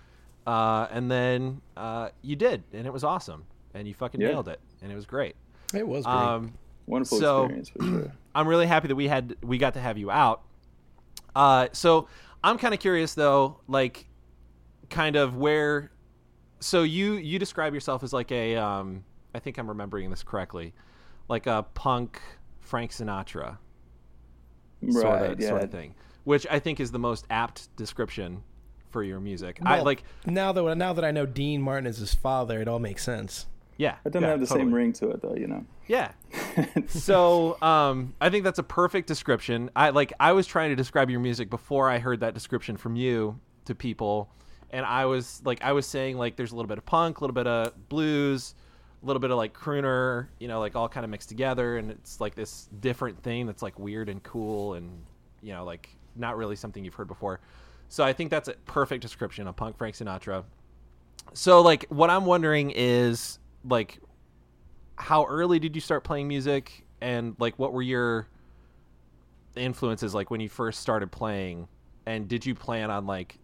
uh, 0.47 0.87
and 0.91 1.11
then 1.11 1.61
uh, 1.77 2.11
you 2.23 2.37
did, 2.37 2.63
and 2.73 2.87
it 2.87 2.93
was 2.93 3.03
awesome, 3.05 3.45
and 3.75 3.89
you 3.89 3.95
fucking 3.95 4.21
Yeah. 4.21 4.29
nailed 4.29 4.49
it, 4.49 4.61
and 4.83 4.93
it 4.93 4.95
was 4.95 5.07
great. 5.07 5.35
it 5.75 5.87
was 5.89 6.05
great. 6.05 6.15
Um, 6.15 6.53
Wonderful 6.87 7.19
So- 7.19 7.43
experience 7.45 7.69
for 7.71 7.83
sure. 7.83 8.13
I'm 8.35 8.47
really 8.49 8.67
happy 8.67 8.89
that 8.89 8.97
we 8.97 9.09
had 9.09 9.37
we 9.43 9.57
got 9.59 9.75
to 9.75 9.81
have 9.81 9.97
you 9.99 10.11
out. 10.11 10.43
Uh, 11.35 11.69
so 11.73 12.09
I'm 12.45 12.59
kind 12.59 12.75
of 12.75 12.81
curious 12.81 13.15
though, 13.15 13.59
like, 13.69 14.07
kind 14.91 15.17
of 15.17 15.37
where. 15.37 15.91
So 16.61 16.83
you 16.83 17.15
you 17.15 17.39
describe 17.39 17.73
yourself 17.75 18.03
as 18.03 18.13
like 18.13 18.31
a 18.33 18.57
um, 18.57 19.05
I 19.35 19.39
think 19.39 19.59
I'm 19.59 19.69
remembering 19.69 20.11
this 20.11 20.23
correctly, 20.23 20.75
like 21.29 21.47
a 21.47 21.65
punk 21.75 22.21
Frank 22.61 22.91
Sinatra 22.93 23.59
sort 24.91 25.23
of 25.23 25.41
yeah. 25.41 25.49
sort 25.49 25.63
of 25.63 25.71
thing, 25.71 25.95
which 26.25 26.47
I 26.51 26.59
think 26.59 26.81
is 26.81 26.91
the 26.91 26.99
most 26.99 27.27
apt 27.31 27.75
description 27.77 28.43
for 28.91 29.03
your 29.03 29.21
music. 29.21 29.59
I 29.65 29.81
like 29.81 30.05
now 30.27 30.53
that 30.53 30.77
now 30.77 30.93
that 30.93 31.05
I 31.05 31.11
know 31.11 31.27
Dean 31.27 31.63
Martin 31.63 31.87
is 31.87 31.99
his 31.99 32.15
father, 32.15 32.61
it 32.61 32.69
all 32.69 32.79
makes 32.79 33.03
sense. 33.03 33.47
yeah. 33.79 33.97
It 34.05 34.11
doesn't 34.11 34.23
yeah, 34.23 34.31
have 34.31 34.41
the 34.41 34.47
totally. 34.47 34.67
same 34.67 34.75
ring 34.75 34.93
to 34.95 35.11
it, 35.11 35.23
though. 35.23 35.35
You 35.35 35.49
know. 35.49 35.65
Yeah. 35.89 36.13
so 36.87 37.61
um, 37.63 38.15
I 38.21 38.31
think 38.31 38.45
that's 38.45 38.59
a 38.59 38.65
perfect 38.65 39.09
description. 39.09 39.71
I 39.75 39.91
like 39.91 40.13
I 40.21 40.33
was 40.33 40.47
trying 40.47 40.71
to 40.71 40.77
describe 40.77 41.11
your 41.11 41.21
music 41.21 41.51
before 41.51 41.89
I 41.89 41.99
heard 41.99 42.21
that 42.21 42.35
description 42.35 42.77
from 42.77 42.97
you 42.97 43.41
to 43.65 43.75
people, 43.75 44.31
and 44.71 44.85
I 44.85 45.07
was 45.07 45.43
like 45.45 45.63
I 45.63 45.73
was 45.73 45.87
saying 45.87 46.19
like 46.19 46.37
there's 46.37 46.53
a 46.53 46.57
little 46.57 46.69
bit 46.69 46.79
of 46.79 46.85
punk, 46.85 47.19
a 47.19 47.21
little 47.25 47.35
bit 47.35 47.47
of 47.47 47.89
blues, 47.89 48.55
a 49.03 49.07
little 49.07 49.21
bit 49.21 49.31
of 49.31 49.37
like 49.37 49.53
crooner, 49.53 50.29
you 50.39 50.49
know, 50.49 50.61
like 50.61 50.77
all 50.77 50.89
kind 50.89 51.05
of 51.05 51.11
mixed 51.11 51.29
together, 51.29 51.77
and 51.77 51.91
it's 51.91 52.21
like 52.21 52.35
this 52.35 52.69
different 52.81 53.23
thing 53.23 53.47
that's 53.47 53.63
like 53.63 53.79
weird 53.79 54.09
and 54.09 54.23
cool, 54.23 54.75
and 54.75 54.91
you 55.43 55.53
know, 55.53 55.65
like 55.65 55.89
not 56.15 56.37
really 56.37 56.57
something 56.57 56.85
you've 56.85 56.95
heard 56.95 57.09
before. 57.09 57.41
So 57.89 58.05
I 58.05 58.13
think 58.13 58.31
that's 58.31 58.49
a 58.49 58.55
perfect 58.65 59.03
description 59.03 59.47
of 59.47 59.57
punk 59.57 59.77
Frank 59.77 59.97
Sinatra. 59.97 60.45
So 61.35 61.61
like 61.61 61.87
what 61.89 62.11
I'm 62.11 62.25
wondering 62.25 62.73
is 62.75 63.39
like 63.65 63.99
how 64.97 65.25
early 65.27 65.59
did 65.59 65.75
you 65.75 65.81
start 65.81 66.05
playing 66.05 66.29
music 66.29 66.85
and 67.01 67.35
like 67.39 67.59
what 67.59 67.73
were 67.73 67.83
your 67.83 68.29
influences 69.57 70.15
like 70.15 70.31
when 70.31 70.41
you 70.41 70.49
first 70.49 70.81
started 70.81 71.11
playing 71.11 71.69
and 72.07 72.29
did 72.29 72.47
you 72.47 72.55
plan 72.55 72.91
on 72.91 73.07
like 73.07 73.39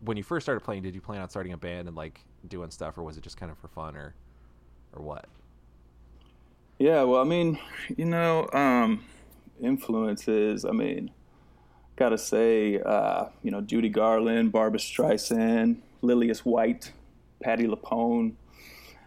when 0.00 0.16
you 0.16 0.22
first 0.22 0.44
started 0.44 0.60
playing 0.60 0.82
did 0.82 0.94
you 0.94 1.00
plan 1.00 1.20
on 1.20 1.28
starting 1.28 1.52
a 1.52 1.56
band 1.56 1.88
and 1.88 1.96
like 1.96 2.24
doing 2.48 2.70
stuff 2.70 2.96
or 2.96 3.02
was 3.02 3.16
it 3.16 3.22
just 3.22 3.36
kind 3.36 3.50
of 3.50 3.58
for 3.58 3.68
fun 3.68 3.96
or 3.96 4.14
or 4.92 5.02
what 5.02 5.26
Yeah, 6.78 7.02
well, 7.04 7.20
I 7.20 7.24
mean, 7.24 7.58
you 7.96 8.04
know, 8.04 8.48
um, 8.52 9.04
influences. 9.62 10.64
I 10.64 10.72
mean, 10.72 11.10
gotta 11.96 12.18
say, 12.18 12.80
uh, 12.80 13.26
you 13.42 13.50
know, 13.50 13.60
Judy 13.60 13.88
Garland, 13.88 14.52
Barbra 14.52 14.80
Streisand, 14.80 15.76
Lillias 16.00 16.44
White, 16.44 16.92
Patti 17.42 17.66
LuPone. 17.66 18.34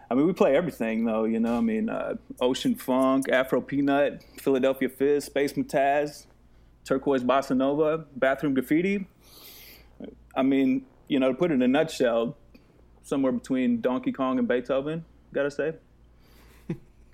I 0.10 0.14
mean, 0.14 0.28
we 0.28 0.34
play 0.34 0.56
everything 0.56 1.06
though, 1.06 1.26
you 1.26 1.40
know. 1.40 1.58
I 1.58 1.62
mean, 1.62 1.90
uh, 1.90 2.16
Ocean 2.40 2.76
Funk, 2.76 3.30
Afro 3.30 3.60
Peanut, 3.62 4.24
Philadelphia 4.40 4.90
Fizz, 4.90 5.26
Space 5.26 5.54
Mataz, 5.54 6.26
Turquoise 6.86 7.24
Bossa 7.24 7.58
Nova, 7.58 8.06
Bathroom 8.16 8.54
Graffiti. 8.54 9.08
I 10.36 10.44
mean, 10.44 10.86
you 11.08 11.20
know, 11.20 11.32
to 11.32 11.38
put 11.38 11.52
it 11.52 11.56
in 11.56 11.62
a 11.62 11.68
nutshell, 11.68 12.38
somewhere 13.04 13.32
between 13.32 13.82
Donkey 13.82 14.12
Kong 14.12 14.38
and 14.40 14.48
Beethoven, 14.48 15.06
gotta 15.36 15.52
say. 15.52 15.74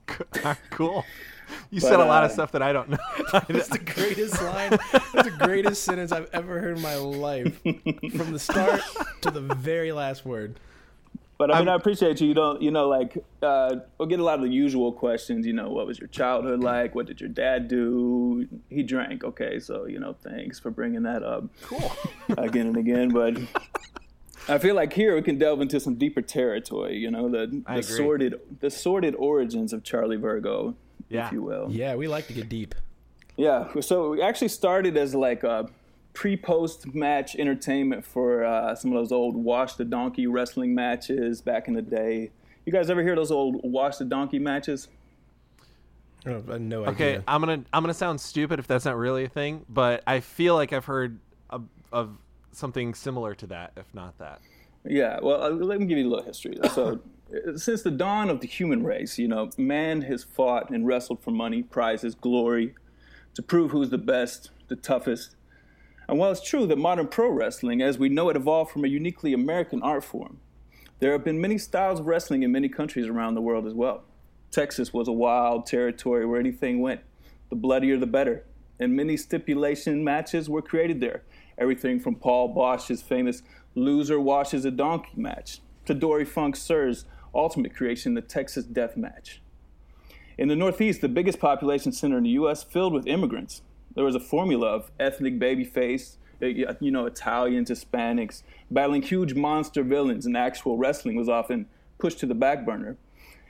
cool. 0.70 1.04
You 1.70 1.82
But, 1.82 1.88
said 1.90 2.00
a 2.00 2.06
lot 2.06 2.24
of 2.24 2.32
uh, 2.32 2.34
stuff 2.34 2.52
that 2.54 2.62
I 2.62 2.72
don't 2.72 2.90
know. 2.90 2.98
That's 3.50 3.68
the 3.68 3.80
greatest 3.80 4.42
line. 4.42 4.72
That's 5.14 5.30
the 5.30 5.36
greatest 5.38 5.84
sentence 5.84 6.12
I've 6.12 6.30
ever 6.34 6.60
heard 6.62 6.78
in 6.78 6.82
my 6.84 6.96
life. 6.96 7.62
From 7.62 8.32
the 8.32 8.40
start 8.40 8.82
to 9.22 9.32
the 9.32 9.42
very 9.42 9.92
last 9.92 10.26
word. 10.26 10.60
But 11.38 11.50
I 11.52 11.60
mean, 11.60 11.70
I'm- 11.70 11.74
i 11.74 11.76
appreciate 11.76 12.22
you. 12.22 12.28
You 12.28 12.34
don't, 12.36 12.62
you 12.62 12.70
know, 12.72 12.88
like 12.88 13.18
uh, 13.42 13.78
we'll 13.98 14.08
get 14.08 14.20
a 14.20 14.24
lot 14.24 14.36
of 14.36 14.42
the 14.44 14.50
usual 14.52 14.92
questions. 14.94 15.46
You 15.46 15.54
know, 15.54 15.70
what 15.70 15.88
was 15.88 16.00
your 16.00 16.08
childhood 16.08 16.60
like? 16.62 16.94
What 16.94 17.08
did 17.08 17.20
your 17.20 17.30
dad 17.30 17.68
do? 17.68 18.48
He 18.70 18.84
drank. 18.84 19.24
Okay, 19.24 19.60
so 19.60 19.86
you 19.88 20.00
know, 20.00 20.14
thanks 20.22 20.60
for 20.60 20.70
bringing 20.72 21.04
that 21.04 21.24
up. 21.24 21.46
Cool. 21.64 21.92
again 22.38 22.68
and 22.68 22.78
again, 22.78 23.10
but 23.10 23.38
I 24.48 24.58
feel 24.58 24.76
like 24.76 24.94
here 24.94 25.16
we 25.16 25.22
can 25.22 25.38
delve 25.38 25.62
into 25.62 25.80
some 25.80 25.96
deeper 25.96 26.22
territory. 26.22 26.98
You 26.98 27.12
know, 27.12 27.30
the 27.30 27.64
the 27.68 27.82
sordid 27.84 28.40
the 28.60 28.70
sordid 28.70 29.16
origins 29.16 29.74
of 29.74 29.84
Charlie 29.84 30.18
Virgo, 30.18 30.76
Yeah. 31.10 31.28
if 31.28 31.32
you 31.34 31.42
will. 31.42 31.68
Yeah, 31.72 31.96
we 31.96 32.08
like 32.08 32.28
to 32.28 32.34
get 32.34 32.50
deep. 32.50 32.76
Yeah, 33.38 33.68
so 33.82 34.12
we 34.12 34.22
actually 34.22 34.50
started 34.50 34.98
as 34.98 35.16
like 35.16 35.44
a 35.44 35.70
pre-post 36.14 36.94
match 36.94 37.36
entertainment 37.38 38.04
for 38.06 38.44
uh, 38.44 38.76
some 38.76 38.92
of 38.92 38.98
those 38.98 39.12
old 39.14 39.36
wash 39.36 39.76
the 39.76 39.86
donkey 39.86 40.28
wrestling 40.28 40.76
matches 40.76 41.42
back 41.42 41.68
in 41.70 41.74
the 41.74 41.82
day. 41.82 42.32
You 42.66 42.74
guys 42.74 42.90
ever 42.90 43.02
hear 43.02 43.16
those 43.16 43.32
old 43.32 43.62
wash 43.64 43.98
the 43.98 44.06
donkey 44.06 44.38
matches? 44.40 44.90
I 46.26 46.32
have 46.32 46.60
no 46.62 46.86
Okay. 46.86 47.20
I'm 47.28 47.42
gonna 47.42 47.64
I'm 47.74 47.82
gonna 47.84 47.94
sound 47.94 48.20
stupid 48.22 48.60
if 48.60 48.68
that's 48.68 48.86
not 48.86 48.98
really 48.98 49.24
a 49.24 49.30
thing, 49.30 49.66
but 49.70 50.04
I 50.06 50.20
feel 50.20 50.54
like 50.56 50.74
I've 50.74 50.86
heard 50.86 51.18
of, 51.50 51.64
of 51.92 52.18
something 52.52 52.94
similar 52.94 53.36
to 53.36 53.48
that, 53.48 53.74
if 53.76 53.94
not 53.94 54.18
that. 54.20 54.42
Yeah, 54.84 55.20
well, 55.22 55.44
uh, 55.44 55.50
let 55.50 55.80
me 55.80 55.86
give 55.86 55.98
you 55.98 56.08
a 56.08 56.10
little 56.10 56.26
history. 56.26 56.58
So, 56.74 57.02
since 57.56 57.82
the 57.82 57.92
dawn 57.92 58.30
of 58.30 58.42
the 58.42 58.48
human 58.48 58.84
race, 58.84 59.18
you 59.18 59.28
know, 59.28 59.50
man 59.58 60.02
has 60.02 60.24
fought 60.24 60.70
and 60.70 60.86
wrestled 60.86 61.24
for 61.24 61.32
money, 61.32 61.64
prizes, 61.64 62.14
glory, 62.14 62.76
to 63.36 63.42
prove 63.42 63.72
who's 63.72 63.90
the 63.90 63.98
best, 63.98 64.50
the 64.68 64.76
toughest. 64.76 65.36
And 66.10 66.20
while 66.20 66.32
it's 66.32 66.42
true 66.42 66.68
that 66.68 66.78
modern 66.78 67.08
pro 67.08 67.30
wrestling, 67.30 67.82
as 67.82 67.98
we 67.98 68.10
know 68.10 68.30
it, 68.30 68.36
evolved 68.36 68.72
from 68.72 68.84
a 68.84 68.90
uniquely 68.90 69.32
American 69.32 69.82
art 69.82 70.04
form, 70.04 70.42
there 71.00 71.14
have 71.14 71.24
been 71.24 71.40
many 71.40 71.58
styles 71.58 72.02
of 72.02 72.06
wrestling 72.06 72.44
in 72.44 72.52
many 72.52 72.68
countries 72.68 73.08
around 73.08 73.36
the 73.36 73.42
world 73.42 73.66
as 73.66 73.74
well. 73.74 74.04
Texas 74.52 74.94
was 74.94 75.08
a 75.08 75.14
wild 75.14 75.66
territory 75.66 76.26
where 76.26 76.40
anything 76.40 76.82
went. 76.82 77.02
The 77.50 77.56
bloodier, 77.56 77.98
the 77.98 78.06
better. 78.06 78.44
And 78.80 78.96
many 78.96 79.16
stipulation 79.16 80.04
matches 80.04 80.50
were 80.50 80.62
created 80.62 81.00
there. 81.00 81.24
Everything 81.62 82.00
from 82.00 82.16
Paul 82.16 82.56
Boesch's 82.56 83.04
famous 83.04 83.44
loser 83.76 84.20
washes 84.20 84.66
a 84.66 84.72
donkey 84.72 85.12
match 85.16 85.60
to 85.86 85.94
Dory 85.94 86.26
Funk 86.26 86.56
Sir's 86.56 87.06
ultimate 87.36 87.76
creation, 87.76 88.16
the 88.16 88.22
Texas 88.22 88.66
Death 88.66 88.98
Match. 88.98 89.44
In 90.40 90.48
the 90.48 90.56
Northeast, 90.56 91.02
the 91.02 91.08
biggest 91.08 91.38
population 91.38 91.92
center 91.92 92.18
in 92.18 92.24
the 92.24 92.32
U.S., 92.32 92.64
filled 92.64 92.94
with 92.94 93.06
immigrants, 93.06 93.62
there 93.94 94.04
was 94.04 94.16
a 94.16 94.20
formula 94.20 94.70
of 94.70 94.90
ethnic 95.00 95.40
babyface, 95.40 96.18
uh, 96.42 96.48
you 96.48 96.90
know, 96.90 97.06
Italians, 97.06 97.70
Hispanics, 97.70 98.42
battling 98.72 99.04
huge 99.04 99.36
monster 99.36 99.84
villains, 99.84 100.26
and 100.26 100.36
actual 100.36 100.78
wrestling 100.78 101.16
was 101.16 101.30
often 101.30 101.68
pushed 102.00 102.18
to 102.22 102.26
the 102.26 102.34
back 102.34 102.66
burner. 102.66 102.98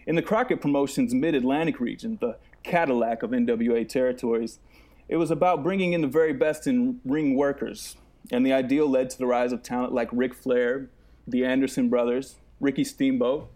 In 0.06 0.16
the 0.16 0.22
Crockett 0.22 0.60
Promotions 0.60 1.14
Mid 1.14 1.34
Atlantic 1.34 1.80
region, 1.80 2.18
the 2.20 2.36
Cadillac 2.64 3.24
of 3.24 3.30
NWA 3.30 3.88
territories, 3.88 4.60
it 5.08 5.16
was 5.16 5.32
about 5.32 5.64
bringing 5.64 5.94
in 5.94 6.02
the 6.02 6.08
very 6.08 6.34
best 6.34 6.68
in 6.68 7.00
ring 7.06 7.36
workers. 7.36 7.96
And 8.32 8.46
the 8.46 8.54
ideal 8.54 8.90
led 8.90 9.10
to 9.12 9.18
the 9.18 9.26
rise 9.28 9.52
of 9.52 9.62
talent 9.62 9.94
like 9.94 10.10
Ric 10.12 10.34
Flair, 10.34 10.90
the 11.28 11.44
Anderson 11.46 11.90
brothers, 11.90 12.36
Ricky 12.60 12.84
Steamboat, 12.84 13.50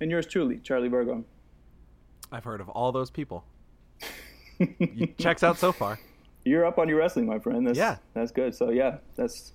and 0.00 0.10
yours 0.10 0.26
truly, 0.26 0.58
Charlie 0.58 0.88
Virgo. 0.88 1.24
I've 2.30 2.44
heard 2.44 2.60
of 2.60 2.68
all 2.68 2.92
those 2.92 3.10
people. 3.10 3.44
You- 4.58 5.14
Checks 5.18 5.42
out 5.42 5.58
so 5.58 5.72
far. 5.72 5.98
You're 6.44 6.66
up 6.66 6.78
on 6.78 6.88
your 6.88 6.98
wrestling, 6.98 7.26
my 7.26 7.38
friend. 7.38 7.66
That's, 7.66 7.78
Yeah. 7.78 7.96
That's 8.12 8.30
good. 8.30 8.54
So, 8.54 8.68
yeah, 8.70 8.98
that's 9.16 9.52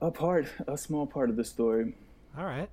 a 0.00 0.10
part, 0.12 0.46
a 0.68 0.78
small 0.78 1.06
part 1.06 1.28
of 1.30 1.36
the 1.36 1.44
story. 1.44 1.94
All 2.38 2.44
right. 2.44 2.68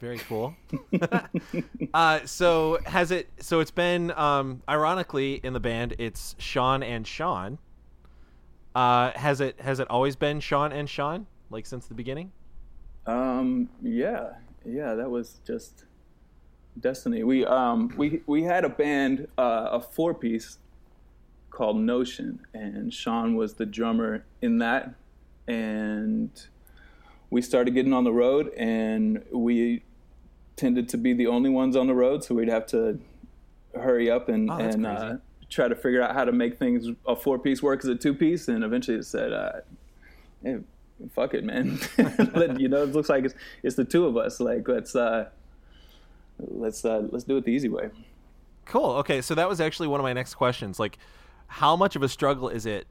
Very 0.00 0.18
cool. 0.20 0.54
uh, 1.94 2.20
so 2.24 2.78
has 2.86 3.10
it? 3.10 3.28
So 3.40 3.60
it's 3.60 3.70
been, 3.70 4.10
um, 4.12 4.62
ironically, 4.66 5.34
in 5.44 5.52
the 5.52 5.60
band, 5.60 5.94
it's 5.98 6.34
Sean 6.38 6.82
and 6.82 7.06
Sean. 7.06 7.58
Uh, 8.74 9.10
has 9.16 9.40
it? 9.40 9.60
Has 9.60 9.80
it 9.80 9.88
always 9.90 10.16
been 10.16 10.40
Sean 10.40 10.72
and 10.72 10.88
Sean, 10.88 11.26
like 11.50 11.66
since 11.66 11.86
the 11.86 11.94
beginning? 11.94 12.32
Um, 13.06 13.68
yeah, 13.82 14.34
yeah, 14.64 14.94
that 14.94 15.10
was 15.10 15.40
just 15.46 15.84
destiny. 16.78 17.24
We 17.24 17.44
um 17.44 17.92
we 17.96 18.22
we 18.26 18.44
had 18.44 18.64
a 18.64 18.68
band, 18.68 19.26
uh, 19.36 19.68
a 19.72 19.80
four 19.80 20.14
piece 20.14 20.58
called 21.50 21.76
Notion, 21.78 22.46
and 22.54 22.94
Sean 22.94 23.34
was 23.34 23.54
the 23.54 23.66
drummer 23.66 24.24
in 24.40 24.58
that, 24.58 24.94
and 25.48 26.30
we 27.30 27.42
started 27.42 27.74
getting 27.74 27.92
on 27.92 28.04
the 28.04 28.12
road, 28.12 28.52
and 28.56 29.24
we 29.32 29.82
tended 30.56 30.88
to 30.90 30.96
be 30.96 31.12
the 31.12 31.26
only 31.26 31.50
ones 31.50 31.74
on 31.74 31.86
the 31.86 31.94
road, 31.94 32.22
so 32.22 32.34
we'd 32.34 32.48
have 32.48 32.66
to 32.66 33.00
hurry 33.74 34.10
up 34.10 34.28
and 34.28 34.50
Oh, 34.50 34.58
and 34.58 34.86
uh, 34.86 35.16
try 35.50 35.68
to 35.68 35.74
figure 35.74 36.02
out 36.02 36.14
how 36.14 36.24
to 36.24 36.32
make 36.32 36.58
things 36.58 36.88
a 37.06 37.14
four 37.14 37.38
piece 37.38 37.62
work 37.62 37.80
as 37.80 37.90
a 37.90 37.94
two 37.94 38.14
piece, 38.14 38.48
and 38.48 38.64
eventually 38.64 38.96
it 38.98 39.04
said. 39.04 39.32
Uh, 39.32 39.52
hey, 40.42 40.58
fuck 41.14 41.34
it, 41.34 41.44
man. 41.44 41.78
You 42.58 42.68
know, 42.68 42.82
it 42.82 42.92
looks 42.92 43.08
like 43.08 43.24
it's, 43.24 43.34
it's 43.62 43.76
the 43.76 43.84
two 43.84 44.06
of 44.06 44.16
us. 44.16 44.40
Like, 44.40 44.66
let's 44.68 44.94
uh, 44.94 45.28
let's 46.38 46.84
uh, 46.84 47.06
let's 47.10 47.24
do 47.24 47.36
it 47.36 47.44
the 47.44 47.50
easy 47.50 47.68
way. 47.68 47.90
Cool. 48.66 48.92
Okay, 48.96 49.20
so 49.20 49.34
that 49.34 49.48
was 49.48 49.60
actually 49.60 49.88
one 49.88 50.00
of 50.00 50.04
my 50.04 50.12
next 50.12 50.34
questions. 50.34 50.78
Like, 50.78 50.98
how 51.46 51.76
much 51.76 51.96
of 51.96 52.02
a 52.02 52.08
struggle 52.08 52.48
is 52.48 52.66
it? 52.66 52.86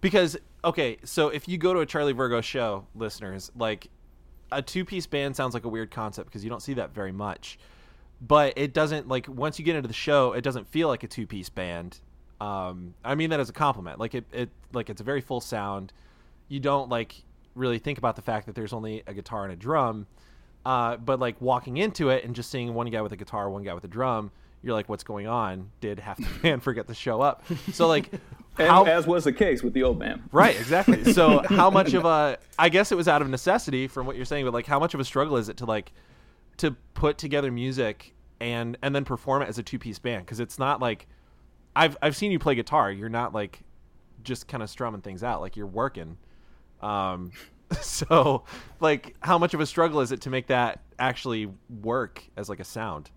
Because 0.00 0.36
okay, 0.64 0.98
so 1.04 1.28
if 1.28 1.48
you 1.48 1.58
go 1.58 1.74
to 1.74 1.80
a 1.80 1.86
Charlie 1.86 2.12
Virgo 2.12 2.40
show, 2.40 2.86
listeners, 2.94 3.50
like 3.56 3.88
a 4.52 4.62
two-piece 4.62 5.06
band 5.06 5.36
sounds 5.36 5.54
like 5.54 5.64
a 5.64 5.68
weird 5.68 5.90
concept 5.90 6.28
because 6.28 6.44
you 6.44 6.50
don't 6.50 6.62
see 6.62 6.74
that 6.74 6.94
very 6.94 7.12
much. 7.12 7.58
But 8.20 8.54
it 8.56 8.72
doesn't 8.72 9.08
like 9.08 9.28
once 9.28 9.58
you 9.58 9.64
get 9.64 9.76
into 9.76 9.88
the 9.88 9.94
show, 9.94 10.32
it 10.32 10.42
doesn't 10.42 10.66
feel 10.66 10.88
like 10.88 11.02
a 11.04 11.08
two-piece 11.08 11.50
band. 11.50 12.00
Um, 12.40 12.94
I 13.04 13.14
mean 13.14 13.30
that 13.30 13.40
as 13.40 13.48
a 13.48 13.52
compliment. 13.52 13.98
Like 13.98 14.14
it, 14.14 14.24
it 14.32 14.50
like 14.72 14.90
it's 14.90 15.00
a 15.00 15.04
very 15.04 15.20
full 15.20 15.40
sound. 15.40 15.92
You 16.48 16.60
don't 16.60 16.88
like 16.88 17.22
really 17.54 17.78
think 17.78 17.98
about 17.98 18.16
the 18.16 18.22
fact 18.22 18.46
that 18.46 18.54
there's 18.54 18.72
only 18.72 19.02
a 19.06 19.14
guitar 19.14 19.44
and 19.44 19.52
a 19.52 19.56
drum. 19.56 20.06
Uh, 20.64 20.96
but 20.96 21.20
like 21.20 21.40
walking 21.40 21.76
into 21.76 22.10
it 22.10 22.24
and 22.24 22.34
just 22.34 22.50
seeing 22.50 22.74
one 22.74 22.88
guy 22.90 23.00
with 23.00 23.12
a 23.12 23.16
guitar, 23.16 23.48
one 23.48 23.62
guy 23.62 23.74
with 23.74 23.84
a 23.84 23.88
drum, 23.88 24.30
you're 24.62 24.74
like, 24.74 24.88
"What's 24.88 25.04
going 25.04 25.26
on?" 25.26 25.70
Did 25.80 26.00
half 26.00 26.18
the 26.18 26.26
band 26.42 26.62
forget 26.62 26.88
to 26.88 26.94
show 26.94 27.20
up? 27.20 27.44
So 27.72 27.86
like, 27.86 28.10
how? 28.56 28.84
as 28.84 29.06
was 29.06 29.24
the 29.24 29.32
case 29.32 29.62
with 29.62 29.72
the 29.72 29.82
old 29.82 29.98
man. 29.98 30.22
right, 30.32 30.58
exactly. 30.58 31.12
So 31.12 31.42
how 31.48 31.70
much 31.70 31.94
of 31.94 32.04
a? 32.04 32.38
I 32.58 32.68
guess 32.68 32.92
it 32.92 32.96
was 32.96 33.08
out 33.08 33.22
of 33.22 33.30
necessity 33.30 33.86
from 33.86 34.06
what 34.06 34.16
you're 34.16 34.24
saying, 34.24 34.44
but 34.44 34.52
like, 34.52 34.66
how 34.66 34.78
much 34.78 34.94
of 34.94 35.00
a 35.00 35.04
struggle 35.04 35.36
is 35.36 35.48
it 35.48 35.58
to 35.58 35.64
like 35.64 35.92
to 36.58 36.76
put 36.94 37.18
together 37.18 37.50
music 37.50 38.14
and 38.40 38.78
and 38.82 38.94
then 38.94 39.04
perform 39.04 39.42
it 39.42 39.48
as 39.48 39.58
a 39.58 39.62
two 39.62 39.78
piece 39.78 39.98
band? 39.98 40.24
Because 40.24 40.40
it's 40.40 40.58
not 40.58 40.80
like 40.80 41.06
I've 41.74 41.96
I've 42.02 42.16
seen 42.16 42.32
you 42.32 42.38
play 42.38 42.54
guitar. 42.54 42.90
You're 42.90 43.08
not 43.08 43.32
like 43.32 43.60
just 44.22 44.48
kind 44.48 44.62
of 44.62 44.70
strumming 44.70 45.00
things 45.00 45.22
out. 45.22 45.40
Like 45.40 45.56
you're 45.56 45.66
working. 45.66 46.16
Um, 46.82 47.32
so 47.80 48.44
like, 48.80 49.16
how 49.20 49.38
much 49.38 49.54
of 49.54 49.60
a 49.60 49.66
struggle 49.66 50.00
is 50.00 50.12
it 50.12 50.20
to 50.22 50.30
make 50.30 50.46
that 50.48 50.80
actually 50.98 51.50
work 51.82 52.24
as 52.36 52.48
like 52.48 52.60
a 52.60 52.64
sound? 52.64 53.10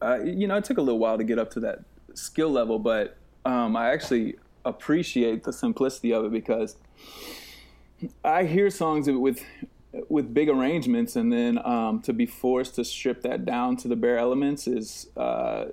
Uh, 0.00 0.20
you 0.22 0.46
know, 0.46 0.56
it 0.56 0.64
took 0.64 0.78
a 0.78 0.82
little 0.82 0.98
while 0.98 1.18
to 1.18 1.24
get 1.24 1.38
up 1.38 1.50
to 1.52 1.60
that 1.60 1.80
skill 2.14 2.50
level, 2.50 2.78
but 2.78 3.16
um, 3.44 3.76
I 3.76 3.90
actually 3.90 4.36
appreciate 4.64 5.42
the 5.42 5.52
simplicity 5.52 6.12
of 6.12 6.24
it 6.24 6.32
because 6.32 6.76
I 8.24 8.44
hear 8.44 8.70
songs 8.70 9.10
with 9.10 9.42
with 10.08 10.32
big 10.34 10.48
arrangements, 10.48 11.16
and 11.16 11.32
then 11.32 11.58
um, 11.66 12.00
to 12.02 12.12
be 12.12 12.26
forced 12.26 12.74
to 12.76 12.84
strip 12.84 13.22
that 13.22 13.44
down 13.44 13.76
to 13.78 13.88
the 13.88 13.96
bare 13.96 14.18
elements 14.18 14.66
is 14.66 15.08
uh, 15.16 15.66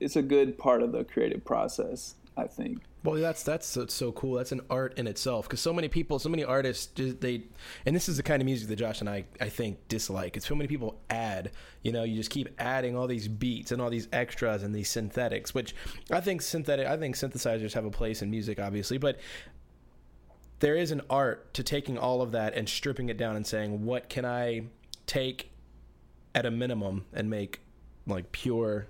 it's 0.00 0.16
a 0.16 0.22
good 0.22 0.58
part 0.58 0.82
of 0.82 0.92
the 0.92 1.04
creative 1.04 1.44
process. 1.44 2.14
I 2.38 2.46
think. 2.46 2.82
Well, 3.04 3.16
that's 3.16 3.42
that's 3.42 3.66
so, 3.66 3.86
so 3.86 4.12
cool. 4.12 4.34
That's 4.34 4.52
an 4.52 4.60
art 4.70 4.98
in 4.98 5.06
itself 5.06 5.46
because 5.46 5.60
so 5.60 5.72
many 5.72 5.88
people, 5.88 6.18
so 6.18 6.28
many 6.28 6.44
artists, 6.44 6.88
they, 6.94 7.42
and 7.86 7.94
this 7.94 8.08
is 8.08 8.16
the 8.16 8.22
kind 8.22 8.40
of 8.40 8.46
music 8.46 8.68
that 8.68 8.76
Josh 8.76 9.00
and 9.00 9.08
I, 9.08 9.24
I 9.40 9.48
think, 9.48 9.88
dislike. 9.88 10.36
It's 10.36 10.46
so 10.46 10.54
many 10.54 10.68
people 10.68 11.00
add. 11.10 11.52
You 11.82 11.92
know, 11.92 12.04
you 12.04 12.16
just 12.16 12.30
keep 12.30 12.48
adding 12.58 12.96
all 12.96 13.06
these 13.06 13.28
beats 13.28 13.72
and 13.72 13.80
all 13.82 13.90
these 13.90 14.08
extras 14.12 14.62
and 14.62 14.74
these 14.74 14.88
synthetics, 14.88 15.54
which 15.54 15.74
I 16.10 16.20
think 16.20 16.42
synthetic. 16.42 16.86
I 16.86 16.96
think 16.96 17.16
synthesizers 17.16 17.72
have 17.74 17.84
a 17.84 17.90
place 17.90 18.22
in 18.22 18.30
music, 18.30 18.58
obviously, 18.60 18.98
but 18.98 19.18
there 20.60 20.76
is 20.76 20.90
an 20.90 21.02
art 21.08 21.54
to 21.54 21.62
taking 21.62 21.96
all 21.98 22.22
of 22.22 22.32
that 22.32 22.54
and 22.54 22.68
stripping 22.68 23.08
it 23.08 23.16
down 23.16 23.36
and 23.36 23.46
saying, 23.46 23.84
what 23.84 24.08
can 24.08 24.24
I 24.24 24.64
take 25.06 25.50
at 26.34 26.46
a 26.46 26.50
minimum 26.50 27.04
and 27.12 27.28
make 27.28 27.60
like 28.06 28.32
pure, 28.32 28.86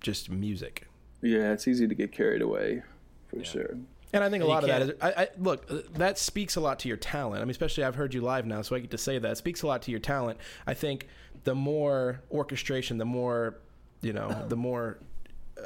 just 0.00 0.30
music. 0.30 0.86
Yeah, 1.22 1.52
it's 1.52 1.66
easy 1.66 1.88
to 1.88 1.94
get 1.94 2.12
carried 2.12 2.42
away, 2.42 2.82
for 3.28 3.42
sure. 3.44 3.76
And 4.12 4.22
I 4.22 4.30
think 4.30 4.44
a 4.44 4.46
lot 4.46 4.62
of 4.62 4.68
that 4.68 4.82
is, 4.82 4.90
I, 5.00 5.08
I 5.10 5.28
look, 5.38 5.70
uh, 5.70 5.78
that 5.94 6.18
speaks 6.18 6.56
a 6.56 6.60
lot 6.60 6.78
to 6.80 6.88
your 6.88 6.96
talent. 6.96 7.42
I 7.42 7.44
mean, 7.44 7.50
especially 7.50 7.84
I've 7.84 7.96
heard 7.96 8.14
you 8.14 8.20
live 8.20 8.46
now, 8.46 8.62
so 8.62 8.76
I 8.76 8.78
get 8.78 8.90
to 8.92 8.98
say 8.98 9.18
that. 9.18 9.32
It 9.32 9.36
speaks 9.36 9.62
a 9.62 9.66
lot 9.66 9.82
to 9.82 9.90
your 9.90 10.00
talent. 10.00 10.38
I 10.66 10.74
think 10.74 11.08
the 11.44 11.54
more 11.54 12.20
orchestration, 12.30 12.98
the 12.98 13.04
more, 13.04 13.58
you 14.00 14.12
know, 14.12 14.46
the 14.48 14.56
more, 14.56 14.98
uh, 15.58 15.62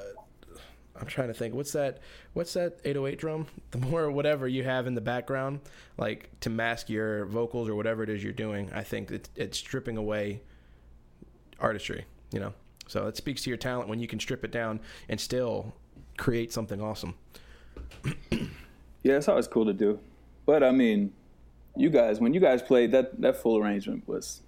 I'm 1.00 1.06
trying 1.06 1.28
to 1.28 1.34
think, 1.34 1.54
what's 1.54 1.72
that, 1.72 1.98
what's 2.34 2.52
that 2.54 2.78
808 2.84 3.18
drum? 3.18 3.46
The 3.70 3.78
more 3.78 4.10
whatever 4.10 4.46
you 4.46 4.64
have 4.64 4.86
in 4.86 4.94
the 4.94 5.00
background, 5.00 5.60
like 5.98 6.28
to 6.40 6.50
mask 6.50 6.88
your 6.90 7.24
vocals 7.26 7.68
or 7.68 7.74
whatever 7.74 8.02
it 8.02 8.08
is 8.10 8.22
you're 8.22 8.32
doing, 8.32 8.70
I 8.74 8.82
think 8.82 9.10
it's, 9.10 9.30
it's 9.36 9.58
stripping 9.58 9.96
away 9.96 10.40
artistry, 11.58 12.04
you 12.32 12.40
know? 12.40 12.52
So 12.86 13.06
it 13.06 13.16
speaks 13.16 13.42
to 13.44 13.50
your 13.50 13.56
talent 13.56 13.88
when 13.88 14.00
you 14.00 14.08
can 14.08 14.18
strip 14.20 14.44
it 14.44 14.50
down 14.50 14.80
and 15.08 15.20
still 15.20 15.72
create 16.18 16.52
something 16.52 16.80
awesome. 16.80 17.14
Yeah, 19.02 19.16
it's 19.16 19.28
always 19.28 19.48
cool 19.48 19.64
to 19.64 19.72
do. 19.72 19.98
But 20.44 20.62
I 20.62 20.72
mean, 20.72 21.12
you 21.74 21.88
guys, 21.88 22.20
when 22.20 22.34
you 22.34 22.40
guys 22.40 22.60
played, 22.60 22.92
that 22.92 23.18
that 23.22 23.36
full 23.36 23.56
arrangement 23.56 24.06
was 24.06 24.42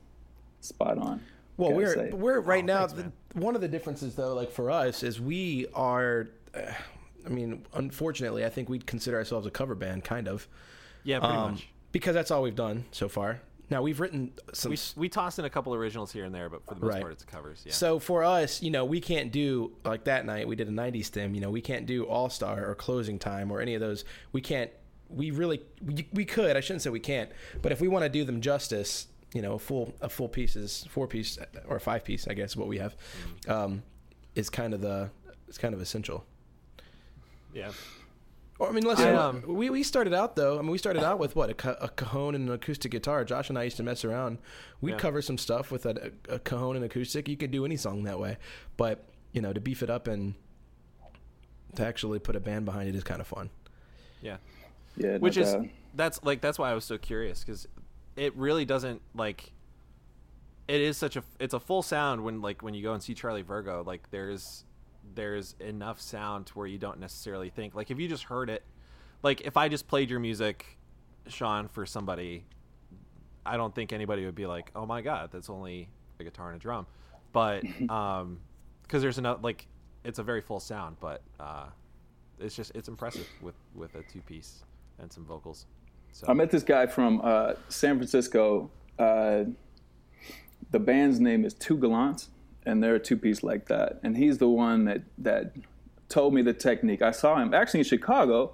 spot 0.61 0.99
on. 0.99 1.23
Well, 1.57 1.73
we're 1.73 1.95
say. 1.95 2.11
we're 2.11 2.41
right 2.41 2.63
Oh, 2.65 2.67
now. 2.67 2.87
thanks, 2.87 3.11
the, 3.33 3.39
one 3.41 3.55
of 3.55 3.61
the 3.63 3.69
differences, 3.69 4.15
though, 4.15 4.35
like 4.35 4.51
for 4.51 4.71
us, 4.71 5.03
is 5.03 5.21
we 5.21 5.67
are. 5.75 6.29
I 6.55 7.29
mean, 7.29 7.65
unfortunately, 7.75 8.45
I 8.45 8.49
think 8.49 8.69
we'd 8.69 8.87
consider 8.87 9.17
ourselves 9.17 9.47
a 9.47 9.51
cover 9.51 9.75
band, 9.75 10.05
kind 10.05 10.27
of, 10.29 10.49
Yeah, 11.05 11.21
pretty 11.21 11.35
um, 11.35 11.53
much. 11.53 11.69
because 11.93 12.15
that's 12.15 12.31
all 12.31 12.43
we've 12.43 12.57
done 12.57 12.85
so 12.91 13.09
far. 13.09 13.41
Now 13.71 13.81
we've 13.81 14.01
written 14.01 14.33
some. 14.53 14.71
We 14.71 14.79
we 14.97 15.09
toss 15.09 15.39
in 15.39 15.47
a 15.47 15.51
couple 15.51 15.75
originals 15.75 16.13
here 16.13 16.25
and 16.25 16.35
there, 16.35 16.51
but 16.51 16.63
for 16.67 16.75
the 16.75 16.81
most 16.81 16.93
Right. 16.95 17.01
part, 17.01 17.13
it's 17.13 17.25
covers. 17.25 17.63
Yeah. 17.65 17.73
So 17.73 17.99
for 17.99 18.23
us, 18.23 18.61
you 18.63 18.71
know, 18.71 18.85
we 18.85 19.01
can't 19.01 19.33
do 19.33 19.73
like 19.85 20.05
that 20.05 20.27
night 20.27 20.47
we 20.47 20.57
did 20.57 20.69
a 20.69 20.73
'90s 20.73 21.09
theme. 21.09 21.35
You 21.35 21.41
know, 21.41 21.51
we 21.51 21.63
can't 21.63 21.87
do 21.87 22.05
All 22.05 22.29
Star 22.29 22.69
or 22.69 22.75
Closing 22.75 23.19
Time 23.19 23.51
or 23.51 23.61
any 23.63 23.75
of 23.75 23.81
those. 23.81 24.05
We 24.33 24.43
can't. 24.43 24.71
We 25.09 25.31
really 25.31 25.63
we, 25.83 26.07
we 26.13 26.25
could. 26.27 26.55
I 26.57 26.61
shouldn't 26.61 26.83
say 26.83 26.91
we 26.91 27.01
can't, 27.01 27.31
but 27.63 27.73
if 27.73 27.81
we 27.81 27.89
want 27.89 28.03
to 28.03 28.11
do 28.11 28.25
them 28.25 28.43
justice, 28.43 29.07
you 29.33 29.41
know, 29.41 29.55
a 29.55 29.59
full 29.59 29.95
a 30.03 30.09
full 30.11 30.29
pieces, 30.29 30.87
four 30.91 31.07
piece 31.07 31.39
or 31.67 31.79
five 31.81 32.05
piece, 32.05 32.29
I 32.29 32.35
guess 32.35 32.55
what 32.57 32.69
we 32.69 32.77
have, 32.77 32.95
um, 33.49 33.83
is 34.35 34.51
kind 34.51 34.75
of 34.75 34.83
the 34.83 35.09
it's 35.49 35.57
kind 35.57 35.73
of 35.73 35.81
essential. 35.81 36.27
Yeah. 37.55 37.71
Or, 38.59 38.69
I 38.69 38.73
mean, 38.73 38.85
listen, 38.85 39.09
I, 39.09 39.15
um, 39.15 39.43
we, 39.47 39.71
we 39.71 39.83
started 39.83 40.15
out 40.15 40.37
though. 40.37 40.59
I 40.59 40.63
mean, 40.63 40.71
we 40.71 40.79
started 40.79 41.03
out 41.03 41.19
with 41.19 41.35
what 41.35 41.51
a, 41.51 41.55
ca- 41.55 41.77
a 41.81 41.89
cajon 41.89 42.35
and 42.35 42.49
an 42.49 42.55
acoustic 42.55 42.93
guitar. 42.93 43.25
Josh 43.25 43.49
and 43.49 43.59
I 43.59 43.65
used 43.65 43.77
to 43.79 43.83
mess 43.83 44.05
around. 44.05 44.39
We'd 44.81 44.93
Yeah. 44.93 44.99
cover 44.99 45.21
some 45.23 45.37
stuff 45.39 45.73
with 45.73 45.85
a, 45.87 46.13
a 46.29 46.39
cajon 46.39 46.77
and 46.77 46.85
acoustic. 46.85 47.29
You 47.29 47.37
could 47.37 47.51
do 47.51 47.65
any 47.65 47.77
song 47.77 48.05
that 48.05 48.21
way, 48.21 48.37
but 48.77 49.05
you 49.33 49.41
know, 49.41 49.53
to 49.53 49.61
beef 49.61 49.83
it 49.83 49.91
up 49.91 50.07
and 50.07 50.35
to 51.77 51.85
actually 51.85 52.19
put 52.19 52.37
a 52.37 52.41
band 52.41 52.65
behind 52.65 52.89
it 52.89 52.95
is 52.95 53.03
kind 53.03 53.21
of 53.21 53.27
fun. 53.27 53.51
Yeah. 54.21 54.37
Yeah, 54.97 55.17
Which 55.17 55.39
is 55.39 55.55
doubt. 55.55 55.67
that's 55.95 56.23
like 56.23 56.41
that's 56.43 56.59
why 56.59 56.71
I 56.71 56.75
was 56.75 56.85
so 56.85 56.99
curious 56.99 57.43
because 57.43 57.67
it 58.15 58.37
really 58.37 58.67
doesn't 58.67 59.01
like. 59.15 59.53
It 60.69 60.81
is 60.83 60.97
such 60.99 61.17
a 61.17 61.25
it's 61.41 61.55
a 61.55 61.61
full 61.61 61.83
sound 61.83 62.23
when 62.23 62.43
like 62.43 62.63
when 62.63 62.75
you 62.75 62.83
go 62.83 62.93
and 62.93 63.03
see 63.03 63.15
Charlie 63.15 63.43
Virgo 63.43 63.83
like 63.85 64.11
there's 64.11 64.65
there's 65.15 65.55
enough 65.61 66.01
sound 66.01 66.47
to 66.47 66.53
where 66.55 66.67
you 66.67 66.79
don't 66.79 66.99
necessarily 66.99 67.51
think 67.51 67.75
like 67.75 67.91
if 67.91 67.99
you 67.99 68.09
just 68.09 68.25
heard 68.25 68.49
it 68.49 68.63
like 69.23 69.41
if 69.43 69.57
I 69.57 69.69
just 69.69 69.87
played 69.89 70.11
your 70.11 70.21
music 70.21 70.79
Sean 71.29 71.69
for 71.69 71.85
somebody 71.87 72.45
I 73.45 73.57
don't 73.57 73.75
think 73.75 73.93
anybody 73.93 74.25
would 74.25 74.35
be 74.35 74.47
like 74.47 74.71
oh 74.75 74.87
my 74.87 75.03
god 75.03 75.31
that's 75.33 75.51
only 75.51 75.89
a 76.21 76.25
guitar 76.25 76.49
and 76.49 76.57
a 76.57 76.61
drum 76.61 76.87
but 77.33 77.65
um 77.91 78.41
because 78.83 79.03
there's 79.03 79.19
enough 79.19 79.39
like 79.43 79.67
it's 80.05 80.19
a 80.19 80.23
very 80.23 80.41
full 80.41 80.61
sound 80.61 80.97
but 81.01 81.23
uh 81.39 81.67
it's 82.39 82.57
just 82.57 82.73
it's 82.75 82.89
impressive 82.89 83.29
with 83.41 83.55
with 83.75 83.95
a 83.95 84.03
two 84.05 84.21
piece 84.23 84.65
and 84.99 85.13
some 85.13 85.25
vocals 85.25 85.67
so 86.13 86.27
I 86.29 86.35
met 86.35 86.51
this 86.51 86.63
guy 86.63 86.87
from 86.87 87.21
uh, 87.25 87.55
San 87.69 87.97
Francisco. 87.97 88.71
Uh, 88.99 89.45
the 90.71 90.79
band's 90.79 91.21
name 91.21 91.45
is 91.45 91.55
Two 91.55 91.77
Gallants, 91.77 92.29
and 92.67 92.83
they're 92.83 92.97
a 92.97 93.01
two 93.01 93.17
piece 93.17 93.43
like 93.43 93.67
that. 93.67 93.99
And 94.03 94.17
he's 94.17 94.39
the 94.39 94.49
one 94.49 94.85
that 94.87 95.03
that 95.19 95.53
told 96.09 96.35
me 96.35 96.43
the 96.43 96.53
technique. 96.53 97.03
I 97.03 97.11
saw 97.11 97.37
him 97.41 97.55
actually 97.55 97.81
in 97.81 97.85
Chicago 97.85 98.53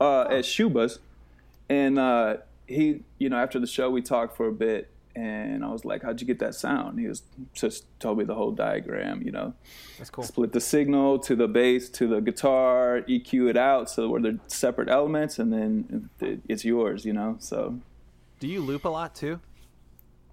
uh, 0.00 0.22
at 0.22 0.44
Schubas, 0.44 0.98
and 1.68 1.98
uh, 1.98 2.38
he, 2.66 3.02
you 3.18 3.28
know, 3.28 3.36
after 3.36 3.58
the 3.58 3.66
show 3.66 3.90
we 3.90 4.02
talked 4.02 4.36
for 4.36 4.48
a 4.48 4.52
bit, 4.52 4.90
and 5.14 5.64
I 5.64 5.70
was 5.70 5.84
like, 5.84 6.02
"How'd 6.02 6.20
you 6.20 6.26
get 6.26 6.38
that 6.40 6.54
sound?" 6.54 6.98
He 6.98 7.06
was 7.06 7.22
just 7.52 7.84
told 8.00 8.18
me 8.18 8.24
the 8.24 8.34
whole 8.34 8.52
diagram. 8.52 9.22
You 9.22 9.32
know, 9.32 9.54
that's 9.98 10.10
cool 10.10 10.24
split 10.24 10.52
the 10.52 10.60
signal 10.60 11.18
to 11.20 11.36
the 11.36 11.46
bass 11.46 11.88
to 11.90 12.06
the 12.06 12.20
guitar, 12.20 13.02
EQ 13.08 13.50
it 13.50 13.56
out 13.56 13.90
so 13.90 14.08
where 14.08 14.20
they're 14.20 14.38
separate 14.48 14.88
elements, 14.88 15.38
and 15.38 15.52
then 15.52 16.10
it's 16.48 16.64
yours. 16.64 17.04
You 17.04 17.12
know, 17.12 17.36
so 17.38 17.78
do 18.40 18.48
you 18.48 18.60
loop 18.60 18.84
a 18.84 18.88
lot 18.88 19.14
too 19.14 19.40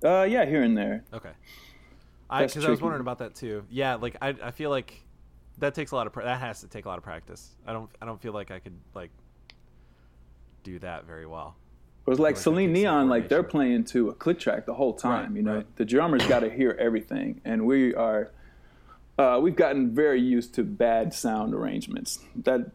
uh, 0.03 0.23
yeah, 0.23 0.45
here 0.45 0.63
and 0.63 0.77
there. 0.77 1.03
okay 1.13 1.31
I 2.31 2.45
because 2.45 2.65
I 2.65 2.69
was 2.69 2.81
wondering 2.81 3.01
about 3.01 3.19
that 3.19 3.35
too 3.35 3.63
yeah 3.69 3.95
like 3.95 4.15
I 4.21 4.29
I 4.29 4.51
feel 4.51 4.69
like 4.69 5.03
that 5.59 5.75
takes 5.75 5.91
a 5.91 5.95
lot 5.95 6.07
of 6.07 6.13
pra- 6.13 6.23
that 6.23 6.39
has 6.39 6.61
to 6.61 6.67
take 6.67 6.85
a 6.85 6.87
lot 6.89 6.97
of 6.97 7.03
practice 7.03 7.55
I 7.67 7.73
don't 7.73 7.89
I 8.01 8.05
don't 8.05 8.21
feel 8.21 8.33
like 8.33 8.51
I 8.51 8.59
could 8.59 8.77
like 8.95 9.11
do 10.63 10.79
that 10.79 11.05
very 11.05 11.25
well 11.25 11.55
It 12.05 12.09
was 12.09 12.19
like 12.19 12.35
like 12.35 12.37
Celine 12.37 12.71
Neon, 12.73 13.09
like 13.09 13.29
they're 13.29 13.43
playing 13.43 13.83
to 13.85 14.09
a 14.09 14.13
click 14.13 14.39
track 14.39 14.65
the 14.65 14.73
whole 14.73 14.93
time. 14.93 15.27
Right, 15.27 15.35
you 15.37 15.41
know, 15.43 15.55
right. 15.57 15.75
the 15.75 15.85
drummer's 15.85 16.25
got 16.27 16.39
to 16.39 16.49
hear 16.49 16.75
everything, 16.79 17.41
and 17.45 17.65
we 17.65 17.93
are. 17.93 18.31
Uh, 19.19 19.39
we've 19.39 19.55
gotten 19.55 19.93
very 19.93 20.19
used 20.19 20.55
to 20.55 20.63
bad 20.63 21.13
sound 21.13 21.53
arrangements. 21.53 22.19
That 22.35 22.71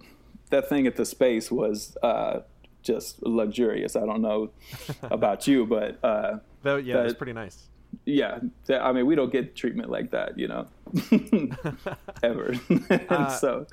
that 0.51 0.69
thing 0.69 0.87
at 0.87 0.95
the 0.97 1.05
space 1.05 1.51
was 1.51 1.97
uh, 2.03 2.41
just 2.83 3.21
luxurious. 3.23 3.97
I 3.97 4.07
don't 4.07 4.23
know 4.23 4.51
about 5.03 5.49
you, 5.49 5.67
but 5.67 5.99
uh, 6.05 6.39
that 6.63 6.85
yeah 6.85 7.03
That- 7.03 7.19
pretty 7.19 7.33
nice 7.33 7.69
yeah, 8.05 8.39
that, 8.67 8.83
I 8.83 8.93
mean, 8.93 9.07
we 9.07 9.15
don't 9.15 9.33
get 9.33 9.57
treatment 9.57 9.91
like 9.91 10.11
that, 10.13 10.39
you 10.39 10.49
know, 10.49 10.67
ever. 12.23 12.55
And 12.69 12.87
Uh, 13.11 13.29
so, 13.31 13.67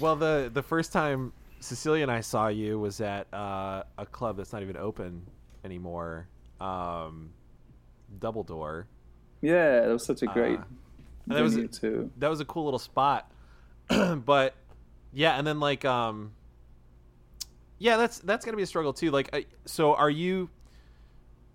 well 0.00 0.16
the 0.16 0.50
the 0.52 0.62
first 0.62 0.92
time 0.92 1.32
Cecilia 1.60 2.02
and 2.02 2.10
I 2.10 2.20
saw 2.20 2.48
you 2.48 2.78
was 2.78 3.00
at 3.00 3.32
uh, 3.34 3.82
a 3.98 4.06
club 4.06 4.36
that's 4.36 4.52
not 4.52 4.62
even 4.62 4.76
open 4.76 5.26
anymore 5.64 6.26
um 6.60 7.30
Double 8.18 8.42
Door 8.42 8.86
yeah, 9.42 9.80
that 9.80 9.88
was 9.88 10.04
such 10.04 10.22
a 10.22 10.26
great 10.26 10.58
Uh, 10.58 10.64
that 11.28 11.42
was 11.42 11.56
too. 11.78 12.10
that 12.18 12.28
was 12.28 12.40
a 12.40 12.44
cool 12.44 12.64
little 12.64 12.78
spot 12.78 13.30
but 14.24 14.54
yeah 15.12 15.36
and 15.38 15.46
then 15.46 15.60
like 15.60 15.84
um 15.84 16.32
yeah 17.78 17.96
that's 17.96 18.18
that's 18.20 18.44
gonna 18.44 18.56
be 18.56 18.62
a 18.62 18.66
struggle 18.66 18.92
too 18.92 19.10
like 19.10 19.30
I, 19.34 19.46
so 19.64 19.94
are 19.94 20.10
you 20.10 20.50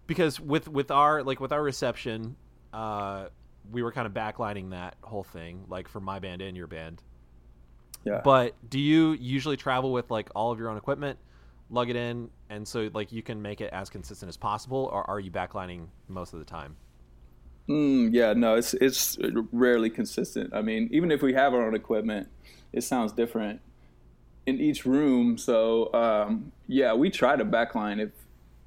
because 0.08 0.40
with 0.40 0.68
with 0.68 0.92
our 0.92 1.24
like 1.24 1.40
with 1.40 1.52
our 1.52 1.62
reception 1.64 2.36
uh 2.74 3.28
we 3.72 3.82
were 3.82 3.92
kind 3.92 4.06
of 4.06 4.14
backlining 4.14 4.72
that 4.72 4.96
whole 5.02 5.24
thing 5.24 5.64
like 5.68 5.88
for 5.88 6.00
my 6.00 6.20
band 6.20 6.42
and 6.42 6.56
your 6.56 6.68
band 6.68 7.02
Yeah. 8.04 8.22
but 8.24 8.54
do 8.70 8.80
you 8.80 9.14
usually 9.14 9.58
travel 9.58 9.92
with 9.92 10.12
like 10.12 10.30
all 10.36 10.52
of 10.52 10.60
your 10.60 10.70
own 10.70 10.78
equipment 10.78 11.18
lug 11.70 11.90
it 11.90 11.96
in 11.96 12.30
and 12.50 12.68
so 12.68 12.90
like 12.94 13.12
you 13.12 13.24
can 13.24 13.42
make 13.42 13.60
it 13.62 13.72
as 13.74 13.90
consistent 13.90 14.30
as 14.30 14.38
possible 14.38 14.90
or 14.94 15.10
are 15.10 15.20
you 15.20 15.32
backlining 15.32 15.88
most 16.08 16.34
of 16.34 16.40
the 16.40 16.46
time 16.46 16.76
Mm, 17.68 18.14
yeah, 18.14 18.34
no, 18.34 18.54
it's 18.54 18.76
it's 18.76 19.18
rarely 19.52 19.90
consistent. 19.90 20.54
I 20.54 20.62
mean, 20.62 20.88
even 20.92 21.10
if 21.10 21.24
we 21.24 21.34
have 21.34 21.52
our 21.56 21.66
own 21.66 21.74
equipment, 21.74 22.28
it 22.72 22.82
sounds 22.84 23.12
different 23.12 23.60
in 24.46 24.60
each 24.62 24.86
room. 24.86 25.36
So 25.40 25.92
um, 25.92 26.52
yeah, 26.68 26.94
we 26.94 27.10
try 27.10 27.36
to 27.36 27.44
backline 27.44 28.00
if 28.00 28.12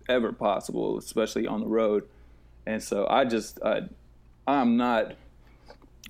ever 0.09 0.33
possible, 0.33 0.99
especially 0.99 1.47
on 1.47 1.61
the 1.61 1.67
road. 1.67 2.09
And 2.67 2.83
so 2.83 3.07
I 3.09 3.25
just 3.25 3.59
uh, 3.63 3.83
I'm 4.47 4.77
not 4.77 5.15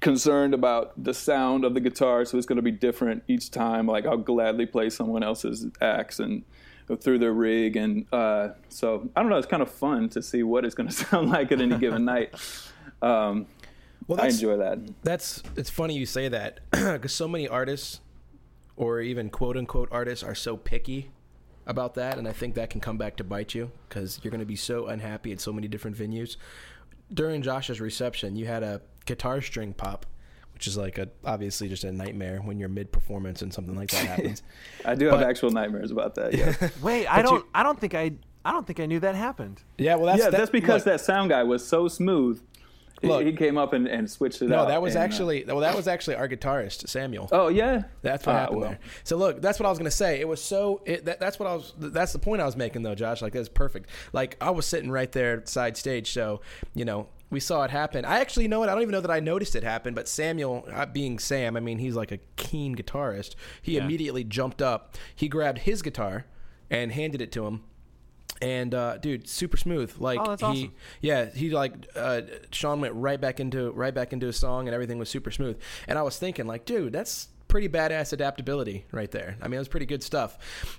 concerned 0.00 0.54
about 0.54 0.92
the 1.02 1.12
sound 1.14 1.64
of 1.64 1.74
the 1.74 1.80
guitar, 1.80 2.24
so 2.24 2.36
it's 2.36 2.46
going 2.46 2.56
to 2.56 2.62
be 2.62 2.70
different 2.70 3.22
each 3.28 3.50
time. 3.50 3.86
Like 3.86 4.06
I'll 4.06 4.16
gladly 4.16 4.66
play 4.66 4.90
someone 4.90 5.22
else's 5.22 5.66
axe 5.80 6.20
and 6.20 6.44
through 7.00 7.18
their 7.18 7.32
rig, 7.32 7.76
and 7.76 8.06
uh, 8.12 8.50
so 8.68 9.10
I 9.14 9.20
don't 9.20 9.30
know. 9.30 9.36
It's 9.36 9.46
kind 9.46 9.62
of 9.62 9.70
fun 9.70 10.08
to 10.10 10.22
see 10.22 10.42
what 10.42 10.64
it's 10.64 10.74
going 10.74 10.88
to 10.88 10.94
sound 10.94 11.28
like 11.30 11.52
at 11.52 11.60
any 11.60 11.76
given 11.76 12.04
night. 12.04 12.34
Um, 13.02 13.46
Well, 14.06 14.20
I 14.20 14.28
enjoy 14.28 14.56
that. 14.56 14.78
that's 15.02 15.42
it's 15.54 15.68
funny 15.70 15.94
you 15.94 16.06
say 16.06 16.28
that 16.28 16.60
because 16.70 17.12
so 17.12 17.28
many 17.28 17.46
artists 17.46 18.00
or 18.76 19.00
even 19.00 19.28
quote 19.28 19.56
unquote 19.56 19.88
artists 19.92 20.24
are 20.24 20.34
so 20.34 20.56
picky 20.56 21.10
about 21.68 21.94
that, 21.94 22.18
and 22.18 22.26
I 22.26 22.32
think 22.32 22.54
that 22.56 22.70
can 22.70 22.80
come 22.80 22.96
back 22.98 23.16
to 23.18 23.24
bite 23.24 23.54
you 23.54 23.70
because 23.88 24.18
you're 24.22 24.30
going 24.30 24.40
to 24.40 24.46
be 24.46 24.56
so 24.56 24.86
unhappy 24.86 25.30
at 25.32 25.40
so 25.40 25.52
many 25.52 25.68
different 25.68 25.96
venues. 25.96 26.36
During 27.12 27.42
Josh's 27.42 27.80
reception, 27.80 28.34
you 28.36 28.46
had 28.46 28.62
a 28.62 28.80
guitar 29.06 29.40
string 29.40 29.72
pop, 29.74 30.04
which 30.54 30.66
is 30.66 30.76
like 30.76 30.98
a 30.98 31.08
obviously 31.24 31.68
just 31.68 31.84
a 31.84 31.92
nightmare 31.92 32.40
when 32.42 32.58
you're 32.58 32.68
mid 32.68 32.90
performance 32.90 33.42
and 33.42 33.52
something 33.54 33.76
like 33.76 33.90
that 33.90 34.06
happens. 34.16 34.42
I 34.84 34.94
do 34.94 35.06
have 35.06 35.22
actual 35.22 35.50
nightmares 35.50 35.90
about 35.90 36.14
that. 36.16 36.34
Yeah, 36.34 36.54
Wait, 36.82 37.06
I 37.06 37.22
don't. 37.22 37.44
I 37.54 37.62
don't 37.62 37.78
think 37.78 37.94
I. 37.94 38.12
I 38.44 38.52
don't 38.52 38.66
think 38.66 38.80
I 38.80 38.86
knew 38.86 39.00
that 39.00 39.14
happened. 39.14 39.62
yeah, 39.76 39.96
well, 39.96 40.06
that's 40.06 40.18
yeah, 40.20 40.30
that- 40.30 40.38
that's 40.38 40.50
because 40.50 40.86
look, 40.86 40.94
that 40.96 41.00
sound 41.04 41.28
guy 41.30 41.42
was 41.42 41.66
so 41.66 41.86
smooth. 41.88 42.40
He- 43.00 43.06
Look. 43.08 43.24
he 43.24 43.32
came 43.32 43.56
up 43.56 43.72
and, 43.72 43.86
and 43.86 44.10
switched 44.10 44.42
it 44.42 44.48
No, 44.48 44.60
out. 44.60 44.68
that 44.68 44.82
was 44.82 44.94
and, 44.94 45.02
uh, 45.02 45.04
actually 45.04 45.44
well, 45.44 45.60
that 45.60 45.76
was 45.76 45.86
actually 45.86 46.16
our 46.16 46.28
guitarist 46.28 46.88
Samuel. 46.88 47.28
oh 47.32 47.48
yeah, 47.48 47.82
That's 48.02 48.26
what 48.26 48.34
Ah, 48.34 48.38
happened 48.40 48.60
well. 48.60 48.68
there. 48.70 48.78
So 49.04 49.16
look, 49.16 49.40
that's 49.40 49.58
what 49.60 49.66
I 49.66 49.70
was 49.70 49.78
gonna 49.78 49.90
say. 49.90 50.20
It 50.20 50.26
was 50.28 50.42
so. 50.42 50.82
It, 50.84 51.04
that, 51.04 51.20
that's 51.20 51.38
what 51.38 51.48
I 51.48 51.54
was. 51.54 51.74
That's 51.78 52.12
the 52.12 52.18
point 52.18 52.42
I 52.42 52.46
was 52.46 52.56
making 52.56 52.82
though, 52.82 52.94
Josh. 52.94 53.22
Like 53.22 53.32
that's 53.32 53.48
perfect. 53.48 53.88
Like 54.12 54.36
I 54.40 54.50
was 54.50 54.66
sitting 54.66 54.90
right 54.90 55.10
there 55.12 55.42
side 55.46 55.76
stage, 55.76 56.10
so 56.12 56.40
you 56.74 56.84
know 56.84 57.08
we 57.30 57.40
saw 57.40 57.62
it 57.64 57.70
happen. 57.70 58.04
I 58.04 58.20
actually 58.20 58.44
you 58.44 58.48
know 58.48 58.62
it. 58.62 58.68
I 58.68 58.72
don't 58.72 58.82
even 58.82 58.92
know 58.92 59.00
that 59.02 59.10
I 59.10 59.20
noticed 59.20 59.54
it 59.54 59.62
happen, 59.62 59.94
but 59.94 60.08
Samuel, 60.08 60.66
uh, 60.72 60.86
being 60.86 61.18
Sam, 61.18 61.56
I 61.56 61.60
mean 61.60 61.78
he's 61.78 61.94
like 61.94 62.10
a 62.10 62.18
keen 62.36 62.74
guitarist. 62.74 63.34
He 63.62 63.76
Yeah. 63.76 63.84
immediately 63.84 64.24
jumped 64.24 64.60
up. 64.62 64.96
He 65.14 65.28
grabbed 65.28 65.58
his 65.58 65.82
guitar 65.82 66.24
and 66.70 66.90
handed 66.92 67.20
it 67.20 67.30
to 67.32 67.46
him. 67.46 67.62
And 68.40 68.72
uh, 68.74 68.98
dude, 68.98 69.28
super 69.28 69.56
smooth. 69.56 69.92
Like 69.98 70.20
Oh, 70.20 70.30
that's 70.30 70.42
he, 70.42 70.46
awesome. 70.46 70.74
yeah, 71.00 71.24
he 71.26 71.50
like 71.50 71.72
uh, 71.96 72.22
Sean 72.52 72.80
went 72.80 72.94
right 72.94 73.20
back 73.20 73.40
into 73.40 73.72
right 73.72 73.92
back 73.94 74.12
into 74.12 74.26
his 74.26 74.36
song, 74.36 74.68
and 74.68 74.74
everything 74.74 74.98
was 74.98 75.08
super 75.08 75.30
smooth. 75.30 75.58
And 75.88 75.98
I 75.98 76.02
was 76.02 76.18
thinking, 76.18 76.46
like, 76.46 76.64
dude, 76.64 76.92
that's 76.92 77.28
pretty 77.48 77.68
badass 77.68 78.12
adaptability 78.12 78.84
right 78.92 79.10
there. 79.10 79.36
I 79.42 79.48
mean, 79.48 79.54
it 79.54 79.58
was 79.58 79.68
pretty 79.68 79.86
good 79.86 80.02
stuff. 80.02 80.38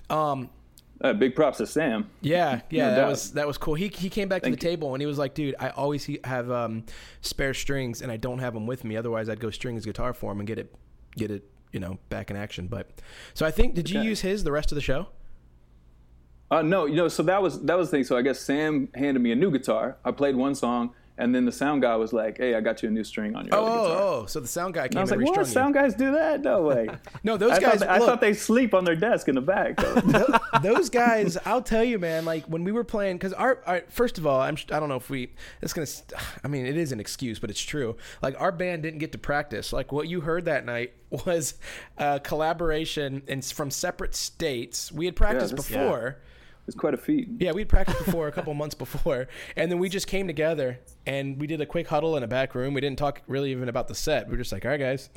Um, 0.09 0.49
Uh, 1.01 1.13
big 1.13 1.33
props 1.35 1.57
to 1.57 1.65
Sam. 1.65 2.09
yeah, 2.21 2.61
yeah, 2.69 2.85
No 2.85 2.89
that 2.91 2.95
doubt. 3.01 3.09
was 3.09 3.31
that 3.33 3.47
was 3.47 3.57
cool. 3.57 3.73
He 3.73 3.87
he 3.89 4.09
came 4.09 4.27
back 4.29 4.43
Thank 4.43 4.53
to 4.53 4.59
the 4.59 4.69
table 4.69 4.93
and 4.93 5.01
he 5.01 5.05
was 5.07 5.17
like, 5.17 5.33
"Dude, 5.33 5.55
I 5.59 5.69
always 5.69 6.09
have 6.25 6.49
um, 6.51 6.83
spare 7.21 7.53
strings 7.53 8.01
and 8.01 8.11
I 8.11 8.17
don't 8.17 8.39
have 8.39 8.53
them 8.53 8.67
with 8.67 8.83
me. 8.85 8.95
Otherwise, 8.97 9.27
I'd 9.29 9.39
go 9.41 9.49
string 9.49 9.75
his 9.75 9.85
guitar 9.85 10.13
for 10.13 10.31
him 10.31 10.39
and 10.39 10.47
get 10.47 10.59
it 10.59 10.73
get 11.17 11.31
it 11.31 11.43
you 11.73 11.79
know 11.79 11.97
back 12.09 12.29
in 12.31 12.37
action." 12.37 12.67
But 12.67 13.01
so 13.33 13.45
I 13.45 13.51
think 13.51 13.75
did 13.75 13.89
you 13.89 13.99
Okay. 13.99 14.07
use 14.09 14.21
his 14.21 14.43
the 14.45 14.51
rest 14.51 14.71
of 14.71 14.75
the 14.75 14.81
show? 14.81 15.07
Uh, 16.51 16.61
no, 16.63 16.85
you 16.85 16.95
know, 16.95 17.07
so 17.07 17.21
that 17.23 17.41
was 17.41 17.61
that 17.63 17.77
was 17.77 17.89
the 17.91 17.97
thing. 17.97 18.03
So 18.03 18.17
I 18.17 18.21
guess 18.21 18.39
Sam 18.39 18.89
handed 18.95 19.21
me 19.21 19.31
a 19.31 19.35
new 19.35 19.51
guitar. 19.51 19.97
I 20.03 20.11
played 20.11 20.35
one 20.35 20.55
song, 20.55 20.95
and 21.15 21.35
then 21.35 21.45
the 21.45 21.51
sound 21.51 21.83
guy 21.83 21.95
was 21.95 22.11
like, 22.11 22.37
"Hey, 22.39 22.55
I 22.55 22.61
got 22.61 22.81
you 22.81 22.89
a 22.89 22.91
new 22.91 23.03
string 23.03 23.35
on 23.35 23.45
your 23.45 23.55
Oh, 23.55 23.65
other 23.65 23.87
guitar." 23.89 24.01
oh, 24.01 24.25
so 24.25 24.39
the 24.39 24.47
sound 24.47 24.73
guy 24.73 24.85
And 24.85 24.91
came 24.93 24.97
I 24.99 25.01
was 25.03 25.11
and 25.11 25.21
like, 25.21 25.37
"What? 25.37 25.45
Sound 25.45 25.75
guys 25.75 25.93
do 25.93 26.11
that? 26.13 26.41
No 26.41 26.63
way." 26.63 26.87
No, 27.23 27.35
those 27.37 27.51
I, 27.51 27.59
guys. 27.59 27.79
thought, 27.81 27.89
I 27.89 27.99
thought 27.99 28.21
they 28.21 28.33
sleep 28.33 28.73
on 28.73 28.83
their 28.85 28.95
desk 28.95 29.27
in 29.27 29.35
the 29.35 29.41
back. 29.41 29.75
those 30.63 30.89
guys, 30.89 31.37
I'll 31.45 31.61
tell 31.61 31.83
you, 31.83 31.99
man. 31.99 32.25
Like 32.25 32.45
when 32.45 32.63
we 32.63 32.71
were 32.71 32.83
playing, 32.85 33.17
because 33.17 33.33
our, 33.33 33.61
our 33.67 33.81
first 33.89 34.17
of 34.17 34.25
all, 34.25 34.39
I'm 34.41 34.55
I 34.71 34.79
don't 34.79 34.89
know 34.89 34.95
if 34.95 35.09
we. 35.09 35.33
It's 35.61 35.73
gonna. 35.73 35.87
I 36.43 36.47
mean, 36.47 36.65
it 36.65 36.77
is 36.77 36.91
an 36.91 36.99
excuse, 36.99 37.37
but 37.37 37.49
it's 37.51 37.61
true. 37.61 37.95
Like 38.23 38.39
our 38.41 38.51
band 38.51 38.81
didn't 38.83 38.99
get 38.99 39.11
to 39.11 39.17
practice. 39.19 39.71
Like 39.71 39.91
what 39.91 40.07
you 40.07 40.21
heard 40.21 40.45
that 40.45 40.65
night 40.65 40.93
was 41.25 41.55
a 41.97 42.19
collaboration 42.19 43.21
and 43.27 43.45
from 43.45 43.69
separate 43.69 44.15
states. 44.15 44.91
We 44.91 45.05
had 45.05 45.15
practiced 45.15 45.55
that's- 45.55 45.67
before. 45.67 46.17
It's 46.69 46.77
quite 46.77 46.93
a 46.93 46.97
feat. 46.97 47.27
Yeah, 47.39 47.51
we'd 47.51 47.67
practiced 47.67 48.05
before 48.05 48.27
a 48.27 48.31
couple 48.31 48.53
months 48.53 48.75
before, 48.75 49.27
and 49.55 49.71
then 49.71 49.79
we 49.79 49.89
just 49.89 50.05
came 50.05 50.27
together 50.27 50.79
and 51.07 51.39
we 51.41 51.47
did 51.47 51.59
a 51.61 51.65
quick 51.65 51.87
huddle 51.87 52.15
in 52.15 52.21
a 52.21 52.27
back 52.27 52.53
room. 52.53 52.75
We 52.75 52.81
didn't 52.81 52.99
talk 52.99 53.21
really 53.27 53.51
even 53.51 53.67
about 53.69 53.87
the 53.87 53.95
set. 53.95 54.27
We 54.27 54.33
were 54.33 54.37
just 54.37 54.51
like, 54.51 54.65
"All 54.65 54.71
right, 54.71 54.79
guys, 54.79 55.09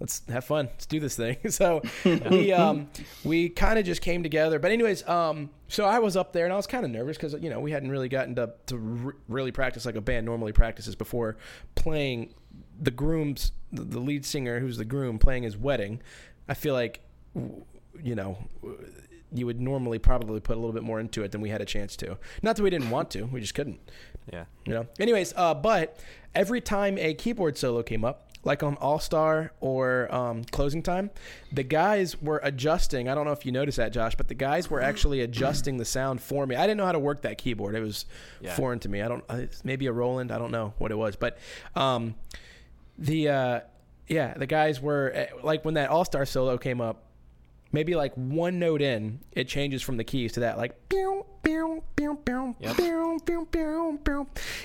let's 0.00 0.22
have 0.28 0.44
fun. 0.46 0.66
Let's 0.72 0.86
do 0.86 0.98
this 0.98 1.14
thing." 1.14 1.36
So 1.50 1.82
we 2.04 2.52
um, 2.64 2.88
we 3.22 3.50
kind 3.50 3.78
of 3.78 3.84
just 3.84 4.00
came 4.00 4.22
together. 4.22 4.58
But 4.58 4.70
anyways, 4.72 5.06
um, 5.06 5.50
so 5.68 5.84
I 5.84 5.98
was 5.98 6.16
up 6.16 6.32
there 6.32 6.44
and 6.44 6.54
I 6.54 6.56
was 6.56 6.66
kind 6.66 6.86
of 6.86 6.90
nervous 6.90 7.18
because 7.18 7.34
you 7.34 7.50
know 7.50 7.60
we 7.60 7.70
hadn't 7.70 7.90
really 7.90 8.08
gotten 8.08 8.34
to 8.36 8.54
to 8.66 9.02
r- 9.04 9.16
really 9.28 9.52
practice 9.52 9.84
like 9.84 9.96
a 9.96 10.00
band 10.00 10.24
normally 10.24 10.52
practices 10.52 10.94
before 10.94 11.36
playing 11.74 12.32
the 12.80 12.90
groom's 12.90 13.52
the 13.72 14.00
lead 14.00 14.24
singer 14.24 14.58
who's 14.58 14.78
the 14.78 14.84
groom 14.86 15.18
playing 15.18 15.42
his 15.42 15.56
wedding. 15.56 16.00
I 16.48 16.54
feel 16.54 16.72
like 16.72 17.00
you 18.02 18.14
know 18.14 18.38
you 19.34 19.44
would 19.46 19.60
normally 19.60 19.98
probably 19.98 20.40
put 20.40 20.56
a 20.56 20.60
little 20.60 20.72
bit 20.72 20.82
more 20.84 21.00
into 21.00 21.22
it 21.24 21.32
than 21.32 21.40
we 21.40 21.50
had 21.50 21.60
a 21.60 21.64
chance 21.66 21.96
to. 21.96 22.16
Not 22.42 22.56
that 22.56 22.62
we 22.62 22.70
didn't 22.70 22.90
want 22.90 23.10
to, 23.10 23.24
we 23.24 23.40
just 23.40 23.54
couldn't. 23.54 23.80
Yeah. 24.32 24.44
You 24.64 24.72
know. 24.74 24.86
Anyways, 24.98 25.34
uh, 25.36 25.52
but 25.54 25.98
every 26.34 26.60
time 26.60 26.96
a 26.98 27.12
keyboard 27.14 27.58
solo 27.58 27.82
came 27.82 28.04
up, 28.04 28.30
like 28.46 28.62
on 28.62 28.76
All 28.76 28.98
Star 28.98 29.52
or 29.60 30.14
um, 30.14 30.44
Closing 30.44 30.82
Time, 30.82 31.10
the 31.50 31.62
guys 31.62 32.20
were 32.20 32.40
adjusting. 32.42 33.08
I 33.08 33.14
don't 33.14 33.24
know 33.24 33.32
if 33.32 33.46
you 33.46 33.52
noticed 33.52 33.78
that, 33.78 33.90
Josh, 33.92 34.14
but 34.16 34.28
the 34.28 34.34
guys 34.34 34.68
were 34.68 34.82
actually 34.82 35.20
adjusting 35.22 35.78
the 35.78 35.84
sound 35.86 36.20
for 36.20 36.46
me. 36.46 36.54
I 36.54 36.62
didn't 36.62 36.76
know 36.76 36.84
how 36.84 36.92
to 36.92 36.98
work 36.98 37.22
that 37.22 37.38
keyboard; 37.38 37.74
it 37.74 37.80
was 37.80 38.04
Yeah. 38.42 38.54
foreign 38.54 38.78
to 38.80 38.88
me. 38.90 39.00
I 39.00 39.08
don't. 39.08 39.24
Uh, 39.30 39.46
maybe 39.64 39.86
a 39.86 39.92
Roland. 39.92 40.30
I 40.30 40.36
don't 40.38 40.50
know 40.50 40.74
what 40.76 40.90
it 40.90 40.96
was, 40.96 41.16
but 41.16 41.38
um, 41.74 42.14
the 42.98 43.28
uh, 43.30 43.60
yeah, 44.08 44.34
the 44.34 44.46
guys 44.46 44.78
were 44.80 45.10
eh, 45.14 45.26
like 45.42 45.64
when 45.64 45.74
that 45.74 45.88
All 45.88 46.04
Star 46.04 46.26
solo 46.26 46.58
came 46.58 46.80
up. 46.82 47.02
Maybe 47.74 47.96
like 47.96 48.14
one 48.14 48.58
note 48.60 48.80
in, 48.80 49.18
it 49.32 49.48
changes 49.48 49.82
from 49.82 49.96
the 49.96 50.04
keys 50.04 50.32
to 50.34 50.40
that 50.40 50.56
like 50.56 50.88
Yep. 52.60 52.76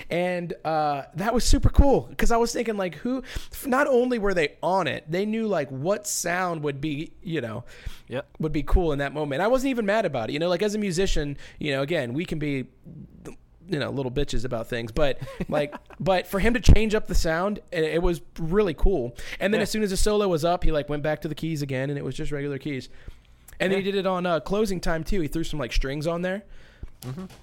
and 0.08 0.54
uh, 0.64 1.02
that 1.16 1.34
was 1.34 1.44
super 1.44 1.68
cool 1.68 2.02
because 2.08 2.30
I 2.30 2.36
was 2.36 2.52
thinking 2.52 2.76
like 2.76 2.94
who 2.94 3.22
not 3.66 3.86
only 3.86 4.18
were 4.18 4.32
they 4.32 4.56
on 4.62 4.86
it 4.86 5.04
they 5.10 5.26
knew 5.26 5.46
like 5.46 5.68
what 5.70 6.06
sound 6.06 6.62
would 6.62 6.80
be 6.80 7.12
you 7.22 7.40
know 7.40 7.64
Yep. 8.08 8.28
would 8.38 8.52
be 8.52 8.62
cool 8.62 8.92
in 8.92 9.00
that 9.00 9.12
moment 9.12 9.42
I 9.42 9.48
wasn't 9.48 9.70
even 9.70 9.84
mad 9.86 10.06
about 10.06 10.30
it 10.30 10.32
you 10.32 10.38
know 10.38 10.48
like 10.48 10.62
as 10.62 10.74
a 10.74 10.78
musician 10.78 11.36
you 11.58 11.72
know 11.72 11.82
again 11.82 12.14
we 12.14 12.24
can 12.24 12.38
be 12.38 12.66
you 13.70 13.78
know 13.78 13.90
little 13.90 14.10
bitches 14.12 14.44
about 14.44 14.66
things 14.68 14.92
but 14.92 15.18
like 15.48 15.74
but 16.00 16.26
for 16.26 16.38
him 16.40 16.52
to 16.54 16.60
change 16.60 16.94
up 16.94 17.06
the 17.06 17.14
sound 17.14 17.58
it, 17.72 17.84
it 17.84 18.02
was 18.02 18.20
really 18.38 18.74
cool 18.74 19.16
and 19.38 19.52
then 19.54 19.60
Yeah. 19.60 19.62
as 19.62 19.70
soon 19.70 19.82
as 19.82 19.90
the 19.90 19.96
solo 19.96 20.28
was 20.28 20.44
up 20.44 20.64
he 20.64 20.72
like 20.72 20.88
went 20.88 21.02
back 21.02 21.20
to 21.22 21.28
the 21.28 21.34
keys 21.34 21.62
again 21.62 21.88
and 21.90 21.98
it 21.98 22.04
was 22.04 22.14
just 22.14 22.32
regular 22.32 22.58
keys 22.58 22.88
and 23.60 23.72
then 23.72 23.78
he 23.78 23.84
did 23.84 23.94
it 23.94 24.06
on 24.06 24.26
uh, 24.26 24.40
closing 24.40 24.80
time 24.80 25.04
too 25.04 25.20
he 25.20 25.28
threw 25.28 25.44
some 25.44 25.58
like 25.58 25.72
strings 25.72 26.06
on 26.06 26.22
there 26.22 26.42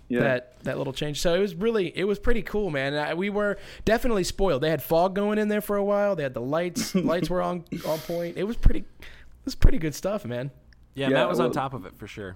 Yeah. 0.10 0.20
that 0.20 0.64
that 0.64 0.78
little 0.78 0.94
change. 0.94 1.20
So 1.20 1.34
it 1.34 1.40
was 1.40 1.56
really 1.56 1.88
it 1.98 2.04
was 2.04 2.20
pretty 2.20 2.44
cool, 2.44 2.70
man. 2.70 2.94
I, 2.94 3.14
we 3.16 3.32
were 3.32 3.58
definitely 3.86 4.24
spoiled. 4.24 4.62
They 4.62 4.70
had 4.70 4.84
fog 4.84 5.16
going 5.16 5.40
in 5.40 5.48
there 5.48 5.62
for 5.62 5.78
a 5.78 5.84
while. 5.84 6.16
They 6.16 6.22
had 6.22 6.36
the 6.36 6.42
lights. 6.42 6.94
lights 7.12 7.28
were 7.30 7.42
on 7.42 7.64
on 7.88 7.98
point. 8.00 8.38
It 8.38 8.44
was 8.44 8.56
pretty. 8.56 8.82
It 8.82 9.46
was 9.46 9.56
pretty 9.56 9.80
good 9.80 9.96
stuff, 9.96 10.26
man. 10.26 10.52
Yeah, 10.94 11.08
Yeah, 11.08 11.14
Matt 11.16 11.30
was 11.30 11.40
on 11.40 11.52
top 11.52 11.74
of 11.74 11.86
it 11.88 11.98
for 11.98 12.06
sure. 12.06 12.36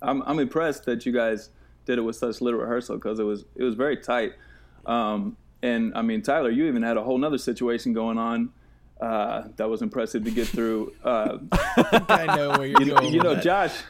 I'm 0.00 0.22
I'm 0.26 0.38
impressed 0.38 0.84
that 0.84 1.04
you 1.06 1.10
guys 1.12 1.50
did 1.88 1.98
it 1.98 2.02
with 2.02 2.16
such 2.16 2.40
little 2.40 2.60
rehearsal 2.60 2.96
because 2.96 3.18
it 3.18 3.24
was 3.24 3.44
it 3.56 3.64
was 3.64 3.74
very 3.74 3.96
tight. 3.96 4.34
Um, 4.86 5.36
and 5.62 5.92
I 5.96 6.02
mean, 6.02 6.22
Tyler, 6.22 6.50
you 6.50 6.66
even 6.66 6.82
had 6.82 6.96
a 6.96 7.02
whole 7.02 7.18
nother 7.18 7.38
situation 7.38 7.92
going 7.92 8.18
on 8.18 8.50
uh, 9.00 9.48
that 9.56 9.68
was 9.68 9.82
impressive 9.82 10.22
to 10.24 10.30
get 10.30 10.46
through. 10.46 10.92
Uh, 11.02 11.38
I 11.52 12.36
know 12.36 12.50
where 12.50 12.66
you're 12.66 12.82
you, 12.82 12.94
going. 12.94 13.12
you 13.12 13.20
know, 13.20 13.30
with 13.30 13.38
that. 13.42 13.70
Josh. 13.70 13.82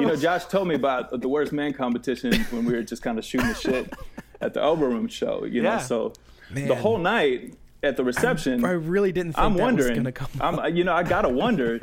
You 0.00 0.06
know, 0.06 0.16
Josh 0.16 0.46
told 0.46 0.66
me 0.66 0.74
about 0.74 1.20
the 1.20 1.28
worst 1.28 1.52
man 1.52 1.72
competition 1.72 2.34
when 2.50 2.64
we 2.64 2.72
were 2.72 2.82
just 2.82 3.02
kind 3.02 3.18
of 3.18 3.24
shooting 3.24 3.46
the 3.48 3.54
shit 3.54 3.92
at 4.40 4.52
the 4.52 4.60
Elbow 4.60 4.86
Room 4.86 5.06
show. 5.06 5.44
You 5.44 5.62
know, 5.62 5.78
so 5.78 6.12
Man. 6.50 6.66
the 6.66 6.74
whole 6.74 6.98
night 6.98 7.54
at 7.84 7.96
the 7.96 8.02
reception, 8.02 8.64
I 8.64 8.72
really 8.72 9.12
didn't 9.12 9.34
think 9.34 9.44
I'm 9.44 9.56
that 9.56 9.62
wondering. 9.62 10.02
going 10.02 10.12
come. 10.12 10.28
I'm, 10.40 10.76
you 10.76 10.82
know, 10.82 10.92
I 10.92 11.04
gotta 11.04 11.28
wonder 11.28 11.80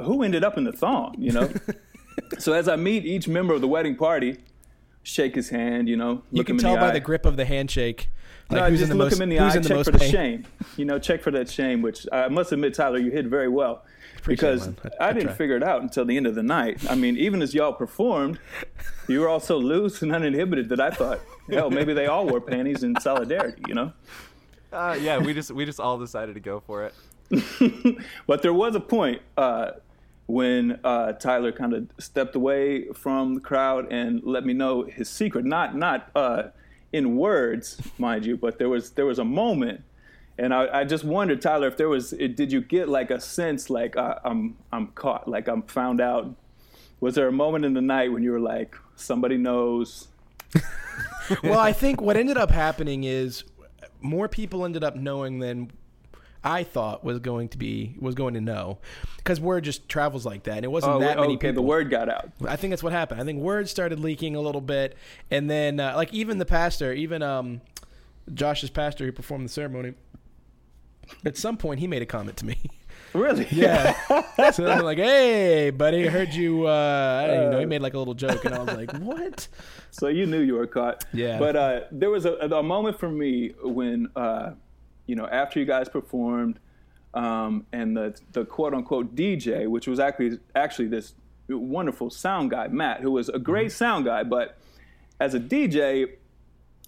who 0.00 0.22
ended 0.22 0.44
up 0.44 0.56
in 0.56 0.64
the 0.64 0.72
thong. 0.72 1.14
You 1.18 1.32
know, 1.32 1.52
so 2.38 2.54
as 2.54 2.68
I 2.68 2.76
meet 2.76 3.04
each 3.04 3.28
member 3.28 3.52
of 3.52 3.60
the 3.60 3.68
wedding 3.68 3.96
party, 3.96 4.38
shake 5.06 5.34
his 5.36 5.48
hand. 5.50 5.88
You 5.88 5.96
know, 5.96 6.22
you 6.32 6.42
can 6.44 6.56
him 6.56 6.60
tell 6.60 6.74
in 6.74 6.80
the 6.80 6.84
by 6.86 6.90
eye. 6.90 6.94
the 6.94 7.00
grip 7.00 7.24
of 7.24 7.36
the 7.36 7.44
handshake. 7.44 8.10
Like 8.50 8.60
no, 8.62 8.70
who's 8.70 8.78
just 8.80 8.92
in 8.92 8.98
the 8.98 9.04
look 9.04 9.10
most, 9.12 9.18
him 9.18 9.22
in 9.22 9.28
the 9.30 9.38
eye, 9.40 9.54
in 9.56 9.62
the 9.62 9.68
check 9.68 9.76
most 9.76 9.86
for 9.86 9.92
the 9.92 9.98
pain. 9.98 10.12
shame. 10.12 10.46
You 10.76 10.84
know, 10.84 10.98
check 11.00 11.20
for 11.22 11.30
that 11.32 11.48
shame, 11.50 11.82
which 11.82 12.06
I 12.12 12.28
must 12.28 12.52
admit, 12.52 12.74
Tyler, 12.74 12.98
you 12.98 13.10
hit 13.10 13.26
very 13.26 13.48
well. 13.48 13.84
Appreciate 14.18 14.26
because 14.52 14.66
man. 14.68 14.76
I- 15.00 15.04
I, 15.04 15.08
I 15.08 15.12
didn't 15.12 15.28
try. 15.28 15.34
figure 15.36 15.56
it 15.56 15.62
out 15.64 15.82
until 15.82 16.04
the 16.04 16.16
end 16.16 16.26
of 16.26 16.34
the 16.36 16.42
night. 16.44 16.88
I 16.90 16.94
mean, 16.94 17.16
even 17.16 17.42
as 17.42 17.54
y'all 17.54 17.72
performed, 17.72 18.38
you 19.08 19.20
were 19.20 19.28
all 19.28 19.40
so 19.40 19.56
loose 19.58 20.02
and 20.02 20.12
uninhibited 20.14 20.68
that 20.68 20.80
I 20.80 20.90
thought, 20.90 21.20
hell, 21.50 21.70
maybe 21.70 21.92
they 21.92 22.06
all 22.06 22.26
wore 22.26 22.40
panties 22.40 22.82
in 22.84 22.94
solidarity, 23.00 23.62
you 23.68 23.74
know? 23.74 23.92
Uh, 24.72 24.96
yeah, 25.00 25.18
we 25.18 25.32
just 25.34 25.50
we 25.52 25.64
just 25.64 25.80
all 25.80 25.98
decided 25.98 26.34
to 26.34 26.40
go 26.40 26.60
for 26.60 26.84
it. 26.84 26.94
But 28.26 28.42
there 28.42 28.52
was 28.52 28.74
a 28.76 28.80
point 28.80 29.22
uh, 29.36 29.72
when 30.26 30.80
uh, 30.82 31.12
Tyler 31.12 31.52
kind 31.52 31.72
of 31.72 31.88
stepped 31.98 32.34
away 32.34 32.88
from 32.92 33.34
the 33.34 33.40
crowd 33.40 33.92
and 33.92 34.22
let 34.24 34.44
me 34.44 34.52
know 34.52 34.82
his 34.82 35.08
secret. 35.08 35.44
Not 35.44 35.76
not 35.76 36.10
uh, 36.14 36.44
in 36.92 37.16
words, 37.16 37.80
mind 37.98 38.26
you, 38.26 38.36
but 38.36 38.58
there 38.58 38.68
was 38.68 38.90
there 38.90 39.06
was 39.06 39.18
a 39.18 39.24
moment, 39.24 39.82
and 40.38 40.52
I, 40.52 40.80
I 40.80 40.84
just 40.84 41.04
wondered, 41.04 41.40
Tyler, 41.40 41.68
if 41.68 41.76
there 41.76 41.88
was, 41.88 42.10
did 42.10 42.52
you 42.52 42.60
get 42.60 42.88
like 42.88 43.10
a 43.10 43.20
sense 43.20 43.70
like 43.70 43.96
uh, 43.96 44.16
I'm 44.24 44.56
I'm 44.72 44.88
caught, 44.88 45.28
like 45.28 45.48
I'm 45.48 45.62
found 45.62 46.00
out? 46.00 46.34
Was 47.00 47.14
there 47.14 47.28
a 47.28 47.32
moment 47.32 47.64
in 47.64 47.74
the 47.74 47.82
night 47.82 48.10
when 48.10 48.22
you 48.22 48.32
were 48.32 48.40
like, 48.40 48.74
somebody 48.96 49.36
knows? 49.36 50.08
well, 51.42 51.58
I 51.58 51.72
think 51.72 52.00
what 52.00 52.16
ended 52.16 52.38
up 52.38 52.50
happening 52.50 53.04
is 53.04 53.44
more 54.00 54.28
people 54.28 54.64
ended 54.64 54.82
up 54.82 54.96
knowing 54.96 55.40
than 55.40 55.70
I 56.46 56.62
thought 56.62 57.02
was 57.02 57.18
going 57.18 57.48
to 57.48 57.58
be 57.58 57.96
was 57.98 58.14
going 58.14 58.34
to 58.34 58.40
know, 58.40 58.78
because 59.18 59.40
word 59.40 59.64
just 59.64 59.88
travels 59.88 60.24
like 60.24 60.44
that. 60.44 60.56
And 60.58 60.64
it 60.64 60.70
wasn't 60.70 60.94
Oh, 60.94 60.98
that 61.00 61.16
many 61.18 61.34
okay, 61.34 61.48
people. 61.48 61.62
the 61.62 61.68
word 61.68 61.90
got 61.90 62.08
out. 62.08 62.30
I 62.46 62.54
think 62.54 62.70
that's 62.70 62.82
what 62.84 62.92
happened. 62.92 63.20
I 63.20 63.24
think 63.24 63.40
word 63.40 63.68
started 63.68 63.98
leaking 63.98 64.36
a 64.36 64.40
little 64.40 64.60
bit, 64.60 64.96
and 65.30 65.50
then 65.50 65.80
uh, 65.80 65.94
like 65.96 66.14
even 66.14 66.38
the 66.38 66.46
pastor, 66.46 66.92
even 66.92 67.20
um, 67.22 67.60
Josh's 68.32 68.70
pastor 68.70 69.04
who 69.04 69.10
performed 69.12 69.44
the 69.44 69.48
ceremony, 69.52 69.94
at 71.24 71.36
some 71.36 71.56
point 71.56 71.80
he 71.80 71.86
made 71.88 72.02
a 72.02 72.06
comment 72.06 72.36
to 72.38 72.46
me. 72.46 72.58
Really? 73.12 73.46
Yeah. 73.50 73.94
so 74.52 74.66
I'm 74.70 74.84
like, 74.84 74.98
hey, 74.98 75.70
buddy, 75.70 76.06
I 76.06 76.10
heard 76.10 76.34
you. 76.34 76.66
Uh, 76.68 77.20
I 77.22 77.26
don't 77.26 77.36
even 77.38 77.50
know. 77.52 77.58
He 77.60 77.66
made 77.66 77.80
like 77.80 77.94
a 77.94 77.98
little 77.98 78.14
joke, 78.14 78.44
and 78.44 78.54
I 78.54 78.58
was 78.62 78.76
like, 78.76 78.92
what? 78.98 79.48
So 79.90 80.08
you 80.08 80.26
knew 80.26 80.40
you 80.40 80.54
were 80.54 80.66
caught. 80.66 81.04
Yeah. 81.12 81.38
But 81.38 81.56
uh, 81.56 81.80
there 81.90 82.10
was 82.10 82.24
a, 82.26 82.34
a 82.34 82.62
moment 82.62 82.98
for 83.00 83.08
me 83.10 83.54
when, 83.62 84.08
uh, 84.14 84.50
you 85.06 85.16
know, 85.16 85.26
after 85.26 85.58
you 85.58 85.66
guys 85.66 85.88
performed, 85.88 86.58
um, 87.14 87.66
and 87.72 87.96
the 87.96 88.18
the 88.32 88.44
quote 88.44 88.74
unquote 88.74 89.14
DJ, 89.14 89.66
which 89.68 89.86
was 89.86 89.98
actually 89.98 90.38
actually 90.54 90.88
this 90.88 91.14
wonderful 91.48 92.10
sound 92.10 92.50
guy, 92.50 92.68
Matt, 92.68 93.00
who 93.00 93.10
was 93.10 93.28
a 93.28 93.38
great 93.38 93.72
sound 93.72 94.04
guy, 94.04 94.22
but 94.22 94.58
as 95.20 95.34
a 95.34 95.40
DJ, 95.40 96.16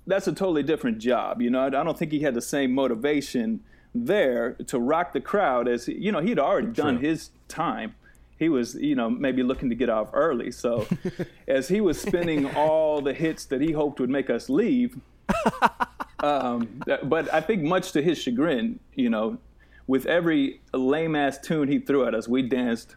that's 0.07 0.27
a 0.27 0.33
totally 0.33 0.63
different 0.63 0.99
job. 0.99 1.41
You 1.41 1.51
know, 1.51 1.67
I 1.67 1.71
don't 1.71 1.97
think 1.97 2.13
he 2.13 2.21
had 2.21 2.35
the 2.35 2.43
same 2.43 2.75
motivation 2.75 3.61
there 3.95 4.53
to 4.67 4.79
rock 4.79 5.13
the 5.13 5.21
crowd 5.21 5.67
as 5.67 5.89
you 5.89 6.13
know 6.13 6.21
he'd 6.21 6.39
already 6.39 6.69
done 6.69 6.99
his 6.99 7.31
time. 7.49 7.95
He 8.39 8.49
was, 8.49 8.77
you 8.77 8.95
know, 8.95 9.11
maybe 9.11 9.43
looking 9.43 9.69
to 9.71 9.75
get 9.75 9.89
off 9.89 10.11
early. 10.13 10.53
So, 10.53 10.87
as 11.49 11.69
he 11.69 11.81
was 11.81 12.01
spinning 12.01 12.47
all 12.55 13.01
the 13.01 13.13
hits 13.13 13.45
that 13.47 13.61
he 13.61 13.73
hoped 13.73 13.99
would 13.99 14.11
make 14.11 14.31
us 14.31 14.49
leave, 14.49 14.97
um, 16.21 16.83
but 17.05 17.33
I 17.33 17.41
think 17.41 17.63
much 17.63 17.93
to 17.93 18.03
his 18.03 18.19
chagrin, 18.19 18.81
you 18.95 19.11
know, 19.11 19.39
with 19.87 20.07
every 20.07 20.61
lame 20.73 21.17
ass 21.17 21.39
tune 21.39 21.69
he 21.69 21.79
threw 21.79 22.07
at 22.07 22.15
us, 22.15 22.29
we 22.29 22.43
danced 22.43 22.97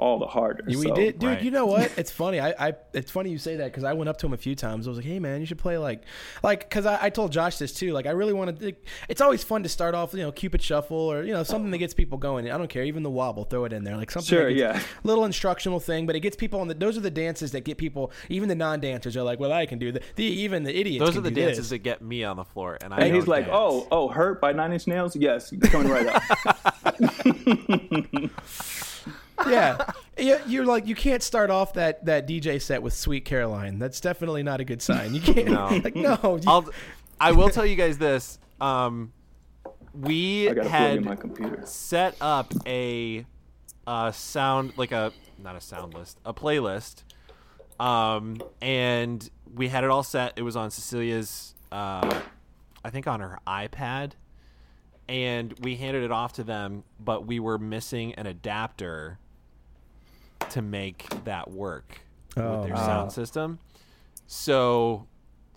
all 0.00 0.18
the 0.18 0.26
harder. 0.26 0.64
We 0.66 0.74
So- 0.76 0.94
did, 0.94 1.18
dude. 1.18 1.28
Right. 1.28 1.42
You 1.42 1.50
know 1.50 1.66
what? 1.66 1.90
It's 2.00 2.10
funny. 2.10 2.40
I, 2.40 2.68
I, 2.68 2.72
it's 2.94 3.10
funny 3.10 3.28
you 3.30 3.36
say 3.38 3.56
that 3.56 3.64
because 3.66 3.84
I 3.84 3.92
went 3.92 4.08
up 4.08 4.16
to 4.18 4.26
him 4.26 4.32
a 4.32 4.36
few 4.38 4.54
times. 4.54 4.86
I 4.86 4.90
was 4.90 4.96
like, 4.98 5.06
"Hey, 5.06 5.18
man, 5.18 5.40
you 5.40 5.46
should 5.46 5.58
play 5.58 5.76
like, 5.76 6.02
like." 6.42 6.60
Because 6.60 6.86
I, 6.86 6.98
I 7.06 7.10
told 7.10 7.30
Josh 7.30 7.58
this 7.58 7.72
too. 7.74 7.92
Like, 7.92 8.06
I 8.06 8.10
really 8.12 8.32
want 8.32 8.58
to. 8.58 8.74
It's 9.08 9.20
always 9.20 9.44
fun 9.44 9.62
to 9.64 9.68
start 9.68 9.94
off, 9.94 10.14
you 10.14 10.20
know, 10.20 10.32
Cupid 10.32 10.62
Shuffle 10.62 10.96
or 10.96 11.24
you 11.24 11.34
know 11.34 11.42
something 11.42 11.70
that 11.72 11.78
gets 11.78 11.92
people 11.92 12.16
going. 12.16 12.50
I 12.50 12.56
don't 12.56 12.70
care, 12.70 12.84
even 12.84 13.02
the 13.02 13.10
wobble, 13.10 13.44
throw 13.44 13.66
it 13.66 13.72
in 13.74 13.84
there, 13.84 13.96
like 13.98 14.10
something. 14.10 14.28
Sure, 14.28 14.48
gets- 14.50 14.60
yeah. 14.60 14.80
Little 15.04 15.26
instructional 15.26 15.78
thing, 15.80 16.06
but 16.06 16.16
it 16.16 16.20
gets 16.20 16.36
people 16.36 16.60
on 16.60 16.68
the. 16.68 16.74
Those 16.74 16.96
are 16.96 17.00
the 17.02 17.10
dances 17.10 17.52
that 17.52 17.64
get 17.64 17.76
people. 17.76 18.12
Even 18.30 18.48
the 18.48 18.54
non-dancers 18.54 19.16
are 19.16 19.22
like, 19.22 19.38
"Well, 19.38 19.52
I 19.52 19.66
can 19.66 19.78
do 19.78 19.92
the. 19.92 20.00
the 20.16 20.24
even 20.24 20.62
the 20.62 20.74
idiots." 20.78 21.00
Those 21.00 21.10
can 21.10 21.18
are 21.18 21.22
the 21.22 21.30
do 21.30 21.40
dances 21.42 21.58
this. 21.64 21.68
that 21.70 21.78
get 21.78 22.00
me 22.00 22.24
on 22.24 22.36
the 22.36 22.44
floor, 22.44 22.78
and 22.82 22.94
I. 22.94 22.98
And 23.00 23.14
he's 23.14 23.26
like, 23.26 23.44
dance. 23.44 23.54
"Oh, 23.56 23.86
oh, 23.90 24.08
hurt 24.08 24.40
by 24.40 24.52
Nine 24.52 24.72
Inch 24.72 24.86
Nails? 24.86 25.16
Yes, 25.16 25.52
coming 25.64 25.88
right 25.90 26.06
up." 26.06 26.22
yeah. 29.48 29.90
yeah, 30.18 30.40
you're 30.46 30.64
like 30.66 30.86
you 30.86 30.94
can't 30.94 31.22
start 31.22 31.50
off 31.50 31.74
that 31.74 32.04
that 32.06 32.26
DJ 32.28 32.60
set 32.60 32.82
with 32.82 32.92
Sweet 32.92 33.24
Caroline. 33.24 33.78
That's 33.78 34.00
definitely 34.00 34.42
not 34.42 34.60
a 34.60 34.64
good 34.64 34.82
sign. 34.82 35.14
You 35.14 35.20
can't. 35.20 35.48
No. 35.48 35.66
like 35.84 35.96
no. 35.96 36.18
you- 36.42 36.48
I'll, 36.50 36.68
I 37.20 37.32
will 37.32 37.48
tell 37.50 37.66
you 37.66 37.76
guys 37.76 37.98
this. 37.98 38.38
Um, 38.60 39.12
we 39.94 40.48
I 40.48 40.54
gotta 40.54 40.68
plug 40.68 40.80
in 40.82 40.88
had 40.88 41.04
my 41.04 41.16
computer. 41.16 41.62
set 41.64 42.16
up 42.20 42.52
a, 42.66 43.26
uh 43.86 44.12
sound 44.12 44.72
like 44.76 44.92
a 44.92 45.12
not 45.42 45.56
a 45.56 45.60
sound 45.60 45.94
list, 45.94 46.18
a 46.24 46.32
playlist. 46.34 47.02
Um, 47.80 48.42
and 48.60 49.28
we 49.54 49.68
had 49.68 49.84
it 49.84 49.90
all 49.90 50.02
set. 50.02 50.34
It 50.36 50.42
was 50.42 50.54
on 50.54 50.70
Cecilia's, 50.70 51.54
uh, 51.72 52.20
I 52.84 52.90
think 52.90 53.06
on 53.06 53.20
her 53.20 53.38
iPad, 53.46 54.12
and 55.08 55.54
we 55.60 55.76
handed 55.76 56.02
it 56.02 56.10
off 56.12 56.34
to 56.34 56.44
them. 56.44 56.84
But 56.98 57.26
we 57.26 57.40
were 57.40 57.56
missing 57.58 58.12
an 58.14 58.26
adapter 58.26 59.18
to 60.50 60.62
make 60.62 61.06
that 61.24 61.50
work 61.50 62.00
Oh. 62.36 62.60
with 62.60 62.68
their 62.68 62.76
sound 62.76 63.12
system. 63.12 63.58
So, 64.26 65.06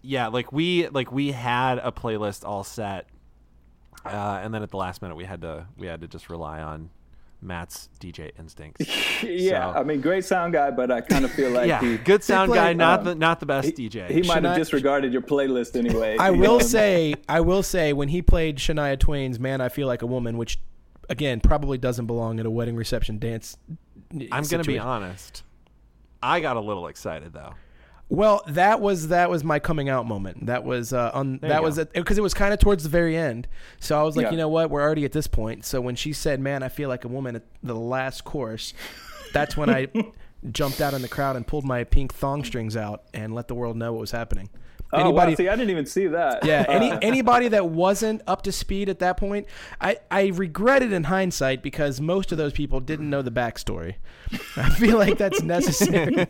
yeah, 0.01 0.27
like 0.27 0.51
we 0.51 0.88
like 0.89 1.11
we 1.11 1.31
had 1.31 1.77
a 1.79 1.91
playlist 1.91 2.45
all 2.45 2.63
set, 2.63 3.07
uh, 4.05 4.39
and 4.43 4.53
then 4.53 4.63
at 4.63 4.71
the 4.71 4.77
last 4.77 5.01
minute 5.01 5.15
we 5.15 5.25
had 5.25 5.41
to 5.41 5.67
we 5.77 5.88
had 5.88 6.01
to 6.01 6.07
just 6.07 6.29
rely 6.29 6.61
on 6.61 6.89
Matt's 7.41 7.89
DJ 7.99 8.31
instincts. 8.39 8.86
yeah, 9.23 9.71
So- 9.73 9.79
I 9.79 9.84
mean, 9.84 10.01
great 10.01 10.25
sound 10.25 10.53
guy, 10.53 10.71
but 10.71 10.89
I 10.91 11.01
kind 11.01 11.23
of 11.25 11.31
feel 11.31 11.51
like 11.51 11.67
yeah, 11.67 11.79
he, 11.81 11.97
good 11.97 12.23
sound 12.23 12.49
played, 12.49 12.57
guy, 12.59 12.73
not 12.73 12.99
um, 12.99 13.05
the 13.05 13.15
not 13.15 13.39
the 13.39 13.45
best 13.45 13.69
DJ. 13.75 14.09
he 14.09 14.21
might 14.23 14.34
Should 14.36 14.43
have 14.45 14.55
I- 14.55 14.57
disregarded 14.57 15.13
your 15.13 15.21
playlist 15.21 15.75
anyway. 15.75 16.17
I 16.19 16.31
will 16.31 16.57
know? 16.57 16.65
say, 16.65 17.13
I 17.29 17.41
will 17.41 17.63
say, 17.63 17.93
when 17.93 18.07
he 18.09 18.21
played 18.21 18.57
Shania 18.57 18.99
Twain's 18.99 19.39
"Man, 19.39 19.61
I 19.61 19.69
Feel 19.69 19.88
Like 19.88 20.01
a 20.01 20.07
Woman," 20.07 20.38
which 20.38 20.59
again 21.09 21.39
probably 21.39 21.77
doesn't 21.77 22.05
belong 22.05 22.39
at 22.39 22.45
a 22.45 22.51
wedding 22.51 22.75
reception 22.75 23.19
dance. 23.19 23.57
I'm 24.31 24.43
gonna 24.43 24.63
be 24.63 24.79
honest. 24.79 25.43
I 26.21 26.39
got 26.39 26.55
a 26.57 26.61
little 26.61 26.87
excited 26.87 27.33
though. 27.33 27.53
Well, 28.09 28.43
that 28.47 28.79
was 28.79 29.07
that 29.07 29.29
was 29.29 29.43
my 29.43 29.59
coming 29.59 29.89
out 29.89 30.05
moment. 30.05 30.45
That 30.45 30.63
was 30.63 30.93
uh, 30.93 31.09
on 31.13 31.39
There 31.39 31.49
that 31.49 31.63
was 31.63 31.77
go. 31.77 31.85
because 31.85 32.17
it 32.17 32.21
was 32.21 32.33
kind 32.33 32.53
of 32.53 32.59
towards 32.59 32.83
the 32.83 32.89
very 32.89 33.17
end. 33.17 33.47
So 33.79 33.99
I 33.99 34.03
was 34.03 34.15
like, 34.15 34.25
Yeah. 34.25 34.31
you 34.31 34.37
know 34.37 34.49
what, 34.49 34.69
we're 34.69 34.81
already 34.81 35.05
at 35.05 35.13
this 35.13 35.25
point. 35.27 35.65
So 35.65 35.81
when 35.81 35.95
she 35.95 36.13
said, 36.13 36.39
"Man, 36.39 36.61
I 36.63 36.69
feel 36.69 36.89
like 36.89 37.05
a 37.05 37.07
woman," 37.07 37.35
at 37.37 37.43
the 37.63 37.75
last 37.75 38.23
chorus, 38.23 38.73
that's 39.33 39.57
when 39.57 39.69
I 39.69 39.87
jumped 40.51 40.79
out 40.81 40.93
in 40.93 41.01
the 41.01 41.07
crowd 41.07 41.35
and 41.37 41.47
pulled 41.47 41.65
my 41.65 41.83
pink 41.85 42.13
thong 42.13 42.43
strings 42.43 42.75
out 42.77 43.03
and 43.13 43.33
let 43.33 43.47
the 43.47 43.55
world 43.55 43.77
know 43.77 43.93
what 43.93 44.01
was 44.01 44.11
happening. 44.11 44.49
Oh, 44.93 45.09
wow, 45.09 45.33
see, 45.33 45.47
I 45.47 45.55
didn't 45.55 45.71
even 45.71 45.85
see 45.85 46.07
that. 46.07 46.45
Yeah, 46.45 46.65
any 46.67 46.91
anybody 47.01 47.47
that 47.49 47.69
wasn't 47.69 48.21
up 48.27 48.43
to 48.43 48.51
speed 48.51 48.89
at 48.89 48.99
that 48.99 49.17
point, 49.17 49.47
I, 49.81 49.97
I 50.11 50.27
regret 50.27 50.83
it 50.83 50.93
in 50.93 51.05
hindsight 51.05 51.63
because 51.63 51.99
most 51.99 52.31
of 52.31 52.37
those 52.37 52.53
people 52.53 52.79
didn't 52.79 53.09
know 53.09 53.21
the 53.21 53.31
backstory. 53.31 53.95
I 54.55 54.69
feel 54.71 54.97
like 54.97 55.17
that's 55.17 55.41
necessary. 55.41 56.15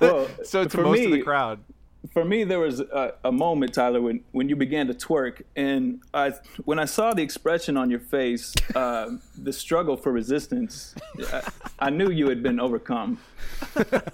well, 0.00 0.28
So 0.44 0.64
to 0.64 0.70
for 0.70 0.82
most 0.82 0.98
me, 0.98 1.04
of 1.06 1.12
the 1.12 1.22
crowd, 1.22 1.60
for 2.12 2.24
me, 2.24 2.44
there 2.44 2.58
was 2.58 2.80
a, 2.80 3.14
a 3.24 3.32
moment, 3.32 3.74
Tyler, 3.74 4.00
when, 4.00 4.20
when 4.32 4.48
you 4.48 4.56
began 4.56 4.86
to 4.86 4.94
twerk, 4.94 5.42
and 5.56 6.00
I, 6.14 6.32
when 6.64 6.78
I 6.78 6.84
saw 6.84 7.12
the 7.12 7.22
expression 7.22 7.76
on 7.76 7.90
your 7.90 8.00
face, 8.00 8.54
uh, 8.74 9.10
the 9.36 9.52
struggle 9.52 9.96
for 9.96 10.12
resistance, 10.12 10.94
I, 11.32 11.48
I 11.78 11.90
knew 11.90 12.10
you 12.10 12.28
had 12.28 12.42
been 12.42 12.60
overcome. 12.60 13.18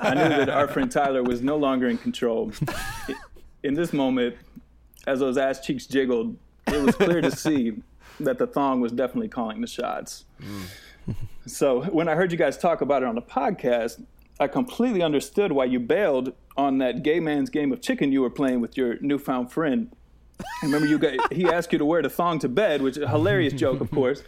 I 0.01 0.15
knew 0.15 0.29
that 0.29 0.49
our 0.49 0.69
friend 0.69 0.91
Tyler 0.91 1.23
was 1.23 1.41
no 1.43 1.57
longer 1.57 1.89
in 1.89 1.99
control. 1.99 2.53
In 3.63 3.75
this 3.75 3.93
moment, 3.93 4.37
as 5.07 5.21
those 5.21 5.39
ass 5.39 5.61
cheeks 5.61 5.87
jiggled, 5.87 6.37
it 6.67 6.83
was 6.83 6.95
clear 6.97 7.21
to 7.21 7.31
see 7.31 7.83
that 8.21 8.39
the 8.39 8.47
thong 8.47 8.81
was 8.81 8.93
definitely 8.93 9.29
calling 9.29 9.61
the 9.61 9.67
shots. 9.67 10.25
So 11.47 11.83
when 11.85 12.09
I 12.09 12.15
heard 12.15 12.33
you 12.33 12.39
guys 12.39 12.57
talk 12.57 12.81
about 12.81 13.03
it 13.03 13.07
on 13.07 13.15
the 13.15 13.23
podcast, 13.23 14.03
I 14.41 14.49
completely 14.49 15.03
understood 15.03 15.53
why 15.53 15.67
you 15.67 15.79
bailed 15.79 16.33
on 16.57 16.79
that 16.79 17.03
gay 17.03 17.21
man's 17.21 17.51
game 17.51 17.73
of 17.73 17.81
chicken 17.81 18.13
you 18.13 18.23
were 18.23 18.31
playing 18.31 18.61
with 18.61 18.77
your 18.77 18.99
newfound 19.01 19.53
friend. 19.53 19.95
Remember, 20.63 20.87
you 20.87 20.99
got, 20.99 21.33
he 21.33 21.47
asked 21.47 21.73
you 21.73 21.79
to 21.79 21.85
wear 21.85 22.03
the 22.03 22.11
thong 22.11 22.39
to 22.41 22.49
bed, 22.49 22.83
which 22.83 22.97
is 22.97 23.03
a 23.03 23.09
hilarious 23.09 23.53
joke, 23.53 23.81
of 23.81 23.91
course, 23.91 24.23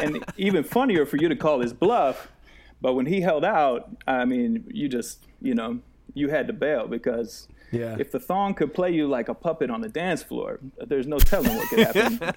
and 0.00 0.24
even 0.36 0.64
funnier 0.64 1.06
for 1.06 1.16
you 1.16 1.28
to 1.28 1.36
call 1.36 1.60
his 1.60 1.72
bluff. 1.72 2.32
But 2.80 2.94
when 2.94 3.06
he 3.06 3.20
held 3.20 3.44
out, 3.44 3.96
I 4.06 4.24
mean, 4.24 4.64
you 4.68 4.88
just, 4.88 5.24
you 5.40 5.54
know, 5.54 5.78
you 6.14 6.30
had 6.30 6.48
to 6.48 6.52
bail 6.52 6.88
because 6.88 7.46
Yeah. 7.72 7.96
if 7.98 8.12
the 8.12 8.20
thong 8.20 8.52
could 8.54 8.74
play 8.74 8.90
you 8.92 9.08
like 9.08 9.28
a 9.28 9.34
puppet 9.34 9.70
on 9.70 9.80
the 9.80 9.88
dance 9.88 10.22
floor, 10.22 10.60
there's 10.86 11.06
no 11.06 11.18
telling 11.18 11.56
what 11.56 11.68
could 11.68 11.78
happen 11.96 12.32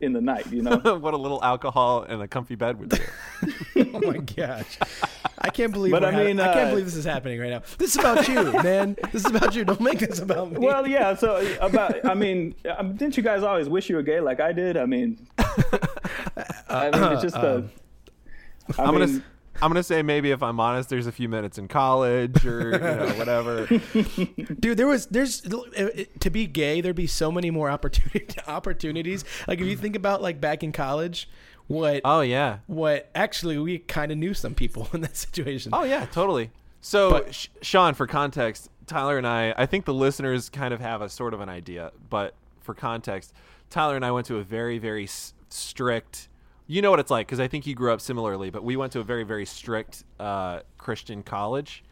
in 0.00 0.12
the 0.12 0.20
night, 0.20 0.46
you 0.52 0.62
know? 0.62 0.76
what 0.98 1.14
a 1.14 1.16
little 1.16 1.42
alcohol 1.42 2.02
and 2.02 2.20
a 2.22 2.28
comfy 2.28 2.54
bed 2.56 2.78
would 2.78 2.90
do. 2.90 3.02
oh 3.94 4.00
my 4.00 4.18
gosh, 4.18 4.78
I 5.38 5.48
can't 5.48 5.72
believe. 5.72 5.92
But 5.92 6.02
we're 6.02 6.08
I 6.08 6.12
ha- 6.12 6.24
mean, 6.24 6.40
I 6.40 6.52
can't 6.52 6.68
uh, 6.68 6.70
believe 6.70 6.84
this 6.84 6.96
is 6.96 7.04
happening 7.06 7.40
right 7.40 7.50
now. 7.50 7.62
This 7.78 7.94
is 7.94 8.00
about 8.00 8.28
you, 8.28 8.52
man. 8.62 8.96
This 9.12 9.24
is 9.24 9.30
about 9.34 9.54
you. 9.54 9.64
Don't 9.64 9.80
make 9.80 9.98
this 9.98 10.18
about 10.18 10.52
me. 10.52 10.58
Well, 10.58 10.86
yeah. 10.86 11.14
So 11.14 11.36
about, 11.60 12.04
I 12.04 12.14
mean, 12.14 12.54
um, 12.76 12.96
didn't 12.96 13.16
you 13.16 13.22
guys 13.22 13.42
always 13.42 13.68
wish 13.68 13.88
you 13.88 13.96
were 13.96 14.02
gay 14.02 14.20
like 14.20 14.40
I 14.40 14.52
did? 14.52 14.76
I 14.76 14.84
mean, 14.86 15.26
I 16.68 16.90
mean, 16.90 17.12
it's 17.12 17.22
just 17.22 17.36
a. 17.36 17.64
I 18.78 18.82
I'm 18.84 18.94
mean, 18.94 19.06
gonna 19.08 19.22
I'm 19.62 19.68
gonna 19.70 19.82
say 19.82 20.02
maybe 20.02 20.30
if 20.30 20.42
I'm 20.42 20.58
honest, 20.60 20.88
there's 20.88 21.06
a 21.06 21.12
few 21.12 21.28
minutes 21.28 21.58
in 21.58 21.68
college 21.68 22.44
or 22.46 22.72
you 22.72 22.78
know 22.78 23.08
whatever. 23.16 23.66
dude 23.66 24.76
there 24.76 24.86
was 24.86 25.06
there's 25.06 25.40
to 25.42 26.30
be 26.30 26.46
gay 26.46 26.80
there'd 26.80 26.96
be 26.96 27.06
so 27.06 27.30
many 27.30 27.50
more 27.50 27.70
opportunity 27.70 28.26
opportunities 28.46 29.24
like 29.48 29.60
if 29.60 29.66
you 29.66 29.76
think 29.76 29.96
about 29.96 30.22
like 30.22 30.40
back 30.40 30.62
in 30.62 30.72
college 30.72 31.28
what 31.66 32.00
Oh 32.04 32.20
yeah. 32.20 32.58
what 32.66 33.10
actually 33.14 33.56
we 33.58 33.78
kind 33.78 34.10
of 34.10 34.18
knew 34.18 34.34
some 34.34 34.54
people 34.54 34.88
in 34.94 35.02
that 35.02 35.16
situation 35.16 35.70
Oh 35.72 35.84
yeah, 35.84 36.06
totally. 36.06 36.50
So, 36.80 37.10
But- 37.10 37.34
Sh- 37.34 37.48
Sean, 37.62 37.92
for 37.94 38.06
context, 38.06 38.70
Tyler 38.86 39.18
and 39.18 39.26
I, 39.26 39.54
I 39.56 39.66
think 39.66 39.84
the 39.84 39.92
listeners 39.94 40.48
kind 40.48 40.72
of 40.74 40.80
have 40.80 41.02
a 41.02 41.08
sort 41.10 41.34
of 41.34 41.40
an 41.40 41.48
idea, 41.50 41.92
but 42.08 42.34
for 42.60 42.74
context, 42.74 43.32
Tyler 43.68 43.96
and 43.96 44.04
I 44.04 44.10
went 44.10 44.26
to 44.28 44.38
a 44.38 44.42
very, 44.42 44.78
very 44.78 45.04
s- 45.04 45.34
strict. 45.50 46.28
You 46.70 46.82
know 46.82 46.90
what 46.92 47.00
it's 47.00 47.10
like 47.10 47.26
because 47.26 47.40
I 47.40 47.48
think 47.48 47.66
you 47.66 47.74
grew 47.74 47.92
up 47.92 48.00
similarly, 48.00 48.50
but 48.50 48.62
we 48.62 48.76
went 48.76 48.92
to 48.92 49.00
a 49.00 49.02
very, 49.02 49.24
very 49.24 49.44
strict 49.44 50.04
uh, 50.20 50.60
Christian 50.78 51.24
college. 51.24 51.82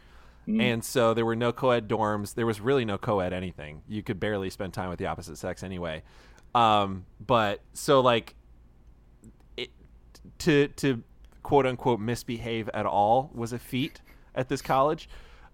And 0.61 0.85
so 0.85 1.15
there 1.15 1.27
were 1.27 1.35
no 1.35 1.53
co 1.53 1.71
ed 1.71 1.89
dorms. 1.89 2.35
There 2.35 2.47
was 2.47 2.61
really 2.61 2.85
no 2.85 2.97
co 2.97 3.19
ed 3.19 3.33
anything. 3.33 3.83
You 3.89 4.05
could 4.05 4.21
barely 4.21 4.51
spend 4.51 4.73
time 4.73 4.89
with 4.89 5.01
the 5.01 5.07
opposite 5.07 5.37
sex 5.37 5.65
anyway. 5.65 6.05
Um, 6.55 7.07
but 7.27 7.61
so 7.75 8.01
like 8.01 8.37
it 9.57 9.71
to 10.39 10.69
to 10.69 11.03
quote 11.43 11.67
unquote 11.67 11.99
misbehave 11.99 12.71
at 12.73 12.87
all 12.87 13.31
was 13.35 13.53
a 13.53 13.59
feat 13.59 14.01
at 14.37 14.49
this 14.49 14.63
college. 14.63 15.09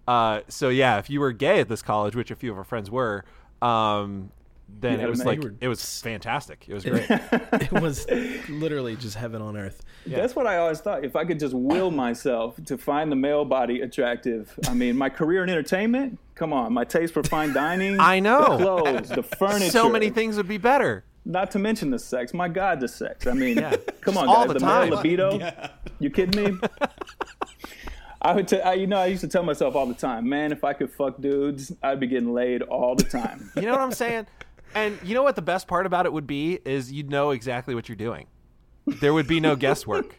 Uh, 0.07 0.41
so 0.49 0.69
yeah, 0.69 0.99
if 0.99 1.09
you 1.09 1.19
were 1.19 1.31
gay 1.31 1.59
at 1.59 1.67
this 1.67 1.81
college, 1.81 2.15
which 2.15 2.29
a 2.29 2.35
few 2.35 2.51
of 2.51 2.57
our 2.59 2.63
friends 2.63 2.91
were, 2.91 3.25
um, 3.61 4.31
then 4.67 4.99
You 4.99 5.05
it 5.05 5.09
was 5.09 5.19
man. 5.19 5.27
like 5.27 5.43
were- 5.43 5.53
it 5.61 5.67
was 5.67 6.01
fantastic. 6.01 6.65
It 6.67 6.73
was 6.73 6.83
great. 6.85 7.05
it 7.09 7.71
was 7.71 8.05
literally 8.49 8.95
just 8.95 9.15
heaven 9.15 9.41
on 9.41 9.55
earth. 9.57 9.83
That's 10.05 10.35
what 10.35 10.47
I 10.47 10.57
always 10.57 10.79
thought. 10.81 11.03
If 11.05 11.15
I 11.15 11.25
could 11.25 11.39
just 11.39 11.53
will 11.53 11.91
myself 11.91 12.55
to 12.65 12.77
find 12.77 13.11
the 13.11 13.15
male 13.15 13.45
body 13.45 13.81
attractive, 13.81 14.57
I 14.67 14.73
mean, 14.73 14.97
my 14.97 15.09
career 15.09 15.43
in 15.43 15.49
entertainment. 15.49 16.19
Come 16.35 16.51
on, 16.51 16.73
my 16.73 16.83
taste 16.83 17.13
for 17.13 17.23
fine 17.23 17.53
dining. 17.53 17.97
I 17.99 18.19
know. 18.19 18.57
the 18.57 18.63
clothes, 18.63 19.09
the 19.09 19.23
furniture. 19.37 19.69
so 19.71 19.89
many 19.89 20.09
things 20.09 20.35
would 20.37 20.47
be 20.49 20.57
better. 20.57 21.05
Not 21.27 21.49
to 21.51 21.59
mention 21.59 21.89
the 21.89 21.97
sex. 21.97 22.33
My 22.33 22.47
God, 22.49 22.79
the 22.81 22.87
sex. 22.87 23.25
I 23.25 23.33
mean, 23.33 23.57
Yeah. 23.57 23.75
come 24.01 24.17
on, 24.17 24.27
guys. 24.27 24.47
the 24.49 24.59
The, 24.59 24.65
male 24.65 24.89
libido. 24.97 25.51
You 25.99 26.09
kidding 26.11 26.53
me? 26.53 26.59
I 28.21 28.33
would, 28.33 28.47
t- 28.47 28.59
I, 28.61 28.73
you 28.73 28.87
know, 28.87 28.97
I 28.97 29.05
used 29.07 29.21
to 29.21 29.27
tell 29.27 29.43
myself 29.43 29.75
all 29.75 29.85
the 29.85 29.93
time, 29.93 30.27
man, 30.27 30.51
if 30.51 30.63
I 30.63 30.73
could 30.73 30.91
fuck 30.91 31.19
dudes, 31.21 31.71
I'd 31.83 31.99
be 31.99 32.07
getting 32.07 32.33
laid 32.33 32.61
all 32.63 32.95
the 32.95 33.03
time. 33.03 33.51
You 33.55 33.63
know 33.63 33.71
what 33.71 33.81
I'm 33.81 33.91
saying? 33.91 34.25
And 34.75 34.99
you 35.03 35.15
know 35.15 35.23
what 35.23 35.35
the 35.35 35.41
best 35.41 35.67
part 35.67 35.85
about 35.85 36.05
it 36.05 36.13
would 36.13 36.27
be 36.27 36.59
is 36.65 36.91
you'd 36.91 37.09
know 37.09 37.31
exactly 37.31 37.73
what 37.73 37.87
you're 37.89 37.95
doing. 37.95 38.27
There 38.85 39.13
would 39.13 39.27
be 39.27 39.39
no 39.39 39.55
guesswork. 39.65 40.15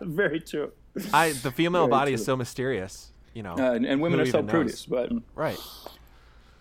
Very 0.00 0.40
true. 0.40 0.72
I 1.12 1.32
the 1.32 1.50
female 1.52 1.82
Very 1.82 1.90
body 1.90 2.12
is 2.12 2.24
so 2.24 2.36
mysterious. 2.36 3.12
You 3.32 3.42
know, 3.42 3.54
Uh, 3.54 3.72
and, 3.74 3.84
and 3.86 4.00
women 4.00 4.18
are 4.20 4.26
so 4.26 4.42
prudish, 4.42 4.86
but 4.86 5.10
right? 5.34 5.58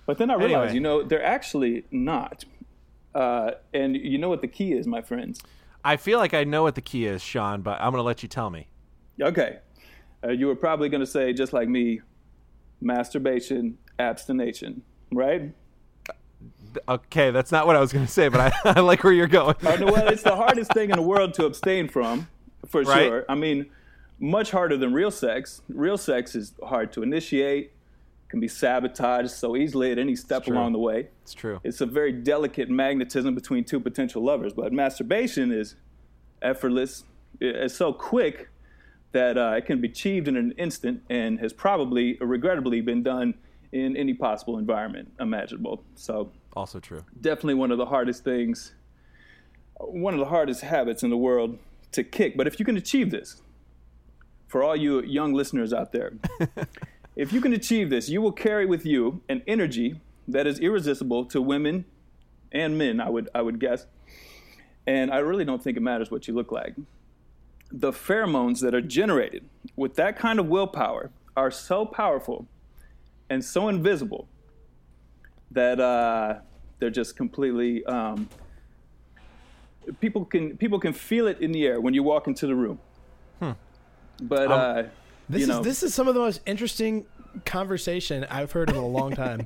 But 0.06 0.18
then 0.18 0.30
I 0.30 0.36
realized, 0.36 0.54
Anyway. 0.56 0.74
you 0.76 0.80
know, 0.82 1.04
they're 1.04 1.24
actually 1.24 1.86
not. 1.90 2.44
Uh, 3.16 3.52
and 3.74 3.96
you 3.96 4.18
know 4.18 4.28
what 4.30 4.42
the 4.42 4.48
key 4.48 4.74
is, 4.74 4.86
my 4.86 5.02
friends? 5.02 5.42
I 5.86 5.96
feel 5.98 6.20
like 6.20 6.34
I 6.34 6.44
know 6.44 6.64
what 6.64 6.76
the 6.76 6.82
key 6.82 7.06
is, 7.06 7.22
Sean, 7.24 7.62
but 7.62 7.80
I'm 7.80 7.92
going 7.92 8.02
to 8.02 8.06
let 8.06 8.22
you 8.24 8.30
tell 8.30 8.50
me. 8.50 8.68
Okay. 9.22 9.60
Uh, 10.24 10.32
you 10.32 10.48
were 10.48 10.56
probably 10.56 10.90
going 10.90 11.00
to 11.00 11.08
say, 11.08 11.32
just 11.32 11.54
like 11.54 11.70
me, 11.70 12.02
masturbation, 12.82 13.78
abstination, 14.00 14.82
right? 15.12 15.54
Okay, 16.88 17.32
that's 17.32 17.52
not 17.52 17.68
what 17.68 17.76
I 17.76 17.80
was 17.80 17.92
going 17.94 18.06
to 18.06 18.12
say, 18.12 18.28
but 18.28 18.40
I, 18.42 18.52
I 18.78 18.80
like 18.82 19.04
where 19.04 19.14
you're 19.14 19.28
going. 19.28 19.56
Uh, 19.66 19.78
well, 19.82 20.08
it's 20.08 20.24
the 20.24 20.36
hardest 20.36 20.74
thing 20.74 20.90
in 20.90 20.96
the 20.96 21.02
world 21.02 21.34
to 21.36 21.46
abstain 21.46 21.88
from, 21.88 22.28
for 22.68 22.82
Right. 22.84 23.04
sure. 23.08 23.26
I 23.30 23.36
mean, 23.36 23.68
much 24.20 24.52
harder 24.52 24.78
than 24.78 24.94
real 24.94 25.12
sex. 25.12 25.62
Real 25.70 25.98
sex 25.98 26.36
is 26.36 26.54
hard 26.64 26.92
to 26.94 27.04
initiate, 27.04 27.72
can 28.30 28.40
be 28.40 28.48
sabotaged 28.48 29.32
so 29.32 29.56
easily 29.56 29.92
at 29.92 29.98
any 30.00 30.16
step 30.16 30.48
along 30.48 30.74
the 30.74 30.80
way. 30.80 31.10
It's 31.24 31.34
true. 31.34 31.60
it's 31.64 31.82
a 31.82 31.86
very 31.86 32.12
delicate 32.12 32.70
magnetism 32.70 33.36
between 33.36 33.64
two 33.64 33.80
potential 33.80 34.24
lovers. 34.24 34.54
But 34.54 34.74
masturbation 34.74 35.52
is 35.52 35.76
effortless. 36.42 37.04
It's 37.40 37.76
so 37.76 37.92
quick 37.94 38.50
that 39.12 39.38
uh, 39.38 39.54
it 39.58 39.66
can 39.66 39.80
be 39.82 39.88
achieved 39.90 40.28
in 40.28 40.36
an 40.36 40.52
instant 40.58 41.02
and 41.10 41.40
has 41.40 41.54
probably, 41.54 42.18
regrettably, 42.20 42.82
been 42.82 43.04
done 43.04 43.34
in 43.72 43.96
any 43.98 44.14
possible 44.14 44.58
environment 44.58 45.12
imaginable. 45.20 45.84
So 45.96 46.32
Also 46.56 46.80
true. 46.80 47.04
definitely 47.20 47.56
one 47.56 47.72
of 47.72 47.78
the 47.78 47.86
hardest 47.86 48.24
things, 48.24 48.74
one 49.80 50.14
of 50.14 50.20
the 50.20 50.28
hardest 50.28 50.62
habits 50.62 51.04
in 51.04 51.10
the 51.10 51.18
world 51.18 51.60
to 51.92 52.04
kick. 52.04 52.38
But 52.38 52.48
if 52.48 52.60
you 52.60 52.66
can 52.66 52.78
achieve 52.78 53.12
this, 53.12 53.42
for 54.48 54.64
all 54.64 54.76
you 54.76 55.02
young 55.02 55.34
listeners 55.34 55.74
out 55.74 55.92
there, 55.92 56.14
if 57.16 57.34
you 57.34 57.42
can 57.42 57.54
achieve 57.54 57.90
this, 57.90 58.10
you 58.10 58.22
will 58.22 58.32
carry 58.32 58.66
with 58.66 58.86
you 58.86 59.22
an 59.28 59.44
energy 59.48 60.00
that 60.28 60.48
is 60.48 60.60
irresistible 60.60 61.26
to 61.26 61.42
women 61.42 61.86
and 62.52 62.78
men, 62.78 63.02
I 63.02 63.10
would, 63.10 63.30
I 63.36 63.42
would 63.42 63.60
guess. 63.60 63.86
And 64.88 65.12
I 65.12 65.18
really 65.18 65.46
don't 65.46 65.62
think 65.62 65.78
it 65.78 65.82
matters 65.82 66.12
what 66.12 66.28
you 66.28 66.34
look 66.34 66.52
like. 66.52 66.76
The 67.72 67.92
pheromones 67.92 68.62
that 68.62 68.74
are 68.74 68.82
generated 68.82 69.44
with 69.76 69.96
that 69.96 70.18
kind 70.18 70.40
of 70.40 70.48
willpower 70.48 71.12
are 71.36 71.52
so 71.52 71.86
powerful 71.86 72.48
and 73.30 73.44
so 73.44 73.68
invisible 73.68 74.28
that 75.52 75.80
uh, 75.80 76.40
they're 76.80 76.90
just 76.90 77.16
completely 77.16 77.86
um, 77.86 78.28
people 80.00 80.26
can 80.26 80.58
people 80.58 80.80
can 80.80 80.94
feel 80.94 81.28
it 81.28 81.40
in 81.40 81.52
the 81.52 81.66
air 81.66 81.80
when 81.82 81.94
you 81.94 82.04
walk 82.04 82.28
into 82.28 82.48
the 82.48 82.56
room. 82.56 82.80
But 84.22 84.50
uh, 84.50 84.84
This 85.28 85.42
you 85.42 85.48
know, 85.48 85.60
is 85.60 85.66
this 85.66 85.84
is 85.84 85.94
some 85.94 86.08
of 86.08 86.14
the 86.14 86.22
most 86.22 86.40
interesting 86.46 87.06
conversation 87.44 88.26
I've 88.30 88.54
heard 88.54 88.70
in 88.70 88.78
a 88.78 88.88
long 88.88 89.14
time. 89.14 89.46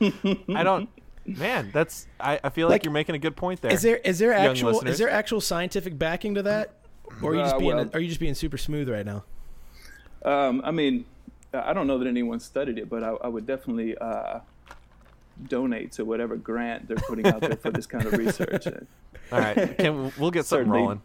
I 0.54 0.62
don't. 0.62 0.90
Man, 1.24 1.70
that's. 1.72 2.06
I, 2.20 2.38
I 2.44 2.50
feel 2.50 2.66
like, 2.68 2.74
Like, 2.74 2.84
you're 2.84 2.92
making 2.92 3.14
a 3.14 3.18
good 3.18 3.36
point 3.36 3.62
there. 3.62 3.72
Is 3.72 3.80
there 3.80 3.96
is 3.96 4.18
there 4.18 4.34
actual 4.34 4.72
listeners. 4.72 4.92
is 4.92 4.98
there 4.98 5.08
actual 5.08 5.40
scientific 5.40 5.98
backing 5.98 6.34
to 6.34 6.42
that, 6.42 6.74
or 7.22 7.30
are 7.30 7.34
you 7.36 7.40
just 7.40 7.54
Uh, 7.54 7.58
being 7.58 7.76
well- 7.76 7.90
are 7.94 8.00
you 8.00 8.08
just 8.08 8.20
being 8.20 8.34
super 8.34 8.58
smooth 8.58 8.88
right 8.90 9.06
now? 9.06 9.24
um, 10.26 10.60
I 10.62 10.72
mean, 10.72 11.06
I 11.54 11.72
don't 11.72 11.86
know 11.86 11.96
that 11.98 12.06
anyone 12.06 12.38
studied 12.38 12.76
it, 12.76 12.90
but 12.90 13.02
I, 13.02 13.12
I 13.12 13.28
would 13.28 13.46
definitely 13.46 13.96
uh, 13.96 14.40
donate 15.48 15.92
to 15.92 16.04
whatever 16.04 16.36
grant 16.36 16.88
they're 16.88 16.96
putting 16.96 17.26
out 17.26 17.40
there 17.40 17.56
for 17.56 17.70
this 17.70 17.86
kind 17.86 18.06
of 18.06 18.12
research. 18.14 18.66
All 19.32 19.38
right, 19.38 19.76
can, 19.78 20.12
we'll 20.18 20.30
get 20.30 20.46
something 20.46 20.68
rolling. 20.68 21.02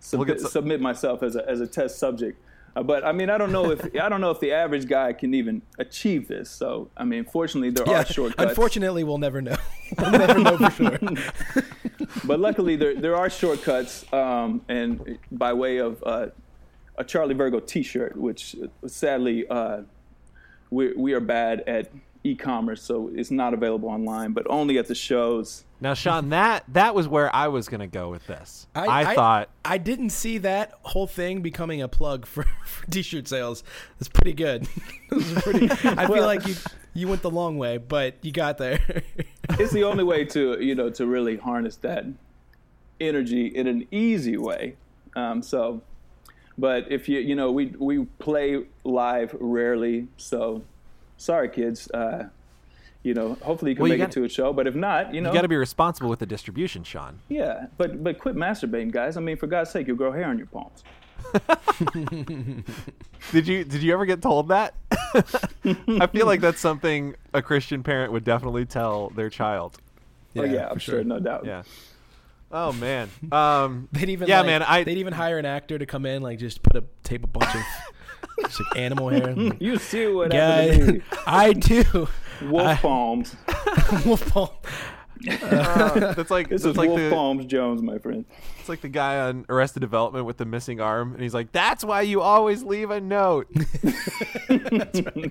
Submit, 0.00 0.28
get 0.28 0.40
some- 0.40 0.50
submit 0.50 0.80
myself 0.80 1.22
as 1.22 1.36
a 1.36 1.48
as 1.48 1.60
a 1.60 1.66
test 1.66 1.98
subject. 1.98 2.40
Uh, 2.74 2.82
but 2.82 3.04
I 3.04 3.12
mean, 3.12 3.28
I 3.28 3.38
don't 3.38 3.52
know 3.52 3.70
if 3.70 3.84
I 4.00 4.08
don't 4.08 4.20
know 4.20 4.30
if 4.30 4.40
the 4.40 4.52
average 4.52 4.88
guy 4.88 5.12
can 5.12 5.34
even 5.34 5.62
achieve 5.78 6.28
this. 6.28 6.50
So 6.50 6.90
I 6.96 7.04
mean, 7.04 7.24
fortunately, 7.24 7.70
there 7.70 7.88
are 7.88 8.04
shortcuts. 8.04 8.50
unfortunately, 8.50 9.04
we'll 9.04 9.18
never 9.18 9.42
know. 9.42 9.56
we'll 9.98 10.10
never 10.10 10.38
know 10.38 10.56
for 10.56 10.70
sure. 10.70 10.98
but 12.24 12.40
luckily 12.40 12.76
there 12.76 12.94
there 12.94 13.16
are 13.16 13.28
shortcuts, 13.28 14.10
um, 14.12 14.62
and 14.68 15.18
by 15.30 15.52
way 15.52 15.78
of 15.78 16.02
uh, 16.04 16.28
a 16.96 17.04
Charlie 17.04 17.34
Virgo 17.34 17.60
T-shirt, 17.60 18.16
which 18.16 18.56
sadly 18.86 19.46
uh, 19.48 19.82
we 20.70 20.94
we 20.94 21.12
are 21.12 21.20
bad 21.20 21.60
at 21.66 21.90
e-commerce, 22.24 22.82
so 22.82 23.10
it's 23.14 23.30
not 23.30 23.54
available 23.54 23.88
online, 23.88 24.32
but 24.32 24.46
only 24.48 24.78
at 24.78 24.86
the 24.86 24.94
shows. 24.94 25.64
Now, 25.80 25.94
Sean, 25.94 26.28
that 26.28 26.64
that 26.68 26.94
was 26.94 27.08
where 27.08 27.34
I 27.34 27.48
was 27.48 27.68
going 27.68 27.80
to 27.80 27.88
go 27.88 28.08
with 28.08 28.26
this. 28.26 28.68
I, 28.74 29.14
thought 29.14 29.48
I 29.64 29.78
didn't 29.78 30.10
see 30.10 30.38
that 30.38 30.78
whole 30.82 31.08
thing 31.08 31.42
becoming 31.42 31.82
a 31.82 31.88
plug 31.88 32.24
for, 32.24 32.44
for 32.64 32.86
t-shirt 32.86 33.26
sales. 33.26 33.64
It's 33.98 34.08
pretty 34.08 34.34
good. 34.34 34.68
This 35.10 35.42
pretty, 35.42 35.70
I 35.70 36.06
feel 36.06 36.24
like 36.26 36.46
you 36.46 36.54
you 36.94 37.06
went 37.06 37.20
the 37.20 37.30
long 37.30 37.58
way, 37.58 37.76
but 37.76 38.16
you 38.22 38.32
got 38.32 38.56
there. 38.56 38.80
It's 39.50 39.72
the 39.72 39.84
only 39.84 40.04
way 40.04 40.24
to 40.24 40.58
you 40.58 40.74
know 40.74 40.88
to 40.90 41.06
really 41.06 41.36
harness 41.36 41.76
that 41.76 42.06
energy 42.98 43.46
in 43.46 43.66
an 43.66 43.86
easy 43.90 44.38
way. 44.38 44.76
Um, 45.14 45.42
so, 45.42 45.82
but 46.56 46.90
if 46.90 47.10
you 47.10 47.18
you 47.18 47.34
know 47.34 47.52
we 47.52 47.74
we 47.78 48.06
play 48.18 48.64
live 48.84 49.36
rarely, 49.38 50.08
so 50.16 50.62
sorry 51.22 51.48
kids. 51.48 51.90
Uh, 51.90 52.28
you 53.02 53.14
know, 53.14 53.36
hopefully 53.42 53.72
you 53.72 53.74
can 53.76 53.82
Well, 53.82 53.88
you 53.88 53.94
make 53.98 54.06
gotta- 54.08 54.20
it 54.20 54.22
to 54.22 54.24
a 54.26 54.28
show. 54.28 54.52
But 54.52 54.66
if 54.66 54.74
not, 54.76 55.12
you 55.14 55.20
know, 55.20 55.30
you 55.30 55.34
got 55.34 55.42
to 55.42 55.48
be 55.48 55.56
responsible 55.56 56.08
with 56.08 56.18
the 56.20 56.26
distribution, 56.26 56.84
Sean. 56.84 57.18
Yeah, 57.28 57.66
but 57.76 58.02
but 58.04 58.18
quit 58.18 58.36
masturbating, 58.36 58.92
guys. 58.92 59.16
I 59.16 59.20
mean, 59.20 59.36
for 59.36 59.46
God's 59.48 59.70
sake, 59.70 59.86
you'll 59.88 59.96
grow 59.96 60.12
hair 60.12 60.26
on 60.26 60.38
your 60.38 60.46
palms. 60.48 60.84
Did 63.32 63.46
you 63.48 63.64
did 63.64 63.82
you 63.82 63.92
ever 63.92 64.04
get 64.06 64.20
told 64.20 64.48
that? 64.48 64.74
I 64.92 66.06
feel 66.08 66.26
like 66.26 66.40
that's 66.40 66.60
something 66.60 67.14
a 67.32 67.40
Christian 67.40 67.82
parent 67.82 68.12
would 68.12 68.24
definitely 68.24 68.66
tell 68.66 69.10
their 69.10 69.30
child. 69.30 69.78
oh 70.36 70.42
yeah, 70.44 70.66
I'm 70.68 70.74
for 70.74 70.80
sure. 70.80 71.04
no 71.04 71.18
doubt. 71.20 71.44
Yeah. 71.44 71.62
Oh 72.50 72.72
man. 72.72 73.08
Um 73.30 73.88
They'd 73.92 74.10
even 74.10 74.28
Yeah, 74.28 74.38
like, 74.38 74.46
man, 74.46 74.62
I- 74.62 74.84
they'd 74.84 74.98
even 74.98 75.12
hire 75.12 75.38
an 75.38 75.46
actor 75.46 75.78
to 75.78 75.86
come 75.86 76.04
in, 76.06 76.22
like 76.22 76.38
just 76.38 76.62
put 76.62 76.76
a 76.76 76.84
tape 77.04 77.24
a 77.24 77.28
bunch 77.28 77.54
of 77.54 77.62
just 78.40 78.60
like 78.60 78.76
animal 78.78 79.08
hair. 79.08 79.34
You 79.60 79.76
see 79.78 80.06
what 80.08 80.32
happened 80.32 80.80
to 80.80 80.86
Guy, 80.86 80.92
me. 80.92 81.02
I 81.26 81.52
do. 81.52 82.08
Wolf 82.42 82.66
I- 82.66 82.76
palms. 82.76 83.36
Wolf 84.06 84.28
Paul. 84.30 84.62
uh, 85.40 86.14
that's 86.14 86.30
like 86.32 86.48
This 86.48 86.62
that's 86.62 86.72
is 86.72 86.76
like 86.76 86.88
Wolf 86.88 87.00
the 87.00 87.10
Palms 87.10 87.46
Jones, 87.46 87.80
my 87.80 87.98
friend. 87.98 88.24
it's 88.58 88.68
like 88.68 88.80
the 88.80 88.88
guy 88.88 89.20
on 89.20 89.46
Arrested 89.48 89.78
Development 89.78 90.26
with 90.26 90.36
the 90.36 90.44
missing 90.44 90.80
arm 90.80 91.12
and 91.14 91.22
he's 91.22 91.32
like, 91.34 91.52
"That's 91.52 91.84
why 91.84 92.00
you 92.00 92.20
always 92.22 92.64
leave 92.64 92.90
a 92.90 93.00
note." 93.00 93.46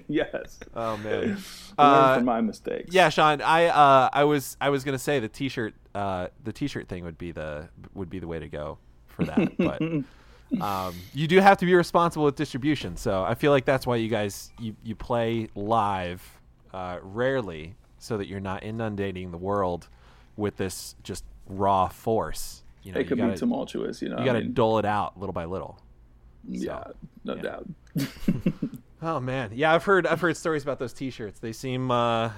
yes. 0.08 0.60
Oh 0.76 0.97
man. 0.97 1.22
Learn 1.22 1.38
Uh, 1.78 2.16
from 2.16 2.26
my 2.26 2.41
mistakes. 2.41 2.93
yeah, 2.93 3.10
Sean, 3.10 3.41
I 3.41 3.66
uh 3.68 4.10
I 4.14 4.24
was 4.24 4.58
I 4.62 4.70
was 4.70 4.84
going 4.84 4.93
to 4.97 5.04
say 5.04 5.20
the 5.20 5.28
t-shirt 5.28 5.74
uh 5.95 6.28
the 6.43 6.54
t-shirt 6.54 6.88
thing 6.88 7.04
would 7.04 7.18
be 7.18 7.32
the 7.32 7.68
would 7.93 8.10
be 8.10 8.20
the 8.20 8.28
way 8.28 8.39
to 8.39 8.47
go 8.47 8.78
for 9.08 9.26
that, 9.26 9.58
but 9.58 9.82
um, 10.60 10.95
you 11.14 11.28
do 11.28 11.39
have 11.39 11.58
to 11.60 11.66
be 11.66 11.74
responsible 11.74 12.26
with 12.26 12.36
distribution. 12.36 12.97
So 12.97 13.24
I 13.24 13.36
feel 13.36 13.52
like 13.52 13.66
that's 13.66 13.88
why 13.88 13.95
you 13.97 14.10
guys 14.10 14.52
you, 14.60 14.76
you 14.84 14.95
play 14.95 15.47
live 15.56 16.22
uh, 16.74 16.97
rarely, 17.02 17.76
so 17.99 18.18
that 18.18 18.28
you're 18.28 18.39
not 18.39 18.64
inundating 18.64 19.32
the 19.32 19.38
world 19.38 19.88
with 20.36 20.58
this 20.58 20.95
just 21.04 21.24
raw 21.47 21.88
force. 21.88 22.64
You 22.84 22.93
know, 22.93 22.99
It 22.99 23.08
could 23.08 23.18
be 23.18 23.36
tumultuous, 23.36 24.02
you 24.02 24.10
know. 24.10 24.18
you 24.20 24.26
got 24.26 24.34
to 24.34 24.39
mean, 24.41 24.54
dole 24.54 24.80
it 24.80 24.86
out 24.86 25.20
little 25.20 25.34
by 25.34 25.45
little. 25.45 25.80
yeah, 26.47 26.84
no 27.24 27.36
yeah. 27.36 27.41
doubt. 27.41 27.68
Oh 29.04 29.20
man, 29.20 29.49
yeah, 29.56 29.74
I've 29.74 29.84
heard 29.84 30.06
I've 30.06 30.22
heard 30.22 30.38
stories 30.38 30.62
about 30.62 30.78
those 30.78 30.93
T-shirts. 30.93 31.39
They 31.39 31.54
seem 31.54 31.89
uh, 31.89 32.30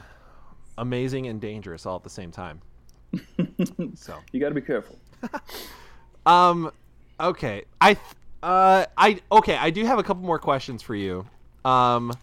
amazing 0.78 1.28
and 1.28 1.42
dangerous 1.42 1.86
all 1.86 1.98
at 1.98 2.04
the 2.04 2.10
same 2.10 2.32
time. 2.32 2.62
so 3.96 4.16
You 4.32 4.40
got 4.40 4.48
to 4.50 4.56
be 4.56 4.62
careful. 4.62 4.98
Um, 6.26 6.72
okay. 7.20 7.64
I, 7.80 7.94
th- 7.94 8.06
uh, 8.42 8.86
I 8.98 9.22
okay. 9.32 9.56
I 9.56 9.70
do 9.70 9.86
have 9.86 10.00
a 10.00 10.04
couple 10.04 10.24
more 10.24 10.40
questions 10.40 10.82
for 10.82 10.96
you. 10.96 11.26
Um, 11.64 12.14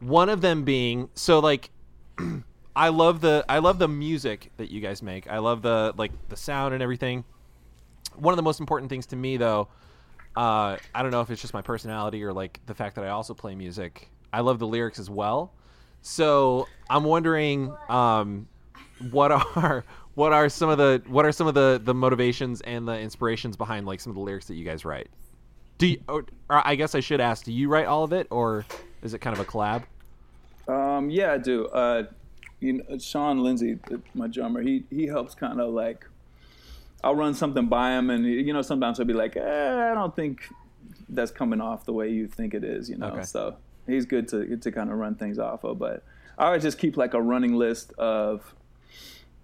one 0.00 0.28
of 0.28 0.40
them 0.40 0.64
being 0.64 1.10
so 1.14 1.38
like, 1.40 1.70
I 2.76 2.88
love 2.88 3.20
the 3.20 3.44
I 3.48 3.58
love 3.58 3.78
the 3.78 3.88
music 3.88 4.50
that 4.56 4.70
you 4.70 4.80
guys 4.80 5.02
make. 5.02 5.28
I 5.28 5.38
love 5.38 5.62
the 5.62 5.92
like 5.96 6.12
the 6.28 6.36
sound 6.36 6.74
and 6.74 6.82
everything. 6.82 7.24
One 8.14 8.32
of 8.32 8.36
the 8.36 8.42
most 8.42 8.60
important 8.60 8.88
things 8.88 9.06
to 9.06 9.16
me, 9.16 9.36
though, 9.36 9.68
uh, 10.36 10.76
I 10.94 11.02
don't 11.02 11.10
know 11.10 11.20
if 11.20 11.30
it's 11.30 11.40
just 11.40 11.54
my 11.54 11.62
personality 11.62 12.24
or 12.24 12.32
like 12.32 12.60
the 12.66 12.74
fact 12.74 12.96
that 12.96 13.04
I 13.04 13.08
also 13.08 13.34
play 13.34 13.54
music. 13.54 14.08
I 14.32 14.40
love 14.40 14.58
the 14.58 14.66
lyrics 14.66 14.98
as 14.98 15.10
well. 15.10 15.52
So 16.00 16.66
I'm 16.88 17.04
wondering, 17.04 17.74
um, 17.88 18.48
what 19.10 19.32
are 19.56 19.84
what 20.14 20.32
are 20.32 20.48
some 20.48 20.68
of 20.68 20.78
the 20.78 21.02
what 21.06 21.24
are 21.24 21.32
some 21.32 21.46
of 21.46 21.54
the 21.54 21.80
the 21.82 21.94
motivations 21.94 22.60
and 22.62 22.86
the 22.86 22.98
inspirations 22.98 23.56
behind 23.56 23.86
like 23.86 24.00
some 24.00 24.10
of 24.10 24.14
the 24.14 24.20
lyrics 24.20 24.46
that 24.46 24.54
you 24.54 24.64
guys 24.64 24.84
write? 24.84 25.08
Do 25.78 25.86
you, 25.88 25.98
or, 26.08 26.24
or 26.48 26.66
I 26.66 26.74
guess 26.76 26.94
I 26.94 27.00
should 27.00 27.20
ask, 27.20 27.44
do 27.44 27.52
you 27.52 27.68
write 27.68 27.86
all 27.86 28.04
of 28.04 28.12
it, 28.12 28.28
or 28.30 28.64
is 29.02 29.14
it 29.14 29.20
kind 29.20 29.36
of 29.36 29.40
a 29.40 29.50
collab? 29.50 29.84
Um, 30.68 31.10
yeah, 31.10 31.32
I 31.32 31.38
do. 31.38 31.66
Uh, 31.66 32.04
you 32.60 32.74
know, 32.74 32.98
Sean 32.98 33.42
Lindsay, 33.42 33.78
my 34.14 34.28
drummer, 34.28 34.62
he 34.62 34.84
he 34.90 35.06
helps 35.06 35.34
kind 35.34 35.60
of 35.60 35.72
like. 35.72 36.06
I'll 37.04 37.16
run 37.16 37.34
something 37.34 37.66
by 37.66 37.98
him, 37.98 38.10
and 38.10 38.24
you 38.24 38.52
know, 38.52 38.62
sometimes 38.62 38.98
he'll 38.98 39.06
be 39.06 39.12
like, 39.12 39.36
eh, 39.36 39.90
"I 39.90 39.92
don't 39.92 40.14
think 40.14 40.48
that's 41.08 41.32
coming 41.32 41.60
off 41.60 41.84
the 41.84 41.92
way 41.92 42.10
you 42.10 42.28
think 42.28 42.54
it 42.54 42.62
is," 42.62 42.88
you 42.88 42.96
know. 42.96 43.08
Okay. 43.08 43.22
So 43.24 43.56
he's 43.88 44.04
good 44.06 44.28
to 44.28 44.56
to 44.56 44.70
kind 44.70 44.88
of 44.88 44.98
run 44.98 45.16
things 45.16 45.40
off 45.40 45.64
of. 45.64 45.80
But 45.80 46.04
I 46.38 46.46
always 46.46 46.62
just 46.62 46.78
keep 46.78 46.96
like 46.96 47.14
a 47.14 47.20
running 47.20 47.54
list 47.56 47.92
of 47.94 48.54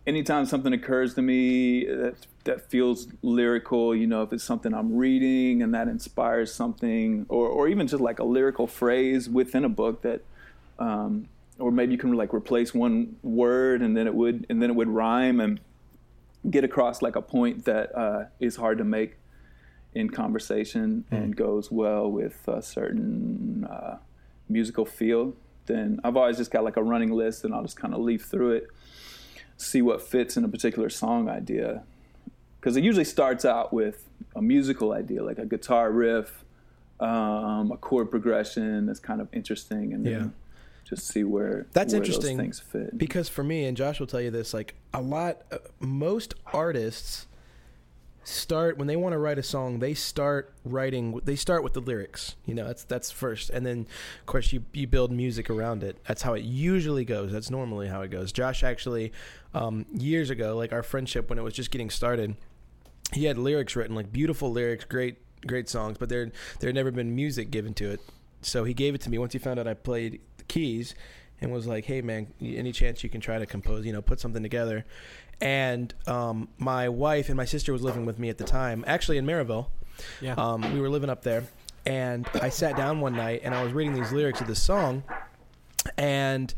anytime 0.09 0.47
something 0.47 0.73
occurs 0.73 1.15
to 1.15 1.23
me 1.23 1.85
that 1.85 2.17
that 2.45 2.71
feels 2.71 3.09
lyrical, 3.21 3.95
you 3.95 4.07
know, 4.07 4.23
if 4.23 4.33
it's 4.33 4.43
something 4.43 4.73
I'm 4.73 4.97
reading 4.97 5.63
and 5.63 5.75
that 5.75 5.87
inspires 5.87 6.53
something, 6.53 7.27
or 7.29 7.47
or 7.47 7.69
even 7.69 7.87
just 7.87 8.01
like 8.01 8.19
a 8.19 8.25
lyrical 8.25 8.67
phrase 8.67 9.29
within 9.29 9.65
a 9.65 9.69
book 9.69 10.03
that, 10.03 10.23
um, 10.79 11.29
or 11.59 11.71
maybe 11.71 11.93
you 11.93 11.99
can 11.99 12.13
like 12.15 12.33
replace 12.33 12.73
one 12.73 13.17
word 13.23 13.83
and 13.83 13.97
then 13.97 14.07
it 14.07 14.15
would 14.15 14.47
and 14.49 14.63
then 14.63 14.71
it 14.71 14.77
would 14.77 14.89
rhyme 14.89 15.41
and 15.41 15.61
get 16.51 16.65
across 16.65 17.03
like 17.03 17.15
a 17.15 17.23
point 17.23 17.67
that 17.67 17.95
uh, 17.95 18.25
is 18.41 18.57
hard 18.57 18.79
to 18.79 18.85
make 18.85 19.17
in 19.95 20.09
conversation 20.09 21.05
and 21.11 21.37
goes 21.37 21.71
well 21.71 22.11
with 22.11 22.47
a 22.49 22.63
certain 22.63 23.67
uh, 23.71 23.99
musical 24.49 24.87
feel. 24.87 25.35
Then 25.67 26.01
I've 26.03 26.17
always 26.17 26.39
just 26.39 26.51
got 26.51 26.65
like 26.65 26.79
a 26.79 26.83
running 26.83 27.13
list 27.13 27.45
and 27.45 27.53
I'll 27.55 27.63
just 27.63 27.77
kind 27.77 27.93
of 27.93 28.01
leaf 28.01 28.25
through 28.25 28.53
it 28.53 28.69
see 29.59 29.83
what 29.83 30.01
fits 30.01 30.37
in 30.37 30.45
a 30.45 30.49
particular 30.49 30.89
song 30.89 31.29
idea. 31.29 31.83
Because 32.59 32.77
it 32.77 32.83
usually 32.85 33.05
starts 33.05 33.45
out 33.45 33.73
with 33.73 34.09
a 34.35 34.41
musical 34.41 34.93
idea, 34.93 35.23
like 35.23 35.39
a 35.39 35.45
guitar 35.47 35.91
riff, 35.93 36.45
um, 37.01 37.71
a 37.71 37.77
chord 37.77 38.11
progression 38.11 38.87
that's 38.87 38.99
kind 39.01 39.21
of 39.21 39.29
interesting, 39.33 39.93
and 39.93 40.05
then 40.07 40.13
Yeah. 40.13 40.29
just 40.85 41.07
see 41.07 41.23
where 41.25 41.67
That's 41.73 41.93
where 41.93 42.01
interesting 42.03 42.37
Those 42.37 42.45
things 42.45 42.61
fit. 42.61 42.97
because 42.99 43.29
for 43.29 43.45
me 43.45 43.67
and 43.67 43.77
Josh 43.77 44.01
will 44.01 44.07
tell 44.09 44.21
you 44.21 44.31
this 44.31 44.55
like 44.55 44.75
a 44.95 45.03
lot 45.03 45.43
uh, 45.53 45.59
most 45.81 46.35
artists 46.53 47.27
start 48.29 48.79
when 48.79 48.87
they 48.87 48.97
want 48.97 49.13
to 49.13 49.19
write 49.19 49.39
a 49.39 49.43
song 49.43 49.79
they 49.79 49.95
start 49.95 50.53
writing 50.65 51.19
they 51.25 51.37
start 51.37 51.63
with 51.63 51.73
the 51.73 51.81
lyrics 51.81 52.37
you 52.45 52.55
know 52.55 52.67
that's 52.67 52.85
that's 52.85 53.11
first. 53.11 53.51
And 53.51 53.65
then 53.65 53.87
of 54.21 54.27
course 54.27 54.53
you 54.53 54.65
you 54.73 54.87
build 54.87 55.11
music 55.13 55.51
around 55.51 55.83
it. 55.83 55.99
That's 56.07 56.23
how 56.23 56.35
it 56.35 56.45
usually 56.45 57.05
goes. 57.05 57.33
That's 57.33 57.51
normally 57.51 57.89
how 57.89 58.03
it 58.03 58.11
goes. 58.11 58.33
Josh 58.33 58.63
actually 58.63 59.13
um, 59.55 59.87
years 59.93 60.31
ago 60.31 60.57
like 60.57 60.73
our 60.73 60.83
friendship 60.83 61.31
when 61.31 61.39
it 61.39 61.43
was 61.43 61.55
just 61.55 61.71
getting 61.71 61.91
started 61.91 62.37
he 63.13 63.25
had 63.25 63.39
lyrics 63.39 63.75
written 63.75 63.97
like 63.97 64.13
beautiful 64.13 64.51
lyrics 64.53 64.85
great 64.85 65.17
great 65.47 65.69
songs 65.69 65.97
but 65.99 66.09
there 66.09 66.31
there 66.61 66.69
had 66.69 66.75
never 66.75 66.91
been 66.91 67.15
music 67.15 67.51
given 67.51 67.75
to 67.75 67.91
it. 67.91 68.01
So 68.41 68.65
he 68.65 68.75
gave 68.75 68.95
it 68.95 69.01
to 69.03 69.11
me. 69.11 69.19
Once 69.19 69.33
he 69.33 69.39
found 69.39 69.59
out 69.59 69.67
i 69.67 69.75
played 69.75 70.21
the 70.37 70.45
keys 70.45 70.95
and 71.41 71.53
was 71.53 71.67
like 71.67 71.85
hey 71.85 72.01
man 72.01 72.27
any 72.43 72.73
chance 72.73 73.05
you 73.05 73.11
can 73.11 73.21
try 73.21 73.39
to 73.39 73.47
compose 73.47 73.87
you 73.87 73.93
know 73.93 74.03
put 74.03 74.21
something 74.21 74.43
together 74.43 74.85
and 75.41 75.95
um, 76.07 76.49
my 76.59 76.89
wife 76.89 77.29
and 77.29 77.37
my 77.37 77.45
sister 77.45 77.73
was 77.73 77.83
living 77.83 78.05
with 78.07 78.19
me 78.19 78.29
at 78.29 78.39
the 78.39 78.45
time 78.45 78.85
actually 78.87 79.19
in 79.19 79.25
merrillville 79.27 79.67
Yeah. 80.21 80.35
um, 80.35 80.73
we 80.75 80.81
were 80.81 80.91
living 80.91 81.11
up 81.11 81.23
there 81.23 81.45
and 81.87 82.27
i 82.43 82.49
sat 82.49 82.77
down 82.77 83.01
one 83.01 83.15
night 83.15 83.41
and 83.45 83.55
i 83.55 83.63
was 83.63 83.73
reading 83.73 83.95
these 83.95 84.13
lyrics 84.13 84.41
of 84.41 84.47
this 84.47 84.61
song 84.63 85.03
and 85.97 86.55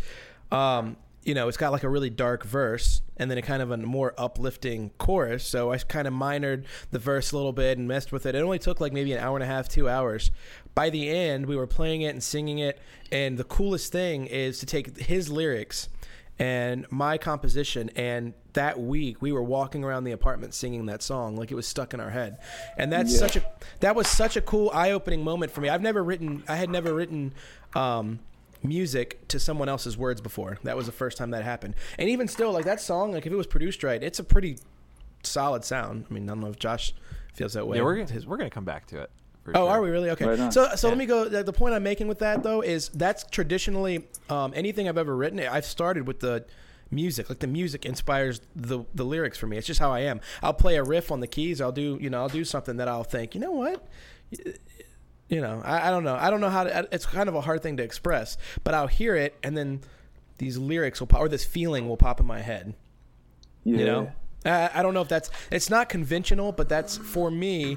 um, 0.50 0.96
you 1.22 1.34
know, 1.34 1.48
it's 1.48 1.58
got 1.58 1.70
like 1.70 1.82
a 1.84 1.88
really 1.88 2.10
dark 2.10 2.44
verse 2.44 3.02
and 3.18 3.30
then 3.30 3.36
a 3.38 3.42
kind 3.42 3.62
of 3.62 3.70
a 3.70 3.76
more 3.76 4.14
uplifting 4.16 4.90
chorus. 4.98 5.46
So 5.46 5.70
I 5.70 5.76
kind 5.78 6.08
of 6.08 6.14
minored 6.14 6.64
the 6.90 6.98
verse 6.98 7.30
a 7.32 7.36
little 7.36 7.52
bit 7.52 7.76
and 7.78 7.86
messed 7.86 8.10
with 8.10 8.24
it. 8.26 8.34
It 8.34 8.38
only 8.40 8.58
took 8.58 8.80
like 8.80 8.92
maybe 8.92 9.12
an 9.12 9.18
hour 9.18 9.36
and 9.36 9.44
a 9.44 9.46
half, 9.46 9.68
two 9.68 9.88
hours. 9.88 10.30
By 10.74 10.88
the 10.90 11.08
end, 11.10 11.44
we 11.46 11.56
were 11.56 11.66
playing 11.66 12.00
it 12.02 12.08
and 12.08 12.22
singing 12.22 12.58
it. 12.58 12.80
And 13.12 13.36
the 13.38 13.44
coolest 13.44 13.92
thing 13.92 14.26
is 14.26 14.58
to 14.60 14.66
take 14.66 14.96
his 14.98 15.28
lyrics 15.30 15.90
and 16.40 16.86
my 16.90 17.18
composition 17.18 17.90
and 17.96 18.32
that 18.54 18.80
week 18.80 19.20
we 19.20 19.30
were 19.30 19.42
walking 19.42 19.84
around 19.84 20.04
the 20.04 20.12
apartment 20.12 20.54
singing 20.54 20.86
that 20.86 21.02
song 21.02 21.36
like 21.36 21.52
it 21.52 21.54
was 21.54 21.68
stuck 21.68 21.92
in 21.94 22.00
our 22.00 22.08
head. 22.10 22.38
And 22.78 22.90
that's 22.90 23.16
such 23.16 23.36
a 23.36 23.44
that 23.80 23.94
was 23.94 24.08
such 24.08 24.36
a 24.36 24.40
cool 24.40 24.70
eye-opening 24.72 25.22
moment 25.22 25.52
for 25.52 25.60
me. 25.60 25.68
I've 25.68 25.82
never 25.82 26.02
written 26.02 26.42
i 26.48 26.56
had 26.56 26.70
never 26.70 26.94
written 26.94 27.34
um 27.74 28.18
music 28.62 29.26
to 29.28 29.38
someone 29.38 29.68
else's 29.68 29.96
words 29.96 30.20
before. 30.20 30.58
That 30.64 30.76
was 30.76 30.86
the 30.86 30.92
first 30.92 31.16
time 31.18 31.30
that 31.32 31.44
happened. 31.44 31.74
And 31.98 32.08
even 32.08 32.26
still 32.26 32.52
like 32.52 32.64
that 32.64 32.80
song 32.80 33.12
like 33.12 33.26
if 33.26 33.32
it 33.32 33.36
was 33.36 33.46
produced 33.46 33.84
right 33.84 34.02
it's 34.02 34.18
a 34.18 34.24
pretty 34.24 34.56
solid 35.22 35.62
sound. 35.64 36.06
I 36.10 36.14
mean 36.14 36.24
i 36.24 36.32
don't 36.32 36.40
know 36.40 36.48
if 36.48 36.58
josh 36.58 36.94
feels 37.34 37.52
that 37.52 37.66
way. 37.68 37.76
yeah, 37.76 37.84
we're 37.84 37.96
gonna, 37.96 38.10
His- 38.10 38.26
we're 38.26 38.38
gonna 38.38 38.50
come 38.50 38.64
back 38.64 38.86
to 38.86 39.00
it. 39.02 39.10
Oh, 39.54 39.66
sure. 39.66 39.68
are 39.68 39.82
we 39.82 39.90
really? 39.90 40.10
Okay. 40.10 40.26
Right 40.26 40.52
so, 40.52 40.74
so 40.76 40.88
let 40.88 40.98
me 40.98 41.06
go. 41.06 41.28
The 41.28 41.42
the 41.42 41.52
point 41.52 41.74
I'm 41.74 41.82
making 41.82 42.08
with 42.08 42.20
that 42.20 42.42
though 42.42 42.60
is 42.60 42.88
that's 42.90 43.24
traditionally 43.24 44.06
um, 44.28 44.52
anything 44.54 44.88
I've 44.88 44.98
ever 44.98 45.16
written. 45.16 45.40
I've 45.40 45.64
started 45.64 46.06
with 46.06 46.20
the 46.20 46.44
music. 46.90 47.28
Like 47.28 47.38
the 47.38 47.46
music 47.46 47.84
inspires 47.84 48.40
the 48.54 48.84
the 48.94 49.04
lyrics 49.04 49.38
for 49.38 49.46
me. 49.46 49.56
It's 49.56 49.66
just 49.66 49.80
how 49.80 49.92
I 49.92 50.00
am. 50.00 50.20
I'll 50.42 50.54
play 50.54 50.76
a 50.76 50.84
riff 50.84 51.10
on 51.10 51.20
the 51.20 51.26
keys. 51.26 51.60
I'll 51.60 51.72
do 51.72 51.98
you 52.00 52.10
know 52.10 52.20
I'll 52.20 52.28
do 52.28 52.44
something 52.44 52.76
that 52.78 52.88
I'll 52.88 53.04
think. 53.04 53.34
You 53.34 53.40
know 53.40 53.52
what? 53.52 53.86
You 55.28 55.40
know 55.40 55.62
I, 55.64 55.88
I 55.88 55.90
don't 55.90 56.04
know. 56.04 56.16
I 56.16 56.30
don't 56.30 56.40
know 56.40 56.50
how 56.50 56.64
to. 56.64 56.88
It's 56.92 57.06
kind 57.06 57.28
of 57.28 57.34
a 57.34 57.40
hard 57.40 57.62
thing 57.62 57.76
to 57.76 57.82
express, 57.82 58.36
but 58.64 58.74
I'll 58.74 58.88
hear 58.88 59.14
it 59.16 59.36
and 59.42 59.56
then 59.56 59.80
these 60.40 60.56
lyrics 60.56 61.00
will 61.00 61.06
pop 61.06 61.20
or 61.20 61.28
this 61.28 61.44
feeling 61.44 61.86
will 61.86 61.98
pop 61.98 62.18
in 62.18 62.26
my 62.26 62.40
head 62.40 62.74
yeah. 63.62 63.78
you 63.78 63.84
know 63.84 64.12
I, 64.44 64.70
I 64.74 64.82
don't 64.82 64.94
know 64.94 65.02
if 65.02 65.08
that's 65.08 65.30
it's 65.52 65.68
not 65.68 65.90
conventional 65.90 66.50
but 66.50 66.68
that's 66.68 66.96
for 66.96 67.30
me 67.30 67.76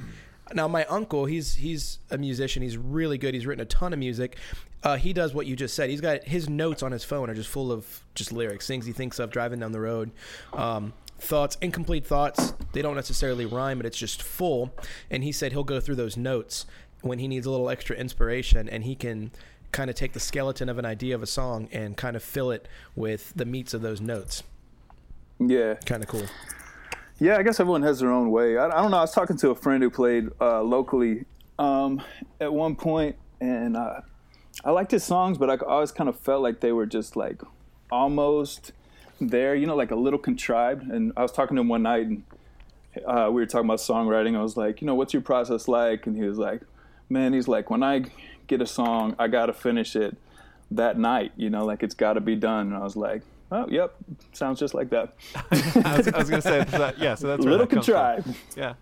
now 0.55 0.67
my 0.67 0.85
uncle 0.85 1.25
he's 1.25 1.55
he's 1.55 1.99
a 2.09 2.17
musician. 2.17 2.61
He's 2.61 2.77
really 2.77 3.17
good. 3.17 3.33
He's 3.33 3.45
written 3.45 3.61
a 3.61 3.65
ton 3.65 3.93
of 3.93 3.99
music. 3.99 4.37
Uh, 4.83 4.97
he 4.97 5.13
does 5.13 5.33
what 5.33 5.45
you 5.45 5.55
just 5.55 5.75
said. 5.75 5.89
He's 5.89 6.01
got 6.01 6.23
his 6.23 6.49
notes 6.49 6.83
on 6.83 6.91
his 6.91 7.03
phone 7.03 7.29
are 7.29 7.33
just 7.33 7.49
full 7.49 7.71
of 7.71 8.03
just 8.15 8.31
lyrics 8.33 8.67
things 8.67 8.85
he 8.85 8.91
thinks 8.91 9.17
of 9.17 9.31
driving 9.31 9.61
down 9.61 9.71
the 9.71 9.79
road 9.79 10.11
um, 10.51 10.93
thoughts 11.19 11.57
incomplete 11.61 12.05
thoughts. 12.05 12.53
They 12.73 12.81
don't 12.81 12.95
necessarily 12.95 13.45
rhyme 13.45 13.77
but 13.77 13.85
it's 13.85 13.97
just 13.97 14.21
full. 14.21 14.73
And 15.09 15.23
he 15.23 15.31
said 15.31 15.51
he'll 15.51 15.63
go 15.63 15.79
through 15.79 15.95
those 15.95 16.17
notes 16.17 16.65
when 17.01 17.19
he 17.19 17.27
needs 17.27 17.45
a 17.45 17.51
little 17.51 17.69
extra 17.69 17.95
inspiration 17.95 18.67
and 18.67 18.83
he 18.83 18.95
can 18.95 19.31
kind 19.71 19.89
of 19.89 19.95
take 19.95 20.13
the 20.13 20.19
skeleton 20.19 20.69
of 20.69 20.77
an 20.77 20.85
idea 20.85 21.15
of 21.15 21.23
a 21.23 21.27
song 21.27 21.67
and 21.71 21.97
kind 21.97 22.15
of 22.15 22.23
fill 22.23 22.51
it 22.51 22.67
with 22.95 23.33
the 23.35 23.45
meats 23.45 23.73
of 23.73 23.81
those 23.81 24.01
notes. 24.01 24.43
Yeah. 25.39 25.75
kind 25.85 26.03
of 26.03 26.09
cool 26.09 26.27
Yeah, 27.19 27.37
I 27.37 27.43
guess 27.43 27.59
everyone 27.59 27.83
has 27.83 27.99
their 27.99 28.11
own 28.11 28.31
way. 28.31 28.57
I, 28.57 28.65
I 28.65 28.81
don't 28.81 28.91
know. 28.91 28.97
I 28.97 29.01
was 29.01 29.13
talking 29.13 29.37
to 29.37 29.51
a 29.51 29.55
friend 29.55 29.83
who 29.83 29.89
played 29.89 30.29
uh, 30.41 30.61
locally 30.63 31.25
um, 31.59 32.01
at 32.41 32.51
one 32.51 32.75
point, 32.75 33.15
and 33.39 33.77
uh, 33.77 34.01
I 34.65 34.71
liked 34.71 34.91
his 34.91 35.03
songs, 35.03 35.37
but 35.37 35.49
I 35.49 35.57
always 35.57 35.91
kind 35.91 36.09
of 36.09 36.19
felt 36.19 36.41
like 36.41 36.59
they 36.59 36.71
were 36.71 36.87
just 36.87 37.15
like 37.15 37.41
almost 37.91 38.71
there, 39.21 39.53
you 39.53 39.67
know, 39.67 39.75
like 39.75 39.91
a 39.91 39.95
little 39.95 40.19
contrived. 40.19 40.89
And 40.89 41.13
I 41.15 41.21
was 41.21 41.31
talking 41.31 41.55
to 41.55 41.61
him 41.61 41.69
one 41.69 41.83
night, 41.83 42.07
and 42.07 42.23
uh, 43.05 43.27
we 43.27 43.41
were 43.41 43.45
talking 43.45 43.67
about 43.67 43.79
songwriting. 43.79 44.35
I 44.35 44.41
was 44.41 44.57
like, 44.57 44.81
you 44.81 44.87
know, 44.87 44.95
what's 44.95 45.13
your 45.13 45.21
process 45.21 45.67
like? 45.67 46.07
And 46.07 46.17
he 46.17 46.23
was 46.23 46.39
like, 46.39 46.61
man, 47.09 47.33
he's 47.33 47.47
like, 47.47 47.69
when 47.69 47.83
I 47.83 48.05
get 48.47 48.61
a 48.61 48.67
song, 48.67 49.15
I 49.19 49.27
got 49.27 49.45
to 49.45 49.53
finish 49.53 49.95
it 49.95 50.17
that 50.71 50.97
night, 50.97 51.31
you 51.37 51.49
know, 51.51 51.63
like 51.63 51.83
it's 51.83 51.95
got 51.95 52.13
to 52.13 52.21
be 52.21 52.35
done. 52.35 52.67
And 52.67 52.75
I 52.75 52.79
was 52.79 52.95
like, 52.95 53.21
oh, 53.53 53.67
yep, 53.69 53.95
sounds 54.33 54.59
just 54.59 54.73
like 54.73 54.89
that. 54.89 55.13
I 55.85 55.97
was, 55.97 56.07
I 56.07 56.17
was 56.17 56.29
gonna 56.29 56.41
say 56.41 56.63
that, 56.63 56.97
yeah. 56.99 57.15
So 57.15 57.27
that's 57.27 57.45
a 57.45 57.49
little 57.49 57.65
from. 57.65 57.77
contrived. 57.77 58.35
Yeah. 58.57 58.73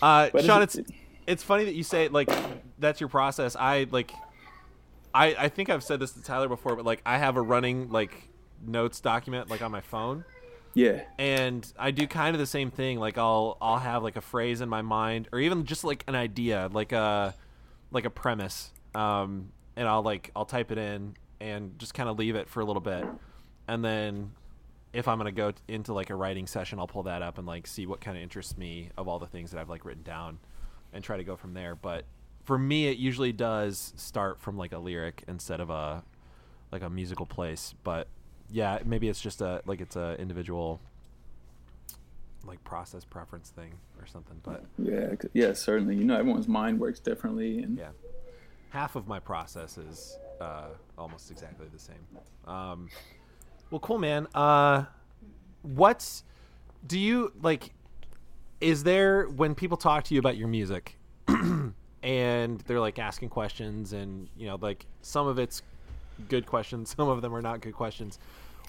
Uh, 0.00 0.30
Sean, 0.40 0.62
is 0.62 0.76
it's 0.76 0.90
it's 1.26 1.42
funny 1.42 1.64
that 1.64 1.74
you 1.74 1.82
say 1.82 2.08
like 2.08 2.30
that's 2.78 3.00
your 3.00 3.08
process. 3.08 3.56
I 3.56 3.86
like 3.90 4.12
I 5.12 5.34
I 5.38 5.48
think 5.48 5.68
I've 5.70 5.84
said 5.84 6.00
this 6.00 6.12
to 6.12 6.22
Tyler 6.22 6.48
before, 6.48 6.76
but 6.76 6.84
like 6.84 7.02
I 7.04 7.18
have 7.18 7.36
a 7.36 7.42
running 7.42 7.90
like 7.90 8.28
notes 8.66 9.00
document 9.00 9.50
like 9.50 9.62
on 9.62 9.70
my 9.70 9.80
phone. 9.80 10.24
Yeah. 10.76 11.02
and 11.20 11.72
I 11.78 11.92
do 11.92 12.08
kind 12.08 12.34
of 12.34 12.40
the 12.40 12.46
same 12.46 12.72
thing. 12.72 12.98
Like 12.98 13.16
I'll 13.16 13.56
I'll 13.60 13.78
have 13.78 14.02
like 14.02 14.16
a 14.16 14.20
phrase 14.20 14.60
in 14.60 14.68
my 14.68 14.82
mind, 14.82 15.28
or 15.32 15.38
even 15.38 15.66
just 15.66 15.84
like 15.84 16.02
an 16.08 16.16
idea, 16.16 16.68
like 16.72 16.90
a 16.90 17.34
like 17.92 18.04
a 18.04 18.10
premise, 18.10 18.72
um, 18.94 19.52
and 19.76 19.86
I'll 19.86 20.02
like 20.02 20.32
I'll 20.34 20.44
type 20.44 20.72
it 20.72 20.78
in 20.78 21.14
and 21.40 21.78
just 21.78 21.94
kind 21.94 22.08
of 22.08 22.18
leave 22.18 22.34
it 22.34 22.48
for 22.48 22.60
a 22.60 22.64
little 22.64 22.82
bit, 22.82 23.04
and 23.68 23.84
then 23.84 24.32
if 24.92 25.08
I'm 25.08 25.18
gonna 25.18 25.32
go 25.32 25.50
t- 25.50 25.58
into 25.68 25.92
like 25.92 26.10
a 26.10 26.14
writing 26.14 26.46
session, 26.46 26.78
I'll 26.78 26.86
pull 26.86 27.04
that 27.04 27.22
up 27.22 27.38
and 27.38 27.46
like 27.46 27.66
see 27.66 27.86
what 27.86 28.00
kind 28.00 28.16
of 28.16 28.22
interests 28.22 28.56
me 28.56 28.90
of 28.96 29.08
all 29.08 29.18
the 29.18 29.26
things 29.26 29.50
that 29.50 29.60
I've 29.60 29.68
like 29.68 29.84
written 29.84 30.02
down, 30.02 30.38
and 30.92 31.02
try 31.02 31.16
to 31.16 31.24
go 31.24 31.36
from 31.36 31.54
there. 31.54 31.74
But 31.74 32.04
for 32.44 32.58
me, 32.58 32.88
it 32.88 32.98
usually 32.98 33.32
does 33.32 33.92
start 33.96 34.40
from 34.40 34.56
like 34.56 34.72
a 34.72 34.78
lyric 34.78 35.24
instead 35.26 35.60
of 35.60 35.70
a 35.70 36.04
like 36.70 36.82
a 36.82 36.90
musical 36.90 37.26
place. 37.26 37.74
But 37.82 38.08
yeah, 38.50 38.78
maybe 38.84 39.08
it's 39.08 39.20
just 39.20 39.40
a 39.40 39.62
like 39.66 39.80
it's 39.80 39.96
a 39.96 40.16
individual 40.18 40.80
like 42.46 42.62
process 42.64 43.04
preference 43.04 43.50
thing 43.50 43.72
or 43.98 44.06
something. 44.06 44.40
But 44.42 44.64
Yeah, 44.78 45.14
yeah, 45.32 45.52
certainly. 45.54 45.96
You 45.96 46.04
know, 46.04 46.16
everyone's 46.16 46.48
mind 46.48 46.78
works 46.78 47.00
differently, 47.00 47.58
and 47.62 47.78
yeah, 47.78 47.90
half 48.70 48.96
of 48.96 49.08
my 49.08 49.18
process 49.18 49.78
is 49.78 50.18
uh, 50.40 50.68
almost 50.98 51.30
exactly 51.30 51.66
the 51.72 51.78
same. 51.78 52.06
Um, 52.46 52.88
well, 53.74 53.80
cool, 53.80 53.98
man. 53.98 54.28
Uh, 54.36 54.84
what's 55.62 56.22
do 56.86 56.96
you 56.96 57.32
like? 57.42 57.72
Is 58.60 58.84
there 58.84 59.24
when 59.26 59.56
people 59.56 59.76
talk 59.76 60.04
to 60.04 60.14
you 60.14 60.20
about 60.20 60.36
your 60.36 60.46
music, 60.46 60.96
and 62.04 62.60
they're 62.60 62.78
like 62.78 63.00
asking 63.00 63.30
questions, 63.30 63.92
and 63.92 64.28
you 64.36 64.46
know, 64.46 64.58
like 64.60 64.86
some 65.02 65.26
of 65.26 65.40
it's 65.40 65.62
good 66.28 66.46
questions, 66.46 66.90
some 66.96 67.08
of 67.08 67.20
them 67.20 67.34
are 67.34 67.42
not 67.42 67.62
good 67.62 67.74
questions. 67.74 68.20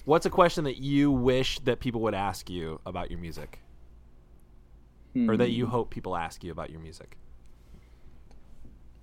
What's 0.06 0.26
a 0.26 0.30
question 0.30 0.64
that 0.64 0.78
you 0.78 1.12
wish 1.12 1.60
that 1.60 1.78
people 1.78 2.00
would 2.00 2.14
ask 2.14 2.50
you 2.50 2.80
about 2.84 3.08
your 3.08 3.20
music, 3.20 3.60
or 5.28 5.36
that 5.36 5.50
you 5.50 5.66
hope 5.66 5.88
people 5.90 6.16
ask 6.16 6.42
you 6.42 6.50
about 6.50 6.70
your 6.70 6.80
music? 6.80 7.16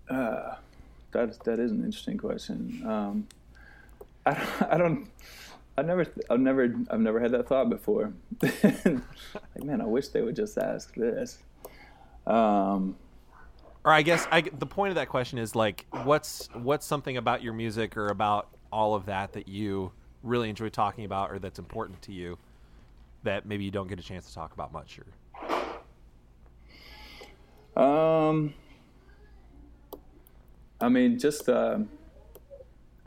that 0.10 0.60
that 1.14 1.60
is 1.60 1.72
an 1.72 1.82
interesting 1.86 2.18
question. 2.18 2.84
Um, 2.86 3.28
I, 4.26 4.46
I 4.72 4.78
don't. 4.78 5.08
I 5.78 5.82
never, 5.82 6.06
I've 6.30 6.40
never, 6.40 6.76
I've 6.90 7.00
never 7.00 7.20
had 7.20 7.32
that 7.32 7.48
thought 7.48 7.70
before. 7.70 8.14
like, 8.42 9.64
man, 9.64 9.82
I 9.82 9.86
wish 9.86 10.10
they 10.10 10.22
would 10.22 10.36
just 10.36 10.58
ask 10.58 10.94
this. 10.94 11.40
Um, 12.28 12.96
or 13.84 13.92
I 13.92 14.02
guess 14.02 14.28
I, 14.32 14.42
the 14.42 14.66
point 14.66 14.90
of 14.90 14.96
that 14.96 15.10
question 15.10 15.40
is 15.40 15.56
like, 15.56 15.86
what's 16.04 16.48
what's 16.54 16.86
something 16.86 17.18
about 17.18 17.44
your 17.44 17.54
music 17.54 17.98
or 17.98 18.08
about 18.08 18.50
all 18.72 18.96
of 18.96 19.08
that 19.08 19.34
that 19.34 19.48
you 19.48 19.92
really 20.22 20.50
enjoy 20.50 20.70
talking 20.70 21.06
about, 21.06 21.32
or 21.32 21.40
that's 21.40 21.60
important 21.60 22.02
to 22.04 22.14
you, 22.14 22.38
that 23.24 23.46
maybe 23.46 23.66
you 23.66 23.72
don't 23.72 23.88
get 23.88 24.00
a 24.00 24.04
chance 24.04 24.28
to 24.28 24.34
talk 24.34 24.54
about 24.54 24.72
much, 24.72 25.00
or 25.00 25.06
Um, 27.76 28.54
I 30.80 30.90
mean, 30.90 31.20
just 31.20 31.50
uh, 31.50 31.80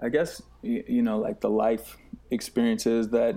I 0.00 0.08
guess 0.08 0.42
you, 0.62 0.84
you 0.86 1.02
know, 1.02 1.18
like 1.18 1.40
the 1.40 1.50
life 1.50 1.96
experiences 2.30 3.08
that 3.10 3.36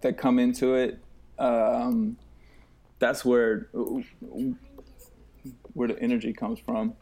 that 0.00 0.18
come 0.18 0.38
into 0.38 0.74
it. 0.74 0.98
Um, 1.38 2.16
that's 2.98 3.24
where 3.24 3.68
where 5.72 5.88
the 5.88 5.98
energy 6.00 6.32
comes 6.32 6.58
from. 6.58 6.94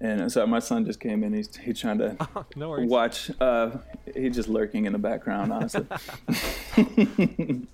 And 0.00 0.30
so 0.30 0.46
my 0.46 0.60
son 0.60 0.84
just 0.84 1.00
came 1.00 1.24
in. 1.24 1.32
He's 1.32 1.56
he's 1.56 1.80
trying 1.80 1.98
to 1.98 2.16
no 2.56 2.70
watch. 2.80 3.30
Uh, 3.40 3.70
he's 4.14 4.34
just 4.34 4.48
lurking 4.48 4.86
in 4.86 4.92
the 4.92 4.98
background, 4.98 5.52
honestly. 5.52 5.86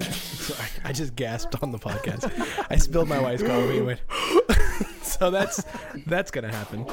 Sorry, 0.00 0.68
I 0.84 0.92
just 0.92 1.16
gasped 1.16 1.60
on 1.62 1.72
the 1.72 1.78
podcast. 1.78 2.30
I 2.70 2.76
spilled 2.76 3.08
my 3.08 3.20
wife's 3.20 3.42
coffee 3.42 3.78
and 3.78 4.00
so 5.02 5.30
that's 5.30 5.64
that's 6.06 6.30
gonna 6.30 6.52
happen. 6.52 6.86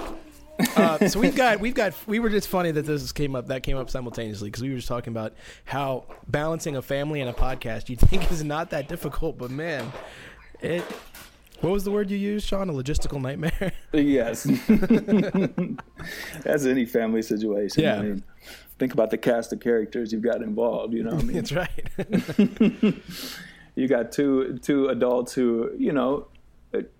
Uh, 0.75 1.07
so 1.07 1.19
we've 1.19 1.35
got 1.43 1.59
we've 1.59 1.73
got 1.73 1.93
we 2.07 2.19
were 2.19 2.29
just 2.29 2.47
funny 2.47 2.71
that 2.71 2.85
this 2.85 3.11
came 3.11 3.35
up 3.35 3.47
that 3.47 3.63
came 3.63 3.77
up 3.77 3.89
simultaneously 3.89 4.49
because 4.49 4.61
we 4.61 4.69
were 4.69 4.75
just 4.75 4.87
talking 4.87 5.11
about 5.13 5.33
how 5.65 6.05
balancing 6.27 6.75
a 6.75 6.81
family 6.81 7.21
and 7.21 7.29
a 7.29 7.33
podcast 7.33 7.89
you 7.89 7.95
think 7.95 8.31
is 8.31 8.43
not 8.43 8.69
that 8.71 8.87
difficult, 8.87 9.37
but 9.37 9.49
man, 9.51 9.91
it. 10.61 10.83
What 11.61 11.73
was 11.73 11.83
the 11.83 11.91
word 11.91 12.09
you 12.09 12.17
used, 12.17 12.47
Sean? 12.47 12.69
A 12.69 12.73
logistical 12.73 13.21
nightmare. 13.21 13.73
Yes. 13.91 14.45
As 16.45 16.65
any 16.65 16.85
family 16.85 17.21
situation. 17.21 17.83
Yeah. 17.83 17.95
I 17.97 18.01
mean, 18.01 18.23
think 18.77 18.93
about 18.93 19.09
the 19.09 19.17
cast 19.17 19.51
of 19.51 19.59
characters 19.59 20.13
you've 20.13 20.21
got 20.21 20.41
involved. 20.41 20.93
You 20.93 21.03
know, 21.03 21.11
I 21.17 21.21
mean, 21.21 21.33
That's 21.43 21.51
right. 21.51 22.95
you 23.75 23.87
got 23.89 24.13
two 24.13 24.57
two 24.61 24.87
adults 24.87 25.33
who, 25.33 25.71
you 25.77 25.91
know, 25.91 26.27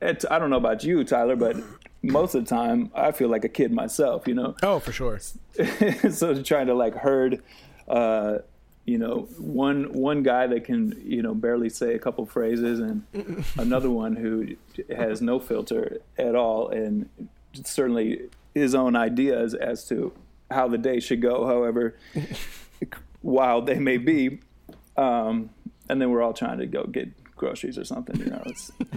it's, 0.02 0.26
I 0.30 0.40
don't 0.40 0.50
know 0.50 0.58
about 0.58 0.84
you, 0.84 1.04
Tyler, 1.06 1.38
but 1.38 1.56
most 2.02 2.36
of 2.36 2.46
the 2.46 2.50
time 2.50 2.92
I 2.96 3.12
feel 3.12 3.30
like 3.30 3.46
a 3.46 3.50
kid 3.50 3.72
myself. 3.72 4.28
You 4.28 4.36
know, 4.36 4.56
oh, 4.64 4.80
for 4.80 4.92
sure. 4.92 5.20
so 6.12 6.42
trying 6.44 6.68
to 6.68 6.74
like 6.74 6.96
herd, 6.96 7.42
uh, 7.88 8.40
you 8.86 8.98
know, 8.98 9.28
one 9.38 9.94
one 9.94 10.24
guy 10.24 10.48
that 10.48 10.66
can 10.66 11.00
you 11.04 11.22
know 11.22 11.34
barely 11.34 11.70
say 11.70 11.94
a 11.94 12.00
couple 12.00 12.26
phrases, 12.26 12.80
and 12.80 13.04
another 13.58 13.90
one 13.90 14.16
who 14.16 14.56
has 14.96 15.22
no 15.22 15.40
filter 15.40 16.00
at 16.18 16.36
all, 16.36 16.70
and 16.70 17.10
certainly 17.64 18.30
his 18.54 18.74
own 18.76 18.96
ideas 18.96 19.54
as 19.54 19.88
to 19.88 20.14
how 20.52 20.68
the 20.68 20.78
day 20.78 21.00
should 21.00 21.22
go, 21.22 21.46
however 21.46 21.96
wild 23.22 23.68
they 23.68 23.80
may 23.80 23.98
be. 23.98 24.40
Um, 24.98 25.52
and 25.88 26.02
then 26.02 26.12
we're 26.12 26.22
all 26.22 26.34
trying 26.34 26.60
to 26.60 26.66
go 26.66 26.84
get 26.84 27.10
groceries 27.40 27.78
or 27.78 27.84
something. 27.86 28.20
You 28.20 28.28
know, 28.28 28.44
it's 28.46 28.72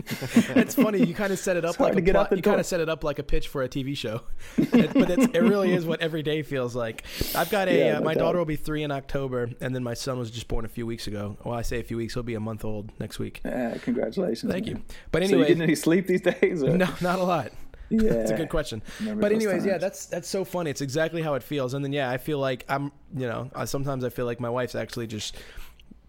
It's 0.51 0.75
funny. 0.75 1.03
You 1.05 1.15
kind 1.15 1.33
of 1.33 1.39
set 1.39 1.57
it 1.57 1.65
up 1.65 1.81
like 1.81 1.97
a 1.97 2.03
plot, 2.13 2.37
you 2.37 2.43
kind 2.43 2.61
of 2.61 2.67
set 2.67 2.81
it 2.81 2.89
up 2.91 3.03
like 3.05 3.19
a 3.19 3.23
pitch 3.23 3.49
for 3.49 3.63
a 3.63 3.69
TV 3.69 3.97
show, 3.97 4.21
It- 4.59 4.93
but 4.93 5.09
it's, 5.11 5.27
it 5.35 5.41
really 5.41 5.73
is 5.73 5.87
what 5.87 6.01
every 6.03 6.23
day 6.23 6.43
feels 6.43 6.77
like. 6.77 7.05
I've 7.35 7.49
got 7.51 7.69
a 7.69 7.79
Yeah, 7.79 7.99
uh, 7.99 8.01
my 8.03 8.15
daughter 8.15 8.37
will 8.39 8.45
be 8.45 8.57
three 8.57 8.83
in 8.83 8.91
October, 8.91 9.49
and 9.61 9.75
then 9.75 9.83
my 9.83 9.95
son 9.95 10.19
was 10.19 10.31
just 10.31 10.49
born 10.49 10.65
a 10.67 10.69
few 10.69 10.85
weeks 10.87 11.07
ago. 11.07 11.37
Well, 11.45 11.55
I 11.55 11.63
say 11.63 11.81
a 11.81 11.85
few 11.85 11.97
weeks; 11.97 12.15
he'll 12.15 12.23
be 12.23 12.35
a 12.35 12.41
month 12.41 12.65
old 12.65 12.91
next 13.01 13.19
week. 13.19 13.41
eh, 13.45 13.79
congratulations. 13.83 14.53
Thank 14.53 14.67
man. 14.67 14.77
you. 14.77 14.83
But 15.13 15.23
So 15.23 15.29
you 15.29 15.35
anyway, 15.37 15.49
getting 15.49 15.63
any 15.63 15.75
sleep 15.75 16.07
these 16.07 16.21
days? 16.33 16.63
Or? 16.63 16.77
no, 16.77 16.89
not 17.01 17.19
a 17.19 17.25
lot. 17.25 17.53
Yeah. 17.91 18.13
It's 18.13 18.31
a 18.31 18.37
good 18.37 18.49
question. 18.49 18.81
Remember 19.01 19.21
But 19.21 19.33
anyways, 19.33 19.67
yeah, 19.67 19.77
that's 19.77 20.07
that's 20.07 20.27
so 20.29 20.45
funny. 20.45 20.71
It's 20.71 20.81
exactly 20.81 21.21
how 21.21 21.35
it 21.35 21.43
feels. 21.43 21.75
And 21.75 21.85
then 21.85 21.93
yeah, 21.93 22.09
I 22.11 22.17
feel 22.17 22.39
like 22.39 22.65
I'm, 22.67 22.91
you 23.15 23.27
know, 23.29 23.51
uh, 23.55 23.67
sometimes 23.67 24.03
I 24.03 24.09
feel 24.09 24.25
like 24.25 24.41
my 24.41 24.49
wife's 24.49 24.75
actually 24.75 25.07
just 25.09 25.37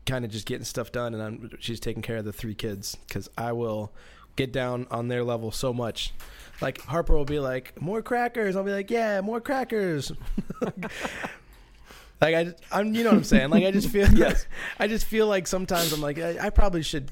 kind 0.06 0.26
of 0.26 0.32
just 0.32 0.46
getting 0.46 0.66
stuff 0.66 0.92
done, 0.92 1.14
and 1.14 1.24
I'm, 1.24 1.50
she's 1.60 1.80
taking 1.80 2.02
care 2.02 2.18
of 2.18 2.26
the 2.26 2.34
three 2.34 2.56
kids 2.56 2.98
because 3.08 3.30
I 3.38 3.52
will 3.52 3.92
get 4.36 4.52
down 4.52 4.88
on 4.92 5.08
their 5.08 5.24
level 5.24 5.52
so 5.52 5.74
much. 5.74 6.14
Like 6.62 6.82
Harper 6.82 7.16
will 7.16 7.26
be 7.26 7.40
like, 7.40 7.80
"More 7.82 8.02
crackers." 8.02 8.56
I'll 8.56 8.64
be 8.64 8.72
like, 8.72 8.90
"Yeah, 8.90 9.22
more 9.22 9.42
crackers." 9.42 10.12
like 10.62 12.36
I, 12.36 12.54
I'm, 12.72 12.94
you 12.94 13.04
know 13.04 13.10
what 13.10 13.18
I'm 13.18 13.24
saying? 13.24 13.50
Like 13.50 13.64
I 13.66 13.72
just 13.72 13.90
feel, 13.90 14.08
Yes. 14.14 14.46
I 14.80 14.88
just 14.88 15.06
feel 15.06 15.28
like 15.28 15.48
sometimes 15.48 15.92
I'm 15.94 16.02
like, 16.02 16.20
I, 16.20 16.48
I 16.48 16.50
probably 16.50 16.84
should, 16.84 17.12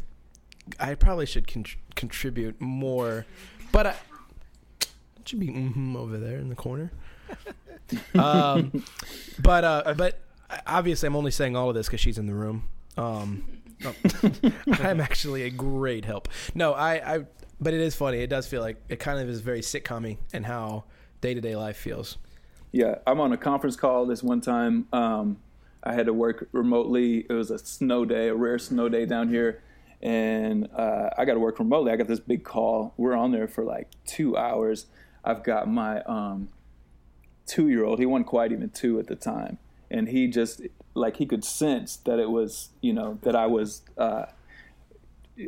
I 0.80 0.96
probably 0.96 1.26
should 1.26 1.48
con- 1.48 1.66
contribute 1.96 2.60
more, 2.62 3.26
but 3.72 3.88
I 3.88 3.96
it 5.20 5.28
should 5.28 5.40
be 5.40 5.50
mm 5.50 5.96
over 5.96 6.18
there 6.18 6.38
in 6.38 6.50
the 6.50 6.56
corner. 6.56 6.92
um, 8.16 8.84
but 9.40 9.64
uh, 9.64 9.94
but 9.98 10.20
obviously, 10.66 11.08
I'm 11.08 11.16
only 11.16 11.32
saying 11.32 11.56
all 11.56 11.70
of 11.70 11.76
this 11.76 11.88
because 11.88 12.00
she's 12.00 12.18
in 12.18 12.26
the 12.26 12.34
room. 12.34 12.68
Um, 12.98 13.44
oh, 13.86 13.94
I'm 14.74 15.02
actually 15.02 15.44
a 15.44 15.50
great 15.50 16.06
help. 16.06 16.28
No, 16.54 16.74
I, 16.74 17.16
I, 17.16 17.26
but 17.60 17.74
it 17.74 17.82
is 17.82 17.96
funny. 17.96 18.20
It 18.20 18.30
does 18.30 18.48
feel 18.48 18.62
like 18.62 18.78
it 18.90 19.00
kind 19.00 19.20
of 19.20 19.30
is 19.30 19.42
very 19.42 19.62
sitcom 19.62 20.18
and 20.34 20.46
how 20.46 20.86
day 21.22 21.34
to 21.34 21.42
day 21.42 21.56
life 21.56 21.78
feels. 21.78 22.18
Yeah, 22.72 22.96
I'm 23.06 23.20
on 23.20 23.34
a 23.34 23.38
conference 23.38 23.76
call 23.76 24.06
this 24.06 24.24
one 24.24 24.42
time. 24.42 24.88
Um, 24.94 25.38
I 25.84 25.94
had 25.94 26.06
to 26.06 26.14
work 26.14 26.48
remotely. 26.52 27.26
It 27.30 27.34
was 27.34 27.52
a 27.52 27.60
snow 27.60 28.06
day, 28.06 28.30
a 28.30 28.36
rare 28.36 28.60
snow 28.60 28.88
day 28.88 29.06
down 29.06 29.30
here. 29.30 29.62
And 30.02 30.68
uh, 30.76 31.10
I 31.18 31.26
got 31.26 31.34
to 31.34 31.40
work 31.40 31.60
remotely. 31.60 31.92
I 31.92 31.96
got 31.96 32.08
this 32.08 32.20
big 32.20 32.44
call. 32.44 32.94
We're 32.98 33.16
on 33.16 33.32
there 33.32 33.48
for 33.48 33.64
like 33.64 33.90
two 34.06 34.38
hours. 34.38 34.88
I've 35.24 35.44
got 35.44 35.68
my 35.68 36.02
um, 36.04 36.50
two 37.46 37.70
year 37.70 37.84
old. 37.84 38.00
He 38.00 38.06
wasn't 38.06 38.28
quite 38.28 38.52
even 38.52 38.70
two 38.70 39.00
at 39.00 39.08
the 39.08 39.16
time. 39.16 39.58
And 39.92 40.08
he 40.08 40.28
just, 40.28 40.62
like, 40.94 41.18
he 41.18 41.26
could 41.26 41.44
sense 41.44 41.98
that 41.98 42.18
it 42.18 42.32
was, 42.32 42.70
you 42.82 42.94
know, 42.94 43.20
that 43.22 43.36
I 43.36 43.46
was. 43.46 43.82
Uh, 43.98 44.26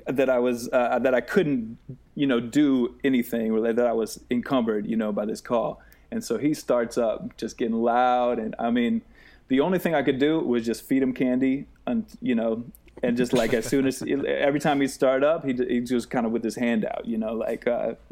that 0.07 0.30
I 0.30 0.40
was 0.40 0.70
uh, 0.72 0.98
that 0.99 1.14
I 1.14 1.22
couldn't, 1.22 1.78
you 2.15 2.26
know, 2.26 2.40
do 2.40 2.95
anything 3.03 3.52
or 3.52 3.74
that 3.74 3.86
I 3.86 3.91
was 3.91 4.24
encumbered, 4.32 4.88
you 4.88 4.95
know, 4.95 5.11
by 5.11 5.26
this 5.26 5.41
call. 5.41 5.82
And 6.10 6.24
so 6.24 6.38
he 6.38 6.53
starts 6.53 6.98
up, 6.98 7.38
just 7.38 7.57
getting 7.57 7.76
loud, 7.76 8.40
and 8.40 8.56
I 8.57 8.72
mean, 8.72 9.02
the 9.48 9.60
only 9.60 9.80
thing 9.80 9.94
I 9.94 10.03
could 10.03 10.20
do 10.20 10.40
was 10.40 10.65
just 10.65 10.84
feed 10.84 11.03
him 11.03 11.14
candy, 11.14 11.68
and 11.86 12.06
you 12.22 12.36
know, 12.36 12.65
and 13.02 13.18
just 13.18 13.34
like 13.34 13.53
as 13.53 13.65
soon 13.65 13.86
as 13.86 14.02
every 14.03 14.60
time 14.60 14.80
he 14.80 14.88
start 14.88 15.24
up, 15.24 15.45
he 15.45 15.53
he 15.53 15.82
just 15.82 16.10
kind 16.10 16.26
of 16.26 16.32
with 16.32 16.44
his 16.44 16.56
hand 16.56 16.86
out, 16.86 17.06
you 17.06 17.18
know, 17.18 17.34
like 17.34 17.68
uh, 17.68 17.95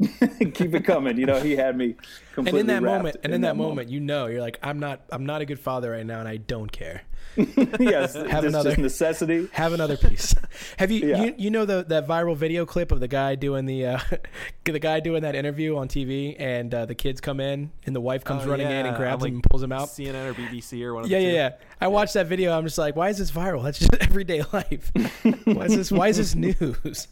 keep 0.52 0.74
it 0.74 0.84
coming. 0.84 1.16
You 1.16 1.26
know, 1.26 1.40
he 1.40 1.56
had 1.56 1.76
me 1.76 1.94
And 2.36 2.48
in 2.48 2.66
that 2.66 2.82
moment, 2.82 3.16
and 3.22 3.32
in, 3.34 3.40
that, 3.42 3.56
moment, 3.56 3.88
you 3.90 4.00
know, 4.00 4.26
you're 4.26 4.40
like, 4.40 4.58
I'm 4.62 4.78
not, 4.78 5.02
I'm 5.10 5.26
not 5.26 5.40
a 5.42 5.44
good 5.44 5.60
father 5.60 5.90
right 5.92 6.06
now, 6.06 6.18
and 6.20 6.28
I 6.28 6.36
don't 6.38 6.70
care. 6.72 7.02
yes, 7.36 8.14
Have 8.14 8.44
another- 8.44 8.70
just 8.70 8.78
necessity. 8.78 9.48
Have 9.52 9.72
another 9.72 9.96
piece. 9.96 10.34
Have 10.78 10.90
you, 10.90 11.08
Yeah. 11.08 11.24
you, 11.24 11.34
you 11.38 11.50
know, 11.50 11.64
the 11.64 11.82
that 11.88 12.06
viral 12.06 12.36
video 12.36 12.66
clip 12.66 12.92
of 12.92 13.00
the 13.00 13.08
guy 13.08 13.36
doing 13.36 13.64
the, 13.64 13.86
uh, 13.86 13.98
the 14.64 14.78
guy 14.78 15.00
doing 15.00 15.22
that 15.22 15.34
interview 15.34 15.76
on 15.76 15.88
TV, 15.88 16.36
and 16.38 16.74
uh, 16.74 16.84
the 16.86 16.94
kids 16.94 17.20
come 17.20 17.40
in, 17.40 17.70
and 17.86 17.96
the 17.96 18.00
wife 18.00 18.24
comes 18.24 18.44
Oh, 18.44 18.50
running 18.50 18.66
in 18.66 18.86
and 18.86 18.96
grabs 18.96 19.22
on, 19.22 19.28
him 19.28 19.34
and 19.36 19.44
pulls 19.44 19.62
him 19.62 19.72
out. 19.72 19.88
CNN 19.88 20.30
or 20.30 20.34
BBC 20.34 20.82
or 20.82 20.94
one 20.94 21.04
of 21.04 21.10
Yeah, 21.10 21.18
the 21.20 21.24
yeah, 21.24 21.30
two. 21.30 21.36
yeah. 21.36 21.50
I 21.80 21.88
watched 21.88 22.14
that 22.14 22.26
video. 22.26 22.56
I'm 22.56 22.64
just 22.64 22.78
like, 22.78 22.96
why 22.96 23.08
is 23.08 23.18
this 23.18 23.30
viral? 23.32 23.62
That's 23.64 23.78
just 23.78 23.94
everyday 24.00 24.42
life. 24.52 24.90
why 25.44 25.64
is 25.66 25.76
this? 25.76 25.92
Why 25.92 26.08
is 26.08 26.16
this 26.18 26.34
news? 26.34 27.08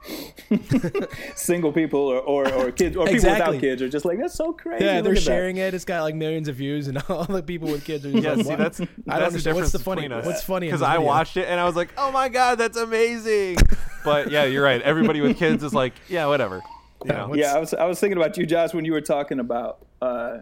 Single 1.34 1.72
people 1.72 2.00
or, 2.00 2.18
or, 2.20 2.52
or 2.52 2.70
kids 2.72 2.96
or 2.96 3.06
people 3.06 3.30
without 3.30 3.58
kids 3.60 3.82
are 3.82 3.88
just 3.88 4.04
like 4.04 4.18
that's 4.18 4.34
so 4.34 4.52
crazy. 4.52 4.84
Yeah, 4.84 4.96
Look 4.96 5.04
they're 5.04 5.12
at 5.12 5.16
that." 5.16 5.20
sharing 5.24 5.56
it. 5.56 5.74
It's 5.74 5.84
got 5.84 6.02
like 6.02 6.14
millions 6.14 6.48
of 6.48 6.56
views, 6.56 6.88
and 6.88 6.98
all 7.08 7.24
the 7.24 7.42
people 7.42 7.68
with 7.68 7.84
kids 7.84 8.04
are 8.06 8.12
just 8.12 8.24
Yeah, 8.24 8.30
like, 8.34 8.42
see, 8.44 8.48
what? 8.50 8.58
that's 8.58 8.80
I 8.80 8.84
that's 8.84 8.96
don't 8.96 9.04
the 9.06 9.12
understand. 9.12 9.42
difference 9.42 9.54
What's 9.56 9.72
the 9.72 9.78
funny? 9.80 10.02
between 10.02 10.18
us. 10.18 10.26
What's 10.26 10.42
funny? 10.44 10.66
Because 10.66 10.82
I 10.82 10.98
watched 10.98 11.36
it 11.36 11.48
and 11.48 11.58
I 11.60 11.64
was 11.64 11.76
like, 11.76 11.90
"Oh 11.98 12.10
my 12.12 12.28
god, 12.28 12.58
that's 12.58 12.76
amazing!" 12.78 13.56
but 14.04 14.30
yeah, 14.30 14.44
you're 14.44 14.64
right. 14.64 14.80
Everybody 14.82 15.20
with 15.20 15.36
kids 15.38 15.62
is 15.62 15.74
like, 15.74 15.94
"Yeah, 16.08 16.26
whatever." 16.26 16.56
You 17.04 17.12
Yeah, 17.12 17.26
know? 17.26 17.34
Yeah, 17.34 17.54
I 17.54 17.58
was 17.58 17.74
I 17.74 17.84
was 17.84 18.00
thinking 18.00 18.16
about 18.16 18.36
you, 18.36 18.46
Josh, 18.46 18.72
when 18.74 18.84
you 18.84 18.92
were 18.92 19.00
talking 19.00 19.40
about 19.40 19.86
uh, 20.00 20.38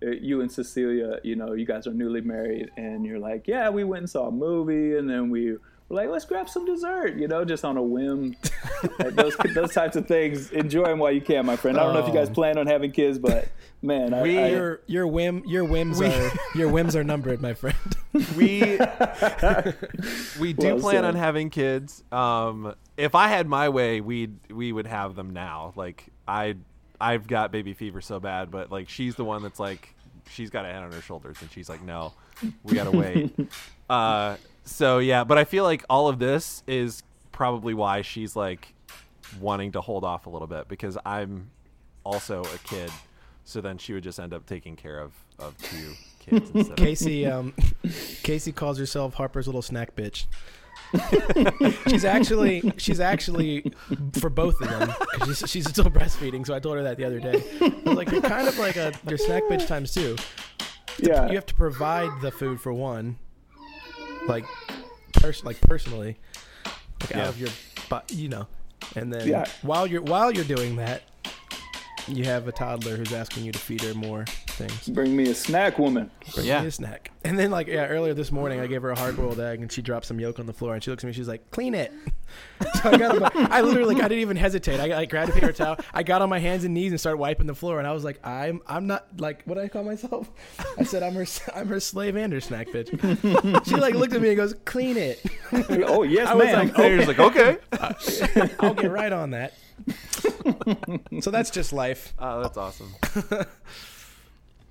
you 0.00 0.40
and 0.40 0.50
Cecilia. 0.50 1.18
You 1.22 1.36
know, 1.36 1.52
you 1.52 1.66
guys 1.66 1.86
are 1.86 1.92
newly 1.94 2.20
married, 2.20 2.70
and 2.76 3.04
you're 3.04 3.18
like, 3.20 3.46
yeah, 3.46 3.68
we 3.70 3.84
went 3.84 4.00
and 4.02 4.10
saw 4.10 4.28
a 4.28 4.32
movie, 4.32 4.96
and 4.96 5.08
then 5.08 5.30
we 5.30 5.52
were 5.52 5.60
like, 5.90 6.08
let's 6.08 6.24
grab 6.24 6.48
some 6.48 6.64
dessert. 6.64 7.16
You 7.16 7.28
know, 7.28 7.44
just 7.44 7.64
on 7.64 7.76
a 7.76 7.82
whim. 7.82 8.36
Like, 8.98 9.14
those 9.14 9.36
those 9.54 9.72
types 9.74 9.96
of 9.96 10.06
things. 10.06 10.50
Enjoy 10.52 10.84
them 10.84 10.98
while 10.98 11.12
you 11.12 11.20
can, 11.20 11.44
my 11.44 11.56
friend. 11.56 11.76
I 11.78 11.82
don't 11.84 11.92
know 11.94 12.00
if 12.00 12.06
you 12.08 12.14
guys 12.14 12.28
Oh. 12.30 12.34
plan 12.34 12.56
on 12.58 12.66
having 12.66 12.92
kids, 12.92 13.18
but 13.18 13.48
man, 13.82 14.14
I, 14.14 14.22
We- 14.22 14.38
I, 14.38 14.48
Your 14.50 14.80
your 14.86 15.06
whim 15.06 15.42
your 15.46 15.64
whims 15.64 16.00
are 16.00 16.30
your 16.54 16.68
whims 16.68 16.94
are 16.96 17.04
numbered, 17.04 17.40
my 17.42 17.54
friend. 17.54 17.76
we 18.36 18.78
we 20.40 20.52
do 20.52 20.66
Well 20.68 20.80
plan 20.80 20.94
said. 20.96 21.04
on 21.04 21.14
having 21.14 21.50
kids. 21.50 22.02
Um, 22.12 22.74
if 22.96 23.14
I 23.14 23.28
had 23.28 23.46
my 23.48 23.68
way, 23.68 24.00
we 24.00 24.30
we 24.50 24.72
would 24.72 24.86
have 24.86 25.14
them 25.14 25.30
now. 25.30 25.72
Like 25.76 26.06
I 26.26 26.56
I've 27.00 27.26
got 27.26 27.50
baby 27.52 27.72
fever 27.72 28.00
so 28.00 28.20
bad, 28.20 28.50
but 28.50 28.70
like 28.70 28.88
she's 28.88 29.14
the 29.16 29.24
one 29.24 29.42
that's 29.42 29.58
like 29.60 29.94
she's 30.30 30.50
got 30.50 30.64
a 30.64 30.68
head 30.68 30.82
on 30.82 30.92
her 30.92 31.00
shoulders, 31.00 31.36
and 31.40 31.50
she's 31.50 31.68
like, 31.68 31.82
no, 31.82 32.12
we 32.62 32.74
gotta 32.74 32.90
wait. 32.96 33.32
uh, 33.90 34.36
so 34.70 34.98
yeah, 34.98 35.24
but 35.24 35.38
I 35.38 35.44
feel 35.44 35.64
like 35.64 35.84
all 35.90 36.08
of 36.08 36.18
this 36.18 36.62
is 36.66 37.02
probably 37.32 37.74
why 37.74 38.02
she's 38.02 38.36
like 38.36 38.74
wanting 39.40 39.72
to 39.72 39.80
hold 39.80 40.04
off 40.04 40.26
a 40.26 40.30
little 40.30 40.48
bit 40.48 40.68
because 40.68 40.96
I'm 41.04 41.50
also 42.04 42.42
a 42.42 42.58
kid. 42.68 42.90
So 43.44 43.60
then 43.60 43.78
she 43.78 43.92
would 43.92 44.02
just 44.04 44.20
end 44.20 44.32
up 44.32 44.46
taking 44.46 44.76
care 44.76 44.98
of 45.00 45.12
of 45.38 45.56
two 45.58 45.94
kids 46.20 46.50
instead 46.50 46.76
Casey 46.76 47.26
um 47.26 47.52
Casey 48.22 48.52
calls 48.52 48.78
herself 48.78 49.14
Harper's 49.14 49.46
little 49.48 49.62
snack 49.62 49.96
bitch. 49.96 50.26
she's 51.88 52.04
actually 52.04 52.72
she's 52.76 53.00
actually 53.00 53.72
for 54.18 54.28
both 54.30 54.60
of 54.60 54.68
them 54.68 54.88
'cause 55.14 55.38
she's, 55.38 55.50
she's 55.50 55.68
still 55.68 55.84
breastfeeding. 55.84 56.46
So 56.46 56.54
I 56.54 56.58
told 56.60 56.76
her 56.76 56.82
that 56.82 56.96
the 56.96 57.04
other 57.04 57.20
day. 57.20 57.42
I 57.60 57.72
was 57.84 57.96
like, 57.96 58.10
you're 58.10 58.20
kind 58.22 58.48
of 58.48 58.58
like 58.58 58.76
a 58.76 58.92
your 59.08 59.18
snack 59.18 59.44
bitch 59.44 59.66
times 59.66 59.92
two. 59.94 60.16
yeah. 60.98 61.28
You 61.28 61.34
have 61.34 61.46
to 61.46 61.54
provide 61.54 62.10
the 62.20 62.30
food 62.30 62.60
for 62.60 62.72
one, 62.72 63.18
like 64.30 64.44
pers- 65.14 65.44
like 65.44 65.60
personally, 65.60 66.16
like 67.00 67.10
Yeah. 67.10 67.22
out 67.22 67.28
of 67.28 67.40
your, 67.40 67.50
but 67.88 68.10
you 68.12 68.28
know, 68.28 68.46
and 68.96 69.12
then 69.12 69.26
Yeah. 69.28 69.44
while 69.62 69.86
you're 69.86 70.02
while 70.02 70.30
you're 70.32 70.44
doing 70.44 70.76
that, 70.76 71.02
you 72.08 72.24
have 72.24 72.48
a 72.48 72.52
toddler 72.52 72.96
who's 72.96 73.12
asking 73.12 73.44
you 73.44 73.52
to 73.52 73.58
feed 73.58 73.82
her 73.82 73.94
more 73.94 74.24
things. 74.68 74.88
Bring 74.88 75.16
me 75.16 75.28
a 75.30 75.34
snack, 75.34 75.78
woman. 75.78 76.10
Bring 76.34 76.46
Yeah. 76.46 76.60
me 76.62 76.68
a 76.68 76.70
snack. 76.70 77.10
And 77.24 77.38
then 77.38 77.50
like 77.50 77.66
yeah, 77.66 77.86
earlier 77.86 78.14
this 78.14 78.30
morning 78.32 78.60
I 78.60 78.66
gave 78.66 78.82
her 78.82 78.90
a 78.90 78.98
hard 78.98 79.16
boiled 79.16 79.40
egg 79.40 79.60
and 79.60 79.70
she 79.70 79.82
dropped 79.82 80.06
some 80.06 80.18
yolk 80.20 80.38
on 80.38 80.46
the 80.46 80.52
floor 80.52 80.74
and 80.74 80.82
she 80.82 80.90
looks 80.90 81.04
at 81.04 81.06
me 81.08 81.12
she's 81.12 81.28
like, 81.28 81.50
"Clean 81.50 81.74
it." 81.74 81.92
so 82.82 82.90
I 82.90 82.96
got 82.96 83.14
on 83.16 83.20
my, 83.20 83.48
I 83.50 83.60
literally 83.62 83.94
like, 83.94 84.04
I 84.04 84.08
didn't 84.08 84.20
even 84.22 84.36
hesitate. 84.36 84.78
I, 84.80 85.00
I 85.00 85.04
grabbed 85.04 85.30
a 85.30 85.34
paper 85.34 85.52
towel. 85.52 85.76
I 85.92 86.02
got 86.02 86.22
on 86.22 86.28
my 86.28 86.38
hands 86.38 86.64
and 86.64 86.72
knees 86.72 86.92
and 86.92 87.00
started 87.00 87.18
wiping 87.18 87.46
the 87.46 87.54
floor 87.54 87.78
and 87.78 87.86
I 87.88 87.92
was 87.92 88.04
like, 88.04 88.24
"I'm 88.26 88.60
I'm 88.66 88.86
not 88.86 89.06
like 89.18 89.42
what 89.44 89.56
do 89.56 89.60
I 89.62 89.68
call 89.68 89.84
myself?" 89.84 90.30
I 90.78 90.84
said, 90.84 91.02
"I'm 91.02 91.14
her 91.14 91.26
I'm 91.54 91.68
her 91.68 91.80
slave 91.80 92.16
and 92.16 92.32
her 92.32 92.40
snack 92.40 92.68
bitch." 92.68 92.88
she 93.66 93.76
like 93.76 93.94
looked 93.94 94.14
at 94.14 94.22
me 94.22 94.28
and 94.28 94.36
goes, 94.36 94.54
"Clean 94.64 94.96
it." 94.96 95.20
oh 95.52 96.02
yes, 96.04 96.28
I 96.28 96.34
was 96.34 96.44
ma'am. 96.46 96.68
like, 96.68 96.78
And 96.78 96.94
you're 96.96 97.06
like, 97.06 97.18
okay. 97.18 97.58
I'll 98.60 98.74
get 98.74 98.90
right 98.90 99.12
on 99.12 99.30
that. 99.30 99.52
so 101.20 101.30
that's 101.30 101.50
just 101.50 101.72
life. 101.72 102.14
Oh, 102.18 102.42
that's 102.42 102.56
awesome. 102.56 102.94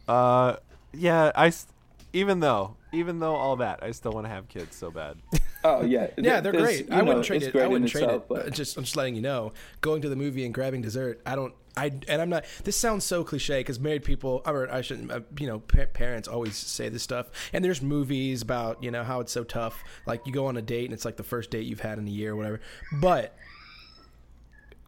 Uh, 0.09 0.55
yeah, 0.93 1.31
I 1.35 1.47
s- 1.47 1.67
even 2.13 2.39
though 2.39 2.75
even 2.91 3.19
though 3.19 3.35
all 3.35 3.57
that, 3.57 3.83
I 3.83 3.91
still 3.91 4.11
want 4.11 4.25
to 4.25 4.29
have 4.31 4.47
kids 4.47 4.75
so 4.75 4.89
bad. 4.89 5.17
oh 5.63 5.83
yeah, 5.83 6.07
Yeah, 6.17 6.41
they're 6.41 6.51
great. 6.51 6.91
I 6.91 6.97
know, 7.01 7.05
wouldn't 7.05 7.25
trade 7.25 7.43
it. 7.43 7.55
I 7.55 7.67
wouldn't 7.67 7.91
trade 7.91 8.03
itself, 8.05 8.23
it. 8.23 8.27
but- 8.29 8.43
But 8.45 8.53
just 8.53 8.75
I'm 8.77 8.83
just 8.83 8.95
letting 8.97 9.15
you 9.15 9.21
know, 9.21 9.53
going 9.81 10.01
to 10.01 10.09
the 10.09 10.15
movie 10.15 10.43
and 10.45 10.53
grabbing 10.53 10.81
dessert. 10.81 11.21
I 11.25 11.35
don't. 11.35 11.53
I 11.77 11.91
and 12.07 12.19
I'm 12.21 12.29
not. 12.29 12.45
This 12.63 12.75
sounds 12.75 13.05
so 13.05 13.23
cliche 13.23 13.59
because 13.59 13.79
married 13.79 14.03
people, 14.03 14.41
or 14.45 14.69
I 14.73 14.81
shouldn't. 14.81 15.11
Uh, 15.11 15.19
you 15.37 15.45
know, 15.47 15.59
pa- 15.59 15.85
parents 15.93 16.27
always 16.27 16.55
say 16.57 16.89
this 16.89 17.03
stuff. 17.03 17.29
And 17.53 17.63
there's 17.63 17.81
movies 17.81 18.41
about 18.41 18.83
you 18.83 18.89
know 18.89 19.03
how 19.03 19.19
it's 19.19 19.31
so 19.31 19.43
tough. 19.43 19.81
Like 20.07 20.25
you 20.25 20.33
go 20.33 20.47
on 20.47 20.57
a 20.57 20.61
date 20.63 20.85
and 20.85 20.93
it's 20.93 21.05
like 21.05 21.15
the 21.17 21.23
first 21.23 21.51
date 21.51 21.67
you've 21.67 21.79
had 21.81 21.99
in 21.99 22.07
a 22.07 22.11
year 22.11 22.31
or 22.33 22.35
whatever. 22.35 22.59
But 22.99 23.35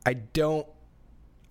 I 0.05 0.13
don't. 0.15 0.67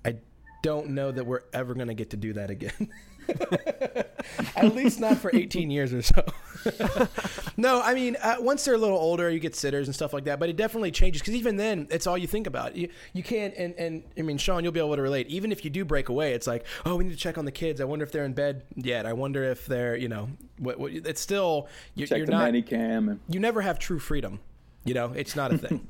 I 0.04 0.16
don't 0.62 0.90
know 0.90 1.10
that 1.12 1.24
we're 1.24 1.42
ever 1.52 1.74
gonna 1.74 1.94
get 1.94 2.10
to 2.10 2.16
do 2.16 2.32
that 2.34 2.50
again. 2.50 2.90
At 4.56 4.74
least 4.74 5.00
not 5.00 5.18
for 5.18 5.34
18 5.34 5.70
years 5.70 5.92
or 5.92 6.02
so. 6.02 6.24
no, 7.56 7.80
I 7.82 7.94
mean, 7.94 8.16
uh, 8.22 8.36
once 8.40 8.64
they're 8.64 8.74
a 8.74 8.78
little 8.78 8.98
older, 8.98 9.30
you 9.30 9.40
get 9.40 9.56
sitters 9.56 9.88
and 9.88 9.94
stuff 9.94 10.12
like 10.12 10.24
that. 10.24 10.38
But 10.38 10.48
it 10.48 10.56
definitely 10.56 10.90
changes 10.90 11.22
because 11.22 11.34
even 11.34 11.56
then, 11.56 11.88
it's 11.90 12.06
all 12.06 12.18
you 12.18 12.26
think 12.26 12.46
about. 12.46 12.76
You, 12.76 12.88
you 13.12 13.22
can't, 13.22 13.54
and, 13.56 13.74
and 13.76 14.02
I 14.18 14.22
mean, 14.22 14.38
Sean, 14.38 14.62
you'll 14.62 14.72
be 14.72 14.80
able 14.80 14.96
to 14.96 15.02
relate. 15.02 15.28
Even 15.28 15.52
if 15.52 15.64
you 15.64 15.70
do 15.70 15.84
break 15.84 16.08
away, 16.08 16.34
it's 16.34 16.46
like, 16.46 16.66
oh, 16.84 16.96
we 16.96 17.04
need 17.04 17.10
to 17.10 17.16
check 17.16 17.38
on 17.38 17.44
the 17.44 17.52
kids. 17.52 17.80
I 17.80 17.84
wonder 17.84 18.04
if 18.04 18.12
they're 18.12 18.24
in 18.24 18.34
bed 18.34 18.62
yet. 18.74 19.06
I 19.06 19.12
wonder 19.12 19.44
if 19.44 19.66
they're, 19.66 19.96
you 19.96 20.08
know, 20.08 20.28
what, 20.58 20.78
what 20.78 20.92
it's 20.92 21.20
still, 21.20 21.68
you're, 21.94 22.06
Check 22.06 22.18
you're 22.18 22.26
the 22.26 22.32
not, 22.32 22.66
cam 22.66 23.08
and 23.08 23.20
you 23.28 23.40
never 23.40 23.62
have 23.62 23.78
true 23.78 23.98
freedom. 23.98 24.40
You 24.84 24.94
know, 24.94 25.12
it's 25.14 25.36
not 25.36 25.52
a 25.52 25.58
thing. 25.58 25.88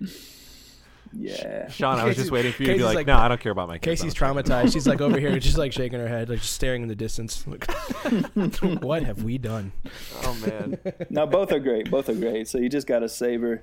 yeah. 1.12 1.68
Sean, 1.70 1.98
I 1.98 2.04
was 2.04 2.16
just 2.16 2.30
waiting 2.30 2.52
for 2.52 2.62
you 2.62 2.72
to 2.72 2.78
be 2.78 2.84
like, 2.84 2.94
like- 2.96 3.06
no, 3.06 3.16
I 3.16 3.28
don't 3.28 3.40
care 3.40 3.52
about 3.52 3.68
my 3.68 3.78
kids. 3.78 4.00
Casey's 4.02 4.20
I 4.20 4.26
don't 4.32 4.34
care." 4.44 4.56
traumatized. 4.64 4.72
She's 4.72 4.86
like 4.86 5.00
over 5.00 5.18
here, 5.18 5.38
just 5.40 5.58
like 5.58 5.72
shaking 5.72 5.98
her 6.00 6.08
head, 6.08 6.28
like 6.28 6.40
just 6.40 6.54
staring 6.54 6.82
in 6.82 6.88
the 6.88 6.94
distance. 6.96 7.44
Like, 7.48 7.70
what 8.82 9.02
have 9.02 9.22
we 9.24 9.38
done? 9.38 9.72
Oh 10.22 10.34
man, 10.46 10.78
No, 11.10 11.26
both 11.26 11.52
are 11.52 11.58
great. 11.60 11.90
Both 11.90 12.08
are 12.08 12.14
great. 12.14 12.48
So 12.48 12.58
you 12.58 12.68
just 12.68 12.86
got 12.86 13.00
to 13.00 13.08
savor 13.08 13.62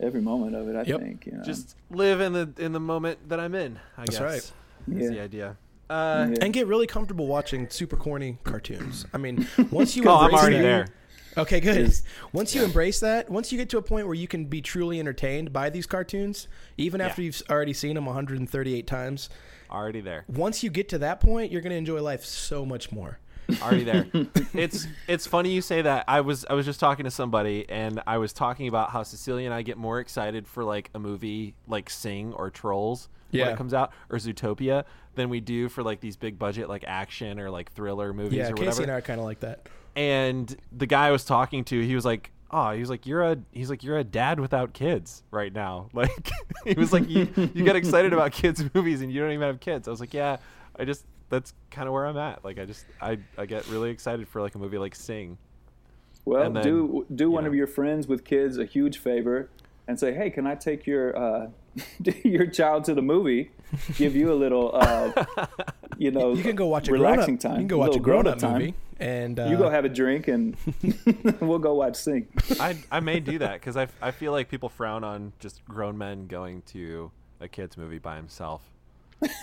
every 0.00 0.20
moment 0.20 0.54
of 0.56 0.68
it. 0.68 0.76
I 0.76 0.82
Yep. 0.82 1.00
think. 1.00 1.26
You 1.26 1.32
know? 1.32 1.42
just 1.44 1.76
live 1.90 2.20
in 2.20 2.32
the 2.32 2.50
in 2.58 2.72
the 2.72 2.80
moment 2.80 3.28
that 3.28 3.38
I'm 3.40 3.54
in. 3.54 3.78
I 3.96 4.02
That's 4.04 4.18
guess. 4.18 4.20
right. 4.20 4.96
Is 4.96 5.04
Yeah. 5.04 5.08
the 5.10 5.20
idea. 5.20 5.56
Uh, 5.90 6.26
Yeah. 6.30 6.36
and 6.44 6.52
get 6.54 6.66
really 6.66 6.86
comfortable 6.86 7.26
watching 7.26 7.68
super 7.68 7.96
corny 7.96 8.38
cartoons. 8.44 9.04
I 9.12 9.18
mean, 9.18 9.46
once 9.70 9.94
you 9.96 10.04
oh, 10.06 10.16
I'm 10.16 10.32
already 10.34 10.56
that- 10.56 10.62
there. 10.62 10.86
Okay, 11.36 11.60
good. 11.60 11.76
Is- 11.78 12.02
Once 12.32 12.54
you 12.54 12.62
embrace 12.64 13.00
that, 13.00 13.30
once 13.30 13.50
you 13.52 13.58
get 13.58 13.68
to 13.70 13.78
a 13.78 13.82
point 13.82 14.06
where 14.06 14.14
you 14.14 14.28
can 14.28 14.44
be 14.44 14.60
truly 14.60 15.00
entertained 15.00 15.52
by 15.52 15.70
these 15.70 15.86
cartoons, 15.86 16.46
even 16.76 17.00
Yeah. 17.00 17.06
after 17.06 17.22
you've 17.22 17.42
already 17.48 17.72
seen 17.72 17.94
them 17.94 18.06
138 18.06 18.86
times, 18.86 19.30
Already 19.70 20.00
there. 20.02 20.24
once 20.28 20.62
you 20.62 20.68
get 20.70 20.88
to 20.90 20.98
that 20.98 21.20
point, 21.20 21.50
you're 21.50 21.62
going 21.62 21.70
to 21.70 21.76
enjoy 21.76 22.02
life 22.02 22.24
so 22.24 22.66
much 22.66 22.92
more. 22.92 23.18
already 23.60 23.84
there. 23.84 24.06
it's 24.54 24.86
it's 25.08 25.26
funny 25.26 25.50
you 25.50 25.60
say 25.60 25.82
that. 25.82 26.04
I 26.06 26.20
was 26.20 26.44
I 26.48 26.54
was 26.54 26.64
just 26.64 26.78
talking 26.78 27.04
to 27.04 27.10
somebody 27.10 27.68
and 27.68 28.00
I 28.06 28.18
was 28.18 28.32
talking 28.32 28.68
about 28.68 28.90
how 28.90 29.02
Cecilia 29.02 29.44
and 29.46 29.52
I 29.52 29.62
get 29.62 29.76
more 29.76 29.98
excited 30.00 30.46
for 30.46 30.62
like 30.64 30.90
a 30.94 30.98
movie 30.98 31.54
like 31.66 31.90
Sing 31.90 32.32
or 32.34 32.50
Trolls 32.50 33.08
when 33.30 33.48
it 33.48 33.56
comes 33.56 33.74
out 33.74 33.92
or 34.10 34.18
Zootopia 34.18 34.84
than 35.16 35.28
we 35.28 35.40
do 35.40 35.68
for 35.68 35.82
like 35.82 36.00
these 36.00 36.16
big 36.16 36.38
budget 36.38 36.68
like 36.68 36.84
action 36.86 37.40
or 37.40 37.50
like 37.50 37.72
thriller 37.72 38.12
movies 38.12 38.38
Yeah, 38.38 38.50
or 38.50 38.52
Casey 38.52 38.66
whatever. 38.66 38.82
and 38.84 38.92
I 38.92 38.94
are 38.96 39.00
kind 39.02 39.18
of 39.20 39.26
like 39.26 39.40
that. 39.40 39.66
And 39.96 40.54
the 40.76 40.86
guy 40.86 41.08
I 41.08 41.10
was 41.10 41.24
talking 41.24 41.64
to, 41.64 41.80
he 41.80 41.94
was 41.94 42.04
like, 42.04 42.30
"Oh, 42.50 42.72
he 42.72 42.80
was 42.80 42.90
like, 42.90 43.06
you're 43.06 43.22
a 43.22 43.38
he's 43.50 43.70
like 43.70 43.82
you're 43.82 43.98
a 43.98 44.04
dad 44.04 44.40
without 44.40 44.72
kids 44.72 45.22
right 45.30 45.52
now." 45.52 45.88
Like 45.94 46.30
he 46.64 46.74
was 46.74 46.92
like, 46.92 47.08
"You 47.08 47.28
you 47.36 47.64
get 47.64 47.76
excited 47.76 48.12
about 48.12 48.32
kids 48.32 48.62
movies 48.74 49.02
and 49.02 49.12
you 49.12 49.20
don't 49.20 49.32
even 49.32 49.46
have 49.46 49.60
kids." 49.60 49.88
I 49.88 49.90
was 49.90 50.00
like, 50.00 50.14
"Yeah, 50.14 50.38
I 50.78 50.84
just 50.84 51.04
that's 51.28 51.54
kind 51.70 51.88
of 51.88 51.94
where 51.94 52.06
I'm 52.06 52.16
at. 52.16 52.44
Like 52.44 52.58
I 52.58 52.64
just 52.64 52.86
I 53.00 53.18
I 53.36 53.46
get 53.46 53.66
really 53.68 53.90
excited 53.90 54.28
for 54.28 54.40
like 54.40 54.54
a 54.54 54.58
movie 54.58 54.78
like 54.78 54.94
Sing." 54.94 55.38
Well, 56.24 56.50
then, 56.50 56.62
do 56.62 57.06
do 57.14 57.30
one 57.30 57.44
you 57.44 57.48
of 57.48 57.54
your 57.54 57.66
friends 57.66 58.06
with 58.06 58.24
kids 58.24 58.58
a 58.58 58.64
huge 58.64 58.98
favor 58.98 59.50
and 59.88 59.98
say, 59.98 60.14
"Hey, 60.14 60.30
can 60.30 60.46
I 60.46 60.54
take 60.54 60.86
your 60.86 61.16
uh, 61.16 61.48
your 62.24 62.46
child 62.46 62.84
to 62.84 62.94
the 62.94 63.02
movie? 63.02 63.50
Give 63.96 64.14
you 64.14 64.32
a 64.32 64.34
little, 64.34 64.70
uh, 64.74 65.24
you 65.98 66.10
know, 66.10 66.34
You 66.34 66.42
can 66.42 66.56
go 66.56 66.66
watch 66.66 66.88
a 66.88 66.92
relaxing 66.92 67.36
grown-up, 67.36 67.40
time. 67.40 67.52
You 67.52 67.58
can 67.58 67.66
go 67.68 67.78
watch 67.78 67.88
a 67.88 67.90
little 67.92 68.04
grown-up 68.04 68.42
movie 68.42 68.74
and 69.02 69.38
uh, 69.40 69.46
You 69.46 69.56
go 69.56 69.68
have 69.68 69.84
a 69.84 69.88
drink, 69.88 70.28
and 70.28 70.56
we'll 71.40 71.58
go 71.58 71.74
watch 71.74 71.96
Sing. 71.96 72.28
I 72.60 72.76
I 72.90 73.00
may 73.00 73.20
do 73.20 73.38
that 73.40 73.54
because 73.54 73.76
I, 73.76 73.88
I 74.00 74.10
feel 74.12 74.32
like 74.32 74.48
people 74.48 74.68
frown 74.68 75.04
on 75.04 75.32
just 75.40 75.64
grown 75.64 75.98
men 75.98 76.26
going 76.26 76.62
to 76.68 77.10
a 77.40 77.48
kids 77.48 77.76
movie 77.76 77.98
by 77.98 78.16
himself. 78.16 78.62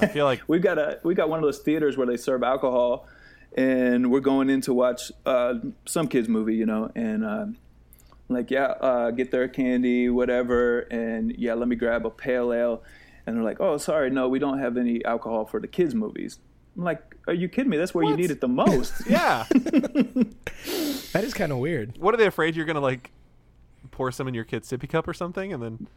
I 0.01 0.07
feel 0.07 0.25
like 0.25 0.41
We've 0.47 0.61
got 0.61 0.77
a 0.77 0.99
we 1.03 1.13
got 1.13 1.29
one 1.29 1.39
of 1.39 1.43
those 1.43 1.59
theaters 1.59 1.97
where 1.97 2.07
they 2.07 2.17
serve 2.17 2.41
alcohol, 2.43 3.07
and 3.55 4.11
we're 4.11 4.19
going 4.21 4.49
in 4.49 4.61
to 4.61 4.73
watch 4.73 5.11
uh, 5.25 5.55
some 5.85 6.07
kids 6.07 6.29
movie, 6.29 6.55
you 6.55 6.65
know, 6.65 6.91
and 6.95 7.25
uh, 7.25 7.45
like 8.29 8.51
yeah, 8.51 8.65
uh, 8.79 9.11
get 9.11 9.31
their 9.31 9.47
candy, 9.47 10.09
whatever, 10.09 10.81
and 10.91 11.35
yeah, 11.37 11.53
let 11.53 11.67
me 11.67 11.75
grab 11.75 12.05
a 12.05 12.09
pale 12.09 12.53
ale, 12.53 12.81
and 13.29 13.37
they're 13.37 13.43
like, 13.45 13.59
oh, 13.61 13.77
sorry, 13.77 14.09
no, 14.09 14.27
we 14.27 14.39
don't 14.39 14.59
have 14.59 14.75
any 14.77 15.03
alcohol 15.05 15.45
for 15.45 15.59
the 15.59 15.67
kids 15.67 15.95
movies. 15.95 16.39
I'm 16.77 16.83
like, 16.83 17.15
are 17.27 17.33
you 17.33 17.47
kidding 17.49 17.69
me? 17.69 17.77
That's 17.77 17.93
where 17.93 18.05
you 18.05 18.15
need 18.17 18.31
it 18.31 18.41
the 18.41 18.47
most. 18.47 18.93
yeah. 19.09 19.45
that 21.13 21.21
is 21.23 21.33
kind 21.33 21.51
of 21.51 21.57
weird. 21.59 21.97
what 21.97 22.13
are 22.13 22.17
they 22.17 22.25
afraid 22.25 22.55
you're 22.55 22.65
gonna 22.65 22.79
like 22.79 23.11
pour 23.91 24.11
some 24.11 24.27
in 24.27 24.33
your 24.33 24.43
kid's 24.43 24.69
sippy 24.71 24.87
cup 24.89 25.07
or 25.07 25.13
something 25.13 25.53
and 25.53 25.61
then 25.63 25.87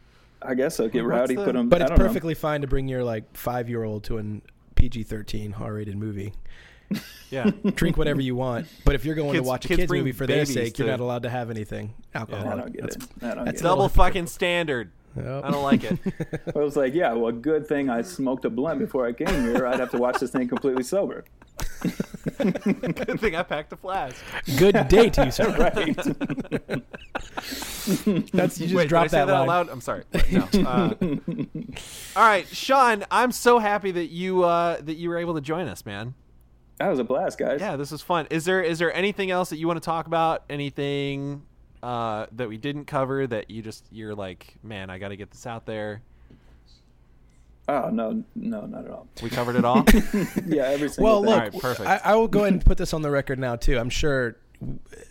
I 0.41 0.55
guess 0.55 0.75
so. 0.75 0.89
Get 0.89 1.03
What's 1.03 1.09
rowdy, 1.11 1.35
the- 1.35 1.45
put 1.45 1.53
them. 1.53 1.69
But 1.69 1.81
it's 1.81 1.89
don't 1.89 1.99
know. 1.99 2.05
perfectly 2.05 2.33
fine 2.33 2.61
to 2.61 2.67
bring 2.67 2.87
your 2.89 3.03
like 3.03 3.35
five 3.37 3.69
year 3.69 3.83
old 3.83 4.03
to 4.05 4.17
an 4.17 4.41
PG 4.75 5.03
thirteen 5.03 5.53
R 5.53 5.73
rated 5.73 5.95
movie. 5.97 6.33
yeah. 7.29 7.49
Drink 7.75 7.95
whatever 7.95 8.19
you 8.19 8.35
want. 8.35 8.67
But 8.83 8.95
if 8.95 9.05
you're 9.05 9.15
going 9.15 9.31
Kids- 9.31 9.43
to 9.45 9.47
watch 9.47 9.65
a 9.65 9.67
kids 9.69 9.79
kids 9.83 9.91
movie 9.93 10.11
for 10.11 10.27
their 10.27 10.37
babies 10.37 10.53
sake, 10.53 10.77
you're 10.77 10.87
not 10.89 10.99
allowed 10.99 11.23
to 11.23 11.29
have 11.29 11.49
anything 11.49 11.93
alcohol. 12.13 12.45
I 12.49 12.55
don't 12.57 12.73
get 12.73 12.81
That's- 12.81 13.03
it. 13.05 13.23
I 13.23 13.35
don't 13.35 13.45
that's 13.45 13.61
get 13.61 13.67
it. 13.67 13.69
Double 13.69 13.87
fucking 13.87 14.27
standard. 14.27 14.91
Yep. 15.15 15.43
I 15.45 15.51
don't 15.51 15.63
like 15.63 15.83
it. 15.83 15.99
I 16.55 16.59
was 16.59 16.75
like, 16.75 16.93
yeah, 16.93 17.13
well, 17.13 17.31
good 17.31 17.67
thing 17.67 17.89
I 17.89 18.01
smoked 18.01 18.45
a 18.45 18.49
blunt 18.49 18.79
before 18.79 19.05
I 19.05 19.13
came 19.13 19.43
here. 19.43 19.67
I'd 19.67 19.79
have 19.79 19.91
to 19.91 19.97
watch 19.97 20.19
this 20.19 20.31
thing 20.31 20.47
completely 20.47 20.83
sober. 20.83 21.23
Good 22.37 23.19
thing 23.19 23.35
I 23.35 23.43
packed 23.43 23.73
a 23.73 23.75
flask. 23.75 24.15
Good 24.57 24.87
day 24.87 25.09
to 25.09 25.25
you, 25.25 25.31
sir. 25.31 25.51
Right. 25.59 25.95
That's 28.31 28.59
you 28.59 28.67
just 28.67 28.75
Wait, 28.75 28.87
dropped 28.89 29.11
did 29.11 29.17
I 29.17 29.21
say 29.21 29.25
that, 29.25 29.25
that 29.25 29.35
out 29.35 29.47
loud? 29.47 29.69
I'm 29.69 29.81
sorry. 29.81 30.03
Wait, 30.13 30.31
no. 30.31 30.47
Uh, 30.65 30.93
all 32.15 32.25
right, 32.25 32.47
Sean. 32.47 33.03
I'm 33.11 33.31
so 33.31 33.59
happy 33.59 33.91
that 33.91 34.07
you 34.07 34.43
uh, 34.43 34.77
that 34.81 34.95
you 34.95 35.09
were 35.09 35.17
able 35.17 35.35
to 35.35 35.41
join 35.41 35.67
us, 35.67 35.85
man. 35.85 36.13
that 36.79 36.87
was 36.87 36.99
a 36.99 37.03
blast, 37.03 37.37
guys. 37.37 37.59
Yeah, 37.59 37.75
this 37.75 37.91
was 37.91 38.01
fun. 38.01 38.27
Is 38.29 38.45
there 38.45 38.61
is 38.63 38.79
there 38.79 38.93
anything 38.93 39.29
else 39.31 39.49
that 39.49 39.57
you 39.57 39.67
want 39.67 39.77
to 39.77 39.85
talk 39.85 40.07
about? 40.07 40.43
Anything 40.49 41.43
uh, 41.83 42.27
that 42.31 42.47
we 42.47 42.57
didn't 42.57 42.85
cover 42.85 43.27
that 43.27 43.51
you 43.51 43.61
just 43.61 43.85
you're 43.91 44.15
like, 44.15 44.55
man, 44.63 44.89
I 44.89 44.97
got 44.97 45.09
to 45.09 45.17
get 45.17 45.31
this 45.31 45.45
out 45.45 45.65
there. 45.65 46.01
Oh 47.67 47.89
no, 47.89 48.23
no, 48.35 48.65
not 48.65 48.85
at 48.85 48.91
all. 48.91 49.07
We 49.21 49.29
covered 49.29 49.55
it 49.55 49.65
all. 49.65 49.85
Yeah, 50.45 50.63
every 50.63 50.89
single 50.89 51.03
Well, 51.03 51.21
thing. 51.21 51.29
look, 51.29 51.43
Alright, 51.43 51.61
perfect. 51.61 51.89
I, 51.89 52.01
I 52.03 52.15
will 52.15 52.27
go 52.27 52.39
ahead 52.41 52.53
and 52.53 52.65
put 52.65 52.77
this 52.77 52.93
on 52.93 53.01
the 53.01 53.11
record 53.11 53.39
now 53.39 53.55
too. 53.55 53.77
I'm 53.77 53.89
sure 53.89 54.37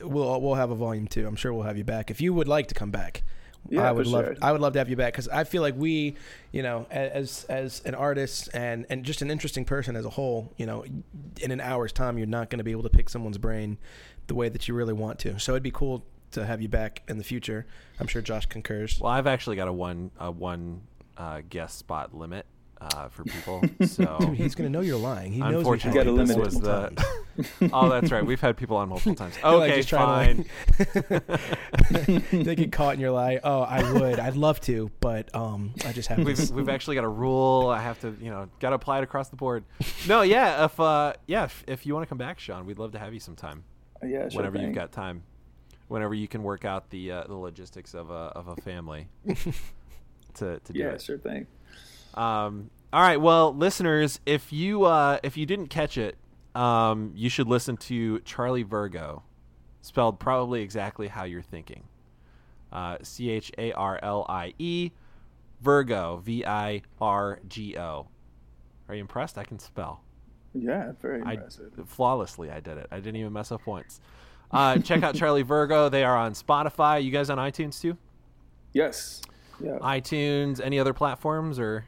we'll 0.00 0.40
we'll 0.40 0.54
have 0.54 0.70
a 0.70 0.74
volume 0.74 1.06
two. 1.06 1.26
I'm 1.26 1.36
sure 1.36 1.52
we'll 1.52 1.64
have 1.64 1.78
you 1.78 1.84
back 1.84 2.10
if 2.10 2.20
you 2.20 2.32
would 2.34 2.48
like 2.48 2.68
to 2.68 2.74
come 2.74 2.90
back. 2.90 3.22
Yeah, 3.68 3.88
I 3.88 3.92
would 3.92 4.06
for 4.06 4.10
love 4.12 4.24
sure. 4.24 4.36
I 4.42 4.52
would 4.52 4.60
love 4.60 4.72
to 4.74 4.80
have 4.80 4.88
you 4.90 4.96
back 4.96 5.12
because 5.12 5.28
I 5.28 5.44
feel 5.44 5.62
like 5.62 5.76
we, 5.76 6.16
you 6.50 6.62
know, 6.62 6.86
as 6.90 7.44
as 7.44 7.80
an 7.84 7.94
artist 7.94 8.48
and 8.52 8.86
and 8.90 9.04
just 9.04 9.22
an 9.22 9.30
interesting 9.30 9.64
person 9.64 9.94
as 9.96 10.04
a 10.04 10.10
whole, 10.10 10.52
you 10.56 10.66
know, 10.66 10.84
in 11.40 11.50
an 11.52 11.60
hour's 11.60 11.92
time 11.92 12.18
you're 12.18 12.26
not 12.26 12.50
going 12.50 12.58
to 12.58 12.64
be 12.64 12.72
able 12.72 12.82
to 12.82 12.90
pick 12.90 13.08
someone's 13.08 13.38
brain 13.38 13.78
the 14.26 14.34
way 14.34 14.48
that 14.48 14.68
you 14.68 14.74
really 14.74 14.92
want 14.92 15.18
to. 15.20 15.38
So 15.38 15.52
it'd 15.52 15.62
be 15.62 15.70
cool 15.70 16.04
to 16.32 16.44
have 16.46 16.60
you 16.62 16.68
back 16.68 17.02
in 17.08 17.18
the 17.18 17.24
future. 17.24 17.66
I'm 18.00 18.06
sure 18.06 18.22
Josh 18.22 18.46
concurs. 18.46 18.98
well, 19.00 19.12
I've 19.12 19.26
actually 19.26 19.56
got 19.56 19.68
a 19.68 19.72
one 19.72 20.10
a 20.18 20.30
one 20.30 20.82
uh, 21.16 21.42
guest 21.48 21.78
spot 21.78 22.14
limit 22.14 22.46
uh, 22.80 23.08
for 23.08 23.24
people. 23.24 23.62
So 23.86 24.16
Dude, 24.20 24.34
he's 24.34 24.54
going 24.54 24.70
to 24.70 24.72
know 24.72 24.80
you're 24.82 24.96
lying. 24.98 25.32
He 25.32 25.40
knows 25.40 25.84
You 25.84 25.92
gotta 25.92 26.12
this 26.12 26.28
limit 26.28 26.38
was 26.38 26.56
it. 26.56 26.62
the. 26.62 27.70
oh, 27.72 27.88
that's 27.88 28.10
right. 28.10 28.24
We've 28.24 28.40
had 28.40 28.56
people 28.56 28.76
on 28.76 28.88
multiple 28.88 29.14
times. 29.14 29.36
You're, 29.42 29.52
like, 29.56 29.70
Okay, 29.70 29.76
just 29.76 29.88
trying 29.88 30.44
fine. 30.44 32.22
they 32.44 32.54
get 32.54 32.72
caught 32.72 32.94
in 32.94 33.00
your 33.00 33.10
lie. 33.10 33.40
Oh, 33.42 33.62
I 33.62 33.90
would. 33.92 34.18
I'd 34.20 34.36
love 34.36 34.60
to, 34.62 34.90
but 35.00 35.34
um, 35.34 35.72
I 35.86 35.92
just 35.92 36.08
have 36.08 36.18
we've 36.18 36.36
this. 36.36 36.50
we've 36.50 36.68
actually 36.68 36.96
got 36.96 37.04
a 37.04 37.08
rule. 37.08 37.68
I 37.68 37.80
have 37.80 37.98
to, 38.00 38.14
you 38.20 38.30
know, 38.30 38.48
got 38.60 38.70
to 38.70 38.76
apply 38.76 38.98
it 38.98 39.04
across 39.04 39.28
the 39.28 39.36
board. 39.36 39.64
No, 40.08 40.22
yeah, 40.22 40.64
if 40.64 40.78
uh, 40.78 41.14
yeah, 41.26 41.44
if, 41.44 41.64
if 41.66 41.86
you 41.86 41.94
want 41.94 42.04
to 42.04 42.08
come 42.08 42.18
back, 42.18 42.38
Sean, 42.40 42.66
we'd 42.66 42.78
love 42.78 42.92
to 42.92 42.98
have 42.98 43.12
you 43.14 43.20
sometime. 43.20 43.64
yeah, 44.02 44.28
sure 44.28 44.38
whenever 44.38 44.58
thing. 44.58 44.66
you've 44.66 44.74
got 44.74 44.92
time, 44.92 45.22
whenever 45.92 46.14
you 46.14 46.26
can 46.28 46.42
work 46.42 46.64
out 46.64 46.90
the 46.90 47.12
uh, 47.12 47.24
the 47.24 47.34
logistics 47.36 47.94
of 47.94 48.10
a 48.10 48.32
of 48.34 48.48
a 48.48 48.56
family 48.56 49.08
to 50.34 50.58
to 50.60 50.72
do 50.72 50.78
Yeah, 50.78 50.88
it. 50.88 51.02
sure 51.02 51.18
thing. 51.18 51.46
Um, 52.14 52.70
all 52.92 53.00
right, 53.02 53.20
well, 53.20 53.54
listeners, 53.54 54.20
if 54.26 54.52
you 54.52 54.84
uh, 54.84 55.18
if 55.22 55.36
you 55.36 55.46
didn't 55.46 55.68
catch 55.68 55.96
it, 55.98 56.16
um, 56.54 57.12
you 57.14 57.28
should 57.30 57.46
listen 57.48 57.76
to 57.78 58.20
Charlie 58.20 58.62
Virgo, 58.64 59.22
spelled 59.80 60.18
probably 60.18 60.62
exactly 60.62 61.08
how 61.08 61.24
you're 61.24 61.42
thinking. 61.42 61.84
Uh, 62.72 62.96
C 63.02 63.30
H 63.30 63.52
A 63.58 63.72
R 63.72 63.98
L 64.02 64.26
I 64.28 64.54
E, 64.58 64.90
Virgo, 65.60 66.18
V 66.24 66.44
I 66.44 66.82
R 67.00 67.40
G 67.48 67.76
O. 67.78 68.08
Are 68.88 68.94
you 68.94 69.00
impressed? 69.00 69.38
I 69.38 69.44
can 69.44 69.58
spell. 69.58 70.02
Yeah, 70.54 70.92
very 71.00 71.22
I 71.22 71.34
impressive. 71.34 71.72
flawlessly. 71.86 72.50
I 72.50 72.60
did 72.60 72.76
it. 72.76 72.86
I 72.90 72.96
didn't 72.96 73.16
even 73.16 73.32
mess 73.32 73.52
up 73.52 73.66
once. 73.66 74.00
Uh, 74.52 74.78
check 74.78 75.02
out 75.02 75.14
Charlie 75.14 75.42
Virgo. 75.42 75.88
They 75.88 76.04
are 76.04 76.16
on 76.16 76.32
Spotify. 76.34 77.02
You 77.02 77.10
guys 77.10 77.30
on 77.30 77.38
iTunes 77.38 77.80
too? 77.80 77.96
yes. 78.72 79.22
Yeah. 79.62 79.78
iTunes, 79.80 80.60
any 80.60 80.80
other 80.80 80.92
platforms 80.92 81.58
or 81.60 81.84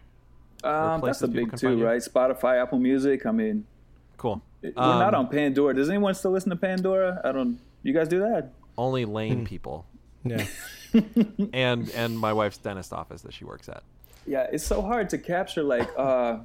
Um, 0.63 1.01
that's 1.01 1.01
places 1.01 1.21
the 1.23 1.29
big 1.29 1.57
two, 1.57 1.83
right? 1.85 2.01
Spotify, 2.01 2.63
Apple 2.63 2.79
Music. 2.79 3.27
I 3.27 3.33
mean, 3.33 3.67
cool? 4.17 4.41
we're 4.63 4.71
not 4.77 5.13
Um, 5.15 5.27
on 5.27 5.29
Pandora. 5.29 5.75
Does 5.75 5.89
anyone 5.89 6.15
still 6.15 6.31
listen 6.31 6.51
to 6.51 6.57
Pandora? 6.57 7.21
I 7.25 7.33
don't. 7.33 7.59
You 7.83 7.93
guys 7.93 8.07
do 8.09 8.21
that? 8.21 8.51
only 8.79 9.05
lane 9.05 9.45
people 9.45 9.87
yeah. 10.25 10.45
and 11.53 11.89
and 11.91 12.19
my 12.19 12.33
wife's 12.33 12.59
dentist 12.59 12.93
office 12.93 13.23
that 13.23 13.33
she 13.33 13.45
works 13.45 13.69
at. 13.69 13.83
Yeah, 14.27 14.47
it's 14.51 14.65
so 14.65 14.83
hard 14.83 15.09
to 15.11 15.19
capture 15.19 15.63
like 15.63 15.89
uh 15.97 16.39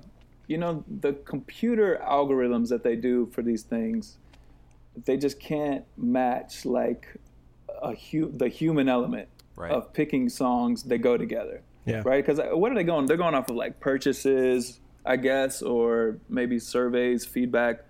you 0.47 0.57
know 0.57 0.83
the 1.01 1.13
computer 1.13 1.99
algorithms 2.07 2.69
that 2.69 2.83
they 2.83 2.95
do 2.95 3.25
for 3.27 3.41
these 3.41 3.63
things 3.63 4.17
they 5.05 5.17
just 5.17 5.39
can't 5.39 5.85
match 5.97 6.65
like 6.65 7.07
a 7.81 7.93
hu- 7.95 8.31
the 8.35 8.47
human 8.49 8.89
element 8.89 9.29
Right. 9.55 9.71
of 9.71 9.91
picking 9.93 10.29
songs 10.29 10.83
that 10.83 10.99
go 10.99 11.17
together. 11.17 11.61
Yeah. 11.85 12.01
Right? 12.05 12.25
Cuz 12.25 12.39
what 12.53 12.71
are 12.71 12.75
they 12.75 12.83
going? 12.83 13.05
They're 13.07 13.17
going 13.17 13.35
off 13.35 13.49
of 13.49 13.55
like 13.57 13.79
purchases, 13.79 14.79
I 15.05 15.17
guess, 15.17 15.61
or 15.61 16.17
maybe 16.29 16.59
surveys, 16.59 17.25
feedback. 17.25 17.83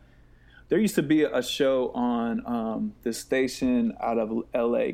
There 0.70 0.80
used 0.80 0.96
to 0.96 1.04
be 1.04 1.24
a 1.24 1.42
show 1.42 1.90
on 1.94 2.42
um, 2.46 2.94
this 3.04 3.18
station 3.20 3.94
out 4.00 4.18
of 4.20 4.30
LA, 4.54 4.94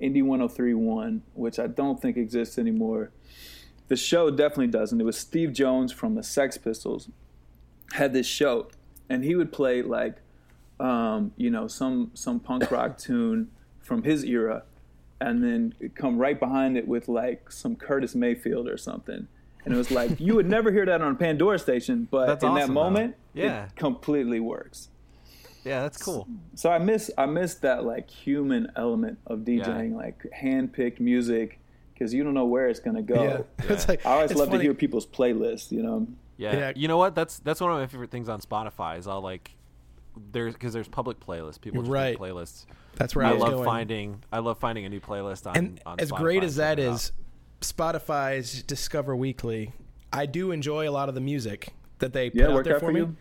Indie 0.00 0.22
1031, 0.24 1.22
which 1.34 1.58
I 1.58 1.66
don't 1.66 2.00
think 2.00 2.16
exists 2.16 2.58
anymore 2.58 3.10
the 3.88 3.96
show 3.96 4.30
definitely 4.30 4.66
doesn't. 4.66 5.00
It 5.00 5.04
was 5.04 5.16
Steve 5.16 5.54
Jones 5.54 5.92
from 5.92 6.14
the 6.14 6.22
Sex 6.22 6.58
Pistols 6.58 7.08
had 7.94 8.12
this 8.12 8.26
show, 8.26 8.68
and 9.08 9.24
he 9.24 9.34
would 9.34 9.50
play 9.50 9.80
like, 9.80 10.16
um, 10.80 11.32
you 11.36 11.50
know, 11.50 11.66
some 11.68 12.10
some 12.14 12.40
punk 12.40 12.70
rock 12.70 12.98
tune 13.06 13.50
from 13.80 14.02
his 14.02 14.24
era, 14.24 14.62
and 15.20 15.42
then 15.42 15.74
come 15.94 16.18
right 16.18 16.38
behind 16.38 16.76
it 16.76 16.86
with 16.86 17.08
like 17.08 17.50
some 17.50 17.76
Curtis 17.76 18.14
Mayfield 18.14 18.68
or 18.68 18.76
something. 18.76 19.26
And 19.64 19.74
it 19.74 19.76
was 19.76 19.90
like 19.90 20.18
you 20.20 20.34
would 20.34 20.46
never 20.48 20.70
hear 20.72 20.86
that 20.86 21.02
on 21.02 21.12
a 21.12 21.16
Pandora 21.16 21.58
station, 21.58 22.08
but 22.10 22.26
That's 22.26 22.42
in 22.44 22.50
awesome, 22.50 22.60
that 22.60 22.66
though. 22.68 22.72
moment, 22.72 23.16
Yeah. 23.34 23.64
it 23.66 23.76
completely 23.76 24.40
works. 24.40 24.88
Yeah, 25.64 25.82
that's 25.82 26.00
cool. 26.02 26.26
So 26.54 26.70
I 26.70 26.78
miss 26.78 27.10
I 27.18 27.26
miss 27.26 27.54
that 27.56 27.84
like 27.84 28.08
human 28.08 28.70
element 28.76 29.18
of 29.26 29.40
DJing, 29.40 29.94
like 29.94 30.30
hand 30.32 30.72
picked 30.72 31.00
music, 31.00 31.58
because 31.92 32.14
you 32.14 32.22
don't 32.24 32.32
know 32.34 32.46
where 32.46 32.68
it's 32.68 32.80
gonna 32.80 33.02
go. 33.02 33.22
Yeah. 33.58 33.66
It's 33.68 33.88
like 33.88 34.06
I 34.06 34.12
always 34.12 34.32
love 34.34 34.48
funny. 34.48 34.58
to 34.58 34.64
hear 34.64 34.74
people's 34.74 35.04
playlists. 35.06 35.70
You 35.72 35.82
know, 35.82 36.06
Yeah. 36.38 36.56
Yeah. 36.56 36.72
You 36.76 36.88
know 36.88 36.96
what? 36.96 37.14
That's 37.14 37.40
that's 37.40 37.60
one 37.60 37.70
of 37.72 37.78
my 37.78 37.86
favorite 37.88 38.10
things 38.12 38.28
on 38.30 38.40
Spotify. 38.40 38.98
Is 38.98 39.06
I'll 39.06 39.20
like 39.20 39.50
there's 40.32 40.54
because 40.54 40.72
there's 40.72 40.88
public 40.88 41.20
playlists. 41.20 41.60
People 41.60 41.82
just 41.82 41.90
Right. 41.92 42.18
make 42.20 42.30
playlists. 42.30 42.66
That's 42.96 43.14
where 43.14 43.24
I 43.24 43.30
I 43.30 43.32
was 43.34 43.42
love 43.42 43.52
going. 43.52 43.64
finding 43.64 44.24
I 44.32 44.38
love 44.40 44.58
finding 44.58 44.84
a 44.84 44.88
new 44.88 45.00
playlist 45.00 45.46
on. 45.46 45.56
and 45.56 45.80
on 45.86 46.00
as 46.00 46.10
Spotify 46.10 46.18
great 46.18 46.42
as 46.44 46.56
that 46.56 46.78
checking 46.78 46.92
it 46.92 46.94
is, 46.94 47.12
Spotify's 47.60 48.62
Discover 48.62 49.14
Weekly, 49.16 49.72
I 50.12 50.26
do 50.26 50.50
enjoy 50.52 50.88
a 50.88 50.92
lot 50.92 51.08
of 51.08 51.14
the 51.14 51.20
music 51.20 51.72
that 51.98 52.12
they 52.12 52.30
put 52.30 52.40
out 52.42 52.64
there 52.64 52.74
out 52.76 52.80
for 52.80 52.86
for 52.86 52.92
me. 52.92 53.00
you? 53.00 53.16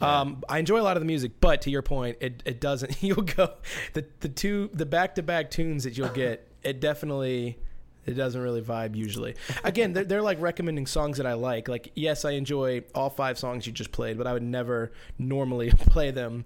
Um, 0.00 0.42
I 0.48 0.58
enjoy 0.58 0.78
a 0.80 0.82
lot 0.82 0.96
of 0.98 1.00
the 1.00 1.06
music, 1.06 1.32
but 1.40 1.62
to 1.62 1.70
your 1.70 1.80
point, 1.82 2.18
it, 2.20 2.42
it 2.44 2.60
doesn't. 2.60 3.02
You'll 3.02 3.22
go 3.22 3.54
the 3.94 4.04
the 4.20 4.28
two 4.28 4.68
the 4.74 4.84
back 4.86 5.14
to 5.14 5.22
back 5.22 5.50
tunes 5.50 5.84
that 5.84 5.96
you'll 5.96 6.08
get. 6.10 6.46
It 6.62 6.80
definitely 6.80 7.58
it 8.06 8.14
doesn't 8.14 8.40
really 8.40 8.62
vibe 8.62 8.94
usually. 8.94 9.34
Again, 9.64 9.92
they're, 9.92 10.04
they're 10.04 10.22
like 10.22 10.40
recommending 10.40 10.86
songs 10.86 11.16
that 11.18 11.26
I 11.26 11.34
like. 11.34 11.68
Like 11.68 11.92
yes, 11.94 12.24
I 12.24 12.32
enjoy 12.32 12.84
all 12.94 13.10
five 13.10 13.38
songs 13.38 13.66
you 13.66 13.72
just 13.72 13.92
played, 13.92 14.16
but 14.18 14.26
I 14.26 14.32
would 14.32 14.42
never 14.42 14.92
normally 15.18 15.70
play 15.78 16.10
them 16.10 16.44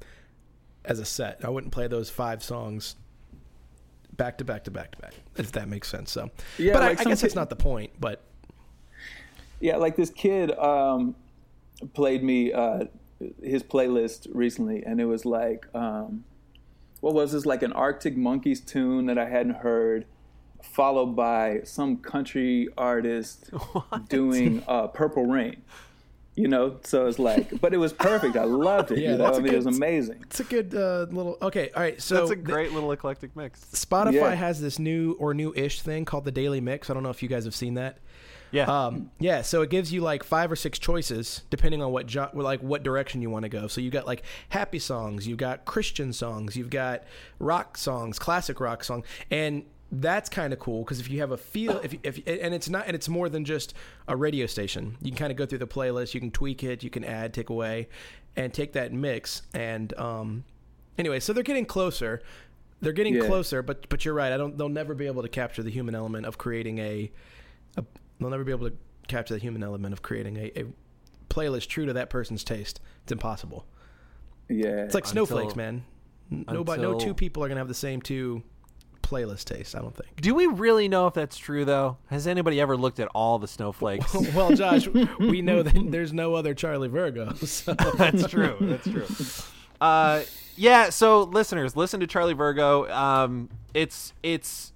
as 0.85 0.99
a 0.99 1.05
set. 1.05 1.45
I 1.45 1.51
wouldn't 1.51 1.73
play 1.73 1.87
those 1.87 2.11
five 2.11 2.43
songs 2.43 2.97
back 4.17 4.39
to 4.39 4.45
back 4.45 4.65
to 4.65 4.71
back 4.71 4.93
to 4.93 4.99
back. 4.99 5.15
If 5.37 5.53
that 5.53 5.69
makes 5.69 5.89
sense. 5.89 6.11
So, 6.11 6.31
Yeah, 6.59 6.75
but 6.75 6.83
like 6.83 6.99
I, 6.99 7.03
I 7.03 7.05
guess 7.05 7.21
that's 7.21 7.35
not 7.35 7.51
the 7.51 7.57
point. 7.57 7.93
But 8.01 8.23
yeah, 9.61 9.77
like 9.77 9.97
this 9.97 10.11
kid 10.11 10.51
um, 10.59 11.15
played 11.93 12.23
me 12.23 12.53
uh, 12.53 12.85
his 13.43 13.63
playlist 13.63 14.29
recently, 14.33 14.83
and 14.85 15.01
it 15.01 15.05
was 15.05 15.25
like 15.25 15.67
um, 15.75 16.25
what 17.01 17.15
was 17.15 17.33
this 17.33 17.47
like 17.47 17.63
an 17.63 17.73
Arctic 17.73 18.17
Monkeys 18.17 18.61
tune 18.61 19.07
that 19.07 19.19
I 19.19 19.29
hadn't 19.29 19.57
heard, 19.57 20.07
followed 20.63 21.17
by 21.17 21.61
some 21.65 21.97
country 21.99 22.69
artist 22.79 23.51
doing 24.09 24.63
uh, 24.69 24.87
Purple 24.89 25.27
Rain. 25.27 25.63
You 26.37 26.49
know, 26.49 26.79
so 26.85 27.07
it's 27.07 27.19
like, 27.19 27.61
but 27.61 27.75
it 27.75 27.77
was 27.77 27.93
perfect. 27.93 28.37
I 28.37 28.45
loved 28.45 28.93
it. 28.93 28.99
Yeah, 28.99 29.11
you 29.13 29.19
know, 29.19 29.25
that's 29.25 29.37
I 29.37 29.41
a 29.41 29.43
mean, 29.43 29.53
it 29.53 29.57
was 29.57 29.67
amazing. 29.67 30.21
It's 30.23 30.41
a 30.41 30.45
good 30.45 30.75
uh, 30.75 31.07
little. 31.11 31.37
Okay, 31.43 31.71
all 31.75 31.83
right. 31.83 32.01
So 32.01 32.15
That's 32.15 32.31
a 32.31 32.35
th- 32.37 32.47
great 32.47 32.73
little 32.73 32.93
eclectic 32.93 33.35
mix. 33.37 33.61
Spotify 33.73 34.13
Yeah. 34.13 34.35
has 34.35 34.61
this 34.61 34.79
new 34.79 35.13
or 35.19 35.35
new-ish 35.35 35.83
thing 35.83 36.05
called 36.05 36.25
the 36.25 36.33
Daily 36.33 36.61
Mix. 36.61 36.89
I 36.89 36.95
don't 36.95 37.03
know 37.03 37.11
if 37.11 37.23
you 37.23 37.29
guys 37.29 37.45
have 37.45 37.55
seen 37.55 37.75
that. 37.75 37.99
Yeah. 38.53 38.65
Um, 38.65 39.11
yeah, 39.21 39.43
so 39.43 39.63
it 39.63 39.71
gives 39.71 39.93
you 39.93 40.01
like 40.01 40.25
five 40.25 40.51
or 40.51 40.57
six 40.57 40.79
choices 40.79 41.43
depending 41.51 41.83
on 41.83 41.93
what 41.93 42.07
jo- 42.07 42.31
like 42.33 42.61
what 42.61 42.83
direction 42.83 43.23
you 43.23 43.31
want 43.31 43.45
to 43.45 43.49
go. 43.49 43.67
So 43.69 43.81
you 43.81 43.91
got 43.91 44.07
like 44.07 44.23
happy 44.49 44.79
songs, 44.79 45.27
you've 45.29 45.39
got 45.39 45.65
Christian 45.67 46.13
songs, 46.13 46.57
you've 46.57 46.71
got 46.71 47.05
rock 47.39 47.77
songs, 47.77 48.19
classic 48.19 48.59
rock 48.61 48.83
song, 48.83 49.05
and 49.31 49.65
that's 49.93 50.29
kind 50.29 50.53
of 50.53 50.59
cool 50.59 50.85
because 50.85 51.01
if 51.01 51.11
you 51.11 51.21
have 51.21 51.33
a 51.33 51.37
feel, 51.37 51.79
if 51.81 51.95
if 52.05 52.17
and 52.27 52.55
it's 52.55 52.69
not 52.69 52.87
and 52.87 52.95
it's 52.95 53.09
more 53.09 53.29
than 53.29 53.45
just 53.45 53.75
a 54.09 54.17
radio 54.17 54.47
station. 54.47 54.97
You 55.03 55.11
can 55.11 55.19
kind 55.19 55.31
of 55.33 55.37
go 55.37 55.47
through 55.47 55.59
the 55.59 55.67
playlist, 55.67 56.15
you 56.15 56.21
can 56.21 56.31
tweak 56.31 56.63
it, 56.63 56.83
you 56.85 56.91
can 56.91 57.05
add, 57.05 57.35
take 57.35 57.51
away, 57.51 57.89
and 58.37 58.55
take 58.55 58.73
that 58.75 58.93
mix. 58.93 59.43
And 59.53 59.93
um, 59.99 60.45
anyway, 60.97 61.19
so 61.21 61.33
they're 61.33 61.43
getting 61.43 61.67
closer. 61.67 62.23
They're 62.81 62.93
getting 62.93 63.15
Yeah. 63.15 63.27
closer, 63.27 63.63
but 63.63 63.89
but 63.89 64.05
you're 64.05 64.15
right. 64.15 64.33
I 64.33 64.37
don't. 64.37 64.57
They'll 64.57 64.69
never 64.69 64.95
be 64.95 65.07
able 65.07 65.23
to 65.23 65.29
capture 65.29 65.63
the 65.63 65.71
human 65.71 65.95
element 65.95 66.25
of 66.25 66.39
creating 66.39 66.79
a 66.79 67.11
a, 67.77 67.85
they'll 68.21 68.31
never 68.31 68.45
be 68.45 68.53
able 68.53 68.71
to 68.71 68.77
capture 69.09 69.35
the 69.35 69.41
human 69.41 69.63
element 69.63 69.93
of 69.93 70.03
creating 70.03 70.37
a, 70.37 70.53
a 70.61 70.65
playlist 71.29 71.67
true 71.69 71.85
to 71.87 71.93
that 71.95 72.11
person's 72.11 72.43
taste. 72.45 72.81
It's 73.03 73.13
impossible. 73.13 73.67
Yeah, 74.49 74.85
It's 74.85 74.95
like 74.95 75.05
Until- 75.07 75.27
snowflakes, 75.27 75.57
man. 75.57 75.85
Nobody, 76.31 76.81
no 76.81 76.99
two 76.99 77.13
people 77.13 77.43
are 77.45 77.49
gonna 77.49 77.59
have 77.61 77.69
the 77.69 77.75
same 77.75 78.01
two 78.01 78.43
playlist 79.11 79.45
taste. 79.45 79.75
I 79.75 79.81
don't 79.81 79.95
think. 79.95 80.21
Do 80.21 80.35
we 80.35 80.47
really 80.47 80.89
know 80.89 81.07
if 81.07 81.15
that's 81.15 81.37
true 81.37 81.65
though? 81.65 81.97
Has 82.07 82.27
anybody 82.27 82.61
ever 82.61 82.77
looked 82.77 83.01
at 83.01 83.09
all 83.09 83.39
the 83.39 83.49
snowflakes? 83.49 84.15
well, 84.35 84.55
Josh, 84.55 84.87
we 85.19 85.43
know 85.43 85.63
that 85.63 85.91
there's 85.91 86.13
no 86.13 86.35
other 86.35 86.55
Charlie 86.55 86.89
Virgo. 86.89 87.35
So. 87.51 87.75
That's 87.75 88.29
true. 88.29 88.57
That's 88.61 88.89
true. 88.89 89.07
Uh, 89.81 90.23
yeah. 90.57 90.91
So, 90.91 91.25
listeners, 91.25 91.75
listen 91.75 91.99
to 92.01 92.07
Charlie 92.07 92.35
Virgo. 92.35 92.89
Um, 92.91 93.49
it's 93.75 94.13
it's 94.23 94.73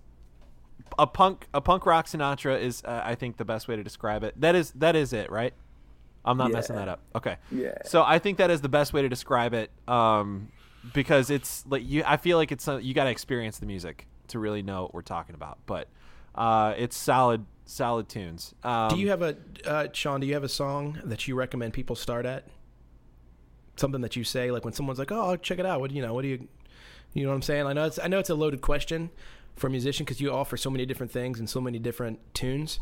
a 0.99 1.07
punk 1.07 1.47
a 1.55 1.61
punk 1.61 1.87
rock 1.87 2.07
Sinatra 2.07 2.61
is 2.61 2.83
uh, 2.85 3.03
I 3.05 3.15
think 3.15 3.37
the 3.37 3.45
best 3.45 3.69
way 3.69 3.77
to 3.77 3.85
describe 3.85 4.25
it. 4.25 4.39
That 4.41 4.55
is 4.55 4.73
that 4.73 4.97
is 4.97 5.13
it, 5.13 5.31
right? 5.31 5.55
I'm 6.25 6.37
not 6.37 6.51
messing 6.51 6.77
that 6.77 6.89
up. 6.89 7.01
Okay. 7.15 7.37
Yeah. 7.53 7.75
So 7.85 8.03
I 8.03 8.19
think 8.19 8.39
that 8.39 8.51
is 8.51 8.61
the 8.61 8.69
best 8.69 8.93
way 8.93 9.03
to 9.03 9.09
describe 9.09 9.55
it. 9.55 9.71
Um, 9.87 10.49
because 10.93 11.31
it's 11.31 11.65
like 11.67 11.87
you. 11.87 12.03
I 12.05 12.17
feel 12.17 12.37
like 12.37 12.51
it's 12.51 12.67
uh, 12.67 12.77
you 12.77 12.93
got 12.93 13.05
to 13.05 13.11
experience 13.11 13.59
the 13.59 13.67
music 13.67 14.07
to 14.29 14.39
really 14.39 14.63
know 14.63 14.83
what 14.83 14.95
we're 14.95 15.03
talking 15.03 15.35
about. 15.35 15.59
But 15.67 15.89
uh, 16.35 16.75
it's 16.77 16.97
solid 16.97 17.47
solid 17.67 18.09
tunes. 18.09 18.55
Um, 18.63 18.91
do 18.91 18.97
you 18.97 19.11
have 19.11 19.23
a 19.23 19.37
uh, 19.65 19.89
Sean? 19.93 20.21
Do 20.21 20.27
you 20.27 20.35
have 20.35 20.45
a 20.45 20.49
song 20.49 21.01
that 21.05 21.27
you 21.27 21.35
recommend 21.35 21.73
people 21.73 21.97
start 21.97 22.27
at? 22.27 22.49
Something 23.77 24.03
that 24.03 24.15
you 24.15 24.23
say, 24.23 24.51
like 24.51 24.65
when 24.65 24.73
someone's 24.75 24.99
like, 24.99 25.11
"Oh, 25.11 25.37
check 25.37 25.59
it 25.59 25.67
out." 25.67 25.81
What 25.81 25.91
do 25.91 25.97
you 25.97 26.03
know? 26.03 26.15
What 26.15 26.23
do 26.23 26.29
you, 26.29 26.49
you 27.13 27.25
know 27.25 27.31
what 27.31 27.37
I'm 27.37 27.43
saying? 27.43 27.67
I 27.67 27.73
know 27.73 27.87
it's 27.87 27.99
I 27.99 28.07
know 28.09 28.19
it's 28.19 28.31
a 28.31 28.35
loaded 28.35 28.61
question 28.61 29.11
for 29.57 29.67
a 29.67 29.71
musician 29.71 30.05
because 30.05 30.21
you 30.21 30.33
offer 30.33 30.57
so 30.57 30.71
many 30.71 30.87
different 30.87 31.13
things 31.13 31.39
and 31.39 31.49
so 31.49 31.61
many 31.61 31.79
different 31.79 32.19
tunes. 32.35 32.79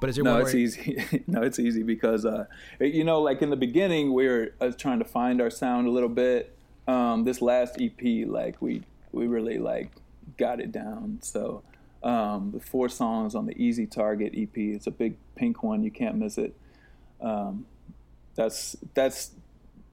But 0.00 0.10
is 0.10 0.16
there 0.16 0.24
no, 0.24 0.32
one 0.34 0.42
it's 0.42 0.52
where- 0.52 0.62
easy. 0.62 1.24
no, 1.26 1.42
it's 1.42 1.58
easy 1.58 1.82
because 1.82 2.24
uh, 2.24 2.44
you 2.80 3.04
know, 3.04 3.20
like 3.20 3.42
in 3.42 3.50
the 3.50 3.56
beginning, 3.56 4.12
we 4.12 4.28
were 4.28 4.54
uh, 4.60 4.70
trying 4.70 4.98
to 4.98 5.04
find 5.04 5.40
our 5.40 5.50
sound 5.50 5.86
a 5.86 5.90
little 5.90 6.08
bit. 6.08 6.56
Um, 6.86 7.24
this 7.24 7.42
last 7.42 7.80
EP, 7.80 8.28
like 8.28 8.60
we 8.62 8.82
we 9.12 9.26
really 9.26 9.58
like 9.58 9.90
got 10.38 10.60
it 10.60 10.72
down. 10.72 11.18
So 11.22 11.62
um, 12.02 12.50
the 12.52 12.60
four 12.60 12.88
songs 12.88 13.34
on 13.34 13.46
the 13.46 13.56
Easy 13.60 13.86
Target 13.86 14.32
EP. 14.36 14.56
It's 14.56 14.86
a 14.86 14.90
big 14.90 15.16
pink 15.34 15.62
one. 15.62 15.82
You 15.82 15.90
can't 15.90 16.16
miss 16.16 16.38
it. 16.38 16.54
Um, 17.20 17.66
that's 18.34 18.76
that's 18.94 19.30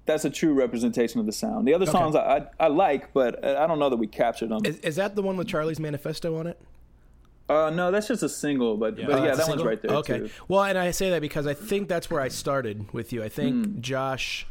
that's 0.05 0.25
a 0.25 0.29
true 0.29 0.53
representation 0.53 1.19
of 1.21 1.25
the 1.25 1.31
sound. 1.31 1.65
The 1.67 1.73
other 1.73 1.85
songs 1.85 2.15
I, 2.15 2.37
I 2.59 2.65
I 2.65 2.67
like, 2.67 3.13
but 3.13 3.43
I 3.43 3.65
don't 3.67 3.79
know 3.79 3.89
that 3.89 3.95
we 3.97 4.07
captured 4.07 4.49
them. 4.49 4.65
Is, 4.65 4.77
is 4.79 4.95
that 4.97 5.15
the 5.15 5.21
one 5.21 5.37
with 5.37 5.47
Charlie's 5.47 5.79
Manifesto 5.79 6.35
on 6.37 6.47
it? 6.47 6.59
Uh, 7.49 7.69
no, 7.69 7.91
that's 7.91 8.07
just 8.07 8.23
a 8.23 8.29
single, 8.29 8.77
but 8.77 8.95
but 8.95 9.05
Oh, 9.05 9.17
yeah, 9.23 9.35
that's 9.35 9.39
that 9.39 9.49
one's 9.49 9.63
right 9.63 9.81
there 9.81 9.91
Okay. 9.97 10.19
too. 10.19 10.29
Well, 10.47 10.63
and 10.63 10.77
I 10.77 10.91
say 10.91 11.09
that 11.11 11.21
because 11.21 11.45
I 11.47 11.53
think 11.53 11.87
that's 11.89 12.09
where 12.09 12.21
I 12.21 12.29
started 12.29 12.91
with 12.93 13.11
you. 13.13 13.23
I 13.23 13.29
think 13.29 13.65
Hmm. 13.65 13.81
Josh. 13.81 14.47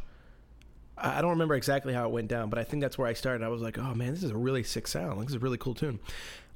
I 1.02 1.18
I 1.18 1.20
don't 1.20 1.30
remember 1.30 1.54
exactly 1.54 1.92
how 1.92 2.06
it 2.06 2.12
went 2.12 2.28
down, 2.28 2.48
but 2.48 2.58
I 2.58 2.64
think 2.64 2.80
that's 2.80 2.96
where 2.96 3.08
I 3.08 3.12
started. 3.12 3.44
I 3.44 3.48
was 3.48 3.60
like, 3.60 3.78
"Oh 3.78 3.94
man, 3.94 4.14
this 4.14 4.22
is 4.22 4.30
a 4.30 4.36
really 4.36 4.62
sick 4.62 4.86
sound. 4.86 5.18
Like, 5.18 5.26
this 5.26 5.32
is 5.32 5.42
a 5.42 5.44
really 5.44 5.58
cool 5.58 5.74
tune." 5.74 5.98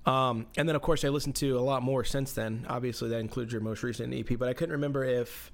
Um, 0.07 0.47
and 0.57 0.69
then, 0.69 0.77
of 0.77 0.83
course, 0.83 1.05
I 1.05 1.09
listened 1.09 1.35
to 1.37 1.59
a 1.59 1.61
lot 1.61 1.83
more 1.83 2.05
since 2.05 2.33
then. 2.33 2.65
Obviously, 2.69 3.09
that 3.09 3.19
includes 3.19 3.53
your 3.53 3.61
most 3.61 3.83
recent 3.83 4.15
EP, 4.15 4.39
but 4.39 4.49
I 4.49 4.55
couldn't 4.55 4.73
remember 4.73 5.05
if 5.05 5.51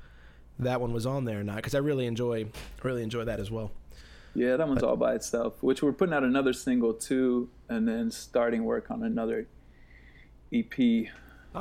that 0.58 0.80
one 0.80 0.92
was 0.92 1.06
on 1.06 1.24
there 1.24 1.40
or 1.40 1.44
not 1.44 1.56
because 1.56 1.74
I 1.74 1.78
really 1.78 2.06
enjoy, 2.06 2.46
really 2.82 3.02
enjoy 3.02 3.24
that 3.24 3.40
as 3.40 3.50
well. 3.50 3.72
Yeah, 4.34 4.56
that 4.56 4.68
one's 4.68 4.82
all 4.82 4.96
by 4.96 5.14
itself. 5.14 5.62
Which 5.62 5.82
we're 5.82 5.92
putting 5.92 6.14
out 6.14 6.22
another 6.22 6.52
single 6.52 6.94
too, 6.94 7.48
and 7.68 7.88
then 7.88 8.10
starting 8.10 8.64
work 8.64 8.90
on 8.90 9.02
another 9.02 9.46
E 10.50 10.64
EP. 10.70 11.08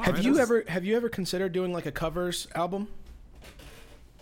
have 0.04 0.24
you 0.24 0.40
ever 0.40 0.64
have 0.68 0.86
you 0.86 0.96
ever 0.96 1.10
considered 1.10 1.54
doing 1.54 1.74
like 1.74 1.86
a 1.86 1.92
covers 1.92 2.48
album? 2.56 2.88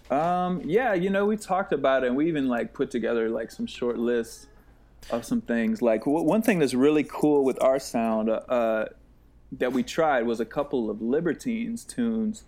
Um, 0.10 0.62
yeah, 0.66 0.94
you 0.94 1.10
know, 1.10 1.26
we 1.26 1.38
talked 1.38 1.72
about 1.72 2.04
it, 2.04 2.08
and 2.08 2.16
we 2.16 2.28
even 2.28 2.48
like 2.48 2.74
put 2.74 2.90
together 2.92 3.30
like 3.30 3.52
some 3.52 3.66
short 3.68 3.98
lists 3.98 4.48
of 5.12 5.24
some 5.24 5.42
things. 5.42 5.82
Like 5.82 6.02
w- 6.06 6.24
one 6.24 6.42
thing 6.42 6.60
that's 6.60 6.74
really 6.74 7.04
cool 7.04 7.44
with 7.44 7.62
our 7.62 7.80
sound 7.80 8.30
uh, 8.30 8.34
uh, 8.50 8.86
that 9.54 9.72
we 9.72 9.84
tried 9.84 10.24
was 10.26 10.40
a 10.40 10.46
couple 10.46 10.90
of 10.90 11.02
Libertines 11.02 11.84
tunes 11.84 12.44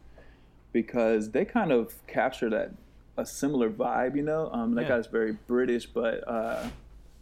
because 0.74 1.32
they 1.32 1.46
kind 1.46 1.72
of 1.72 1.94
capture 2.08 2.50
that 2.50 2.72
a 3.18 3.26
similar 3.26 3.70
vibe. 3.70 4.16
You 4.16 4.24
know, 4.24 4.50
um, 4.52 4.74
that 4.76 4.84
Yeah. 4.84 4.90
guy's 4.90 5.08
very 5.08 5.34
British, 5.48 5.86
but 5.86 6.28
uh, 6.28 6.68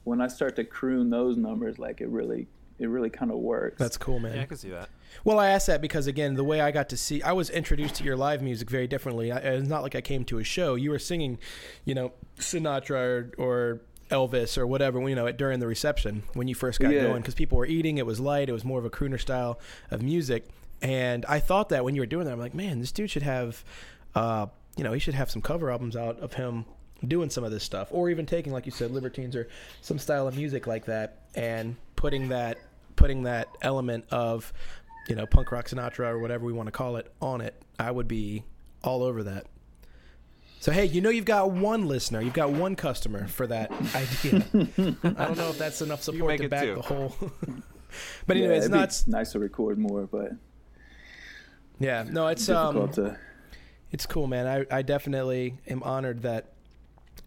when 0.05 0.21
I 0.21 0.27
start 0.27 0.55
to 0.55 0.63
croon 0.63 1.09
those 1.09 1.35
numbers, 1.35 1.77
like 1.79 1.99
it 1.99 2.07
really, 2.07 2.47
it 2.79 2.87
really 2.87 3.09
kind 3.09 3.31
of 3.31 3.37
works. 3.39 3.77
That's 3.77 3.97
cool, 3.97 4.19
man. 4.19 4.35
Yeah, 4.37 4.43
I 4.43 4.45
can 4.45 4.57
see 4.57 4.69
that. 4.69 4.87
Well, 5.23 5.39
I 5.39 5.49
asked 5.49 5.67
that 5.67 5.81
because 5.81 6.07
again, 6.07 6.35
the 6.35 6.43
way 6.43 6.61
I 6.61 6.71
got 6.71 6.89
to 6.89 6.97
see, 6.97 7.21
I 7.21 7.31
was 7.33 7.49
introduced 7.49 7.95
to 7.95 8.03
your 8.03 8.15
live 8.15 8.41
music 8.41 8.69
very 8.69 8.87
differently. 8.87 9.31
I, 9.31 9.37
it's 9.37 9.67
not 9.67 9.83
like 9.83 9.95
I 9.95 10.01
came 10.01 10.23
to 10.25 10.39
a 10.39 10.43
show. 10.43 10.75
You 10.75 10.91
were 10.91 10.99
singing, 10.99 11.37
you 11.85 11.93
know, 11.95 12.13
Sinatra 12.37 12.93
or, 12.93 13.31
or 13.37 13.81
Elvis 14.09 14.57
or 14.57 14.65
whatever, 14.65 15.07
you 15.07 15.15
know, 15.15 15.31
during 15.31 15.59
the 15.59 15.67
reception 15.67 16.23
when 16.33 16.47
you 16.47 16.55
first 16.55 16.79
got 16.79 16.91
Yeah. 16.93 17.03
going, 17.03 17.21
because 17.21 17.35
people 17.35 17.57
were 17.57 17.65
eating. 17.65 17.97
It 17.97 18.05
was 18.05 18.19
light. 18.19 18.49
It 18.49 18.53
was 18.53 18.65
more 18.65 18.79
of 18.79 18.85
a 18.85 18.89
crooner 18.89 19.19
style 19.19 19.59
of 19.91 20.01
music, 20.01 20.47
and 20.81 21.25
I 21.27 21.39
thought 21.39 21.69
that 21.69 21.83
when 21.83 21.93
you 21.95 22.01
were 22.01 22.07
doing 22.07 22.25
that, 22.25 22.31
I'm 22.31 22.39
like, 22.39 22.55
man, 22.55 22.79
this 22.79 22.91
dude 22.91 23.11
should 23.11 23.23
have, 23.23 23.63
uh, 24.15 24.47
you 24.77 24.83
know, 24.83 24.93
he 24.93 24.99
should 24.99 25.13
have 25.13 25.29
some 25.29 25.41
cover 25.41 25.69
albums 25.69 25.95
out 25.95 26.19
of 26.19 26.33
him 26.33 26.65
doing 27.07 27.29
some 27.29 27.43
of 27.43 27.51
this 27.51 27.63
stuff, 27.63 27.89
or 27.91 28.09
even 28.09 28.25
taking, 28.25 28.51
like 28.51 28.65
you 28.65 28.71
said, 28.71 28.89
Libertines 28.91 29.35
or 29.35 29.47
some 29.81 29.99
style 29.99 30.27
of 30.27 30.35
music 30.35 30.65
like 30.67 30.85
that, 30.85 31.19
and 31.35 31.75
putting 31.95 32.29
that 32.29 32.57
putting 32.95 33.23
that 33.23 33.47
element 33.61 34.03
of 34.11 34.51
you 35.09 35.15
know, 35.15 35.25
punk 35.25 35.51
rock 35.51 35.67
Sinatra 35.67 36.07
or 36.11 36.19
whatever 36.19 36.45
we 36.45 36.53
want 36.53 36.67
to 36.67 36.71
call 36.71 36.95
it 36.95 37.11
on 37.21 37.41
it, 37.41 37.61
I 37.77 37.91
would 37.91 38.07
be 38.07 38.43
all 38.83 39.03
over 39.03 39.23
that. 39.23 39.47
So 40.61 40.71
hey, 40.71 40.85
you 40.85 41.01
know 41.01 41.09
you've 41.09 41.25
got 41.25 41.51
one 41.51 41.87
listener, 41.87 42.21
you've 42.21 42.33
got 42.33 42.51
one 42.51 42.75
customer 42.75 43.27
for 43.27 43.47
that 43.47 43.71
idea. 43.95 44.45
I 44.53 45.25
don't 45.25 45.37
know 45.37 45.49
if 45.49 45.57
that's 45.57 45.81
enough 45.81 46.03
support 46.03 46.37
to 46.37 46.49
back 46.49 46.63
two. 46.65 46.75
the 46.75 46.81
whole. 46.81 47.15
but 48.27 48.37
Yeah, 48.37 48.43
anyway, 48.43 48.57
it's 48.57 49.07
not. 49.07 49.19
nice 49.19 49.31
to 49.31 49.39
record 49.39 49.77
more, 49.79 50.05
but 50.05 50.31
Yeah, 51.79 52.03
no, 52.09 52.27
it's 52.27 52.47
um, 52.49 52.91
to. 52.93 53.17
it's 53.91 54.05
cool, 54.05 54.27
man. 54.27 54.47
I 54.47 54.79
I 54.79 54.81
definitely 54.81 55.57
am 55.67 55.81
honored 55.83 56.23
that 56.23 56.53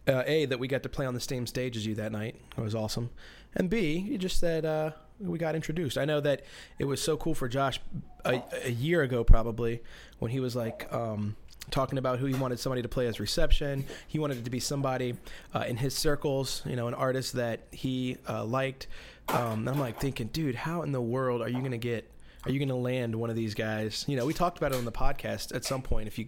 uh, 0.07 0.23
a 0.27 0.45
that 0.47 0.59
we 0.59 0.69
got 0.69 0.83
to 0.83 0.89
play 0.91 1.07
on 1.07 1.15
the 1.15 1.21
same 1.21 1.47
stage 1.47 1.77
as 1.77 1.87
you 1.87 1.95
that 1.97 2.13
night. 2.13 2.37
It 2.57 2.61
was 2.61 2.75
awesome, 2.75 3.11
and 3.57 3.71
b 3.71 3.97
you 3.97 4.19
just 4.19 4.39
said 4.39 4.67
uh, 4.67 4.91
we 5.23 5.39
got 5.39 5.55
introduced. 5.55 5.97
I 5.97 6.05
know 6.05 6.21
that 6.21 6.43
it 6.79 6.85
was 6.85 7.01
so 7.03 7.17
cool 7.17 7.35
for 7.35 7.49
Josh 7.49 7.81
a, 8.25 8.43
a 8.65 8.71
year 8.71 9.03
ago, 9.03 9.25
probably 9.25 9.83
when 10.19 10.31
he 10.31 10.41
was 10.41 10.55
like. 10.57 10.93
Um, 10.93 11.37
Talking 11.71 11.97
about 11.97 12.19
who 12.19 12.27
he 12.27 12.35
wanted 12.35 12.59
somebody 12.59 12.83
to 12.83 12.89
play 12.89 13.07
as 13.07 13.21
reception, 13.21 13.85
he 14.09 14.19
wanted 14.19 14.37
it 14.39 14.45
to 14.47 14.51
be 14.51 14.59
somebody 14.59 15.15
uh, 15.55 15.61
in 15.67 15.77
his 15.77 15.95
circles, 15.95 16.61
you 16.67 16.75
know, 16.75 16.89
an 16.89 16.93
artist 16.95 17.35
that 17.35 17.61
he 17.71 18.17
uh, 18.29 18.45
liked. 18.45 18.89
Um, 19.29 19.69
I'm 19.69 19.79
like 19.79 20.01
thinking, 20.01 20.27
dude, 20.27 20.57
how 20.57 20.83
in 20.83 20.91
the 20.91 21.01
world 21.01 21.41
are 21.41 21.49
you 21.49 21.63
gonna 21.63 21.79
get 21.79 22.11
are 22.45 22.51
you 22.51 22.59
going 22.59 22.69
to 22.69 22.75
land 22.75 23.15
one 23.15 23.31
of 23.31 23.37
these 23.37 23.55
guys? 23.55 24.05
You 24.09 24.17
know, 24.17 24.27
we 24.27 24.35
talked 24.35 24.59
about 24.59 24.73
it 24.73 24.79
on 24.79 24.85
the 24.85 24.91
podcast 24.91 25.55
at 25.55 25.65
some 25.65 25.81
point. 25.83 26.09
If 26.09 26.19
you, 26.19 26.27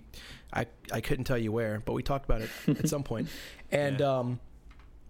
I, 0.53 0.66
I 0.93 1.01
couldn't 1.01 1.25
tell 1.25 1.37
you 1.37 1.51
where, 1.51 1.83
but 1.85 1.93
we 1.95 2.05
talked 2.05 2.25
about 2.25 2.43
it 2.43 2.51
at 2.69 2.89
some. 2.89 3.03
And 3.73 3.99
Yeah. 3.99 4.19
um, 4.19 4.41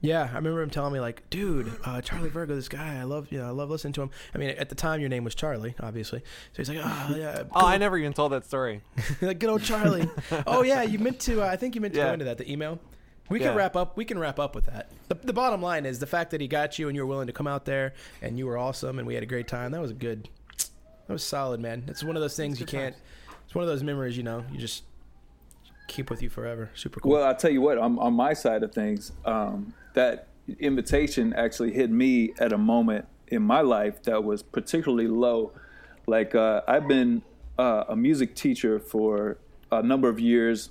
yeah, 0.04 0.28
I 0.30 0.36
remember 0.36 0.60
him 0.62 0.70
telling 0.70 0.92
me 0.92 1.00
like, 1.00 1.28
dude, 1.30 1.72
uh, 1.84 2.00
Charlie 2.02 2.28
Virgo, 2.28 2.54
this 2.54 2.68
guy, 2.68 2.98
I 3.00 3.04
love, 3.04 3.32
you 3.32 3.38
know, 3.38 3.46
I 3.46 3.50
love 3.50 3.70
listening 3.70 3.94
to 3.94 4.02
him. 4.02 4.10
I 4.34 4.38
mean, 4.38 4.50
at 4.50 4.68
the 4.68 4.74
time, 4.74 5.00
your 5.00 5.08
name 5.08 5.24
was 5.24 5.34
Charlie, 5.34 5.74
obviously. 5.80 6.20
So 6.20 6.56
he's 6.58 6.68
like, 6.68 6.78
oh 6.82 7.14
yeah, 7.16 7.44
Oh, 7.52 7.66
I 7.66 7.78
never 7.78 7.96
even 7.96 8.12
told 8.12 8.32
that 8.32 8.44
story. 8.44 8.82
like 9.22 9.38
good 9.38 9.48
old 9.50 9.62
Charlie. 9.62 10.08
oh 10.46 10.62
yeah, 10.62 10.82
you 10.82 10.98
meant 10.98 11.20
to. 11.20 11.42
Uh, 11.42 11.46
I 11.46 11.56
think 11.56 11.74
you 11.74 11.80
meant 11.80 11.94
to 11.94 12.00
go 12.00 12.06
Yeah. 12.06 12.12
into 12.12 12.24
that. 12.26 12.38
The 12.38 12.50
email. 12.50 12.78
We 13.30 13.40
Yeah. 13.40 13.48
can 13.48 13.56
wrap 13.56 13.74
up. 13.76 13.96
We 13.96 14.04
can 14.04 14.18
wrap 14.18 14.38
up 14.38 14.54
with 14.54 14.66
that. 14.66 14.90
The, 15.08 15.14
the 15.14 15.32
bottom 15.32 15.62
line 15.62 15.86
is 15.86 15.98
the 15.98 16.06
fact 16.06 16.30
that 16.32 16.42
he 16.42 16.48
got 16.48 16.78
you 16.78 16.88
and 16.88 16.94
you 16.94 17.00
were 17.02 17.08
willing 17.08 17.26
to 17.28 17.32
come 17.32 17.46
out 17.46 17.64
there 17.64 17.94
and 18.20 18.38
you 18.38 18.46
were 18.46 18.58
awesome 18.58 18.98
and 18.98 19.08
we 19.08 19.14
had 19.14 19.22
a 19.22 19.26
great 19.26 19.48
time. 19.48 19.72
That 19.72 19.80
was 19.80 19.90
a 19.90 19.94
good. 19.94 20.28
That 21.06 21.12
was 21.12 21.22
solid, 21.22 21.60
man. 21.60 21.84
It's 21.88 22.04
one 22.04 22.16
of 22.16 22.22
those 22.22 22.36
things 22.36 22.60
you 22.60 22.66
can't. 22.66 22.94
times. 22.94 23.04
It's 23.46 23.54
one 23.54 23.62
of 23.62 23.68
those 23.68 23.82
memories, 23.82 24.16
you 24.16 24.22
know. 24.22 24.44
You 24.52 24.58
just 24.58 24.82
keep 25.94 26.10
with 26.10 26.22
you 26.22 26.28
forever. 26.28 26.70
Super 26.74 27.00
cool. 27.00 27.12
Well, 27.12 27.24
I'll 27.24 27.36
tell 27.36 27.50
you 27.50 27.60
what, 27.60 27.78
on, 27.78 27.98
on 27.98 28.14
my 28.14 28.32
side 28.32 28.62
of 28.62 28.72
things, 28.72 29.12
um, 29.24 29.74
that 29.94 30.28
invitation 30.58 31.32
actually 31.34 31.72
hit 31.72 31.90
me 31.90 32.34
at 32.38 32.52
a 32.52 32.58
moment 32.58 33.06
in 33.28 33.42
my 33.42 33.60
life 33.60 34.02
that 34.02 34.24
was 34.24 34.42
particularly 34.42 35.08
low. 35.08 35.52
Like, 36.06 36.34
uh, 36.34 36.62
I've 36.66 36.88
been 36.88 37.22
uh, 37.58 37.84
a 37.88 37.96
music 37.96 38.34
teacher 38.34 38.78
for 38.78 39.38
a 39.70 39.82
number 39.82 40.08
of 40.08 40.18
years, 40.20 40.70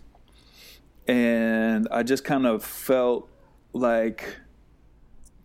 and 1.07 1.87
I 1.89 2.03
just 2.03 2.23
kind 2.23 2.45
of 2.45 2.63
felt 2.63 3.29
like 3.73 4.37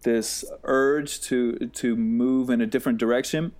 this 0.02 0.44
urge 0.64 1.20
to 1.20 1.55
to 1.74 1.96
move 1.96 2.50
in 2.50 2.60
a 2.60 2.66
different 2.66 2.98
direction 2.98 3.52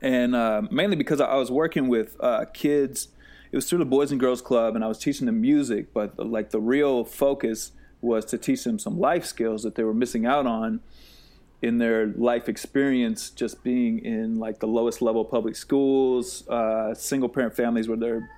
and 0.00 0.34
uh, 0.34 0.62
mainly 0.70 0.96
because 0.96 1.20
I 1.20 1.34
was 1.34 1.50
working 1.50 1.88
with 1.88 2.16
uh, 2.20 2.46
kids. 2.52 3.08
It 3.52 3.56
was 3.56 3.68
through 3.68 3.80
the 3.80 3.84
Boys 3.84 4.10
and 4.10 4.20
Girls 4.20 4.40
Club, 4.40 4.74
and 4.76 4.84
I 4.84 4.88
was 4.88 4.98
teaching 4.98 5.26
them 5.26 5.40
music. 5.40 5.92
But 5.92 6.18
like 6.18 6.50
the 6.50 6.60
real 6.60 7.04
focus 7.04 7.72
was 8.00 8.24
to 8.26 8.38
teach 8.38 8.64
them 8.64 8.78
some 8.78 8.98
life 8.98 9.24
skills 9.24 9.62
that 9.62 9.74
they 9.74 9.82
were 9.82 9.94
missing 9.94 10.24
out 10.26 10.46
on 10.46 10.80
in 11.62 11.78
their 11.78 12.06
life 12.06 12.48
experience, 12.48 13.30
just 13.30 13.62
being 13.62 14.04
in 14.04 14.38
like 14.38 14.60
the 14.60 14.66
lowest 14.66 15.02
level 15.02 15.24
public 15.24 15.56
schools, 15.56 16.48
uh, 16.48 16.94
single 16.94 17.28
parent 17.28 17.54
families 17.54 17.88
where 17.88 17.98
their 17.98 18.30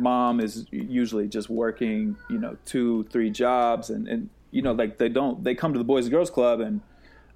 mom 0.00 0.40
is 0.40 0.66
usually 0.70 1.28
just 1.28 1.48
working, 1.48 2.16
you 2.28 2.38
know, 2.38 2.56
two, 2.64 3.04
three 3.10 3.30
jobs, 3.30 3.90
and 3.90 4.08
and 4.08 4.30
you 4.50 4.62
know, 4.62 4.72
like 4.72 4.98
they 4.98 5.08
don't 5.08 5.44
they 5.44 5.54
come 5.54 5.72
to 5.72 5.78
the 5.78 5.84
Boys 5.84 6.06
and 6.06 6.12
Girls 6.12 6.30
Club 6.30 6.60
and 6.60 6.80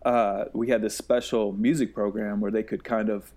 uh, 0.04 0.46
we 0.52 0.68
had 0.68 0.82
this 0.82 0.96
special 0.96 1.52
music 1.52 1.94
program 1.94 2.40
where 2.40 2.50
they 2.50 2.62
could 2.62 2.82
kind 2.84 3.08
of 3.08 3.32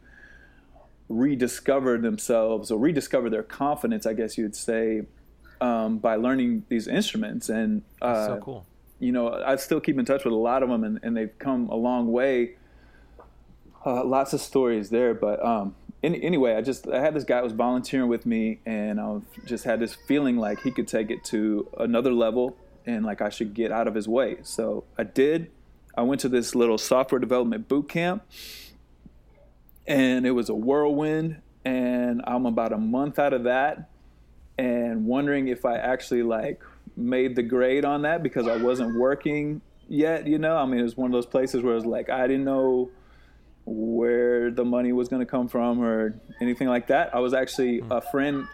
rediscover 1.09 1.97
themselves 1.97 2.71
or 2.71 2.79
rediscover 2.79 3.29
their 3.29 3.43
confidence, 3.43 4.05
I 4.05 4.13
guess 4.13 4.37
you'd 4.37 4.55
say, 4.55 5.03
um, 5.61 5.97
by 5.99 6.15
learning 6.15 6.65
these 6.69 6.87
instruments. 6.87 7.49
And 7.49 7.83
uh, 8.01 8.27
so 8.27 8.39
cool. 8.41 8.65
you 8.99 9.11
know, 9.11 9.31
I 9.31 9.55
still 9.57 9.79
keep 9.79 9.97
in 9.97 10.05
touch 10.05 10.25
with 10.25 10.33
a 10.33 10.37
lot 10.37 10.63
of 10.63 10.69
them, 10.69 10.83
and, 10.83 10.99
and 11.03 11.15
they've 11.15 11.37
come 11.39 11.69
a 11.69 11.75
long 11.75 12.11
way. 12.11 12.55
Uh, 13.85 14.03
lots 14.03 14.33
of 14.33 14.41
stories 14.41 14.89
there, 14.89 15.13
but 15.13 15.43
um, 15.45 15.75
any, 16.01 16.21
anyway, 16.23 16.55
I 16.55 16.61
just 16.61 16.87
I 16.87 16.99
had 17.01 17.13
this 17.13 17.23
guy 17.23 17.37
who 17.37 17.43
was 17.43 17.53
volunteering 17.53 18.09
with 18.09 18.25
me, 18.25 18.59
and 18.65 18.99
I 18.99 19.19
just 19.45 19.63
had 19.63 19.79
this 19.79 19.93
feeling 19.93 20.37
like 20.37 20.61
he 20.61 20.71
could 20.71 20.87
take 20.87 21.11
it 21.11 21.23
to 21.25 21.67
another 21.79 22.11
level, 22.11 22.57
and 22.85 23.05
like 23.05 23.21
I 23.21 23.29
should 23.29 23.53
get 23.53 23.71
out 23.71 23.87
of 23.87 23.93
his 23.93 24.07
way. 24.07 24.37
So 24.41 24.85
I 24.97 25.03
did. 25.03 25.51
I 25.97 26.01
went 26.01 26.19
to 26.21 26.29
this 26.29 26.55
little 26.55 26.77
software 26.77 27.19
development 27.19 27.67
boot 27.67 27.87
camp, 27.87 28.23
and 29.87 30.25
it 30.25 30.31
was 30.31 30.49
a 30.49 30.55
whirlwind. 30.55 31.41
And 31.63 32.21
I'm 32.25 32.45
about 32.45 32.73
a 32.73 32.77
month 32.77 33.17
out 33.17 33.33
of 33.33 33.43
that, 33.43 33.89
and 34.57 35.05
wondering 35.05 35.47
if 35.47 35.65
I 35.65 35.77
actually 35.77 36.21
like 36.21 36.61
made 36.95 37.35
the 37.35 37.43
grade 37.43 37.85
on 37.85 38.03
that 38.03 38.21
because 38.23 38.47
I 38.47 38.57
wasn't 38.57 38.99
working 38.99 39.61
yet. 39.87 40.27
You 40.27 40.37
know, 40.37 40.57
I 40.57 40.65
mean, 40.65 40.79
it 40.79 40.83
was 40.83 40.95
one 40.95 41.09
of 41.09 41.13
those 41.13 41.25
places 41.25 41.63
where 41.63 41.73
it 41.73 41.77
was 41.77 41.85
like 41.85 42.09
I 42.09 42.27
didn't 42.27 42.45
know 42.45 42.91
where 43.65 44.51
the 44.51 44.63
money 44.63 44.93
was 44.93 45.09
going 45.09 45.21
to 45.21 45.25
come 45.25 45.47
from 45.47 45.83
or 45.83 46.19
anything 46.39 46.67
like 46.67 46.87
that. 46.87 47.15
I 47.15 47.19
was 47.19 47.33
actually 47.33 47.79
mm-hmm. 47.79 47.91
a 47.91 48.01
friend 48.01 48.47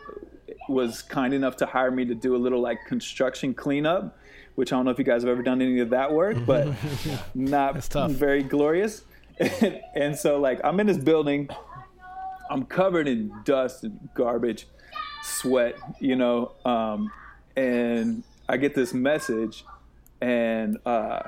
was 0.70 1.02
kind 1.02 1.34
enough 1.34 1.58
to 1.58 1.66
hire 1.66 1.92
me 1.92 2.06
to 2.06 2.16
do 2.16 2.36
a 2.36 2.38
little 2.38 2.62
like 2.62 2.86
construction 2.86 3.54
cleanup, 3.54 4.18
which 4.56 4.72
I 4.72 4.78
don't 4.78 4.86
know 4.86 4.92
if 4.92 5.00
you 5.00 5.06
guys 5.06 5.24
have 5.24 5.30
ever 5.30 5.44
done 5.44 5.62
any 5.62 5.80
of 5.80 5.90
that 5.90 6.12
work, 6.14 6.38
but 6.46 6.68
mm-hmm. 6.68 7.16
not 7.46 7.84
very 8.12 8.44
glorious. 8.44 9.04
And, 9.42 9.82
and 9.96 10.16
so 10.16 10.40
like 10.40 10.60
I'm 10.64 10.80
in 10.80 10.88
this 10.88 10.98
building, 10.98 11.50
I'm 12.50 12.66
covered 12.66 13.08
in 13.08 13.32
dust 13.44 13.84
and 13.84 14.10
garbage, 14.14 14.68
sweat, 15.24 15.76
you 16.00 16.16
know, 16.16 16.54
um, 16.66 17.12
and 17.56 18.24
I 18.48 18.58
get 18.58 18.76
this 18.76 18.94
message, 18.94 19.66
and 20.20 20.78
uh, 20.86 21.22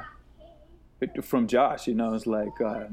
from 1.22 1.48
Josh, 1.48 1.88
you 1.88 1.94
know, 1.94 2.14
it's 2.14 2.28
like 2.28 2.60
uh, 2.62 2.86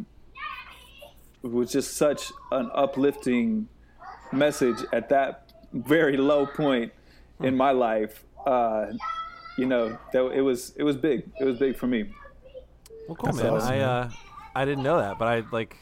it 1.42 1.50
was 1.50 1.72
just 1.72 1.96
such 1.96 2.32
an 2.52 2.70
uplifting 2.74 3.68
message 4.32 4.78
at 4.92 5.08
that 5.08 5.52
very 5.72 6.16
low 6.16 6.46
point 6.46 6.92
in 7.40 7.56
my 7.56 7.70
life. 7.70 8.24
Uh, 8.46 8.86
you 9.56 9.66
know, 9.66 9.98
that 10.12 10.24
it 10.32 10.40
was 10.40 10.72
it 10.76 10.82
was 10.82 10.96
big. 10.96 11.30
It 11.40 11.44
was 11.44 11.58
big 11.58 11.76
for 11.76 11.86
me. 11.86 12.10
Well, 13.08 13.16
cool, 13.16 13.32
That's 13.32 13.42
man. 13.42 13.52
awesome, 13.52 13.72
I 13.72 13.78
man. 13.78 14.12
I 14.54 14.64
didn't 14.64 14.82
know 14.84 14.98
that, 14.98 15.18
but 15.18 15.28
I 15.28 15.42
like. 15.52 15.76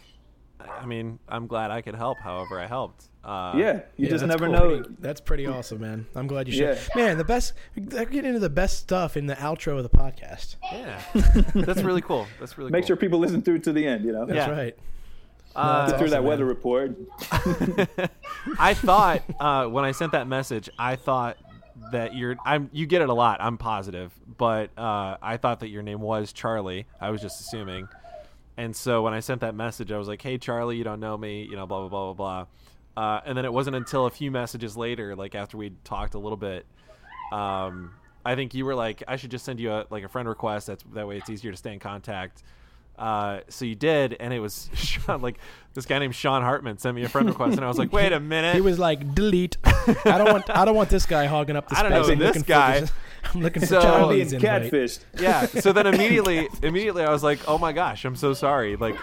I 0.61 0.87
mean, 0.87 1.19
I'm 1.29 1.47
glad 1.47 1.71
I 1.71 1.83
could 1.83 1.95
help. 1.95 2.19
However, 2.19 2.59
I 2.61 2.67
helped. 2.67 3.05
Uh, 3.25 3.53
Yeah, 3.57 3.73
you 3.97 4.07
Yeah, 4.07 4.09
just 4.11 4.27
never 4.27 4.47
cool. 4.47 4.53
know. 4.53 4.69
Pretty- 4.81 4.95
that's 4.99 5.21
pretty 5.21 5.47
awesome, 5.47 5.81
man. 5.81 6.07
I'm 6.17 6.27
glad 6.27 6.49
you 6.49 6.55
shared. 6.55 6.79
Yeah. 6.97 7.05
Man, 7.07 7.19
the 7.19 7.25
best. 7.25 7.53
I 7.97 8.05
get 8.05 8.25
into 8.25 8.41
the 8.41 8.51
best 8.51 8.79
stuff 8.79 9.17
in 9.17 9.27
the 9.27 9.35
outro 9.37 9.77
of 9.77 9.83
the 9.85 9.89
podcast. 9.89 10.57
Yeah, 10.73 11.01
that's 11.55 11.83
really 11.83 12.01
cool. 12.01 12.27
That's 12.41 12.59
really 12.59 12.71
Make 12.71 12.83
cool. 12.83 12.87
sure 12.89 12.97
people 12.97 13.19
listen 13.21 13.41
through 13.43 13.61
to 13.61 13.73
the 13.73 13.87
end. 13.87 14.05
You 14.05 14.13
know, 14.13 14.25
That's 14.27 14.37
Yeah. 14.49 14.51
right. 14.51 14.77
Uh, 15.57 15.87
that's 15.87 15.99
through 15.99 16.07
awesome, 16.07 16.11
that 16.11 16.21
man. 16.21 16.29
weather 16.29 16.45
report. 16.45 16.97
I 18.59 18.75
thought 18.75 19.23
uh, 19.41 19.67
when 19.67 19.85
I 19.85 19.93
sent 19.93 20.13
that 20.13 20.27
message, 20.29 20.69
I 20.79 20.97
thought 20.97 21.37
that 21.93 22.15
your 22.15 22.37
I'm 22.45 22.69
you 22.73 22.87
get 22.87 23.03
it 23.03 23.09
a 23.09 23.15
lot. 23.15 23.41
I'm 23.41 23.57
positive, 23.59 24.13
but 24.37 24.71
uh, 24.79 25.17
I 25.23 25.37
thought 25.37 25.61
that 25.61 25.69
your 25.69 25.83
name 25.83 26.01
was 26.01 26.33
Charlie. 26.33 26.87
I 27.01 27.11
was 27.11 27.21
just 27.21 27.41
assuming, 27.41 27.89
and 28.59 28.75
so 28.75 29.03
when 29.03 29.15
I 29.15 29.21
sent 29.21 29.41
that 29.43 29.55
message, 29.55 29.93
I 29.93 29.99
was 29.99 30.09
like, 30.09 30.21
"Hey, 30.21 30.37
Charlie, 30.37 30.77
you 30.77 30.85
don't 30.85 30.99
know 31.01 31.17
me, 31.17 31.45
you 31.45 31.57
know, 31.57 31.67
blah 31.67 31.79
blah 31.81 31.89
blah 31.89 32.13
blah 32.13 32.45
blah." 32.95 33.03
Uh, 33.03 33.21
and 33.25 33.39
then 33.39 33.45
it 33.45 33.53
wasn't 33.53 33.77
until 33.77 34.07
a 34.07 34.11
few 34.11 34.33
messages 34.33 34.77
later, 34.77 35.15
like 35.15 35.37
after 35.37 35.57
we 35.57 35.71
talked 35.85 36.15
a 36.15 36.19
little 36.19 36.37
bit, 36.37 36.67
um, 37.33 37.93
I 38.25 38.35
think 38.35 38.55
you 38.55 38.65
were 38.65 38.75
like, 38.75 39.05
"I 39.07 39.15
should 39.15 39.31
just 39.31 39.45
send 39.45 39.61
you 39.61 39.71
a 39.73 39.87
like 39.91 40.03
a 40.03 40.09
friend 40.09 40.29
request. 40.29 40.67
That's 40.67 40.83
that 40.95 41.07
way 41.07 41.19
it's 41.19 41.31
easier 41.31 41.53
to 41.53 41.57
stay 41.57 41.73
in 41.73 41.79
contact." 41.79 42.43
Uh, 42.99 43.41
so 43.49 43.65
you 43.65 43.75
did, 43.77 44.17
and 44.19 44.33
it 44.35 44.41
was 44.41 44.69
Sean, 44.75 45.23
like 45.23 45.39
this 45.75 45.87
guy 45.87 45.99
named 46.01 46.15
Sean 46.15 46.43
Hartman 46.43 46.79
sent 46.79 46.97
me 46.97 47.05
a 47.05 47.09
friend 47.09 47.29
request, 47.29 47.57
and 47.57 47.65
I 47.65 47.69
was 47.69 47.79
like, 47.79 47.93
"Wait 47.93 48.13
a 48.13 48.19
minute." 48.21 48.55
He 48.57 48.61
was 48.61 48.79
like, 48.79 49.15
delete. 49.15 49.57
I 49.65 50.19
don't 50.19 50.33
want. 50.33 50.51
I 50.51 50.65
don't 50.65 50.75
want 50.75 50.89
this 50.91 51.07
guy 51.07 51.27
hogging 51.27 51.57
up 51.57 51.69
the 51.69 51.77
I 51.79 51.83
don't 51.83 51.93
space. 51.93 52.07
know 52.09 52.13
I'm 52.13 52.19
this 52.19 52.27
looking 52.29 52.43
for 52.43 52.49
guy. 52.49 52.81
this- 52.81 52.93
I'm 53.35 53.41
looking 53.43 53.61
for 53.61 53.67
So- 53.67 53.81
Charlie 53.83 53.99
Charlie's 54.25 54.33
and 54.33 54.43
catfished. 54.43 55.01
yeah. 55.21 55.47
So 55.47 55.73
then 55.73 55.87
immediately, 55.87 56.49
immediately, 56.63 57.03
I 57.05 57.11
was 57.11 57.23
like, 57.23 57.39
"Oh 57.47 57.59
my 57.59 57.73
gosh, 57.73 58.05
I'm 58.05 58.17
so 58.17 58.33
sorry." 58.35 58.75
Like, 58.77 58.97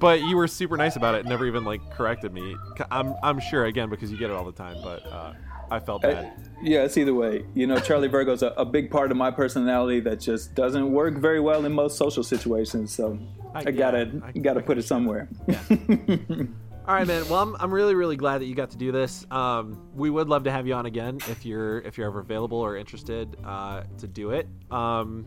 but 0.00 0.20
you 0.22 0.36
were 0.36 0.48
super 0.48 0.76
nice 0.76 0.96
about 0.96 1.14
it, 1.14 1.20
and 1.20 1.28
never 1.28 1.46
even 1.46 1.64
like 1.64 1.80
corrected 1.92 2.32
me. 2.32 2.56
C- 2.78 2.84
I'm 2.90 3.14
I'm 3.22 3.38
sure 3.40 3.66
again 3.66 3.88
because 3.88 4.10
you 4.10 4.18
get 4.18 4.30
it 4.30 4.36
all 4.36 4.44
the 4.44 4.52
time, 4.52 4.76
but 4.82 5.06
uh, 5.06 5.32
I 5.72 5.80
felt 5.80 6.04
Uh, 6.04 6.12
bad. 6.12 6.32
yeah, 6.62 6.84
it's 6.84 6.96
either 6.98 7.14
way. 7.14 7.44
You 7.54 7.66
know, 7.66 7.78
Charlie 7.78 8.08
Virgo's 8.08 8.42
a, 8.42 8.48
a 8.58 8.64
big 8.64 8.90
part 8.90 9.10
of 9.10 9.16
my 9.16 9.30
personality 9.30 10.00
that 10.00 10.20
just 10.20 10.54
doesn't 10.54 10.92
work 10.92 11.14
very 11.18 11.40
well 11.40 11.64
in 11.64 11.72
most 11.72 11.96
social 11.96 12.22
situations. 12.22 12.92
So 12.92 13.18
I- 13.54 13.60
I, 13.66 13.70
gotta 13.70 14.10
yeah, 14.12 14.20
I- 14.26 14.32
gotta 14.38 14.60
I 14.60 14.62
put 14.62 14.78
it 14.78 14.84
somewhere. 14.84 15.28
All 16.84 16.94
right, 16.96 17.06
man. 17.06 17.28
Well, 17.28 17.40
I'm, 17.42 17.56
I'm 17.60 17.72
really 17.72 17.94
really 17.94 18.16
glad 18.16 18.38
that 18.40 18.46
you 18.46 18.54
got 18.56 18.70
to 18.70 18.76
do 18.76 18.90
this. 18.90 19.24
Um, 19.30 19.78
we 19.94 20.10
would 20.10 20.28
love 20.28 20.44
to 20.44 20.50
have 20.50 20.66
you 20.66 20.74
on 20.74 20.86
again 20.86 21.18
if 21.28 21.46
you're 21.46 21.78
if 21.80 21.96
you're 21.96 22.08
ever 22.08 22.20
available 22.20 22.58
or 22.58 22.76
interested 22.76 23.36
uh, 23.44 23.84
to 23.98 24.08
do 24.08 24.30
it. 24.30 24.48
Um, 24.70 25.26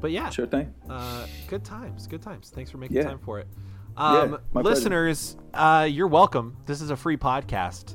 but 0.00 0.10
yeah, 0.10 0.30
Sure 0.30 0.46
thing. 0.46 0.72
Uh, 0.88 1.26
good 1.48 1.64
times, 1.64 2.06
good 2.06 2.22
times. 2.22 2.50
Thanks 2.50 2.70
for 2.70 2.78
making 2.78 2.96
Yeah. 2.96 3.04
time 3.04 3.18
for 3.18 3.40
it. 3.40 3.46
Um, 3.96 4.38
pleasure. 4.52 4.68
listeners, 4.68 5.36
uh, 5.52 5.86
you're 5.88 6.08
welcome. 6.08 6.56
This 6.66 6.80
is 6.80 6.90
a 6.90 6.96
free 6.96 7.16
podcast, 7.16 7.94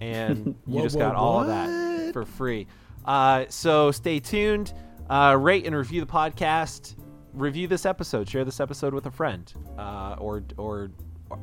and 0.00 0.54
you 0.66 0.82
just 0.82 0.98
got 0.98 1.14
all 1.14 1.40
of 1.40 1.46
that 1.46 2.12
for 2.12 2.24
free. 2.24 2.66
Uh, 3.04 3.44
so 3.48 3.90
stay 3.90 4.20
tuned. 4.20 4.72
Uh, 5.08 5.36
rate 5.38 5.66
and 5.66 5.74
review 5.74 6.00
the 6.00 6.06
podcast. 6.06 6.96
Review 7.32 7.66
this 7.66 7.86
episode. 7.86 8.28
Share 8.28 8.44
this 8.44 8.60
episode 8.60 8.94
with 8.94 9.06
a 9.06 9.10
friend, 9.10 9.52
uh, 9.78 10.16
or 10.18 10.42
or 10.56 10.90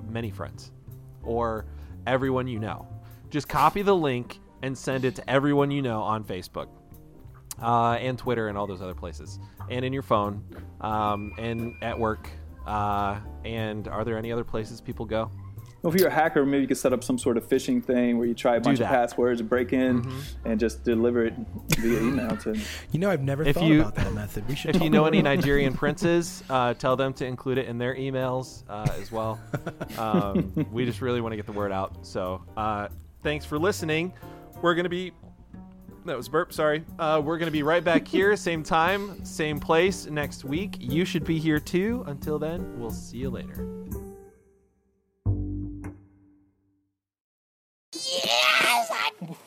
many 0.10 0.32
friends, 0.32 0.72
or 1.24 1.66
everyone 2.06 2.48
you 2.48 2.60
know. 2.60 2.88
Just 3.30 3.48
copy 3.48 3.82
the 3.82 3.96
link 3.96 4.40
and 4.64 4.78
send 4.78 5.06
it 5.06 5.16
to 5.16 5.30
everyone 5.30 5.72
you 5.72 5.82
know 5.82 6.02
on 6.02 6.24
Facebook 6.24 6.68
uh, 7.62 7.94
and 7.94 8.18
Twitter 8.18 8.48
and 8.48 8.58
all 8.58 8.68
those 8.68 8.82
other 8.82 8.94
places, 8.96 9.40
and 9.70 9.84
in 9.84 9.94
your 9.94 10.02
phone, 10.04 10.44
um, 10.82 11.34
and 11.38 11.74
at 11.82 11.98
work. 11.98 12.30
Uh, 12.66 13.20
and 13.46 13.88
are 13.88 14.04
there 14.04 14.18
any 14.18 14.32
other 14.32 14.44
places 14.44 14.82
people 14.82 15.06
go? 15.06 15.32
Well, 15.82 15.94
if 15.94 16.00
you're 16.00 16.10
a 16.10 16.14
hacker, 16.14 16.46
maybe 16.46 16.64
you 16.64 16.68
could 16.68 16.78
set 16.78 16.92
up 16.92 17.04
some 17.04 17.18
sort 17.20 17.38
of 17.38 17.48
phishing 17.48 17.84
thing 17.84 18.18
where 18.18 18.28
you 18.28 18.34
try 18.34 18.56
a 18.56 18.60
bunch 18.60 18.76
of 18.76 18.80
that. 18.80 18.86
Mm-hmm. 18.88 18.96
passwords, 18.96 19.42
break 19.44 19.74
in, 19.74 20.10
and 20.44 20.60
just 20.60 20.84
deliver 20.84 21.26
it 21.26 21.34
via 21.78 22.00
email 22.02 22.36
to. 22.38 22.60
You 22.92 23.00
know, 23.00 23.10
I've 23.12 23.22
never 23.22 23.44
If 23.44 23.56
thought 23.56 23.66
you- 23.66 23.82
about 23.82 23.96
that 23.96 24.12
method. 24.14 24.48
We 24.48 24.56
should. 24.62 24.76
If 24.76 24.82
you 24.82 24.90
know 24.90 25.06
any 25.06 25.22
Nigerian 25.22 25.74
princes, 25.78 26.44
uh, 26.50 26.74
tell 26.74 26.96
them 26.96 27.14
to 27.14 27.26
include 27.26 27.58
it 27.60 27.68
in 27.68 27.78
their 27.78 27.96
emails 27.96 28.64
uh, 28.70 28.88
as 29.00 29.12
well. 29.12 29.40
Um, 29.98 30.66
we 30.72 30.84
just 30.86 31.02
really 31.02 31.22
want 31.22 31.34
to 31.34 31.38
get 31.38 31.46
the 31.46 31.52
word 31.52 31.72
out. 31.72 32.06
So 32.06 32.44
uh, 32.58 32.88
thanks 33.24 33.46
for 33.46 33.60
listening. 33.60 34.14
We're 34.62 34.74
going 34.74 34.86
to 34.86 34.90
be 34.90 35.12
that 36.06 36.16
was 36.18 36.30
burp. 36.30 36.54
Sorry. 36.54 36.86
Uh, 36.98 37.22
we're 37.24 37.38
gonna 37.38 37.52
be 37.52 37.64
right 37.64 37.84
back 37.84 38.08
here, 38.08 38.34
same 38.38 38.64
time, 38.64 39.26
same 39.26 39.60
place 39.60 40.06
next 40.06 40.46
week. 40.46 40.78
You 40.80 41.04
should 41.04 41.26
be 41.26 41.38
here 41.38 41.60
too. 41.60 42.06
Until 42.08 42.40
then, 42.40 42.80
we'll 42.80 42.92
see 42.92 43.18
you 43.18 43.30
later. 43.30 43.68
Den 49.20 49.38